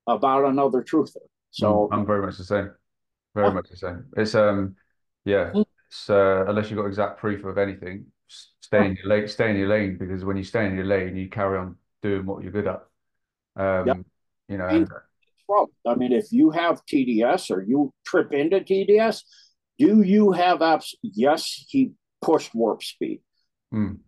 about 0.08 0.46
another 0.46 0.82
truther. 0.82 1.22
So 1.50 1.88
mm, 1.90 1.96
I'm 1.96 2.04
very 2.04 2.26
much 2.26 2.38
the 2.38 2.44
same. 2.44 2.70
Very 3.34 3.52
much 3.52 3.68
the 3.70 3.76
same. 3.76 4.06
It's 4.16 4.34
um, 4.34 4.74
yeah. 5.24 5.52
Hmm 5.52 5.62
uh, 6.08 6.46
unless 6.46 6.70
you've 6.70 6.78
got 6.78 6.86
exact 6.86 7.18
proof 7.18 7.44
of 7.44 7.58
anything, 7.58 8.06
stay 8.60 8.86
in 8.86 8.96
your 8.96 9.06
lane. 9.06 9.28
Stay 9.28 9.50
in 9.50 9.56
your 9.56 9.68
lane 9.68 9.96
because 9.98 10.24
when 10.24 10.36
you 10.36 10.44
stay 10.44 10.66
in 10.66 10.74
your 10.74 10.84
lane, 10.84 11.16
you 11.16 11.28
carry 11.28 11.58
on 11.58 11.76
doing 12.02 12.26
what 12.26 12.42
you're 12.42 12.52
good 12.52 12.66
at. 12.66 12.82
Um, 13.56 13.86
yep. 13.86 13.96
You 14.48 14.58
know. 14.58 14.68
And, 14.68 14.88
I 15.86 15.94
mean, 15.94 16.12
if 16.12 16.26
you 16.30 16.50
have 16.50 16.82
TDS 16.84 17.50
or 17.50 17.62
you 17.62 17.92
trip 18.04 18.32
into 18.32 18.60
TDS, 18.60 19.22
do 19.78 20.02
you 20.02 20.32
have 20.32 20.58
apps? 20.58 20.94
Yes, 21.02 21.64
he 21.68 21.92
pushed 22.20 22.54
warp 22.54 22.82
speed. 22.82 23.22
Mm. 23.72 23.98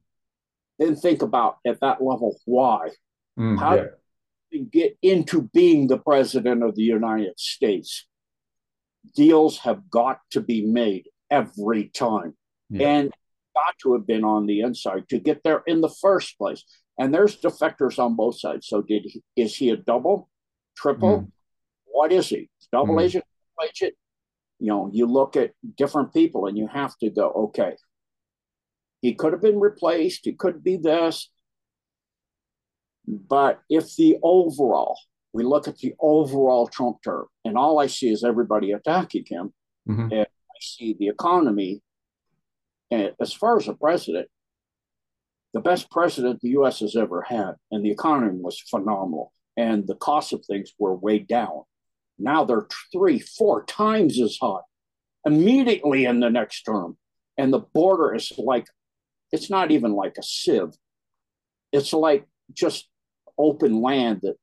Then 0.78 0.96
think 0.96 1.22
about 1.22 1.56
at 1.66 1.80
that 1.80 2.02
level 2.02 2.36
why. 2.44 2.90
Mm, 3.38 3.58
How 3.58 3.74
yeah. 3.76 3.84
Get 4.58 4.96
into 5.02 5.42
being 5.54 5.86
the 5.86 5.98
president 5.98 6.62
of 6.62 6.74
the 6.74 6.82
United 6.82 7.38
States? 7.38 8.06
Deals 9.14 9.58
have 9.58 9.88
got 9.90 10.20
to 10.32 10.40
be 10.40 10.64
made 10.66 11.08
every 11.30 11.88
time. 11.88 12.36
Yeah. 12.68 12.88
And 12.88 13.12
got 13.54 13.74
to 13.82 13.94
have 13.94 14.06
been 14.06 14.24
on 14.24 14.46
the 14.46 14.60
inside 14.60 15.08
to 15.08 15.18
get 15.18 15.42
there 15.42 15.62
in 15.66 15.80
the 15.80 15.88
first 16.00 16.38
place. 16.38 16.64
And 16.98 17.12
there's 17.14 17.40
defectors 17.40 17.98
on 17.98 18.14
both 18.14 18.38
sides. 18.38 18.66
So 18.68 18.82
did 18.82 19.02
he, 19.06 19.22
is 19.36 19.56
he 19.56 19.70
a 19.70 19.76
double, 19.76 20.28
triple? 20.76 21.20
Mm. 21.20 21.32
what 21.86 22.12
is 22.12 22.28
he? 22.28 22.48
Double 22.72 22.94
Mm. 22.94 23.02
agent, 23.02 23.24
double 23.56 23.68
agent? 23.68 23.94
You 24.58 24.66
know, 24.66 24.90
you 24.92 25.06
look 25.06 25.36
at 25.36 25.52
different 25.76 26.12
people 26.12 26.46
and 26.46 26.56
you 26.58 26.66
have 26.68 26.96
to 26.98 27.10
go, 27.10 27.30
okay, 27.30 27.74
he 29.00 29.14
could 29.14 29.32
have 29.32 29.42
been 29.42 29.58
replaced. 29.58 30.24
He 30.24 30.34
could 30.34 30.62
be 30.62 30.76
this. 30.76 31.30
But 33.10 33.60
if 33.68 33.96
the 33.96 34.18
overall, 34.22 34.96
we 35.32 35.42
look 35.42 35.66
at 35.66 35.78
the 35.78 35.94
overall 35.98 36.68
Trump 36.68 37.02
term, 37.02 37.26
and 37.44 37.58
all 37.58 37.80
I 37.80 37.86
see 37.86 38.08
is 38.10 38.22
everybody 38.22 38.70
attacking 38.70 39.24
him, 39.26 39.52
Mhm. 39.88 40.12
and 40.12 40.26
I 40.26 40.58
see 40.60 40.92
the 40.92 41.08
economy. 41.08 41.82
And 42.90 43.14
as 43.20 43.32
far 43.32 43.56
as 43.56 43.66
a 43.66 43.74
president, 43.74 44.28
the 45.52 45.60
best 45.60 45.90
president 45.90 46.40
the 46.40 46.50
US 46.50 46.80
has 46.80 46.94
ever 46.94 47.22
had, 47.22 47.56
and 47.70 47.84
the 47.84 47.90
economy 47.90 48.38
was 48.40 48.60
phenomenal, 48.60 49.32
and 49.56 49.86
the 49.88 49.96
cost 49.96 50.32
of 50.32 50.44
things 50.46 50.72
were 50.78 50.94
way 50.94 51.18
down. 51.18 51.64
Now 52.18 52.44
they're 52.44 52.68
three, 52.92 53.18
four 53.18 53.64
times 53.64 54.20
as 54.20 54.36
high 54.40 54.60
immediately 55.24 56.04
in 56.04 56.20
the 56.20 56.30
next 56.30 56.62
term. 56.62 56.98
And 57.36 57.52
the 57.52 57.58
border 57.58 58.14
is 58.14 58.32
like, 58.38 58.66
it's 59.32 59.50
not 59.50 59.70
even 59.70 59.94
like 59.94 60.16
a 60.18 60.22
sieve. 60.22 60.76
It's 61.72 61.92
like 61.92 62.26
just 62.52 62.89
open 63.40 63.80
land 63.80 64.20
that, 64.22 64.36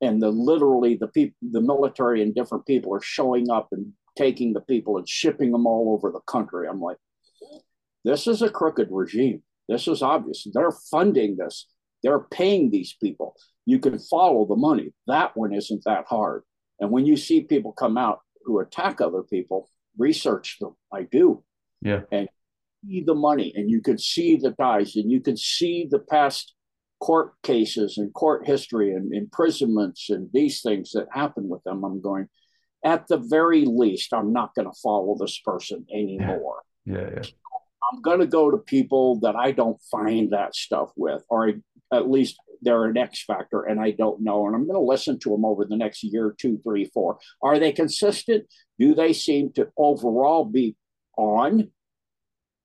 and 0.00 0.22
the 0.22 0.30
literally 0.30 0.96
the 0.96 1.08
people, 1.08 1.36
the 1.50 1.60
military 1.60 2.22
and 2.22 2.34
different 2.34 2.66
people 2.66 2.94
are 2.94 3.02
showing 3.02 3.50
up 3.50 3.68
and 3.72 3.92
taking 4.16 4.52
the 4.52 4.60
people 4.60 4.96
and 4.96 5.08
shipping 5.08 5.52
them 5.52 5.66
all 5.66 5.92
over 5.92 6.10
the 6.10 6.20
country. 6.20 6.68
I'm 6.68 6.80
like, 6.80 6.98
this 8.04 8.26
is 8.26 8.42
a 8.42 8.50
crooked 8.50 8.88
regime. 8.90 9.42
This 9.68 9.86
is 9.86 10.02
obvious. 10.02 10.46
They're 10.52 10.72
funding 10.90 11.36
this. 11.36 11.66
They're 12.02 12.20
paying 12.20 12.70
these 12.70 12.96
people. 13.02 13.34
You 13.66 13.78
can 13.78 13.98
follow 13.98 14.46
the 14.46 14.56
money. 14.56 14.94
That 15.06 15.36
one 15.36 15.52
isn't 15.52 15.84
that 15.84 16.06
hard. 16.08 16.42
And 16.80 16.90
when 16.90 17.06
you 17.06 17.16
see 17.16 17.42
people 17.42 17.72
come 17.72 17.98
out 17.98 18.20
who 18.44 18.60
attack 18.60 19.00
other 19.00 19.22
people, 19.22 19.68
research 19.98 20.58
them. 20.60 20.74
I 20.92 21.02
do. 21.02 21.42
Yeah. 21.82 22.02
And 22.10 22.28
see 22.86 23.02
the 23.04 23.14
money 23.14 23.52
and 23.56 23.70
you 23.70 23.80
can 23.80 23.98
see 23.98 24.36
the 24.36 24.52
ties 24.52 24.96
and 24.96 25.10
you 25.10 25.20
can 25.20 25.36
see 25.36 25.86
the 25.90 25.98
past 25.98 26.54
court 27.00 27.34
cases 27.42 27.98
and 27.98 28.12
court 28.12 28.46
history 28.46 28.92
and 28.92 29.12
imprisonments 29.12 30.10
and 30.10 30.28
these 30.32 30.62
things 30.62 30.92
that 30.92 31.06
happen 31.12 31.48
with 31.48 31.62
them. 31.64 31.84
I'm 31.84 32.00
going, 32.00 32.28
at 32.84 33.06
the 33.08 33.18
very 33.18 33.64
least, 33.64 34.12
I'm 34.12 34.32
not 34.32 34.54
going 34.54 34.66
to 34.66 34.78
follow 34.82 35.16
this 35.18 35.38
person 35.44 35.86
anymore. 35.92 36.62
Yeah. 36.84 37.10
Yeah. 37.14 37.22
I'm 37.92 38.02
going 38.02 38.20
to 38.20 38.26
go 38.26 38.50
to 38.50 38.58
people 38.58 39.20
that 39.20 39.36
I 39.36 39.52
don't 39.52 39.80
find 39.90 40.32
that 40.32 40.54
stuff 40.54 40.90
with, 40.96 41.22
or 41.28 41.54
at 41.92 42.10
least 42.10 42.36
they're 42.60 42.84
an 42.84 42.96
X 42.96 43.24
factor 43.24 43.62
and 43.62 43.80
I 43.80 43.92
don't 43.92 44.20
know. 44.20 44.46
And 44.46 44.54
I'm 44.54 44.66
going 44.66 44.74
to 44.74 44.80
listen 44.80 45.18
to 45.20 45.30
them 45.30 45.44
over 45.44 45.64
the 45.64 45.76
next 45.76 46.02
year, 46.02 46.34
two, 46.36 46.60
three, 46.64 46.86
four. 46.92 47.18
Are 47.42 47.58
they 47.58 47.72
consistent? 47.72 48.46
Do 48.78 48.94
they 48.94 49.12
seem 49.12 49.52
to 49.52 49.68
overall 49.76 50.44
be 50.44 50.76
on? 51.16 51.70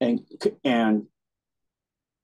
And, 0.01 0.21
and, 0.65 1.03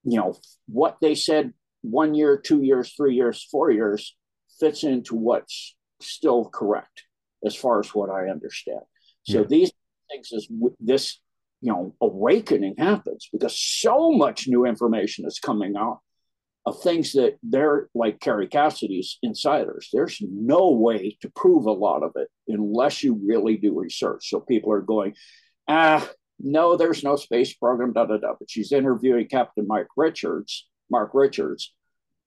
you 0.03 0.17
know, 0.17 0.35
what 0.67 0.97
they 1.01 1.15
said 1.15 1.53
one 1.81 2.13
year, 2.15 2.37
two 2.37 2.61
years, 2.63 2.93
three 2.93 3.15
years, 3.15 3.43
four 3.51 3.71
years 3.71 4.15
fits 4.59 4.83
into 4.83 5.15
what's 5.15 5.75
still 6.01 6.45
correct 6.45 7.03
as 7.45 7.55
far 7.55 7.79
as 7.79 7.93
what 7.95 8.09
I 8.09 8.29
understand. 8.29 8.81
So 9.23 9.39
Yeah. 9.41 9.47
these 9.47 9.71
things 10.09 10.31
is 10.31 10.49
this 10.79 11.19
you 11.61 11.71
know 11.71 11.93
awakening 12.01 12.75
happens 12.77 13.27
because 13.31 13.57
so 13.59 14.11
much 14.11 14.47
new 14.47 14.65
information 14.65 15.25
is 15.25 15.39
coming 15.39 15.75
out 15.75 15.99
of 16.65 16.81
things 16.81 17.13
that 17.13 17.37
they're 17.43 17.89
like 17.95 18.19
Kerry 18.19 18.47
Cassidy's 18.47 19.17
insiders. 19.23 19.89
There's 19.93 20.21
no 20.21 20.71
way 20.71 21.17
to 21.21 21.29
prove 21.29 21.65
a 21.65 21.71
lot 21.71 22.03
of 22.03 22.11
it 22.15 22.29
unless 22.47 23.03
you 23.03 23.19
really 23.25 23.57
do 23.57 23.77
research. 23.79 24.29
So 24.29 24.39
people 24.41 24.71
are 24.71 24.81
going, 24.81 25.15
ah, 25.67 26.07
no, 26.39 26.75
there's 26.77 27.03
no 27.03 27.15
space 27.15 27.53
program, 27.53 27.93
da 27.93 28.05
da 28.05 28.17
da. 28.17 28.33
But 28.37 28.49
she's 28.49 28.71
interviewing 28.71 29.27
Captain 29.27 29.65
Mike 29.67 29.87
Richards, 29.97 30.67
Mark 30.89 31.11
Richards. 31.13 31.73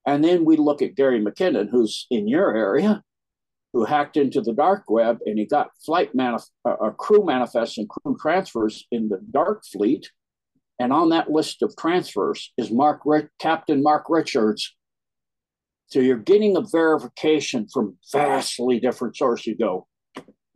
And 0.05 0.23
then 0.23 0.45
we 0.45 0.57
look 0.57 0.81
at 0.81 0.95
Gary 0.95 1.23
McKinnon, 1.23 1.69
who's 1.69 2.07
in 2.11 2.27
your 2.27 2.55
area, 2.55 3.01
who 3.71 3.85
hacked 3.85 4.17
into 4.17 4.41
the 4.41 4.53
dark 4.53 4.83
web 4.89 5.19
and 5.25 5.39
he 5.39 5.45
got 5.45 5.71
flight 5.83 6.15
manif- 6.15 6.49
uh, 6.65 6.91
crew 6.91 7.25
manifests 7.25 7.77
and 7.77 7.89
crew 7.89 8.15
transfers 8.21 8.85
in 8.91 9.09
the 9.09 9.19
dark 9.31 9.63
fleet. 9.65 10.11
And 10.79 10.91
on 10.91 11.09
that 11.09 11.31
list 11.31 11.61
of 11.61 11.75
transfers 11.77 12.51
is 12.57 12.71
Mark 12.71 13.01
Captain 13.39 13.81
Mark 13.81 14.05
Richards. 14.09 14.75
So 15.87 15.99
you're 15.99 16.17
getting 16.17 16.57
a 16.57 16.61
verification 16.61 17.67
from 17.71 17.97
vastly 18.11 18.79
different 18.79 19.15
sources. 19.15 19.47
You 19.47 19.57
go, 19.57 19.87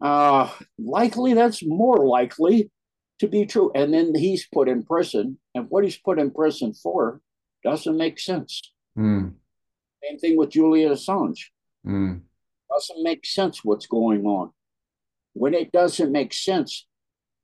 uh, 0.01 0.51
likely 0.77 1.33
that's 1.33 1.63
more 1.63 2.05
likely 2.05 2.71
to 3.19 3.27
be 3.27 3.45
true. 3.45 3.71
And 3.73 3.93
then 3.93 4.13
he's 4.15 4.47
put 4.51 4.67
in 4.67 4.83
prison, 4.83 5.39
and 5.53 5.67
what 5.69 5.83
he's 5.83 5.97
put 5.97 6.19
in 6.19 6.31
prison 6.31 6.73
for 6.73 7.21
doesn't 7.67 7.97
make 7.97 8.17
sense. 8.17 8.61
Mm. 8.97 9.33
Same 10.01 10.17
thing 10.19 10.37
with 10.37 10.51
Julian 10.51 10.93
Assange. 10.93 11.39
Mm. 11.85 12.21
Doesn't 12.69 13.03
make 13.03 13.25
sense 13.25 13.61
what's 13.61 13.87
going 13.87 14.25
on. 14.25 14.51
When 15.33 15.53
it 15.53 15.73
doesn't 15.73 16.13
make 16.13 16.33
sense, 16.33 16.87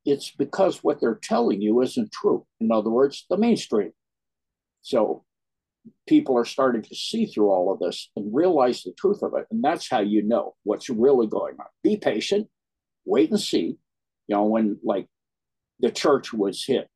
it's 0.06 0.32
because 0.32 0.82
what 0.82 1.02
they're 1.02 1.20
telling 1.22 1.62
you 1.62 1.82
isn't 1.82 2.14
true. 2.14 2.45
In 2.62 2.72
other 2.72 2.90
words, 2.90 3.26
the 3.30 3.38
mainstream. 3.38 3.91
So 4.82 5.26
people 6.08 6.38
are 6.38 6.45
starting 6.45 6.84
to 6.84 6.95
see 6.95 7.26
through 7.26 7.50
all 7.50 7.74
of 7.74 7.80
this 7.80 8.10
and 8.16 8.34
realize 8.34 8.84
the 8.84 8.94
truth 8.94 9.24
of 9.24 9.34
it. 9.36 9.45
And 9.52 9.62
that's 9.62 9.90
how 9.90 10.00
you 10.00 10.24
know 10.24 10.56
what's 10.64 10.90
really 10.90 11.28
going 11.28 11.56
on. 11.60 11.68
Be 11.84 11.98
patient, 11.98 12.48
wait 13.06 13.30
and 13.30 13.40
see. 13.40 13.78
You 14.28 14.36
know, 14.38 14.45
when 14.45 14.80
like 14.84 15.08
the 15.82 15.91
church 15.91 16.32
was 16.32 16.64
hit 16.66 16.88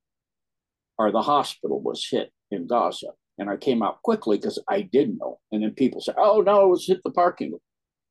or 0.98 1.12
the 1.12 1.22
hospital 1.22 1.82
was 1.82 2.08
hit 2.10 2.32
in 2.52 2.68
Gaza, 2.68 3.08
and 3.38 3.50
I 3.50 3.58
came 3.58 3.84
out 3.84 4.02
quickly 4.02 4.38
because 4.38 4.60
I 4.68 4.82
didn't 4.82 5.18
know. 5.18 5.40
And 5.52 5.64
then 5.64 5.72
people 5.72 6.02
said, 6.02 6.16
oh, 6.18 6.42
no, 6.42 6.66
it 6.66 6.70
was 6.70 6.88
hit 6.88 7.02
the 7.04 7.12
parking 7.12 7.52
lot. 7.52 7.62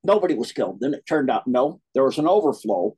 Nobody 0.05 0.35
was 0.35 0.53
killed. 0.53 0.79
Then 0.81 0.95
it 0.95 1.05
turned 1.07 1.31
out, 1.31 1.47
no, 1.47 1.81
there 1.95 2.05
was 2.05 2.19
an 2.19 2.29
overflow 2.29 2.97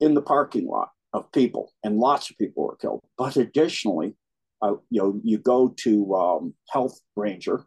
in 0.00 0.14
the 0.14 0.22
parking 0.22 0.66
lot 0.66 0.88
of 1.12 1.30
people, 1.32 1.72
and 1.84 1.98
lots 1.98 2.30
of 2.30 2.38
people 2.38 2.64
were 2.64 2.76
killed. 2.76 3.00
But 3.16 3.36
additionally, 3.36 4.16
uh, 4.60 4.74
you 4.90 5.02
know, 5.02 5.20
you 5.22 5.38
go 5.38 5.74
to 5.78 6.14
um, 6.14 6.54
Health 6.70 6.98
Ranger, 7.16 7.64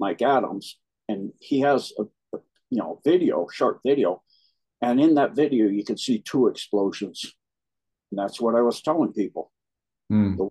Mike 0.00 0.22
Adams, 0.22 0.78
and 1.08 1.32
he 1.40 1.60
has 1.60 1.92
a, 1.98 2.02
a, 2.36 2.40
you 2.70 2.78
know 2.78 3.00
video, 3.04 3.46
short 3.52 3.80
video, 3.86 4.22
and 4.82 5.00
in 5.00 5.14
that 5.14 5.36
video 5.36 5.66
you 5.66 5.84
can 5.84 5.96
see 5.96 6.20
two 6.20 6.48
explosions, 6.48 7.34
and 8.10 8.18
that's 8.18 8.40
what 8.40 8.54
I 8.54 8.62
was 8.62 8.80
telling 8.80 9.12
people. 9.12 9.52
Mm. 10.10 10.36
The 10.36 10.48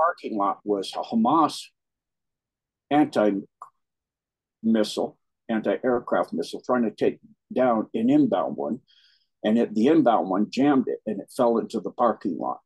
parking 0.00 0.36
lot 0.36 0.60
was 0.64 0.92
a 0.96 1.02
Hamas 1.02 1.64
anti-missile, 2.90 3.46
anti-aircraft 5.48 6.32
missile, 6.32 6.62
trying 6.64 6.84
to 6.84 6.90
take 6.90 7.18
down 7.54 7.88
an 7.94 8.08
inbound 8.10 8.56
one 8.56 8.80
and 9.44 9.58
it, 9.58 9.74
the 9.74 9.86
inbound 9.86 10.28
one 10.28 10.50
jammed 10.50 10.86
it 10.86 11.00
and 11.06 11.20
it 11.20 11.32
fell 11.36 11.58
into 11.58 11.80
the 11.80 11.90
parking 11.90 12.38
lot. 12.38 12.60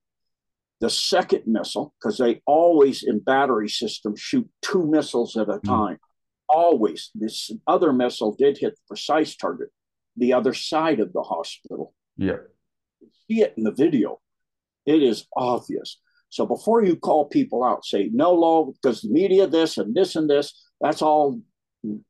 The 0.81 0.91
second 0.91 1.43
missile, 1.47 1.95
because 1.99 2.19
they 2.19 2.43
always 2.47 3.03
in 3.03 3.21
battery 3.21 3.69
systems 3.69 4.21
shoot 4.21 4.49
two 4.61 4.87
missiles 4.87 5.37
at 5.37 5.49
a 5.49 5.61
time, 5.61 5.95
mm. 5.95 5.99
always. 6.49 7.11
This 7.15 7.51
other 7.67 7.93
missile 7.93 8.35
did 8.37 8.59
hit 8.59 8.75
the 8.75 8.81
precise 8.89 9.37
target, 9.37 9.69
the 10.17 10.33
other 10.33 10.53
side 10.53 11.01
of 11.01 11.13
the 11.13 11.23
hospital. 11.23 11.95
Yeah. 12.17 12.39
You 13.01 13.09
see 13.29 13.43
it 13.43 13.55
in 13.57 13.65
the 13.65 13.73
video. 13.73 14.21
It 14.85 15.03
is 15.03 15.27
obvious. 15.35 16.01
So 16.35 16.45
before 16.45 16.85
you 16.85 16.97
call 16.97 17.27
people 17.27 17.63
out, 17.63 17.85
say 17.85 18.11
no 18.13 18.33
law 18.35 18.65
because 18.65 19.03
the 19.03 19.09
media 19.09 19.47
this 19.47 19.79
and 19.79 19.95
this 19.95 20.17
and 20.17 20.29
this, 20.29 20.53
that's 20.81 21.01
all 21.01 21.41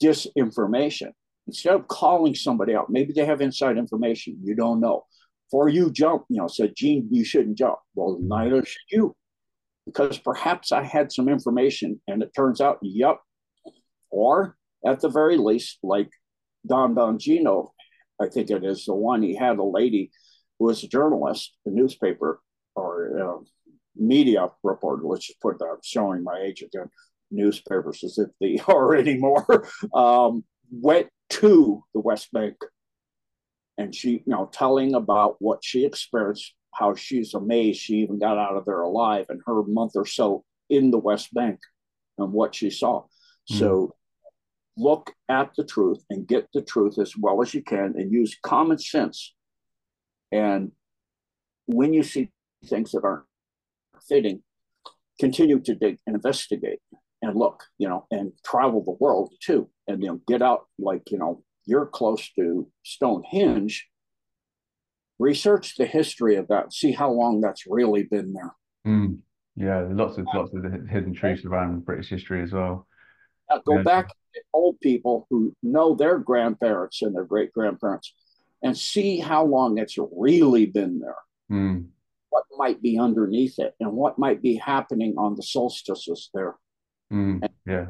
disinformation 0.03 1.11
instead 1.47 1.75
of 1.75 1.89
calling 1.89 2.35
somebody 2.35 2.75
out, 2.75 2.89
maybe 2.89 3.13
they 3.13 3.27
have 3.27 3.43
inside 3.43 3.77
information 3.77 4.39
you 4.43 4.55
don't 4.55 4.81
know. 4.81 5.05
Before 5.51 5.69
you 5.69 5.91
jump, 5.91 6.25
you 6.31 6.39
know, 6.39 6.49
said, 6.49 6.73
Gene, 6.75 7.07
you 7.11 7.23
shouldn't 7.23 7.59
jump. 7.59 7.77
Well, 7.95 8.17
neither 8.19 8.65
should 8.65 8.89
you, 8.91 9.15
because 9.85 10.17
perhaps 10.17 10.73
I 10.73 10.85
had 10.85 11.13
some 11.13 11.29
information 11.29 12.01
and 12.09 12.23
it 12.23 12.33
turns 12.35 12.63
out, 12.63 12.79
yep. 12.81 13.19
Or 14.09 14.57
at 14.87 15.01
the 15.01 15.11
very 15.11 15.37
least, 15.37 15.81
like 15.83 16.09
Dan 16.67 16.95
Bongino, 16.95 17.73
I 18.19 18.29
think 18.29 18.49
it 18.49 18.65
is 18.65 18.87
the 18.87 18.95
one, 18.95 19.21
he 19.21 19.37
had 19.37 19.59
a 19.59 19.63
lady 19.63 20.13
who 20.59 20.65
was 20.65 20.83
a 20.83 20.89
journalist, 20.89 21.53
a 21.67 21.71
newspaper 21.71 22.41
or 22.75 23.21
uh, 23.21 23.45
media 23.97 24.49
reporter, 24.63 25.03
let's 25.05 25.27
just 25.27 25.41
put 25.41 25.59
that, 25.59 25.67
I'm 25.67 25.79
showing 25.83 26.23
my 26.23 26.39
age 26.39 26.63
again, 26.63 26.89
newspapers 27.31 28.03
as 28.05 28.19
if 28.19 28.31
they 28.41 28.59
are 28.69 28.95
anymore, 28.95 29.67
um, 29.95 30.45
went 30.71 31.09
to 31.31 31.83
the 31.95 32.01
West 32.01 32.33
Bank. 32.33 32.57
And 33.77 33.93
she, 33.95 34.11
you 34.11 34.23
know, 34.27 34.49
telling 34.53 34.95
about 34.95 35.37
what 35.41 35.65
she 35.65 35.85
experienced, 35.85 36.55
how 36.73 36.95
she's 36.95 37.35
amazed 37.35 37.81
she 37.81 37.95
even 37.97 38.19
got 38.19 38.39
out 38.39 38.57
of 38.57 38.65
there 38.65 38.83
alive 38.83 39.27
and 39.29 39.41
her 39.47 39.65
month 39.65 39.93
or 39.97 40.07
so 40.07 40.45
in 40.71 40.91
the 40.91 40.99
West 40.99 41.35
Bank 41.35 41.59
and 42.19 42.33
what 42.33 42.55
she 42.55 42.71
saw. 42.71 43.03
Mm. 43.51 43.59
So 43.59 43.95
look 44.77 45.13
at 45.29 45.53
the 45.57 45.65
truth 45.65 46.05
and 46.11 46.27
get 46.27 46.49
the 46.53 46.63
truth 46.63 46.99
as 46.99 47.17
well 47.17 47.43
as 47.43 47.55
you 47.55 47.63
can 47.63 47.95
and 47.97 48.13
use 48.13 48.37
common 48.43 48.79
sense. 48.79 49.35
And 50.33 50.73
when 51.67 51.93
you 51.93 52.03
see 52.03 52.31
things 52.67 52.93
that 52.93 53.05
aren't 53.05 53.25
fitting, 54.09 54.43
continue 55.19 55.61
to 55.61 55.75
dig 55.75 55.99
and 56.07 56.17
investigate 56.17 56.81
and 57.23 57.37
look, 57.37 57.65
you 57.79 57.89
know, 57.89 58.07
and 58.11 58.33
travel 58.45 58.83
the 58.83 58.97
world 59.01 59.33
too. 59.41 59.69
And 59.89 60.03
you 60.03 60.09
know, 60.09 60.21
get 60.27 60.43
out 60.43 60.67
like, 60.79 61.11
you 61.11 61.19
know, 61.19 61.43
you're 61.67 61.87
close 61.87 62.31
to 62.35 62.69
Stonehenge. 62.85 63.89
Research 65.19 65.77
the 65.77 65.87
history 65.87 66.35
of 66.37 66.49
that, 66.49 66.73
see 66.73 66.91
how 66.91 67.11
long 67.11 67.41
that's 67.41 67.67
really 67.69 68.03
been 68.03 68.33
there. 68.33 68.55
Mm. 68.87 69.19
Yeah, 69.57 69.87
lots 69.89 70.19
of 70.19 70.27
lots 70.35 70.53
of 70.53 70.65
hidden 70.91 71.15
truths 71.15 71.45
around 71.45 71.85
British 71.85 72.11
history 72.11 72.43
as 72.43 72.53
well. 72.53 72.89
Now, 73.49 73.63
go 73.65 73.77
yeah. 73.77 73.83
back 73.83 74.09
to 74.09 74.41
old 74.53 74.81
people 74.81 75.29
who 75.31 75.55
know 75.63 75.95
their 75.95 76.19
grandparents 76.19 77.03
and 77.03 77.15
their 77.15 77.25
great 77.25 77.53
grandparents 77.53 78.13
and 78.63 78.77
see 78.77 79.19
how 79.19 79.45
long 79.45 79.79
it's 79.79 79.97
really 80.11 80.67
been 80.67 80.99
there. 80.99 81.17
Mm. 81.53 81.87
What 82.35 82.45
might 82.59 82.83
be 82.83 82.99
underneath 82.99 83.61
it 83.61 83.75
and 83.79 83.93
what 83.93 84.19
might 84.19 84.43
be 84.43 84.57
happening 84.57 85.15
on 85.17 85.37
the 85.37 85.43
solstices 85.45 86.31
there. 86.35 86.57
Mm. 87.13 87.49
Yeah. 87.65 87.87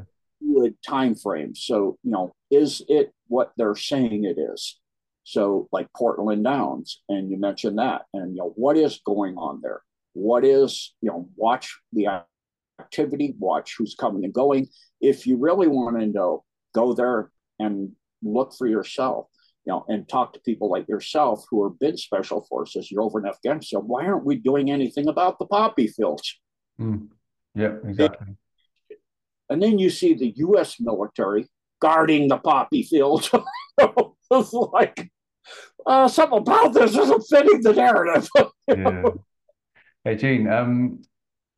Good 0.54 0.74
time 0.86 1.14
frame. 1.14 1.54
So, 1.54 1.96
you 2.02 2.10
know, 2.10 2.34
is 2.50 2.82
it 2.88 3.14
what 3.28 3.52
they're 3.56 3.74
saying 3.74 4.24
it 4.24 4.38
is? 4.38 4.78
So, 5.22 5.66
like 5.72 5.88
Porton 5.96 6.42
Downs, 6.42 7.00
and 7.08 7.30
you 7.30 7.38
mentioned 7.38 7.78
that, 7.78 8.02
and 8.12 8.32
you 8.32 8.42
know, 8.42 8.52
what 8.56 8.76
is 8.76 9.00
going 9.06 9.36
on 9.38 9.60
there? 9.62 9.80
What 10.12 10.44
is, 10.44 10.94
you 11.00 11.08
know, 11.10 11.30
watch 11.36 11.74
the 11.94 12.08
activity, 12.78 13.34
watch 13.38 13.76
who's 13.78 13.94
coming 13.94 14.26
and 14.26 14.34
going. 14.34 14.68
If 15.00 15.26
you 15.26 15.38
really 15.38 15.68
want 15.68 15.98
to 15.98 16.06
know, 16.06 16.44
go 16.74 16.92
there 16.92 17.30
and 17.58 17.92
look 18.22 18.52
for 18.58 18.66
yourself, 18.66 19.28
you 19.66 19.72
know, 19.72 19.84
and 19.88 20.08
talk 20.08 20.32
to 20.34 20.40
people 20.40 20.70
like 20.70 20.88
yourself 20.88 21.44
who 21.50 21.64
have 21.64 21.78
been 21.78 21.96
special 21.96 22.42
forces. 22.42 22.90
You're 22.90 23.02
over 23.02 23.18
in 23.18 23.26
Afghanistan. 23.26 23.80
Why 23.80 24.06
aren't 24.06 24.24
we 24.24 24.36
doing 24.36 24.70
anything 24.70 25.08
about 25.08 25.38
the 25.38 25.46
poppy 25.46 25.86
fields? 25.86 26.38
Mm. 26.80 27.08
Yeah, 27.54 27.76
exactly. 27.84 28.36
And 29.48 29.62
then 29.62 29.78
you 29.78 29.90
see 29.90 30.14
the 30.14 30.32
U.S. 30.36 30.76
military 30.80 31.46
guarding 31.80 32.28
the 32.28 32.38
poppy 32.38 32.82
fields. 32.82 33.30
it's 33.78 34.52
like 34.52 35.10
uh, 35.86 36.08
something 36.08 36.38
about 36.38 36.72
this 36.72 36.96
isn't 36.96 37.24
fitting 37.28 37.62
the 37.62 37.72
narrative. 37.72 38.28
yeah. 38.68 39.02
Hey, 40.04 40.16
Gene, 40.16 40.48
um, 40.48 41.02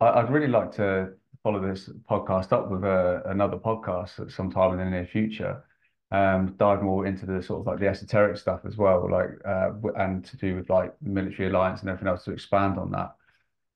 I, 0.00 0.22
would 0.22 0.32
really 0.32 0.48
like 0.48 0.72
to 0.72 1.14
follow 1.42 1.60
this 1.60 1.90
podcast 2.10 2.52
up 2.52 2.70
with 2.70 2.84
uh, 2.84 3.22
another 3.26 3.56
podcast 3.56 4.20
at 4.20 4.30
some 4.30 4.50
time 4.50 4.72
in 4.72 4.78
the 4.78 4.84
near 4.84 5.06
future. 5.06 5.64
Um, 6.12 6.54
dive 6.56 6.82
more 6.82 7.04
into 7.04 7.26
the 7.26 7.42
sort 7.42 7.60
of 7.60 7.66
like 7.66 7.80
the 7.80 7.88
esoteric 7.88 8.36
stuff 8.36 8.60
as 8.64 8.76
well, 8.76 9.10
like 9.10 9.30
uh, 9.44 9.70
and 9.96 10.24
to 10.26 10.36
do 10.36 10.54
with 10.54 10.70
like 10.70 10.94
military 11.02 11.48
alliance 11.48 11.80
and 11.80 11.90
everything 11.90 12.08
else 12.08 12.24
to 12.24 12.32
expand 12.32 12.78
on 12.78 12.92
that. 12.92 13.16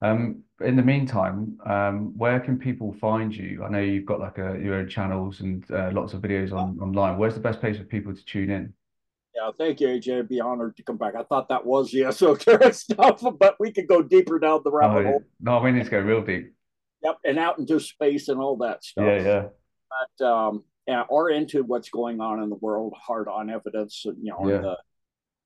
Um, 0.03 0.45
in 0.61 0.77
the 0.77 0.83
meantime, 0.83 1.59
um, 1.67 2.17
where 2.17 2.41
can 2.41 2.59
people 2.59 2.93
find 2.95 3.35
you? 3.35 3.65
I 3.65 3.69
know 3.69 3.81
you've 3.81 4.07
got 4.07 4.21
like 4.21 4.39
a, 4.39 4.59
your 4.63 4.77
own 4.77 4.89
channels 4.89 5.41
and 5.41 5.69
uh, 5.71 5.91
lots 5.93 6.15
of 6.15 6.23
videos 6.23 6.53
on 6.53 6.79
online. 6.81 7.19
Where's 7.19 7.35
the 7.35 7.41
best 7.41 7.61
place 7.61 7.77
for 7.77 7.85
people 7.85 8.15
to 8.15 8.25
tune 8.25 8.51
in? 8.51 8.73
Yeah, 9.35 9.51
thank 9.59 9.81
you, 9.81 9.89
AJ. 9.89 10.19
I'd 10.19 10.29
be 10.29 10.41
honored 10.41 10.77
to 10.77 10.83
come 10.83 10.97
back. 10.97 11.15
I 11.15 11.23
thought 11.23 11.49
that 11.49 11.65
was 11.65 11.91
the 11.91 12.05
esoteric 12.05 12.75
stuff, 12.75 13.23
but 13.39 13.57
we 13.61 13.73
could 13.73 13.89
go 13.89 14.03
deeper 14.03 14.39
down 14.39 14.61
the 14.65 14.71
rabbit 14.71 15.07
oh, 15.07 15.11
hole. 15.11 15.25
No, 15.41 15.61
we 15.61 15.73
need 15.73 15.85
to 15.85 15.91
go 15.91 16.01
real 16.01 16.23
deep. 16.23 16.53
Yep, 17.03 17.19
and 17.25 17.39
out 17.39 17.59
into 17.59 17.79
space 17.81 18.29
and 18.29 18.41
all 18.41 18.57
that 18.59 18.85
stuff. 18.85 19.05
Yeah, 19.05 19.23
yeah. 19.23 19.47
But 20.19 20.27
um, 20.27 20.65
or 21.09 21.31
into 21.31 21.63
what's 21.63 21.91
going 21.91 22.21
on 22.21 22.43
in 22.43 22.49
the 22.49 22.57
world, 22.57 22.95
hard 23.01 23.29
on 23.29 23.51
evidence, 23.51 24.03
and 24.05 24.17
you 24.23 24.33
know, 24.33 24.49
yeah. 24.49 24.59
the 24.59 24.77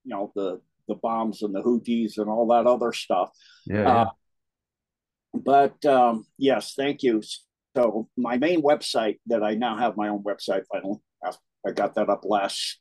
you 0.04 0.14
know 0.14 0.32
the 0.34 0.60
the 0.88 0.94
bombs 0.96 1.42
and 1.42 1.54
the 1.54 1.62
Houthis 1.62 2.18
and 2.18 2.28
all 2.28 2.46
that 2.48 2.66
other 2.66 2.92
stuff. 2.92 3.30
Yeah. 3.66 3.88
Uh, 3.88 4.04
yeah. 4.04 4.10
But 5.34 5.84
um, 5.84 6.26
yes, 6.38 6.74
thank 6.76 7.02
you. 7.02 7.22
So 7.76 8.08
my 8.16 8.36
main 8.36 8.62
website 8.62 9.18
that 9.26 9.42
I 9.42 9.54
now 9.54 9.76
have 9.76 9.96
my 9.96 10.08
own 10.08 10.22
website 10.22 10.62
finally. 10.70 11.00
I 11.66 11.72
got 11.72 11.94
that 11.94 12.08
up 12.08 12.24
last 12.24 12.80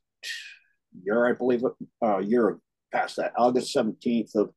year, 1.04 1.28
I 1.28 1.34
believe, 1.34 1.64
a 1.64 2.06
uh, 2.06 2.20
year 2.20 2.60
past 2.92 3.16
that, 3.18 3.34
August 3.38 3.76
17th 3.76 4.36
of 4.36 4.50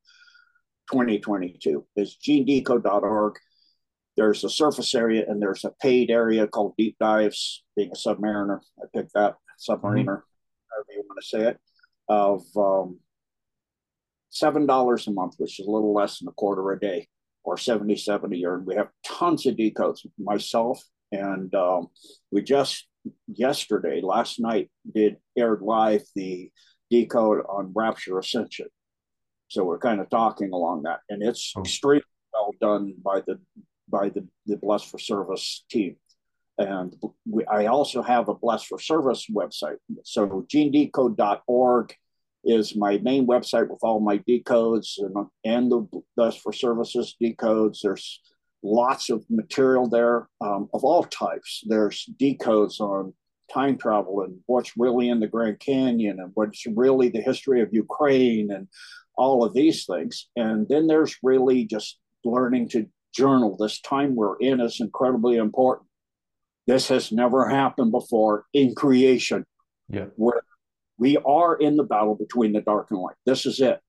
2022, 0.90 1.86
is 1.96 2.16
genedecode.org. 2.26 3.34
There's 4.16 4.44
a 4.44 4.50
surface 4.50 4.94
area 4.94 5.24
and 5.28 5.40
there's 5.40 5.64
a 5.64 5.72
paid 5.80 6.10
area 6.10 6.46
called 6.46 6.74
Deep 6.78 6.96
Dives, 6.98 7.64
being 7.76 7.90
a 7.90 7.96
submariner. 7.96 8.60
I 8.78 8.86
picked 8.94 9.12
that, 9.14 9.36
submariner, 9.60 10.04
mm-hmm. 10.04 10.70
however 10.70 10.90
you 10.90 11.04
want 11.06 11.20
to 11.20 11.26
say 11.26 11.40
it, 11.48 11.60
of 12.08 12.42
um, 12.56 12.98
$7 14.32 15.06
a 15.06 15.10
month, 15.10 15.34
which 15.38 15.60
is 15.60 15.66
a 15.66 15.70
little 15.70 15.94
less 15.94 16.18
than 16.18 16.28
a 16.28 16.32
quarter 16.32 16.72
a 16.72 16.80
day, 16.80 17.08
or 17.44 17.58
77 17.58 18.32
a 18.32 18.36
year. 18.36 18.54
And 18.54 18.66
we 18.66 18.76
have 18.76 18.88
tons 19.04 19.46
of 19.46 19.56
decodes, 19.56 20.06
myself, 20.18 20.82
and 21.12 21.54
um, 21.54 21.88
we 22.30 22.42
just 22.42 22.86
yesterday, 23.28 24.00
last 24.02 24.40
night, 24.40 24.70
did 24.94 25.16
aired 25.36 25.62
live 25.62 26.02
the 26.14 26.50
decode 26.90 27.44
on 27.48 27.72
Rapture 27.74 28.18
Ascension. 28.18 28.66
So 29.48 29.64
we're 29.64 29.78
kind 29.78 30.00
of 30.00 30.10
talking 30.10 30.52
along 30.52 30.82
that, 30.82 31.00
and 31.08 31.22
it's 31.22 31.52
oh. 31.56 31.60
extremely 31.60 32.02
well 32.32 32.52
done 32.60 32.94
by 33.02 33.20
the 33.26 33.38
by 33.88 34.08
the 34.08 34.26
the 34.46 34.56
Blessed 34.56 34.90
for 34.90 34.98
Service 34.98 35.64
team. 35.70 35.96
And 36.58 36.94
we, 37.28 37.44
I 37.46 37.66
also 37.66 38.02
have 38.02 38.28
a 38.28 38.34
Blessed 38.34 38.66
for 38.66 38.78
Service 38.78 39.26
website. 39.30 39.76
So 40.04 40.46
genedecode.org 40.52 41.94
is 42.44 42.76
my 42.76 42.98
main 42.98 43.26
website 43.26 43.68
with 43.68 43.80
all 43.82 44.00
my 44.00 44.18
decodes 44.18 44.98
and, 44.98 45.26
and 45.44 45.70
the 45.70 46.02
Blessed 46.16 46.40
for 46.40 46.52
Services 46.52 47.16
decodes. 47.22 47.80
There's 47.82 48.20
lots 48.62 49.10
of 49.10 49.24
material 49.28 49.88
there 49.88 50.28
um, 50.40 50.68
of 50.72 50.84
all 50.84 51.04
types. 51.04 51.62
There's 51.66 52.08
decodes 52.20 52.80
on 52.80 53.12
time 53.52 53.78
travel 53.78 54.22
and 54.22 54.38
what's 54.46 54.76
really 54.76 55.08
in 55.08 55.20
the 55.20 55.26
Grand 55.26 55.60
Canyon 55.60 56.20
and 56.20 56.30
what's 56.34 56.66
really 56.66 57.08
the 57.08 57.20
history 57.20 57.60
of 57.60 57.72
Ukraine 57.72 58.50
and 58.50 58.68
all 59.16 59.44
of 59.44 59.54
these 59.54 59.84
things. 59.84 60.28
And 60.36 60.68
then 60.68 60.86
there's 60.86 61.16
really 61.22 61.64
just 61.64 61.98
learning 62.24 62.68
to 62.70 62.86
journal. 63.16 63.56
This 63.58 63.80
time 63.80 64.14
we're 64.14 64.36
in 64.38 64.60
is 64.60 64.80
incredibly 64.80 65.36
important. 65.36 65.88
This 66.66 66.88
has 66.88 67.12
never 67.12 67.48
happened 67.48 67.92
before 67.92 68.44
in 68.52 68.74
creation. 68.74 69.44
Yeah. 69.88 70.06
Where 70.16 70.42
we 70.98 71.16
are 71.18 71.56
in 71.56 71.76
the 71.76 71.84
battle 71.84 72.14
between 72.14 72.52
the 72.52 72.60
dark 72.60 72.88
and 72.90 73.00
light. 73.00 73.16
This 73.24 73.46
is 73.46 73.60
it. 73.60 73.80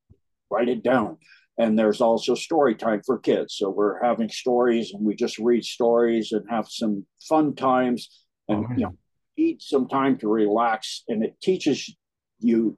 Write 0.49 0.69
it 0.69 0.83
down 0.83 1.17
and 1.57 1.77
there's 1.77 2.01
also 2.01 2.35
story 2.35 2.75
time 2.75 3.01
for 3.05 3.17
kids 3.17 3.55
so 3.55 3.69
we're 3.69 4.01
having 4.03 4.29
stories 4.29 4.93
and 4.93 5.03
we 5.03 5.15
just 5.15 5.37
read 5.39 5.63
stories 5.63 6.31
and 6.31 6.45
have 6.49 6.67
some 6.67 7.05
fun 7.27 7.55
times 7.55 8.09
and 8.47 8.65
you 8.77 8.85
know 8.85 8.93
need 9.37 9.61
some 9.61 9.87
time 9.87 10.17
to 10.17 10.27
relax 10.27 11.03
and 11.07 11.23
it 11.23 11.35
teaches 11.41 11.95
you 12.39 12.77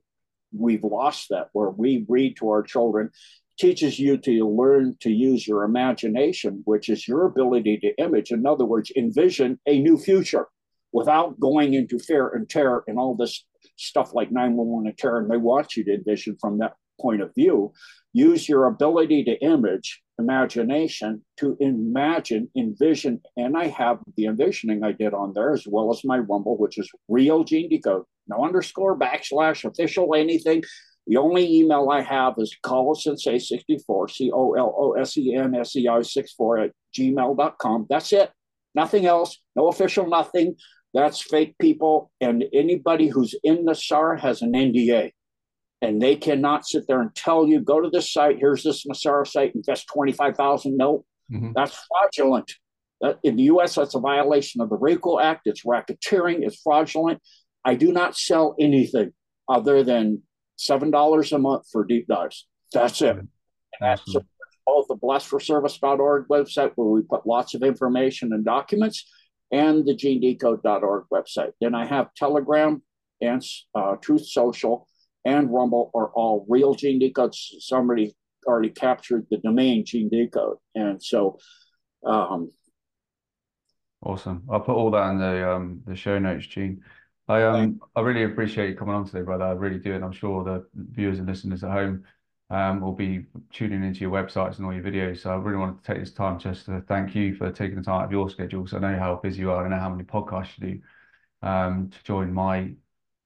we've 0.55 0.83
lost 0.83 1.27
that 1.29 1.47
where 1.53 1.69
we 1.69 2.05
read 2.07 2.35
to 2.37 2.49
our 2.49 2.63
children 2.63 3.09
teaches 3.59 3.99
you 3.99 4.17
to 4.17 4.47
learn 4.47 4.95
to 5.01 5.11
use 5.11 5.47
your 5.47 5.63
imagination 5.63 6.61
which 6.65 6.89
is 6.89 7.07
your 7.07 7.25
ability 7.25 7.77
to 7.77 8.03
image. 8.03 8.31
In 8.31 8.45
other 8.45 8.65
words 8.65 8.91
envision 8.95 9.59
a 9.67 9.79
new 9.79 9.97
future 9.97 10.47
without 10.91 11.39
going 11.39 11.73
into 11.73 11.99
fear 11.99 12.29
and 12.29 12.49
terror 12.49 12.83
and 12.87 12.97
all 12.97 13.15
this 13.15 13.45
stuff 13.77 14.13
like 14.13 14.31
911 14.31 14.87
and 14.87 14.97
terror. 14.97 15.19
And 15.19 15.29
they 15.29 15.37
want 15.37 15.75
you 15.75 15.83
to 15.85 15.93
envision 15.93 16.37
from 16.39 16.59
that 16.59 16.73
point 16.99 17.21
of 17.21 17.33
view. 17.35 17.73
Use 18.13 18.47
your 18.47 18.65
ability 18.65 19.23
to 19.25 19.37
image 19.45 20.01
imagination 20.19 21.23
to 21.37 21.55
imagine 21.61 22.49
envision 22.57 23.21
and 23.37 23.55
i 23.55 23.67
have 23.67 23.99
the 24.17 24.25
envisioning 24.25 24.83
i 24.83 24.91
did 24.91 25.13
on 25.13 25.31
there 25.33 25.53
as 25.53 25.65
well 25.65 25.89
as 25.93 26.03
my 26.03 26.17
rumble 26.17 26.57
which 26.57 26.77
is 26.77 26.91
real 27.07 27.45
gene 27.45 27.69
decode. 27.69 28.03
No 28.27 28.43
underscore 28.43 28.99
backslash 28.99 29.63
official 29.63 30.13
anything 30.13 30.61
the 31.09 31.17
only 31.17 31.59
email 31.59 31.89
i 31.89 32.01
have 32.01 32.35
is 32.37 32.55
colosensei64 32.65 34.09
c-o-l-o-s-e-n-s-e-i 34.09 36.01
64 36.01 36.57
at 36.59 36.71
gmail.com 36.97 37.85
that's 37.89 38.13
it 38.13 38.31
nothing 38.75 39.05
else 39.05 39.39
no 39.57 39.67
official 39.67 40.07
nothing 40.07 40.55
that's 40.93 41.21
fake 41.21 41.55
people 41.59 42.11
and 42.21 42.45
anybody 42.53 43.09
who's 43.09 43.35
in 43.43 43.65
the 43.65 43.75
SAR 43.75 44.15
has 44.15 44.41
an 44.41 44.53
nda 44.53 45.11
and 45.81 46.01
they 46.01 46.15
cannot 46.15 46.67
sit 46.67 46.85
there 46.87 47.01
and 47.01 47.13
tell 47.15 47.47
you, 47.47 47.61
go 47.61 47.79
to 47.79 47.89
this 47.89 48.11
site, 48.11 48.37
here's 48.39 48.63
this 48.63 48.85
NESARA 48.85 49.27
site, 49.27 49.55
invest 49.55 49.87
25,000. 49.93 50.75
No, 50.75 51.05
mm-hmm. 51.31 51.51
that's 51.55 51.77
fraudulent. 51.87 52.51
In 53.23 53.37
the 53.37 53.43
US, 53.43 53.75
that's 53.75 53.95
a 53.95 53.99
violation 53.99 54.59
of 54.59 54.69
the 54.69 54.75
RICO 54.75 55.19
Act. 55.19 55.43
It's 55.45 55.63
racketeering, 55.63 56.45
it's 56.45 56.59
fraudulent. 56.61 57.21
I 57.63 57.75
do 57.75 57.93
not 57.93 58.17
sell 58.17 58.55
anything 58.59 59.13
other 59.47 59.83
than 59.83 60.21
$7 60.59 61.31
a 61.31 61.37
month 61.39 61.63
for 61.71 61.85
deep 61.85 62.07
dives. 62.07 62.47
That's 62.73 63.01
it. 63.01 63.17
And 63.17 63.29
that's 63.79 64.03
both 64.65 64.87
the 64.87 64.95
blessedforservice.org 64.95 66.27
website 66.27 66.71
where 66.75 66.87
we 66.87 67.01
put 67.01 67.25
lots 67.25 67.55
of 67.55 67.63
information 67.63 68.33
and 68.33 68.45
documents, 68.45 69.05
and 69.51 69.85
the 69.85 69.95
genedecode.org 69.95 71.05
website. 71.11 71.51
Then 71.59 71.73
I 71.73 71.85
have 71.85 72.13
Telegram 72.13 72.83
and 73.19 73.43
uh, 73.73 73.95
Truth 73.95 74.27
Social 74.27 74.87
and 75.25 75.51
Rumble 75.51 75.91
are 75.93 76.11
all 76.13 76.45
real 76.47 76.75
gene 76.75 77.01
decodes. 77.01 77.37
Somebody 77.59 78.15
already 78.45 78.69
captured 78.69 79.25
the 79.29 79.37
domain 79.37 79.85
gene 79.85 80.09
decode. 80.09 80.57
And 80.75 81.01
so 81.03 81.39
um, 82.05 82.51
awesome. 84.01 84.43
I'll 84.49 84.61
put 84.61 84.75
all 84.75 84.91
that 84.91 85.09
in 85.11 85.17
the 85.19 85.51
um 85.51 85.81
the 85.85 85.95
show 85.95 86.19
notes, 86.19 86.47
Gene. 86.47 86.81
I 87.29 87.43
um 87.43 87.79
I 87.95 88.01
really 88.01 88.23
appreciate 88.23 88.69
you 88.69 88.75
coming 88.75 88.95
on 88.95 89.05
today, 89.05 89.21
brother. 89.21 89.45
I 89.45 89.51
really 89.51 89.79
do, 89.79 89.93
and 89.93 90.03
I'm 90.03 90.11
sure 90.11 90.43
the 90.43 90.67
viewers 90.75 91.19
and 91.19 91.27
listeners 91.27 91.63
at 91.63 91.71
home 91.71 92.03
um 92.49 92.81
will 92.81 92.93
be 92.93 93.27
tuning 93.53 93.83
into 93.83 94.01
your 94.01 94.11
websites 94.11 94.57
and 94.57 94.65
all 94.65 94.73
your 94.73 94.83
videos. 94.83 95.19
So 95.19 95.31
I 95.31 95.35
really 95.35 95.59
wanted 95.59 95.83
to 95.83 95.93
take 95.93 96.01
this 96.01 96.13
time 96.13 96.39
just 96.39 96.65
to 96.65 96.81
thank 96.87 97.15
you 97.15 97.35
for 97.35 97.51
taking 97.51 97.77
the 97.77 97.83
time 97.83 98.01
out 98.01 98.05
of 98.05 98.11
your 98.11 98.29
schedule. 98.31 98.67
So 98.67 98.77
I 98.77 98.81
know 98.81 98.99
how 98.99 99.15
busy 99.23 99.41
you 99.41 99.51
are, 99.51 99.65
I 99.65 99.69
know 99.69 99.79
how 99.79 99.89
many 99.89 100.03
podcasts 100.03 100.59
you 100.59 100.67
do 100.67 100.81
um 101.47 101.89
to 101.91 102.03
join 102.03 102.33
my 102.33 102.73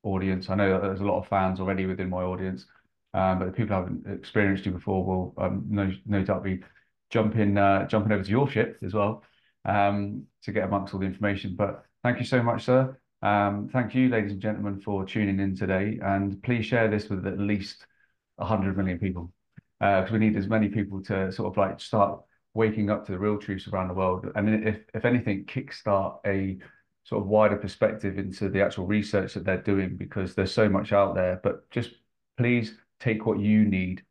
audience. 0.04 0.50
I 0.50 0.56
know 0.56 0.72
that 0.72 0.82
there's 0.82 1.02
a 1.02 1.06
lot 1.06 1.20
of 1.20 1.28
fans 1.30 1.62
already 1.62 1.86
within 1.86 2.10
my 2.10 2.24
audience, 2.24 2.68
um, 3.14 3.40
but 3.40 3.46
the 3.46 3.52
people 3.54 3.78
who 3.78 3.84
haven't 3.84 4.08
experienced 4.08 4.66
you 4.66 4.74
before 4.74 5.06
will 5.06 5.34
um, 5.38 5.66
no 5.70 5.92
no 6.06 6.24
doubt 6.24 6.44
be 6.44 6.62
jumping 7.10 7.58
uh, 7.58 7.88
jumping 7.88 8.12
over 8.12 8.24
to 8.24 8.30
your 8.30 8.50
ship 8.50 8.80
as 8.84 8.94
well 8.94 9.24
um, 9.66 10.28
to 10.44 10.52
get 10.52 10.66
amongst 10.66 10.94
all 10.94 11.00
the 11.00 11.06
information. 11.06 11.56
But 11.56 11.86
thank 12.04 12.20
you 12.20 12.26
so 12.26 12.44
much, 12.44 12.66
sir. 12.66 13.00
Um, 13.24 13.70
thank 13.72 13.96
you, 13.96 14.10
ladies 14.10 14.34
and 14.34 14.42
gentlemen, 14.42 14.82
for 14.82 15.06
tuning 15.06 15.40
in 15.40 15.56
today, 15.56 15.98
and 16.04 16.44
please 16.44 16.66
share 16.66 16.90
this 16.90 17.08
with 17.08 17.26
at 17.26 17.40
least 17.40 17.88
100 18.36 18.76
million 18.76 19.00
people 19.00 19.32
because 19.80 20.10
uh, 20.10 20.14
we 20.14 20.20
need 20.20 20.36
as 20.36 20.48
many 20.48 20.68
people 20.68 21.02
to 21.04 21.32
sort 21.32 21.52
of 21.52 21.58
like 21.58 21.80
start 21.80 22.20
waking 22.54 22.90
up 22.90 23.06
to 23.06 23.14
the 23.14 23.18
real 23.18 23.38
truths 23.38 23.70
around 23.70 23.88
the 23.88 23.94
world. 23.94 24.30
And 24.36 24.68
if 24.68 24.82
if 24.94 25.06
anything, 25.06 25.46
kickstart 25.46 26.18
a 26.26 26.58
sort 27.06 27.22
of 27.22 27.30
wider 27.30 27.56
perspective 27.56 28.18
into 28.18 28.50
the 28.50 28.62
actual 28.62 28.88
research 28.88 29.36
that 29.36 29.46
they're 29.46 29.62
doing 29.62 29.96
because 29.96 30.36
there's 30.36 30.54
so 30.54 30.68
much 30.68 30.92
out 30.92 31.16
there. 31.16 31.40
But 31.42 31.70
just 31.72 31.92
please 32.36 32.76
take 33.00 33.26
what 33.26 33.40
you 33.40 33.64
need 33.64 34.04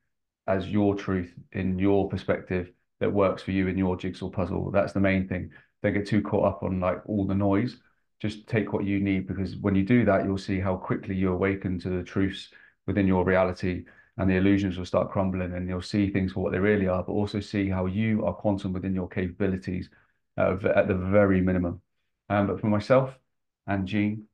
as 0.47 0.68
your 0.68 0.94
truth 0.94 1.34
in 1.52 1.78
your 1.78 2.09
perspective 2.09 2.72
that 3.01 3.12
works 3.12 3.43
for 3.43 3.51
you 3.51 3.68
in 3.68 3.76
your 3.76 3.94
jigsaw 3.94 4.30
puzzle. 4.30 4.70
That's 4.70 4.94
the 4.94 5.01
main 5.01 5.28
thing. 5.28 5.51
Don't 5.82 5.93
get 5.93 6.06
too 6.06 6.22
caught 6.22 6.47
up 6.47 6.62
on 6.62 6.80
like 6.80 7.02
all 7.05 7.26
the 7.26 7.34
noise. 7.34 7.76
Just 8.22 8.46
take 8.46 8.72
what 8.72 8.84
you 8.84 9.00
need 9.00 9.26
because 9.26 9.56
when 9.56 9.74
you 9.74 9.82
do 9.82 10.04
that, 10.04 10.24
you'll 10.24 10.38
see 10.38 10.60
how 10.60 10.76
quickly 10.76 11.16
you 11.16 11.32
awaken 11.32 11.80
to 11.80 11.88
the 11.90 12.04
truths 12.04 12.50
within 12.86 13.08
your 13.08 13.24
reality 13.24 13.84
and 14.16 14.30
the 14.30 14.36
illusions 14.36 14.78
will 14.78 14.86
start 14.86 15.10
crumbling 15.10 15.54
and 15.54 15.68
you'll 15.68 15.82
see 15.82 16.08
things 16.08 16.30
for 16.30 16.40
what 16.40 16.52
they 16.52 16.60
really 16.60 16.86
are, 16.86 17.02
but 17.02 17.14
also 17.14 17.40
see 17.40 17.68
how 17.68 17.86
you 17.86 18.24
are 18.24 18.32
quantum 18.32 18.72
within 18.72 18.94
your 18.94 19.08
capabilities 19.08 19.90
uh, 20.38 20.56
at 20.76 20.86
the 20.86 20.94
very 20.94 21.40
minimum. 21.40 21.80
Um, 22.28 22.46
but 22.46 22.60
for 22.60 22.68
myself 22.68 23.18
and 23.66 23.88
Gene, 23.88 24.26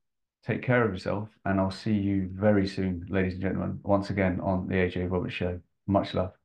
take 0.44 0.62
care 0.62 0.84
of 0.84 0.92
yourself, 0.92 1.30
and 1.46 1.58
I'll 1.58 1.70
see 1.70 1.94
you 1.94 2.28
very 2.30 2.68
soon, 2.68 3.06
ladies 3.08 3.34
and 3.34 3.42
gentlemen, 3.42 3.80
once 3.82 4.10
again 4.10 4.38
on 4.40 4.68
the 4.68 4.74
AJ 4.74 5.10
Roberts 5.10 5.32
Show. 5.32 5.60
Much 5.86 6.12
love. 6.12 6.37